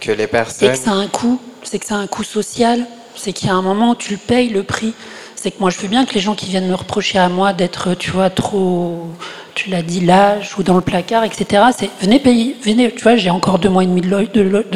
Que 0.00 0.12
les 0.12 0.26
personnes. 0.26 0.74
C'est 0.74 0.78
que 0.78 0.84
ça 0.84 0.92
a 0.92 0.94
un 0.94 1.08
coût. 1.08 1.40
C'est 1.62 1.78
que 1.78 1.86
ça 1.86 1.96
a 1.96 1.98
un 1.98 2.06
coût 2.06 2.24
social. 2.24 2.86
C'est 3.14 3.32
qu'il 3.32 3.48
y 3.48 3.50
a 3.50 3.54
un 3.54 3.62
moment 3.62 3.90
où 3.90 3.94
tu 3.94 4.12
le 4.12 4.18
payes 4.18 4.48
le 4.48 4.62
prix 4.62 4.94
c'est 5.42 5.50
que 5.50 5.58
moi 5.58 5.70
je 5.70 5.78
veux 5.78 5.88
bien 5.88 6.06
que 6.06 6.14
les 6.14 6.20
gens 6.20 6.36
qui 6.36 6.46
viennent 6.46 6.68
me 6.68 6.74
reprocher 6.74 7.18
à 7.18 7.28
moi 7.28 7.52
d'être, 7.52 7.94
tu 7.94 8.12
vois, 8.12 8.30
trop 8.30 9.08
tu 9.54 9.70
l'as 9.70 9.82
dit, 9.82 10.00
l'âge 10.00 10.56
ou 10.58 10.62
dans 10.62 10.74
le 10.74 10.80
placard, 10.80 11.24
etc. 11.24 11.64
C'est 11.76 11.90
venez 12.00 12.18
payer, 12.18 12.56
venez, 12.62 12.92
tu 12.92 13.02
vois, 13.02 13.16
j'ai 13.16 13.30
encore 13.30 13.58
deux 13.58 13.68
mois 13.68 13.84
et 13.84 13.86
demi 13.86 14.00
de, 14.00 14.08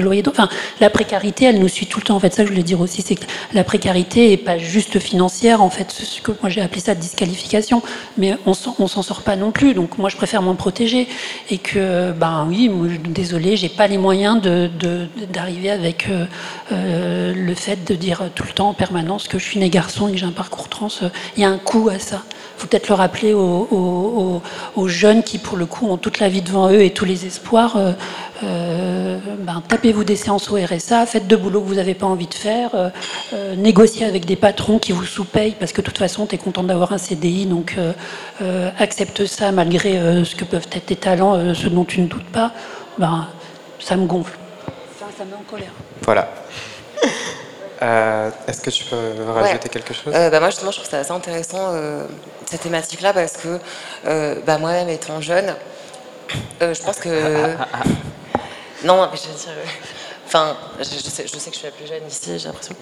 loyer. 0.03 0.23
De, 0.23 0.31
enfin, 0.31 0.49
la 0.81 0.91
précarité, 0.91 1.47
elle 1.47 1.59
nous 1.59 1.69
suit 1.69 1.87
tout 1.87 2.01
le 2.01 2.05
temps. 2.05 2.17
En 2.17 2.21
fait, 2.21 2.35
ça, 2.35 2.45
je 2.45 2.51
voulais 2.51 2.63
dire 2.63 2.81
aussi, 2.81 3.03
c'est 3.03 3.15
que 3.15 3.25
la 3.53 3.65
précarité 3.65 4.33
est 4.33 4.37
pas 4.37 4.59
juste 4.59 4.99
financière. 4.99 5.63
En 5.63 5.71
fait, 5.71 5.91
ce 5.91 6.21
que 6.21 6.33
moi 6.41 6.51
j'ai 6.51 6.61
appelé 6.61 6.81
ça 6.81 6.95
disqualification, 6.95 7.83
mais 8.19 8.37
on, 8.47 8.55
s'en 8.55 9.03
sort 9.03 9.23
pas 9.23 9.37
non 9.37 9.51
plus. 9.51 9.75
Donc, 9.75 9.99
moi, 9.99 10.09
je 10.09 10.17
préfère 10.17 10.43
m'en 10.43 10.55
protéger 10.55 11.09
et 11.51 11.59
que, 11.59 12.13
ben 12.13 12.47
oui, 12.49 12.69
moi, 12.69 12.89
désolé, 13.09 13.57
j'ai 13.57 13.69
pas 13.69 13.87
les 13.87 13.99
moyens 13.99 14.41
de, 14.41 14.71
d'arriver 15.33 15.71
avec 15.71 16.09
euh, 16.09 16.27
euh, 16.73 17.35
le 17.35 17.55
fait 17.55 17.85
de 17.87 17.95
dire 17.95 18.31
tout 18.35 18.45
le 18.47 18.53
temps 18.53 18.69
en 18.69 18.75
permanence 18.75 19.29
que 19.29 19.39
je 19.39 19.45
suis 19.45 19.61
né 19.61 19.69
garçon 19.69 20.09
et 20.09 20.13
que 20.13 20.19
j'ai 20.19 20.27
un 20.27 20.33
parcours 20.33 20.69
trans. 20.69 20.89
Il 21.37 21.43
y 21.43 21.45
a 21.45 21.49
un 21.49 21.59
coût 21.59 21.89
à 21.89 21.99
ça 21.99 22.23
faut 22.57 22.67
peut-être 22.67 22.89
le 22.89 22.95
rappeler 22.95 23.35
aux, 23.35 24.43
jeunes 24.87 25.23
qui, 25.23 25.39
pour 25.39 25.57
le 25.57 25.67
coup, 25.67 25.89
ont 25.89 25.97
toute 25.97 26.21
la 26.21 26.29
vie 26.29 26.43
devant 26.43 26.71
eux 26.71 26.83
et 26.83 26.91
tous 26.91 27.05
les 27.05 27.27
espoirs. 27.27 27.77
Euh, 27.77 27.93
euh, 28.45 29.19
ben, 29.41 29.63
tapez-vous 29.67 30.05
des 30.05 30.17
séances 30.17 30.51
au 30.51 30.57
RSA, 30.57 31.07
faites 31.07 31.27
de 31.27 31.37
boulot 31.37 31.61
que 31.61 31.67
vous 31.67 31.75
n'avez 31.75 31.95
pas 31.95 32.07
envie 32.07 32.27
de 32.27 32.35
faire, 32.35 32.71
euh, 32.75 33.55
négociez 33.57 34.05
avec 34.05 34.27
des 34.27 34.37
patrons 34.37 34.79
qui 34.79 34.93
vous 34.93 35.05
sous-payent 35.05 35.57
parce 35.59 35.73
que 35.73 35.81
de 35.81 35.87
toute 35.87 35.99
façon, 35.99 36.27
tu 36.27 36.35
es 36.35 36.39
content 36.39 36.63
d'avoir 36.63 36.93
un 36.93 36.99
CDI, 36.99 37.47
donc 37.47 37.77
accepte 38.79 39.25
ça 39.27 39.53
malgré 39.53 40.25
ce 40.25 40.35
que 40.35 40.45
peuvent 40.45 40.67
être 40.73 40.87
tes 40.87 40.97
talents, 40.97 41.55
ce 41.55 41.69
dont 41.69 41.85
tu 41.85 42.01
ne 42.01 42.07
doutes 42.07 42.31
pas. 42.31 42.53
Ben, 42.99 43.27
ça 43.79 43.97
me 43.97 44.07
gonfle. 44.07 44.37
ça 44.99 45.25
me 45.25 45.31
met 45.31 45.37
en 45.37 45.51
colère. 45.51 45.73
Voilà. 46.03 46.29
Euh, 47.83 48.31
est-ce 48.47 48.61
que 48.61 48.71
tu 48.71 48.85
peux 48.85 49.31
rajouter 49.31 49.69
quelque 49.69 49.93
chose? 49.93 50.13
Euh, 50.15 50.31
bah 50.31 50.41
Moi, 50.41 50.51
justement, 50.51 50.71
je 50.71 50.79
trouve 50.79 50.91
ça 50.91 51.01
assez 51.01 51.11
intéressant, 51.11 51.73
euh, 51.75 52.07
cette 52.51 52.63
thématique-là, 52.63 53.13
parce 53.13 53.37
que 53.37 53.59
bah, 54.47 54.59
moi-même 54.59 54.89
étant 54.89 55.21
jeune, 55.21 55.55
je 56.61 56.83
pense 56.83 56.99
que. 56.99 57.09
non, 58.85 59.09
mais 59.11 59.19
je 59.19 59.29
veux 59.29 59.35
dire. 59.35 59.53
Enfin, 60.27 60.57
je, 60.79 60.85
sais, 60.85 61.23
que 61.23 61.29
je 61.29 61.39
suis 61.39 61.65
la 61.65 61.71
plus 61.71 61.87
jeune 61.87 62.07
ici, 62.09 62.39
j'ai 62.39 62.49
l'impression. 62.49 62.75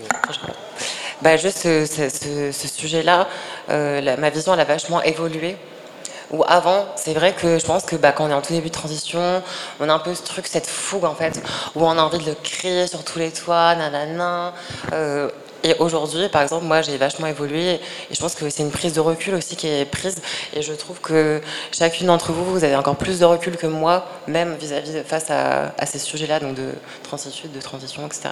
Bah, 1.21 1.37
juste 1.37 1.59
ce, 1.59 2.51
ce 2.53 2.69
sujet-là, 2.69 3.29
ma 3.69 4.31
vision, 4.31 4.55
elle 4.55 4.61
a 4.61 4.65
vachement 4.65 5.03
évolué. 5.03 5.57
Ou 6.35 6.43
avant, 6.49 6.87
c'est 6.97 7.15
vrai 7.15 7.33
que 7.33 7.61
je 7.61 7.65
pense 7.65 7.85
que 7.85 7.95
bah, 7.95 8.11
quand 8.11 8.25
on 8.25 8.31
est 8.31 8.35
en 8.35 8.43
tout 8.43 8.53
début 8.53 8.69
de 8.69 8.75
transition, 8.75 9.41
on 9.79 9.89
a 9.89 9.93
un 9.93 10.01
peu 10.01 10.15
ce 10.15 10.23
truc, 10.23 10.49
cette 10.49 10.67
fougue 10.67 11.05
en 11.05 11.15
fait, 11.15 11.41
où 11.77 11.85
on 11.85 11.97
a 11.97 12.03
envie 12.03 12.19
de 12.19 12.25
le 12.25 12.35
crier 12.35 12.89
sur 12.89 13.05
tous 13.05 13.21
les 13.21 13.31
toits, 13.31 13.77
nanana. 13.77 14.53
Euh, 14.93 15.29
et 15.63 15.77
aujourd'hui, 15.79 16.29
par 16.29 16.43
exemple, 16.43 16.65
moi 16.65 16.83
j'ai 16.83 16.97
vachement 16.97 17.29
évolué 17.29 17.75
et 17.75 17.81
je 18.11 18.21
pense 18.21 18.35
que 18.35 18.51
c'est 18.51 18.65
une 18.65 18.73
prise 18.73 18.95
de 18.95 19.01
recul 19.01 19.35
aussi 19.35 19.55
qui 19.55 19.69
est 19.69 19.85
prise. 19.85 20.21
Et 20.55 20.61
je 20.61 20.73
trouve 20.73 21.01
que 21.01 21.41
chacune 21.71 22.09
d'entre 22.09 22.33
vous, 22.33 22.45
vous 22.45 22.65
avez 22.65 22.75
encore 22.75 22.97
plus 22.97 23.21
de 23.21 23.25
recul 23.25 23.57
que 23.57 23.69
moi, 23.69 24.05
même 24.27 24.57
vis-à-vis 24.57 25.05
face 25.05 25.31
à, 25.31 25.73
ces 25.87 26.01
sujets-là, 26.01 26.41
donc 26.41 26.57
de 26.57 26.73
transition, 27.05 27.49
de 27.49 27.61
transition, 27.61 28.05
etc. 28.07 28.31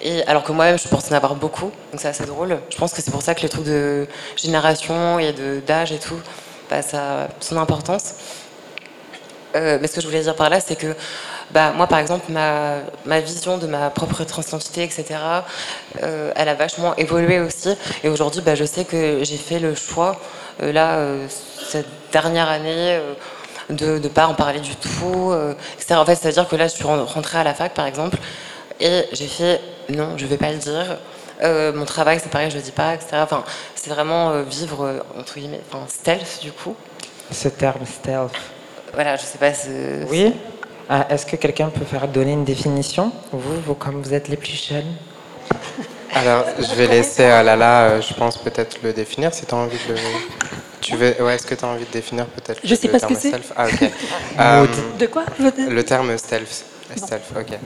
Et 0.00 0.24
alors 0.28 0.44
que 0.44 0.52
moi-même, 0.52 0.78
je 0.78 0.86
pense 0.86 1.10
en 1.10 1.14
avoir 1.16 1.34
beaucoup, 1.34 1.72
donc 1.90 2.00
c'est 2.00 2.08
assez 2.08 2.24
drôle. 2.24 2.60
Je 2.70 2.76
pense 2.76 2.94
que 2.94 3.02
c'est 3.02 3.10
pour 3.10 3.22
ça 3.22 3.34
que 3.34 3.42
les 3.42 3.48
trucs 3.48 3.66
de 3.66 4.06
génération 4.36 5.18
et 5.18 5.34
d'âge 5.66 5.90
et 5.90 5.98
tout, 5.98 6.20
ça 6.82 7.28
son 7.40 7.56
importance. 7.56 8.14
Euh, 9.56 9.78
mais 9.80 9.88
ce 9.88 9.96
que 9.96 10.00
je 10.00 10.06
voulais 10.06 10.20
dire 10.20 10.36
par 10.36 10.50
là, 10.50 10.60
c'est 10.60 10.76
que 10.76 10.94
bah, 11.50 11.72
moi, 11.72 11.86
par 11.88 11.98
exemple, 11.98 12.30
ma, 12.30 13.20
vision 13.20 13.58
de 13.58 13.66
ma 13.66 13.90
propre 13.90 14.22
transidentité, 14.24 14.84
etc., 14.84 15.04
euh, 16.02 16.32
elle 16.36 16.48
a 16.48 16.54
vachement 16.54 16.94
évolué 16.96 17.40
aussi. 17.40 17.74
Et 18.04 18.08
aujourd'hui, 18.08 18.40
bah, 18.40 18.54
je 18.54 18.64
sais 18.64 18.84
que 18.84 19.24
j'ai 19.24 19.36
fait 19.36 19.58
le 19.58 19.74
choix, 19.74 20.20
euh, 20.62 20.72
là, 20.72 20.98
cette 21.28 21.88
dernière 22.12 22.48
année, 22.48 23.00
de 23.68 23.98
ne 23.98 24.08
pas 24.08 24.26
en 24.26 24.34
parler 24.34 24.60
du 24.60 24.76
tout. 24.76 25.34
etc. 25.76 25.94
En 25.96 26.04
fait, 26.04 26.14
c'est-à-dire 26.14 26.48
que 26.48 26.56
là, 26.56 26.68
je 26.68 26.74
suis 26.74 26.84
rentrée 26.84 27.38
à 27.38 27.44
la 27.44 27.54
fac, 27.54 27.74
par 27.74 27.86
exemple, 27.86 28.18
et 28.80 29.04
j'ai 29.12 29.26
fait 29.26 29.60
non, 29.88 30.16
je 30.16 30.24
ne 30.24 30.30
vais 30.30 30.36
pas 30.36 30.50
le 30.52 30.58
dire. 30.58 30.98
Mon 31.42 31.84
travail, 31.84 32.20
c'est 32.22 32.30
pareil, 32.30 32.50
je 32.50 32.56
ne 32.56 32.60
le 32.60 32.64
dis 32.64 32.72
pas, 32.72 32.94
etc. 32.94 33.08
Enfin, 33.14 33.44
c'est 33.74 33.90
vraiment 33.90 34.42
vivre, 34.42 35.04
entre 35.18 35.34
guillemets, 35.38 35.60
enfin, 35.70 35.84
stealth, 35.88 36.40
du 36.42 36.52
coup. 36.52 36.74
Ce 37.30 37.48
terme 37.48 37.86
stealth. 37.86 38.34
Voilà, 38.94 39.16
je 39.16 39.22
sais 39.22 39.38
pas. 39.38 39.52
Oui. 40.10 40.34
Ah, 40.88 41.06
est-ce 41.08 41.24
que 41.24 41.36
quelqu'un 41.36 41.68
peut 41.68 41.84
faire 41.84 42.08
donner 42.08 42.32
une 42.32 42.44
définition? 42.44 43.12
Vous, 43.30 43.60
vous, 43.64 43.74
comme 43.74 44.02
vous 44.02 44.12
êtes 44.12 44.28
les 44.28 44.36
plus 44.36 44.60
jeunes? 44.68 44.92
Alors, 46.12 46.44
je 46.58 46.74
vais 46.74 46.88
laisser 46.88 47.24
à 47.24 47.44
Lala, 47.44 47.82
euh, 47.82 48.00
je 48.02 48.12
pense 48.14 48.36
peut-être 48.36 48.78
le 48.82 48.92
définir 48.92 49.32
si 49.32 49.46
tu 49.46 49.54
as 49.54 49.58
envie 49.58 49.78
de 49.86 49.92
le. 49.92 49.98
Tu 50.80 50.96
veux... 50.96 51.22
ouais, 51.22 51.36
est-ce 51.36 51.46
que 51.46 51.54
tu 51.54 51.64
as 51.64 51.68
envie 51.68 51.84
de 51.84 51.90
définir 51.92 52.26
peut-être 52.26 52.60
Je 52.64 52.74
sais 52.74 52.88
pas 52.88 52.98
ce 52.98 53.06
que 53.06 53.14
c'est. 53.14 53.32
Ah, 53.56 53.66
ok. 54.62 54.72
Euh, 54.72 54.98
de 54.98 55.06
quoi 55.06 55.24
Le 55.38 55.82
terme 55.84 56.18
stealth. 56.18 56.64
Stealth, 56.96 57.32
ok. 57.36 57.58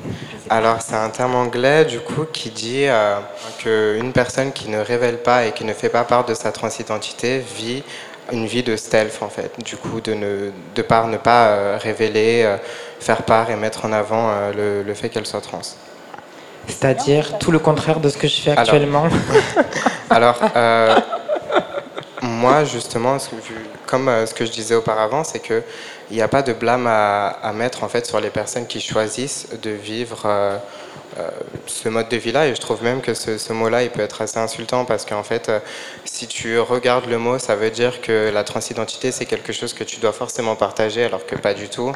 Alors, 0.51 0.81
c'est 0.81 0.97
un 0.97 1.09
terme 1.11 1.35
anglais, 1.35 1.85
du 1.85 2.01
coup, 2.01 2.25
qui 2.33 2.51
dit 2.51 2.87
euh, 2.87 3.19
qu'une 3.59 4.13
personne 4.13 4.53
qui 4.53 4.69
ne 4.69 4.79
révèle 4.79 5.19
pas 5.19 5.47
et 5.47 5.53
qui 5.53 5.65
ne 5.65 5.73
fait 5.73 5.89
pas 5.89 6.05
part 6.05 6.25
de 6.25 6.35
sa 6.35 6.53
transidentité 6.53 7.39
vit 7.39 7.83
une 8.33 8.47
vie 8.47 8.63
de 8.63 8.77
stealth 8.77 9.19
en 9.21 9.29
fait, 9.29 9.53
du 9.65 9.77
coup 9.77 10.01
de, 10.01 10.15
ne, 10.15 10.51
de 10.75 10.83
par 10.83 11.09
ne 11.09 11.17
pas 11.17 11.49
euh, 11.49 11.79
révéler, 11.81 12.43
euh, 12.45 12.57
faire 13.01 13.23
part 13.23 13.51
et 13.51 13.57
mettre 13.57 13.85
en 13.85 13.93
avant 13.93 14.31
euh, 14.31 14.83
le, 14.85 14.95
fait 14.95 15.09
qu'elle 15.09 15.27
soit 15.27 15.41
trans. 15.41 15.61
C'est-à-dire 16.67 17.39
tout 17.39 17.51
le 17.51 17.59
contraire 17.59 18.01
de 18.01 18.09
ce 18.09 18.17
que 18.17 18.27
je 18.27 18.41
fais 18.41 18.51
actuellement? 18.53 19.07
Alors, 20.11 20.41
moi 22.23 22.65
justement, 22.65 23.19
comme 23.87 24.11
ce 24.27 24.33
que 24.33 24.47
je 24.47 24.51
disais 24.51 24.75
auparavant, 24.75 25.25
c'est 25.25 25.41
que 25.41 25.63
il 26.11 26.17
n'y 26.17 26.23
a 26.23 26.29
pas 26.29 26.43
de 26.43 26.53
blâme 26.53 26.87
à, 26.87 27.53
mettre 27.55 27.85
en 27.85 27.89
fait 27.89 28.07
sur 28.07 28.21
les 28.21 28.31
personnes 28.31 28.67
qui 28.67 28.81
choisissent 28.81 29.49
de 29.63 29.71
vivre 29.71 30.23
euh, 30.27 30.57
ce 31.67 31.89
mode 31.89 32.09
de 32.09 32.17
vie-là. 32.17 32.49
Et 32.49 32.55
je 32.55 32.61
trouve 32.61 32.83
même 32.83 33.01
que 33.01 33.15
ce, 33.15 33.53
mot-là, 33.53 33.83
il 33.83 33.91
peut 33.91 34.03
être 34.03 34.23
assez 34.23 34.39
insultant 34.39 34.85
parce 34.85 35.05
qu'en 35.05 35.23
fait, 35.23 35.49
euh, 35.49 35.61
si 36.05 36.27
tu 36.27 36.59
regardes 36.59 37.07
le 37.07 37.19
mot, 37.19 37.39
ça 37.39 37.57
veut 37.57 37.71
dire 37.71 38.01
que 38.01 38.31
la 38.33 38.45
transidentité, 38.45 39.13
c'est 39.13 39.27
quelque 39.27 39.53
chose 39.53 39.73
que 39.73 39.85
tu 39.85 40.01
dois 40.01 40.13
forcément 40.13 40.57
partager, 40.57 41.05
alors 41.05 41.27
que 41.27 41.37
pas 41.37 41.55
du 41.55 41.69
tout. 41.69 41.93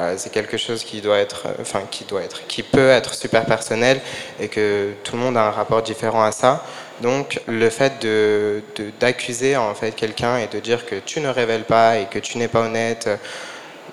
Euh, 0.00 0.14
c'est 0.16 0.30
quelque 0.30 0.56
chose 0.56 0.84
qui 0.84 1.00
doit 1.00 1.18
être, 1.18 1.46
enfin, 1.60 1.82
qui 1.90 2.04
doit 2.04 2.22
être, 2.22 2.46
qui 2.46 2.62
peut 2.62 2.90
être 2.90 3.14
super 3.14 3.44
personnel 3.46 4.00
et 4.40 4.48
que 4.48 4.92
tout 5.04 5.16
le 5.16 5.22
monde 5.22 5.36
a 5.36 5.46
un 5.46 5.50
rapport 5.50 5.82
différent 5.82 6.22
à 6.22 6.32
ça. 6.32 6.64
Donc, 7.00 7.40
le 7.46 7.70
fait 7.70 8.02
de, 8.02 8.62
d'accuser 8.98 9.56
en 9.56 9.74
fait 9.74 9.92
quelqu'un 9.92 10.38
et 10.38 10.48
de 10.48 10.58
dire 10.58 10.84
que 10.84 10.96
tu 10.96 11.20
ne 11.20 11.28
révèles 11.28 11.64
pas 11.64 11.98
et 11.98 12.06
que 12.06 12.18
tu 12.18 12.38
n'es 12.38 12.48
pas 12.48 12.60
honnête, 12.62 13.08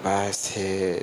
bah, 0.03 0.23
c'est 0.31 0.99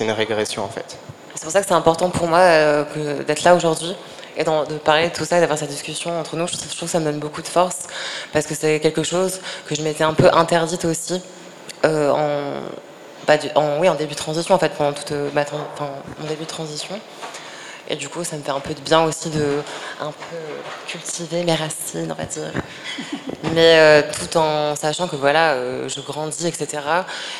une 0.00 0.10
régression 0.10 0.64
en 0.64 0.68
fait. 0.68 0.98
C'est 1.40 1.46
pour 1.46 1.52
ça 1.52 1.62
que 1.62 1.68
c'est 1.68 1.72
important 1.72 2.10
pour 2.10 2.28
moi 2.28 2.40
euh, 2.40 2.84
d'être 3.26 3.44
là 3.44 3.54
aujourd'hui 3.54 3.96
et 4.36 4.44
de 4.44 4.76
parler 4.76 5.08
de 5.08 5.14
tout 5.14 5.24
ça 5.24 5.38
et 5.38 5.40
d'avoir 5.40 5.58
cette 5.58 5.70
discussion 5.70 6.20
entre 6.20 6.36
nous. 6.36 6.46
Je 6.46 6.52
trouve, 6.52 6.80
que 6.80 6.86
ça 6.86 7.00
me 7.00 7.06
donne 7.06 7.18
beaucoup 7.18 7.40
de 7.40 7.48
force 7.48 7.84
parce 8.34 8.46
que 8.46 8.54
c'est 8.54 8.78
quelque 8.78 9.02
chose 9.02 9.40
que 9.66 9.74
je 9.74 9.80
m'étais 9.80 10.04
un 10.04 10.12
peu 10.12 10.28
interdite 10.34 10.84
aussi 10.84 11.22
euh, 11.86 12.10
en, 12.10 12.60
bah, 13.26 13.36
en, 13.54 13.78
oui, 13.80 13.88
en 13.88 13.94
début 13.94 14.12
de 14.12 14.18
transition, 14.18 14.54
en 14.54 14.58
fait, 14.58 14.68
pendant 14.76 14.92
toute 14.92 15.12
ma, 15.32 15.46
mon 16.20 16.28
début 16.28 16.44
de 16.44 16.50
transition. 16.50 17.00
Et 17.90 17.96
du 17.96 18.08
coup, 18.08 18.22
ça 18.22 18.36
me 18.36 18.42
fait 18.42 18.52
un 18.52 18.60
peu 18.60 18.72
de 18.72 18.80
bien 18.80 19.02
aussi 19.02 19.30
de 19.30 19.62
un 20.00 20.12
peu 20.12 20.36
cultiver 20.86 21.42
mes 21.42 21.56
racines, 21.56 22.10
on 22.10 22.14
va 22.14 22.24
dire. 22.24 22.52
Mais 23.52 23.78
euh, 23.80 24.02
tout 24.02 24.36
en 24.38 24.76
sachant 24.76 25.08
que 25.08 25.16
voilà, 25.16 25.54
euh, 25.54 25.88
je 25.88 26.00
grandis, 26.00 26.46
etc. 26.46 26.82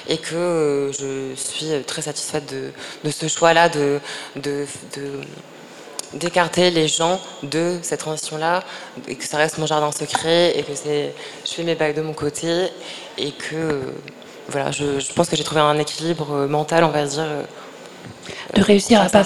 Et 0.09 0.19
que 0.19 0.35
euh, 0.35 0.93
je 0.93 1.37
suis 1.37 1.71
très 1.87 2.03
satisfaite 2.03 2.53
de, 2.53 2.73
de 3.05 3.11
ce 3.13 3.29
choix-là 3.29 3.69
de, 3.69 4.01
de, 4.35 4.67
d'écarter 6.15 6.73
les 6.73 6.89
gens 6.89 7.21
de 7.45 7.79
cette 7.83 8.01
transition-là, 8.01 8.65
et 9.07 9.15
que 9.15 9.25
ça 9.25 9.37
reste 9.37 9.59
mon 9.59 9.67
jardin 9.67 9.93
secret, 9.93 10.59
et 10.59 10.65
que 10.65 10.75
c'est, 10.75 11.15
je 11.45 11.53
fais 11.53 11.63
mes 11.63 11.77
bagues 11.77 11.95
de 11.95 12.03
mon 12.03 12.13
côté, 12.13 12.71
et 13.19 13.31
que 13.31 13.83
voilà, 14.49 14.73
je, 14.73 14.99
je 14.99 15.13
pense 15.13 15.29
que 15.29 15.37
j'ai 15.37 15.45
trouvé 15.45 15.61
un 15.61 15.79
équilibre 15.79 16.49
mental, 16.49 16.83
on 16.83 16.89
va 16.89 17.05
dire, 17.05 17.29
de 18.55 18.63
réussir 18.63 19.01
à, 19.01 19.09
pas, 19.09 19.25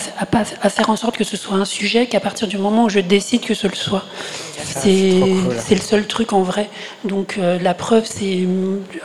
à, 0.63 0.71
faire 0.71 0.91
en 0.91 0.97
sorte 0.97 1.17
que 1.17 1.25
ce 1.25 1.37
soit 1.37 1.57
un 1.57 1.65
sujet 1.65 2.07
qu'à 2.07 2.21
partir 2.21 2.49
du 2.49 2.59
moment 2.59 2.85
où 2.85 2.89
je 2.89 3.01
décide 3.01 3.43
que 3.43 3.55
ce 3.55 3.67
le 3.67 3.75
soit. 3.75 4.05
C'est 4.57 5.75
le 5.75 5.81
seul 5.81 6.07
truc 6.07 6.33
en 6.33 6.43
vrai. 6.43 6.69
Donc 7.05 7.37
euh, 7.39 7.59
la 7.61 7.75
preuve, 7.75 8.05
c'est 8.07 8.47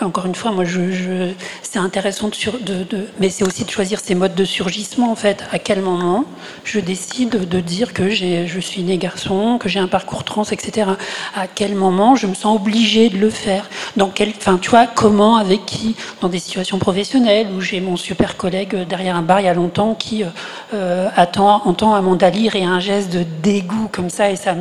encore 0.01 0.25
une 0.25 0.35
fois, 0.35 0.51
moi, 0.51 0.65
je, 0.65 1.31
c'est 1.61 1.79
intéressant 1.79 2.29
de, 2.29 2.83
de, 2.83 3.07
mais 3.19 3.29
c'est 3.29 3.43
aussi 3.43 3.63
de 3.63 3.69
choisir 3.69 3.99
ces 3.99 4.15
modes 4.15 4.35
de 4.35 4.45
surgissement 4.45 5.11
en 5.11 5.15
fait. 5.15 5.43
À 5.51 5.59
quel 5.59 5.81
moment 5.81 6.25
je 6.63 6.79
décide 6.79 7.47
de 7.47 7.59
dire 7.59 7.93
que 7.93 8.09
je 8.09 8.59
suis 8.59 8.83
né 8.83 8.97
garçon, 8.97 9.57
que 9.57 9.69
j'ai 9.69 9.79
un 9.79 9.87
parcours 9.87 10.23
trans, 10.23 10.43
etc. 10.43 10.91
À 11.35 11.47
quel 11.47 11.75
moment 11.75 12.15
je 12.15 12.27
me 12.27 12.33
sens 12.33 12.55
obligée 12.55 13.09
de 13.09 13.17
le 13.17 13.29
faire? 13.29 13.69
Dans 13.97 14.09
quel, 14.09 14.29
enfin, 14.29 14.57
tu 14.61 14.69
vois, 14.69 14.87
comment, 14.87 15.37
avec 15.37 15.65
qui? 15.65 15.95
Dans 16.21 16.29
des 16.29 16.39
situations 16.39 16.77
professionnelles 16.79 17.47
où 17.55 17.61
j'ai 17.61 17.81
mon 17.81 17.97
super 17.97 18.37
collègue 18.37 18.75
derrière 18.87 19.15
un 19.15 19.21
bar 19.21 19.39
il 19.39 19.45
y 19.45 19.49
a 19.49 19.53
longtemps 19.53 19.95
qui 19.95 20.23
euh, 20.23 20.27
euh, 20.73 21.09
attend, 21.15 21.61
entend 21.65 21.93
Amanda 21.93 22.29
lire 22.29 22.55
et 22.55 22.63
un 22.63 22.79
geste 22.79 23.11
de 23.11 23.23
dégoût 23.43 23.89
comme 23.91 24.09
ça 24.09 24.29
et 24.29 24.35
ça, 24.35 24.55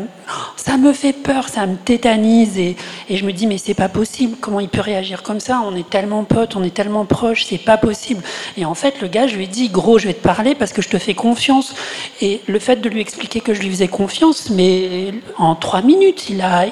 ça 0.56 0.76
me 0.78 0.92
fait 0.92 1.12
peur, 1.12 1.48
ça 1.48 1.66
me 1.66 1.76
tétanise 1.76 2.58
et, 2.58 2.76
je 3.10 3.24
me 3.24 3.32
dis 3.32 3.46
mais 3.46 3.58
c'est 3.58 3.74
pas 3.74 3.88
possible, 3.88 4.36
comment 4.40 4.60
il 4.60 4.68
peut 4.68 4.80
réagir 4.80 5.22
comme 5.22 5.40
ça? 5.40 5.62
On 5.64 5.74
est 5.74 5.88
tellement 5.88 6.24
potes, 6.24 6.56
on 6.56 6.62
est 6.62 6.74
tellement 6.74 7.04
proches, 7.04 7.44
c'est 7.44 7.58
pas 7.58 7.76
possible. 7.76 8.22
Et 8.56 8.64
en 8.64 8.74
fait 8.74 9.00
le 9.00 9.08
gars, 9.08 9.26
je 9.26 9.36
lui 9.36 9.44
ai 9.44 9.46
dit 9.46 9.68
gros, 9.68 9.98
je 9.98 10.06
vais 10.06 10.14
te 10.14 10.22
parler 10.22 10.54
parce 10.54 10.72
que 10.72 10.82
je 10.82 10.88
te 10.88 10.98
fais 10.98 11.14
confiance. 11.14 11.74
Et 12.20 12.40
le 12.46 12.58
fait 12.58 12.76
de 12.76 12.88
lui 12.88 13.00
expliquer 13.00 13.40
que 13.40 13.54
je 13.54 13.60
lui 13.60 13.70
faisais 13.70 13.88
confiance, 13.88 14.50
mais 14.50 15.12
en 15.36 15.54
trois 15.54 15.82
minutes, 15.82 16.28
il 16.30 16.42
a, 16.42 16.66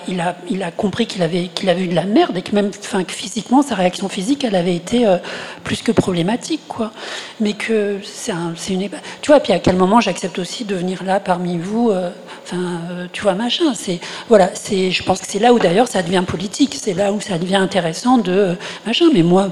compris 0.77 1.07
qu'il 1.07 1.23
avait, 1.23 1.45
eu 1.45 1.89
de 1.89 1.95
la 1.95 2.05
merde 2.05 2.37
et 2.37 2.43
que 2.43 2.55
même, 2.55 2.71
que 2.71 3.13
physiquement, 3.13 3.63
sa 3.63 3.75
réaction 3.75 4.09
physique, 4.09 4.45
elle 4.45 4.57
avait 4.57 4.77
été 4.77 5.07
euh, 5.07 5.19
plus 5.65 5.83
que 5.83 5.93
problématique, 5.93 6.63
quoi. 6.69 6.93
Mais 7.41 7.53
que 7.55 7.99
c'est 8.05 8.33
un, 8.33 8.55
une, 8.69 8.89
tu 9.23 9.31
vois. 9.31 9.41
Puis 9.41 9.53
à 9.53 9.59
quel 9.59 9.77
moment 9.77 10.01
j'accepte 10.01 10.39
aussi 10.39 10.65
de 10.65 10.75
venir 10.75 11.05
là 11.05 11.21
parmi 11.21 11.59
vous, 11.59 11.91
euh, 11.91 12.11
euh, 12.53 13.07
tu 13.13 13.23
vois, 13.23 13.35
machin. 13.35 13.75
C'est 13.75 13.96
voilà, 14.29 14.51
c'est, 14.55 14.91
je 14.91 15.03
pense 15.03 15.21
que 15.21 15.27
c'est 15.29 15.39
là 15.39 15.53
où 15.53 15.59
d'ailleurs 15.59 15.89
ça 15.89 16.03
devient 16.03 16.25
politique, 16.27 16.77
c'est 16.81 16.95
là 16.95 17.13
où 17.13 17.21
ça 17.21 17.39
devient 17.39 17.57
intéressant 17.57 18.19
de 18.19 18.57
machin. 18.87 19.07
Mais 19.13 19.23
moi, 19.23 19.51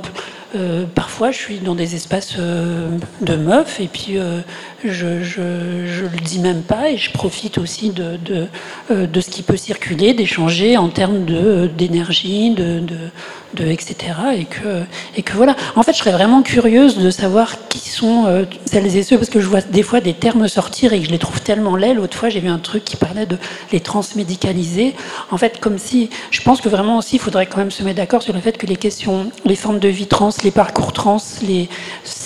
euh, 0.55 0.85
parfois, 0.95 1.31
je 1.31 1.39
suis 1.39 1.59
dans 1.59 1.75
des 1.75 1.95
espaces 1.95 2.35
euh, 2.39 2.89
de 3.21 3.35
meufs 3.35 3.81
et 3.81 3.89
puis 3.89 4.19
euh, 4.19 4.41
je, 4.85 5.23
je, 5.23 5.41
le 5.41 6.21
dis 6.23 6.39
même 6.39 6.63
pas 6.63 6.91
et 6.91 6.97
je 6.97 7.11
profite 7.11 7.59
aussi 7.59 7.91
de, 7.91 8.19
de, 8.19 9.21
ce 9.21 9.31
qui 9.31 9.43
peut 9.43 9.57
circuler, 9.57 10.15
d'échanger 10.15 10.77
en 10.77 10.89
termes 10.89 11.25
de, 11.25 11.67
d'énergie, 11.67 12.51
de, 12.51 12.83
de, 13.55 13.67
etc. 13.67 13.97
Et 14.37 14.45
que, 14.45 14.83
et 15.17 15.23
que 15.23 15.33
voilà. 15.33 15.57
En 15.77 15.83
fait, 15.83 15.93
je 15.93 15.99
serais 15.99 16.13
vraiment 16.13 16.43
curieuse 16.43 16.99
de 16.99 17.11
savoir 17.11 17.69
qui 17.69 17.89
sont 17.89 18.47
celles 18.67 18.97
et 18.97 19.03
ceux 19.03 19.17
parce 19.17 19.31
que 19.31 19.41
je 19.41 19.47
vois 19.47 19.61
des 19.61 19.83
fois 19.83 20.01
des 20.01 20.13
termes 20.13 20.49
sortir 20.49 20.93
et 20.93 21.01
que 21.01 21.07
je 21.07 21.11
les 21.11 21.19
trouve 21.19 21.41
tellement 21.41 21.77
laids. 21.77 21.95
L'autre 21.95 22.17
fois, 22.17 22.29
j'ai 22.29 22.41
vu 22.41 22.49
un 22.49 22.59
truc 22.59 22.85
qui 22.85 22.97
parlait 22.97 23.27
de 23.27 23.39
les 23.73 23.81
transmédicaliser. 23.81 24.95
En 25.31 25.39
fait, 25.39 25.61
comme 25.61 25.79
si, 25.79 26.11
je 26.31 26.43
pense 26.43 26.61
que 26.61 26.69
vraiment 26.69 26.99
aussi, 26.99 27.17
il 27.17 27.21
faudrait 27.21 27.47
quand 27.47 27.59
même 27.59 27.71
se 27.71 27.83
mettre 27.83 27.97
d'accord 27.97 28.23
sur 28.23 28.35
le 28.35 28.41
fait 28.41 28.59
que 28.59 28.67
les 28.67 28.77
questions, 28.77 29.31
les 29.45 29.57
formes 29.57 29.79
de 29.79 29.89
vie 29.89 30.07
trans, 30.07 30.31
les 30.45 30.51
parcours 30.51 30.93
trans, 30.93 31.17
les, 31.43 31.69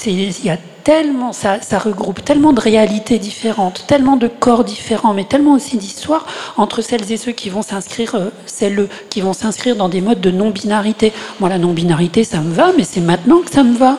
il 0.07 0.45
y 0.45 0.51
a 0.51 0.59
tellement, 0.85 1.33
ça, 1.33 1.61
ça, 1.61 1.79
regroupe 1.79 2.25
tellement 2.25 2.53
de 2.53 2.61
réalités 2.61 3.19
différentes, 3.19 3.85
tellement 3.87 4.17
de 4.17 4.27
corps 4.27 4.65
différents, 4.65 5.15
mais 5.15 5.25
tellement 5.25 5.53
aussi 5.55 5.77
d'histoires 5.77 6.27
entre 6.57 6.83
celles 6.83 7.11
et 7.13 7.17
ceux 7.17 7.33
qui 7.33 7.51
vont 7.51 7.63
s'inscrire, 7.63 8.15
euh, 8.15 8.31
celles 8.47 8.89
qui 9.11 9.21
vont 9.21 9.33
s'inscrire 9.33 9.77
dans 9.77 9.89
des 9.89 10.01
modes 10.01 10.21
de 10.21 10.31
non-binarité. 10.31 11.13
Moi, 11.41 11.49
la 11.49 11.59
non-binarité, 11.59 12.25
ça 12.25 12.41
me 12.41 12.53
va, 12.53 12.73
mais 12.77 12.85
c'est 12.85 13.01
maintenant 13.01 13.41
que 13.41 13.51
ça 13.51 13.63
me 13.63 13.77
va. 13.77 13.99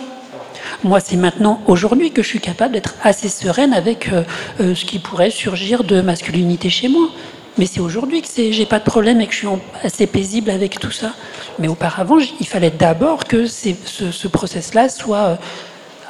Moi, 0.84 1.00
c'est 1.00 1.18
maintenant, 1.18 1.62
aujourd'hui, 1.68 2.12
que 2.12 2.22
je 2.22 2.28
suis 2.28 2.40
capable 2.40 2.74
d'être 2.74 2.96
assez 3.04 3.30
sereine 3.30 3.74
avec 3.74 4.12
euh, 4.12 4.24
euh, 4.60 4.76
ce 4.76 4.86
qui 4.86 5.00
pourrait 5.00 5.32
surgir 5.32 5.84
de 5.84 6.02
masculinité 6.02 6.70
chez 6.70 6.88
moi. 6.88 7.10
Mais 7.58 7.66
c'est 7.66 7.80
aujourd'hui 7.80 8.22
que 8.22 8.28
j'ai 8.52 8.66
pas 8.66 8.80
de 8.80 8.86
problème 8.86 9.20
et 9.22 9.28
que 9.28 9.34
je 9.34 9.40
suis 9.40 9.48
assez 9.84 10.08
paisible 10.08 10.50
avec 10.50 10.80
tout 10.80 10.92
ça. 10.92 11.14
Mais 11.58 11.68
auparavant, 11.68 12.18
il 12.18 12.48
fallait 12.48 12.72
d'abord 12.72 13.26
que 13.26 13.48
ce, 13.48 13.72
ce 14.12 14.28
process-là 14.28 14.88
soit 14.88 15.18
euh, 15.18 15.36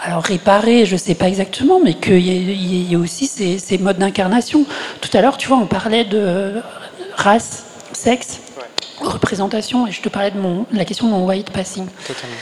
alors 0.01 0.23
réparer, 0.23 0.85
je 0.85 0.93
ne 0.93 0.97
sais 0.97 1.15
pas 1.15 1.27
exactement, 1.27 1.79
mais 1.83 1.93
qu'il 1.93 2.19
y, 2.19 2.93
ait 2.93 2.95
aussi 2.95 3.27
ces, 3.27 3.77
modes 3.77 3.97
d'incarnation. 3.97 4.65
Tout 5.01 5.09
à 5.13 5.21
l'heure, 5.21 5.37
tu 5.37 5.47
vois, 5.47 5.57
on 5.57 5.65
parlait 5.65 6.05
de 6.05 6.61
race, 7.15 7.65
sexe, 7.93 8.39
représentation, 9.01 9.87
et 9.87 9.91
je 9.91 10.01
te 10.01 10.09
parlais 10.09 10.31
de, 10.31 10.39
mon, 10.39 10.65
la 10.71 10.85
question 10.85 11.07
de 11.07 11.11
mon 11.11 11.25
white 11.25 11.51
passing. 11.51 11.87
Totalement. 12.07 12.35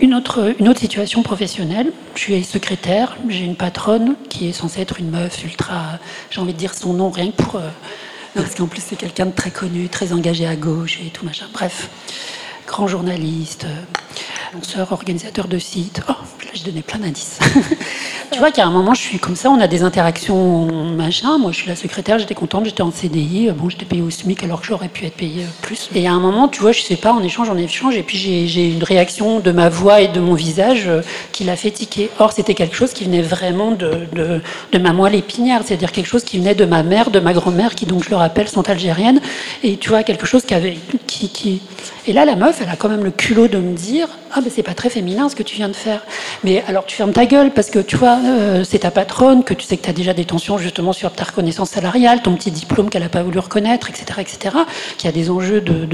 Une 0.00 0.14
autre, 0.14 0.54
une 0.58 0.68
autre 0.68 0.80
situation 0.80 1.22
professionnelle, 1.22 1.92
je 2.14 2.20
suis 2.20 2.44
secrétaire, 2.44 3.16
j'ai 3.28 3.44
une 3.44 3.56
patronne 3.56 4.16
qui 4.28 4.48
est 4.48 4.52
censée 4.52 4.80
être 4.80 4.98
une 4.98 5.10
meuf 5.10 5.44
ultra, 5.44 5.98
j'ai 6.30 6.40
envie 6.40 6.54
de 6.54 6.58
dire 6.58 6.74
son 6.74 6.92
nom 6.92 7.10
rien 7.10 7.30
que 7.30 7.42
pour... 7.42 7.56
Euh, 7.56 7.68
parce 8.34 8.54
qu'en 8.54 8.66
plus 8.66 8.82
c'est 8.82 8.96
quelqu'un 8.96 9.26
de 9.26 9.32
très 9.32 9.50
connu, 9.50 9.88
très 9.88 10.12
engagé 10.12 10.46
à 10.46 10.56
gauche 10.56 10.98
et 11.04 11.10
tout 11.10 11.24
machin. 11.24 11.46
Bref, 11.52 11.88
grand 12.66 12.86
journaliste, 12.86 13.66
lanceur, 14.54 14.92
organisateur 14.92 15.48
de 15.48 15.58
sites. 15.58 16.02
Oh, 16.08 16.12
là, 16.12 16.50
je 16.54 16.62
donnais 16.64 16.82
plein 16.82 16.98
d'indices. 16.98 17.38
tu 18.32 18.38
vois 18.38 18.50
qu'à 18.50 18.64
un 18.64 18.70
moment, 18.70 18.94
je 18.94 19.00
suis 19.00 19.18
comme 19.18 19.36
ça, 19.36 19.50
on 19.50 19.60
a 19.60 19.66
des 19.66 19.82
interactions, 19.82 20.66
machin. 20.96 21.38
Moi, 21.38 21.52
je 21.52 21.58
suis 21.58 21.68
la 21.68 21.76
secrétaire, 21.76 22.18
j'étais 22.18 22.34
contente, 22.34 22.64
j'étais 22.64 22.82
en 22.82 22.90
CDI. 22.90 23.50
Bon, 23.54 23.68
j'étais 23.68 23.84
payée 23.84 24.00
au 24.00 24.10
SMIC 24.10 24.42
alors 24.42 24.62
que 24.62 24.66
j'aurais 24.66 24.88
pu 24.88 25.04
être 25.04 25.16
payée 25.16 25.44
plus. 25.60 25.90
Et 25.94 26.08
à 26.08 26.12
un 26.12 26.18
moment, 26.18 26.48
tu 26.48 26.60
vois, 26.62 26.72
je 26.72 26.80
sais 26.80 26.96
pas, 26.96 27.12
on 27.12 27.22
échange, 27.22 27.50
on 27.50 27.58
échange, 27.58 27.94
et 27.94 28.02
puis 28.02 28.16
j'ai 28.16 28.68
une 28.70 28.82
réaction 28.82 29.40
de 29.40 29.52
ma 29.52 29.68
voix 29.68 30.00
et 30.00 30.08
de 30.08 30.18
mon 30.18 30.34
visage 30.34 30.84
euh, 30.88 31.02
qui 31.32 31.44
l'a 31.44 31.56
fait 31.56 31.70
tiquer. 31.70 32.08
Or, 32.18 32.32
c'était 32.32 32.54
quelque 32.54 32.74
chose 32.74 32.92
qui 32.92 33.04
venait 33.04 33.22
vraiment 33.22 33.70
de, 33.70 34.06
de, 34.14 34.40
de 34.72 34.78
ma 34.78 34.92
moelle 34.94 35.14
épinière, 35.14 35.60
c'est-à-dire 35.64 35.92
quelque 35.92 36.08
chose 36.08 36.24
qui 36.24 36.38
venait 36.38 36.54
de 36.54 36.64
ma 36.64 36.82
mère, 36.82 37.10
de 37.10 37.20
ma 37.20 37.34
grand-mère, 37.34 37.74
qui, 37.74 37.84
donc, 37.84 38.02
je 38.02 38.10
le 38.10 38.16
rappelle, 38.16 38.48
sont 38.48 38.68
algériennes. 38.70 39.20
Et 39.62 39.76
tu 39.76 39.90
vois, 39.90 40.02
quelque 40.04 40.26
chose 40.26 40.44
qui 40.44 40.54
avait. 40.54 40.78
Qui, 41.06 41.28
qui... 41.28 41.60
Et 42.06 42.14
là, 42.14 42.24
la 42.24 42.36
meuf, 42.36 42.60
elle 42.62 42.70
a 42.70 42.76
quand 42.76 42.88
même 42.88 43.04
le 43.04 43.10
culot 43.10 43.46
de 43.46 43.58
me 43.58 43.74
dire 43.74 44.08
Ah, 44.32 44.40
mais 44.42 44.50
c'est 44.50 44.62
pas 44.62 44.74
très 44.74 44.88
féminin 44.88 45.28
ce 45.28 45.36
que 45.36 45.42
tu 45.42 45.56
viens 45.56 45.68
de 45.68 45.76
faire. 45.76 46.00
Mais 46.44 46.64
alors, 46.66 46.86
tu 46.86 46.96
fermes 46.96 47.12
ta 47.12 47.26
gueule 47.26 47.50
parce 47.52 47.70
que 47.70 47.78
tu 47.78 47.96
vois, 47.96 48.18
euh, 48.24 48.64
c'est 48.64 48.80
ta 48.80 48.90
patronne, 48.90 49.44
que 49.44 49.54
tu 49.54 49.66
sais 49.66 49.76
que 49.76 49.84
tu 49.84 49.90
as 49.90 49.92
déjà 49.92 50.14
des 50.14 50.24
tensions 50.24 50.58
justement 50.58 50.92
sur 50.92 51.12
ta 51.12 51.24
reconnaissance 51.24 51.70
salariale, 51.70 52.22
ton 52.22 52.34
petit 52.34 52.50
diplôme 52.50 52.90
qu'elle 52.90 53.02
n'a 53.02 53.08
pas 53.08 53.22
voulu 53.22 53.38
reconnaître, 53.38 53.90
etc., 53.90 54.20
etc., 54.20 54.56
qui 54.98 55.08
a 55.08 55.12
des 55.12 55.30
enjeux 55.30 55.60
de, 55.60 55.86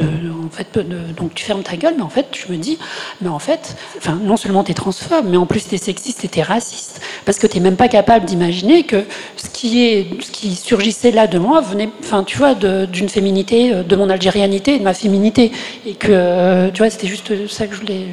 en 0.44 0.50
fait, 0.50 0.78
donc 1.16 1.34
tu 1.34 1.44
fermes 1.44 1.62
ta 1.62 1.76
gueule, 1.76 1.94
mais 1.96 2.02
en 2.02 2.08
fait, 2.08 2.26
je 2.32 2.52
me 2.52 2.58
dis, 2.58 2.78
mais 3.20 3.28
en 3.28 3.38
fait, 3.38 3.76
non 4.22 4.36
seulement 4.36 4.64
tu 4.64 4.72
es 4.72 4.74
transphobe, 4.74 5.26
mais 5.28 5.36
en 5.36 5.46
plus 5.46 5.68
tu 5.68 5.74
es 5.74 5.78
sexiste 5.78 6.24
et 6.24 6.28
tu 6.28 6.38
es 6.38 6.42
raciste, 6.42 7.00
parce 7.24 7.38
que 7.38 7.46
tu 7.46 7.58
n'es 7.58 7.62
même 7.62 7.76
pas 7.76 7.88
capable 7.88 8.24
d'imaginer 8.24 8.84
que 8.84 9.04
ce 9.36 9.48
qui, 9.50 9.84
est, 9.84 10.06
ce 10.22 10.30
qui 10.30 10.54
surgissait 10.54 11.10
là 11.10 11.26
de 11.26 11.38
moi 11.38 11.60
venait, 11.60 11.88
enfin, 12.00 12.24
tu 12.24 12.38
vois, 12.38 12.54
d'une 12.54 13.08
féminité, 13.08 13.72
de 13.72 13.96
mon 13.96 14.10
algérianité 14.10 14.74
et 14.74 14.78
de 14.78 14.84
ma 14.84 14.94
féminité, 14.94 15.52
et 15.86 15.94
que, 15.94 16.08
euh, 16.10 16.70
tu 16.70 16.78
vois, 16.78 16.90
c'était 16.90 17.06
juste 17.06 17.48
ça 17.48 17.66
que 17.66 17.74
je 17.74 17.80
voulais. 17.80 18.06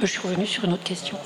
Je 0.00 0.06
suis 0.06 0.20
revenue 0.20 0.46
sur 0.46 0.64
une 0.64 0.72
autre 0.72 0.82
question. 0.82 1.16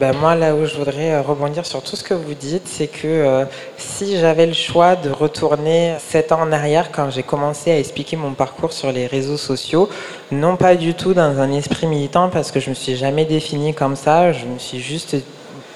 Ben 0.00 0.12
moi, 0.12 0.34
là 0.34 0.56
où 0.56 0.66
je 0.66 0.76
voudrais 0.76 1.12
euh, 1.12 1.22
rebondir 1.22 1.64
sur 1.64 1.80
tout 1.80 1.94
ce 1.94 2.02
que 2.02 2.14
vous 2.14 2.34
dites, 2.34 2.66
c'est 2.66 2.88
que 2.88 3.06
euh, 3.06 3.44
si 3.76 4.18
j'avais 4.18 4.44
le 4.46 4.52
choix 4.52 4.96
de 4.96 5.08
retourner 5.08 5.94
sept 6.00 6.32
ans 6.32 6.40
en 6.40 6.50
arrière, 6.50 6.90
quand 6.90 7.10
j'ai 7.10 7.22
commencé 7.22 7.70
à 7.70 7.78
expliquer 7.78 8.16
mon 8.16 8.32
parcours 8.32 8.72
sur 8.72 8.90
les 8.90 9.06
réseaux 9.06 9.36
sociaux, 9.36 9.88
non 10.32 10.56
pas 10.56 10.74
du 10.74 10.94
tout 10.94 11.14
dans 11.14 11.38
un 11.38 11.52
esprit 11.52 11.86
militant, 11.86 12.28
parce 12.28 12.50
que 12.50 12.58
je 12.58 12.70
me 12.70 12.74
suis 12.74 12.96
jamais 12.96 13.24
définie 13.24 13.72
comme 13.72 13.94
ça, 13.94 14.32
je 14.32 14.46
me 14.46 14.58
suis 14.58 14.80
juste 14.80 15.16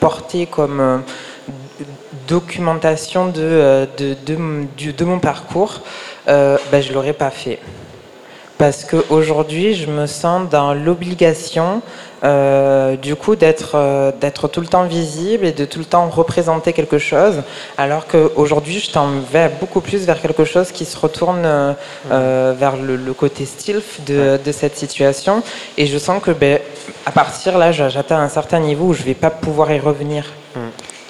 portée 0.01 0.47
comme 0.47 0.81
euh, 0.81 0.99
documentation 2.27 3.29
de, 3.29 3.87
de, 3.99 4.17
de, 4.27 4.91
de, 4.91 5.05
mon 5.05 5.21
parcours, 5.21 5.81
ben, 6.27 6.81
je 6.83 6.93
l'aurais 6.93 7.13
pas 7.13 7.31
fait. 7.31 7.61
Parce 8.59 8.85
qu'aujourd'hui, 8.85 9.75
je 9.75 9.87
me 9.87 10.07
sens 10.07 10.49
dans 10.51 10.75
l'obligation 10.75 11.81
euh, 12.25 12.97
du 12.97 13.15
coup 13.15 13.37
d'être 13.37 13.77
euh, 13.77 14.11
d'être 14.11 14.49
tout 14.49 14.61
le 14.61 14.67
temps 14.67 14.83
visible 14.83 15.47
et 15.47 15.53
de 15.53 15.65
tout 15.65 15.79
le 15.79 15.85
temps 15.85 16.09
représenter 16.09 16.73
quelque 16.73 16.99
chose 16.99 17.43
alors 17.77 18.09
qu'aujourd'hui 18.09 18.81
je 18.81 18.91
t'en 18.91 19.21
vais 19.33 19.49
beaucoup 19.61 19.81
plus 19.81 20.05
vers 20.05 20.21
quelque 20.21 20.45
chose 20.45 20.73
qui 20.73 20.85
se 20.85 20.97
retourne 20.97 21.45
euh, 21.45 22.55
vers 22.59 22.77
le, 22.77 23.13
côté 23.13 23.47
stilf 23.47 24.05
de, 24.05 24.37
de, 24.45 24.53
cette 24.53 24.77
situation. 24.77 25.45
Et 25.77 25.87
je 25.87 25.97
sens 25.97 26.21
que 26.21 26.33
ben, 26.33 26.59
à 27.07 27.13
partir 27.13 27.57
là 27.57 27.71
j'atteins 27.71 28.19
un 28.19 28.29
certain 28.29 28.59
niveau 28.59 28.87
où 28.87 28.95
je 28.95 29.05
vais 29.05 29.15
pas 29.15 29.31
pouvoir 29.31 29.71
y 29.71 29.79
revenir. 29.79 30.25
Mm. 30.57 30.61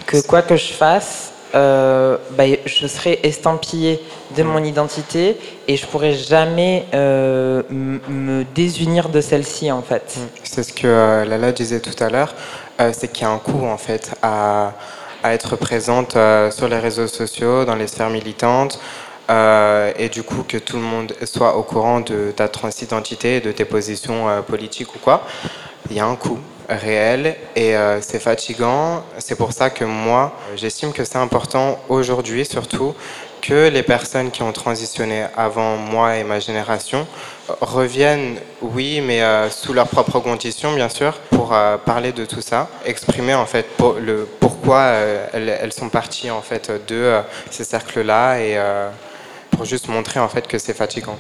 que 0.06 0.20
quoi 0.20 0.42
que 0.42 0.56
je 0.56 0.72
fasse 0.74 1.32
euh, 1.54 2.18
bah, 2.32 2.44
je 2.66 2.86
serai 2.86 3.20
estampillé 3.22 4.00
de 4.36 4.42
mon 4.42 4.62
identité 4.62 5.36
et 5.66 5.76
je 5.76 5.86
pourrai 5.86 6.12
jamais 6.12 6.84
euh, 6.92 7.62
me 7.70 8.44
désunir 8.54 9.08
de 9.08 9.20
celle-ci 9.20 9.72
en 9.72 9.82
fait. 9.82 10.16
Mm. 10.16 10.20
C'est 10.44 10.62
ce 10.62 10.72
que 10.72 10.86
euh, 10.86 11.24
Lala 11.24 11.52
disait 11.52 11.80
tout 11.80 12.02
à 12.02 12.10
l'heure, 12.10 12.34
c'est 12.92 13.10
qu'il 13.10 13.22
y 13.22 13.26
a 13.26 13.30
un 13.30 13.38
coût 13.38 13.64
en 13.66 13.78
fait 13.78 14.14
à, 14.22 14.72
à 15.22 15.34
être 15.34 15.56
présente 15.56 16.16
sur 16.50 16.68
les 16.68 16.78
réseaux 16.78 17.08
sociaux, 17.08 17.64
dans 17.64 17.74
les 17.74 17.88
sphères 17.88 18.10
militantes. 18.10 18.78
et 19.28 20.08
du 20.10 20.22
coup 20.22 20.44
que 20.46 20.58
tout 20.58 20.76
le 20.76 20.82
monde 20.82 21.12
soit 21.24 21.56
au 21.56 21.62
courant 21.62 22.00
de 22.00 22.30
ta 22.30 22.48
transidentité, 22.48 23.40
de 23.40 23.50
tes 23.50 23.64
positions 23.64 24.42
politiques 24.46 24.94
ou 24.94 24.98
quoi, 24.98 25.26
il 25.90 25.96
y 25.96 26.00
a 26.00 26.06
un 26.06 26.14
coût 26.14 26.38
réel 26.68 27.36
et 27.56 27.76
euh, 27.76 28.00
c'est 28.00 28.18
fatigant. 28.18 29.02
C'est 29.18 29.36
pour 29.36 29.52
ça 29.52 29.70
que 29.70 29.84
moi, 29.84 30.34
j'estime 30.56 30.92
que 30.92 31.04
c'est 31.04 31.18
important 31.18 31.78
aujourd'hui 31.88 32.44
surtout 32.44 32.94
que 33.40 33.68
les 33.68 33.82
personnes 33.82 34.30
qui 34.30 34.42
ont 34.42 34.52
transitionné 34.52 35.24
avant 35.36 35.76
moi 35.76 36.16
et 36.16 36.24
ma 36.24 36.40
génération 36.40 37.06
reviennent, 37.60 38.38
oui, 38.60 39.00
mais 39.00 39.22
euh, 39.22 39.48
sous 39.48 39.72
leurs 39.72 39.88
propres 39.88 40.18
conditions, 40.18 40.74
bien 40.74 40.88
sûr, 40.88 41.14
pour 41.30 41.54
euh, 41.54 41.78
parler 41.78 42.12
de 42.12 42.24
tout 42.24 42.40
ça, 42.40 42.68
exprimer 42.84 43.34
en 43.34 43.46
fait 43.46 43.66
le 44.00 44.28
pourquoi 44.40 44.82
elles, 45.32 45.72
sont 45.72 45.88
parties 45.88 46.30
en 46.30 46.42
fait 46.42 46.70
de 46.88 47.20
ces 47.50 47.64
cercles-là 47.64 48.40
et 48.40 48.58
pour 49.50 49.64
juste 49.64 49.88
montrer 49.88 50.20
en 50.20 50.28
fait 50.28 50.46
que 50.46 50.58
c'est 50.58 50.74
fatigant. 50.74 51.16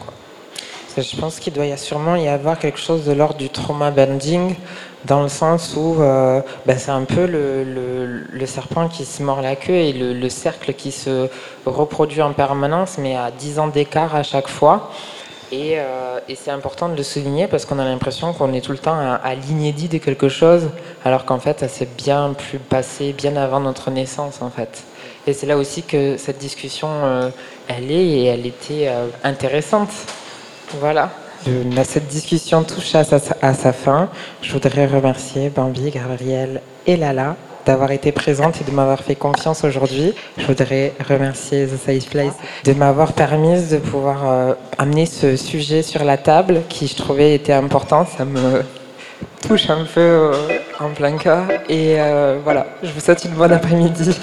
Je 1.02 1.16
pense 1.16 1.38
qu'il 1.38 1.52
doit 1.52 1.76
sûrement 1.76 2.16
y 2.16 2.26
avoir 2.26 2.58
quelque 2.58 2.78
chose 2.78 3.04
de 3.04 3.12
l'ordre 3.12 3.36
du 3.36 3.50
trauma 3.50 3.90
bending, 3.90 4.56
dans 5.04 5.22
le 5.22 5.28
sens 5.28 5.74
où 5.76 5.96
euh, 6.00 6.40
bah, 6.66 6.76
c'est 6.76 6.90
un 6.90 7.04
peu 7.04 7.26
le, 7.26 8.46
serpent 8.46 8.88
qui 8.88 9.04
se 9.04 9.22
mord 9.22 9.42
la 9.42 9.56
queue 9.56 9.74
et 9.74 9.92
le, 9.92 10.28
cercle 10.28 10.72
qui 10.74 10.92
se 10.92 11.28
reproduit 11.66 12.22
en 12.22 12.32
permanence, 12.32 12.98
mais 12.98 13.16
à 13.16 13.30
10 13.30 13.58
ans 13.58 13.68
d'écart 13.68 14.14
à 14.14 14.22
chaque 14.22 14.48
fois. 14.48 14.90
Euh, 15.52 16.20
et, 16.28 16.34
c'est 16.34 16.50
important 16.50 16.90
de 16.90 16.96
le 16.96 17.02
souligner 17.02 17.46
parce 17.46 17.64
qu'on 17.64 17.78
a 17.78 17.84
l'impression 17.84 18.34
qu'on 18.34 18.52
est 18.52 18.60
tout 18.60 18.72
le 18.72 18.78
temps 18.78 18.98
à, 18.98 19.14
à 19.14 19.34
l'inédit 19.34 19.88
de 19.88 19.98
quelque 19.98 20.28
chose, 20.28 20.68
alors 21.04 21.24
qu'en 21.24 21.38
fait, 21.38 21.60
ça 21.60 21.68
s'est 21.68 21.88
bien 21.96 22.34
plus 22.36 22.58
passé 22.58 23.12
bien 23.12 23.36
avant 23.36 23.60
notre 23.60 23.90
naissance, 23.90 24.42
en 24.42 24.50
fait. 24.50 24.84
Et 25.26 25.32
c'est 25.32 25.46
là 25.46 25.56
aussi 25.56 25.82
que 25.82 26.16
cette 26.16 26.38
discussion, 26.38 26.88
euh, 26.90 27.30
elle 27.66 27.90
est 27.90 28.06
et 28.06 28.24
elle 28.26 28.46
était 28.46 28.90
intéressante. 29.24 29.90
Voilà. 30.80 31.10
Cette 31.84 32.08
discussion 32.08 32.62
touche 32.62 32.94
à 32.94 33.04
sa, 33.04 33.72
fin. 33.72 34.08
Je 34.42 34.52
voudrais 34.52 34.86
remercier 34.86 35.48
Bambi, 35.48 35.90
Gabriel 35.90 36.60
et 36.86 36.96
Lala 36.96 37.36
d'avoir 37.64 37.90
été 37.92 38.12
présentes 38.12 38.60
et 38.60 38.64
de 38.64 38.70
m'avoir 38.70 39.00
fait 39.00 39.14
confiance 39.14 39.62
aujourd'hui. 39.64 40.14
Je 40.38 40.46
voudrais 40.46 40.94
remercier 41.06 41.66
The 41.66 41.76
Safe 41.76 42.10
Place 42.10 42.34
de 42.64 42.72
m'avoir 42.72 43.12
permis 43.12 43.66
de 43.68 43.76
pouvoir 43.76 44.22
euh, 44.24 44.54
amener 44.78 45.06
ce 45.06 45.36
sujet 45.36 45.82
sur 45.82 46.04
la 46.04 46.16
table 46.16 46.62
qui, 46.68 46.86
je 46.86 46.96
trouvais, 46.96 47.34
était 47.34 47.52
important. 47.52 48.06
Ça 48.06 48.24
me 48.24 48.62
touche 49.46 49.68
un 49.70 49.84
peu 49.84 50.00
euh, 50.00 50.32
en 50.80 50.90
plein 50.90 51.16
cœur. 51.16 51.44
Et 51.68 52.00
euh, 52.00 52.38
voilà, 52.42 52.66
je 52.82 52.90
vous 52.90 53.00
souhaite 53.00 53.24
une 53.24 53.32
bonne 53.34 53.52
après-midi. 53.52 54.18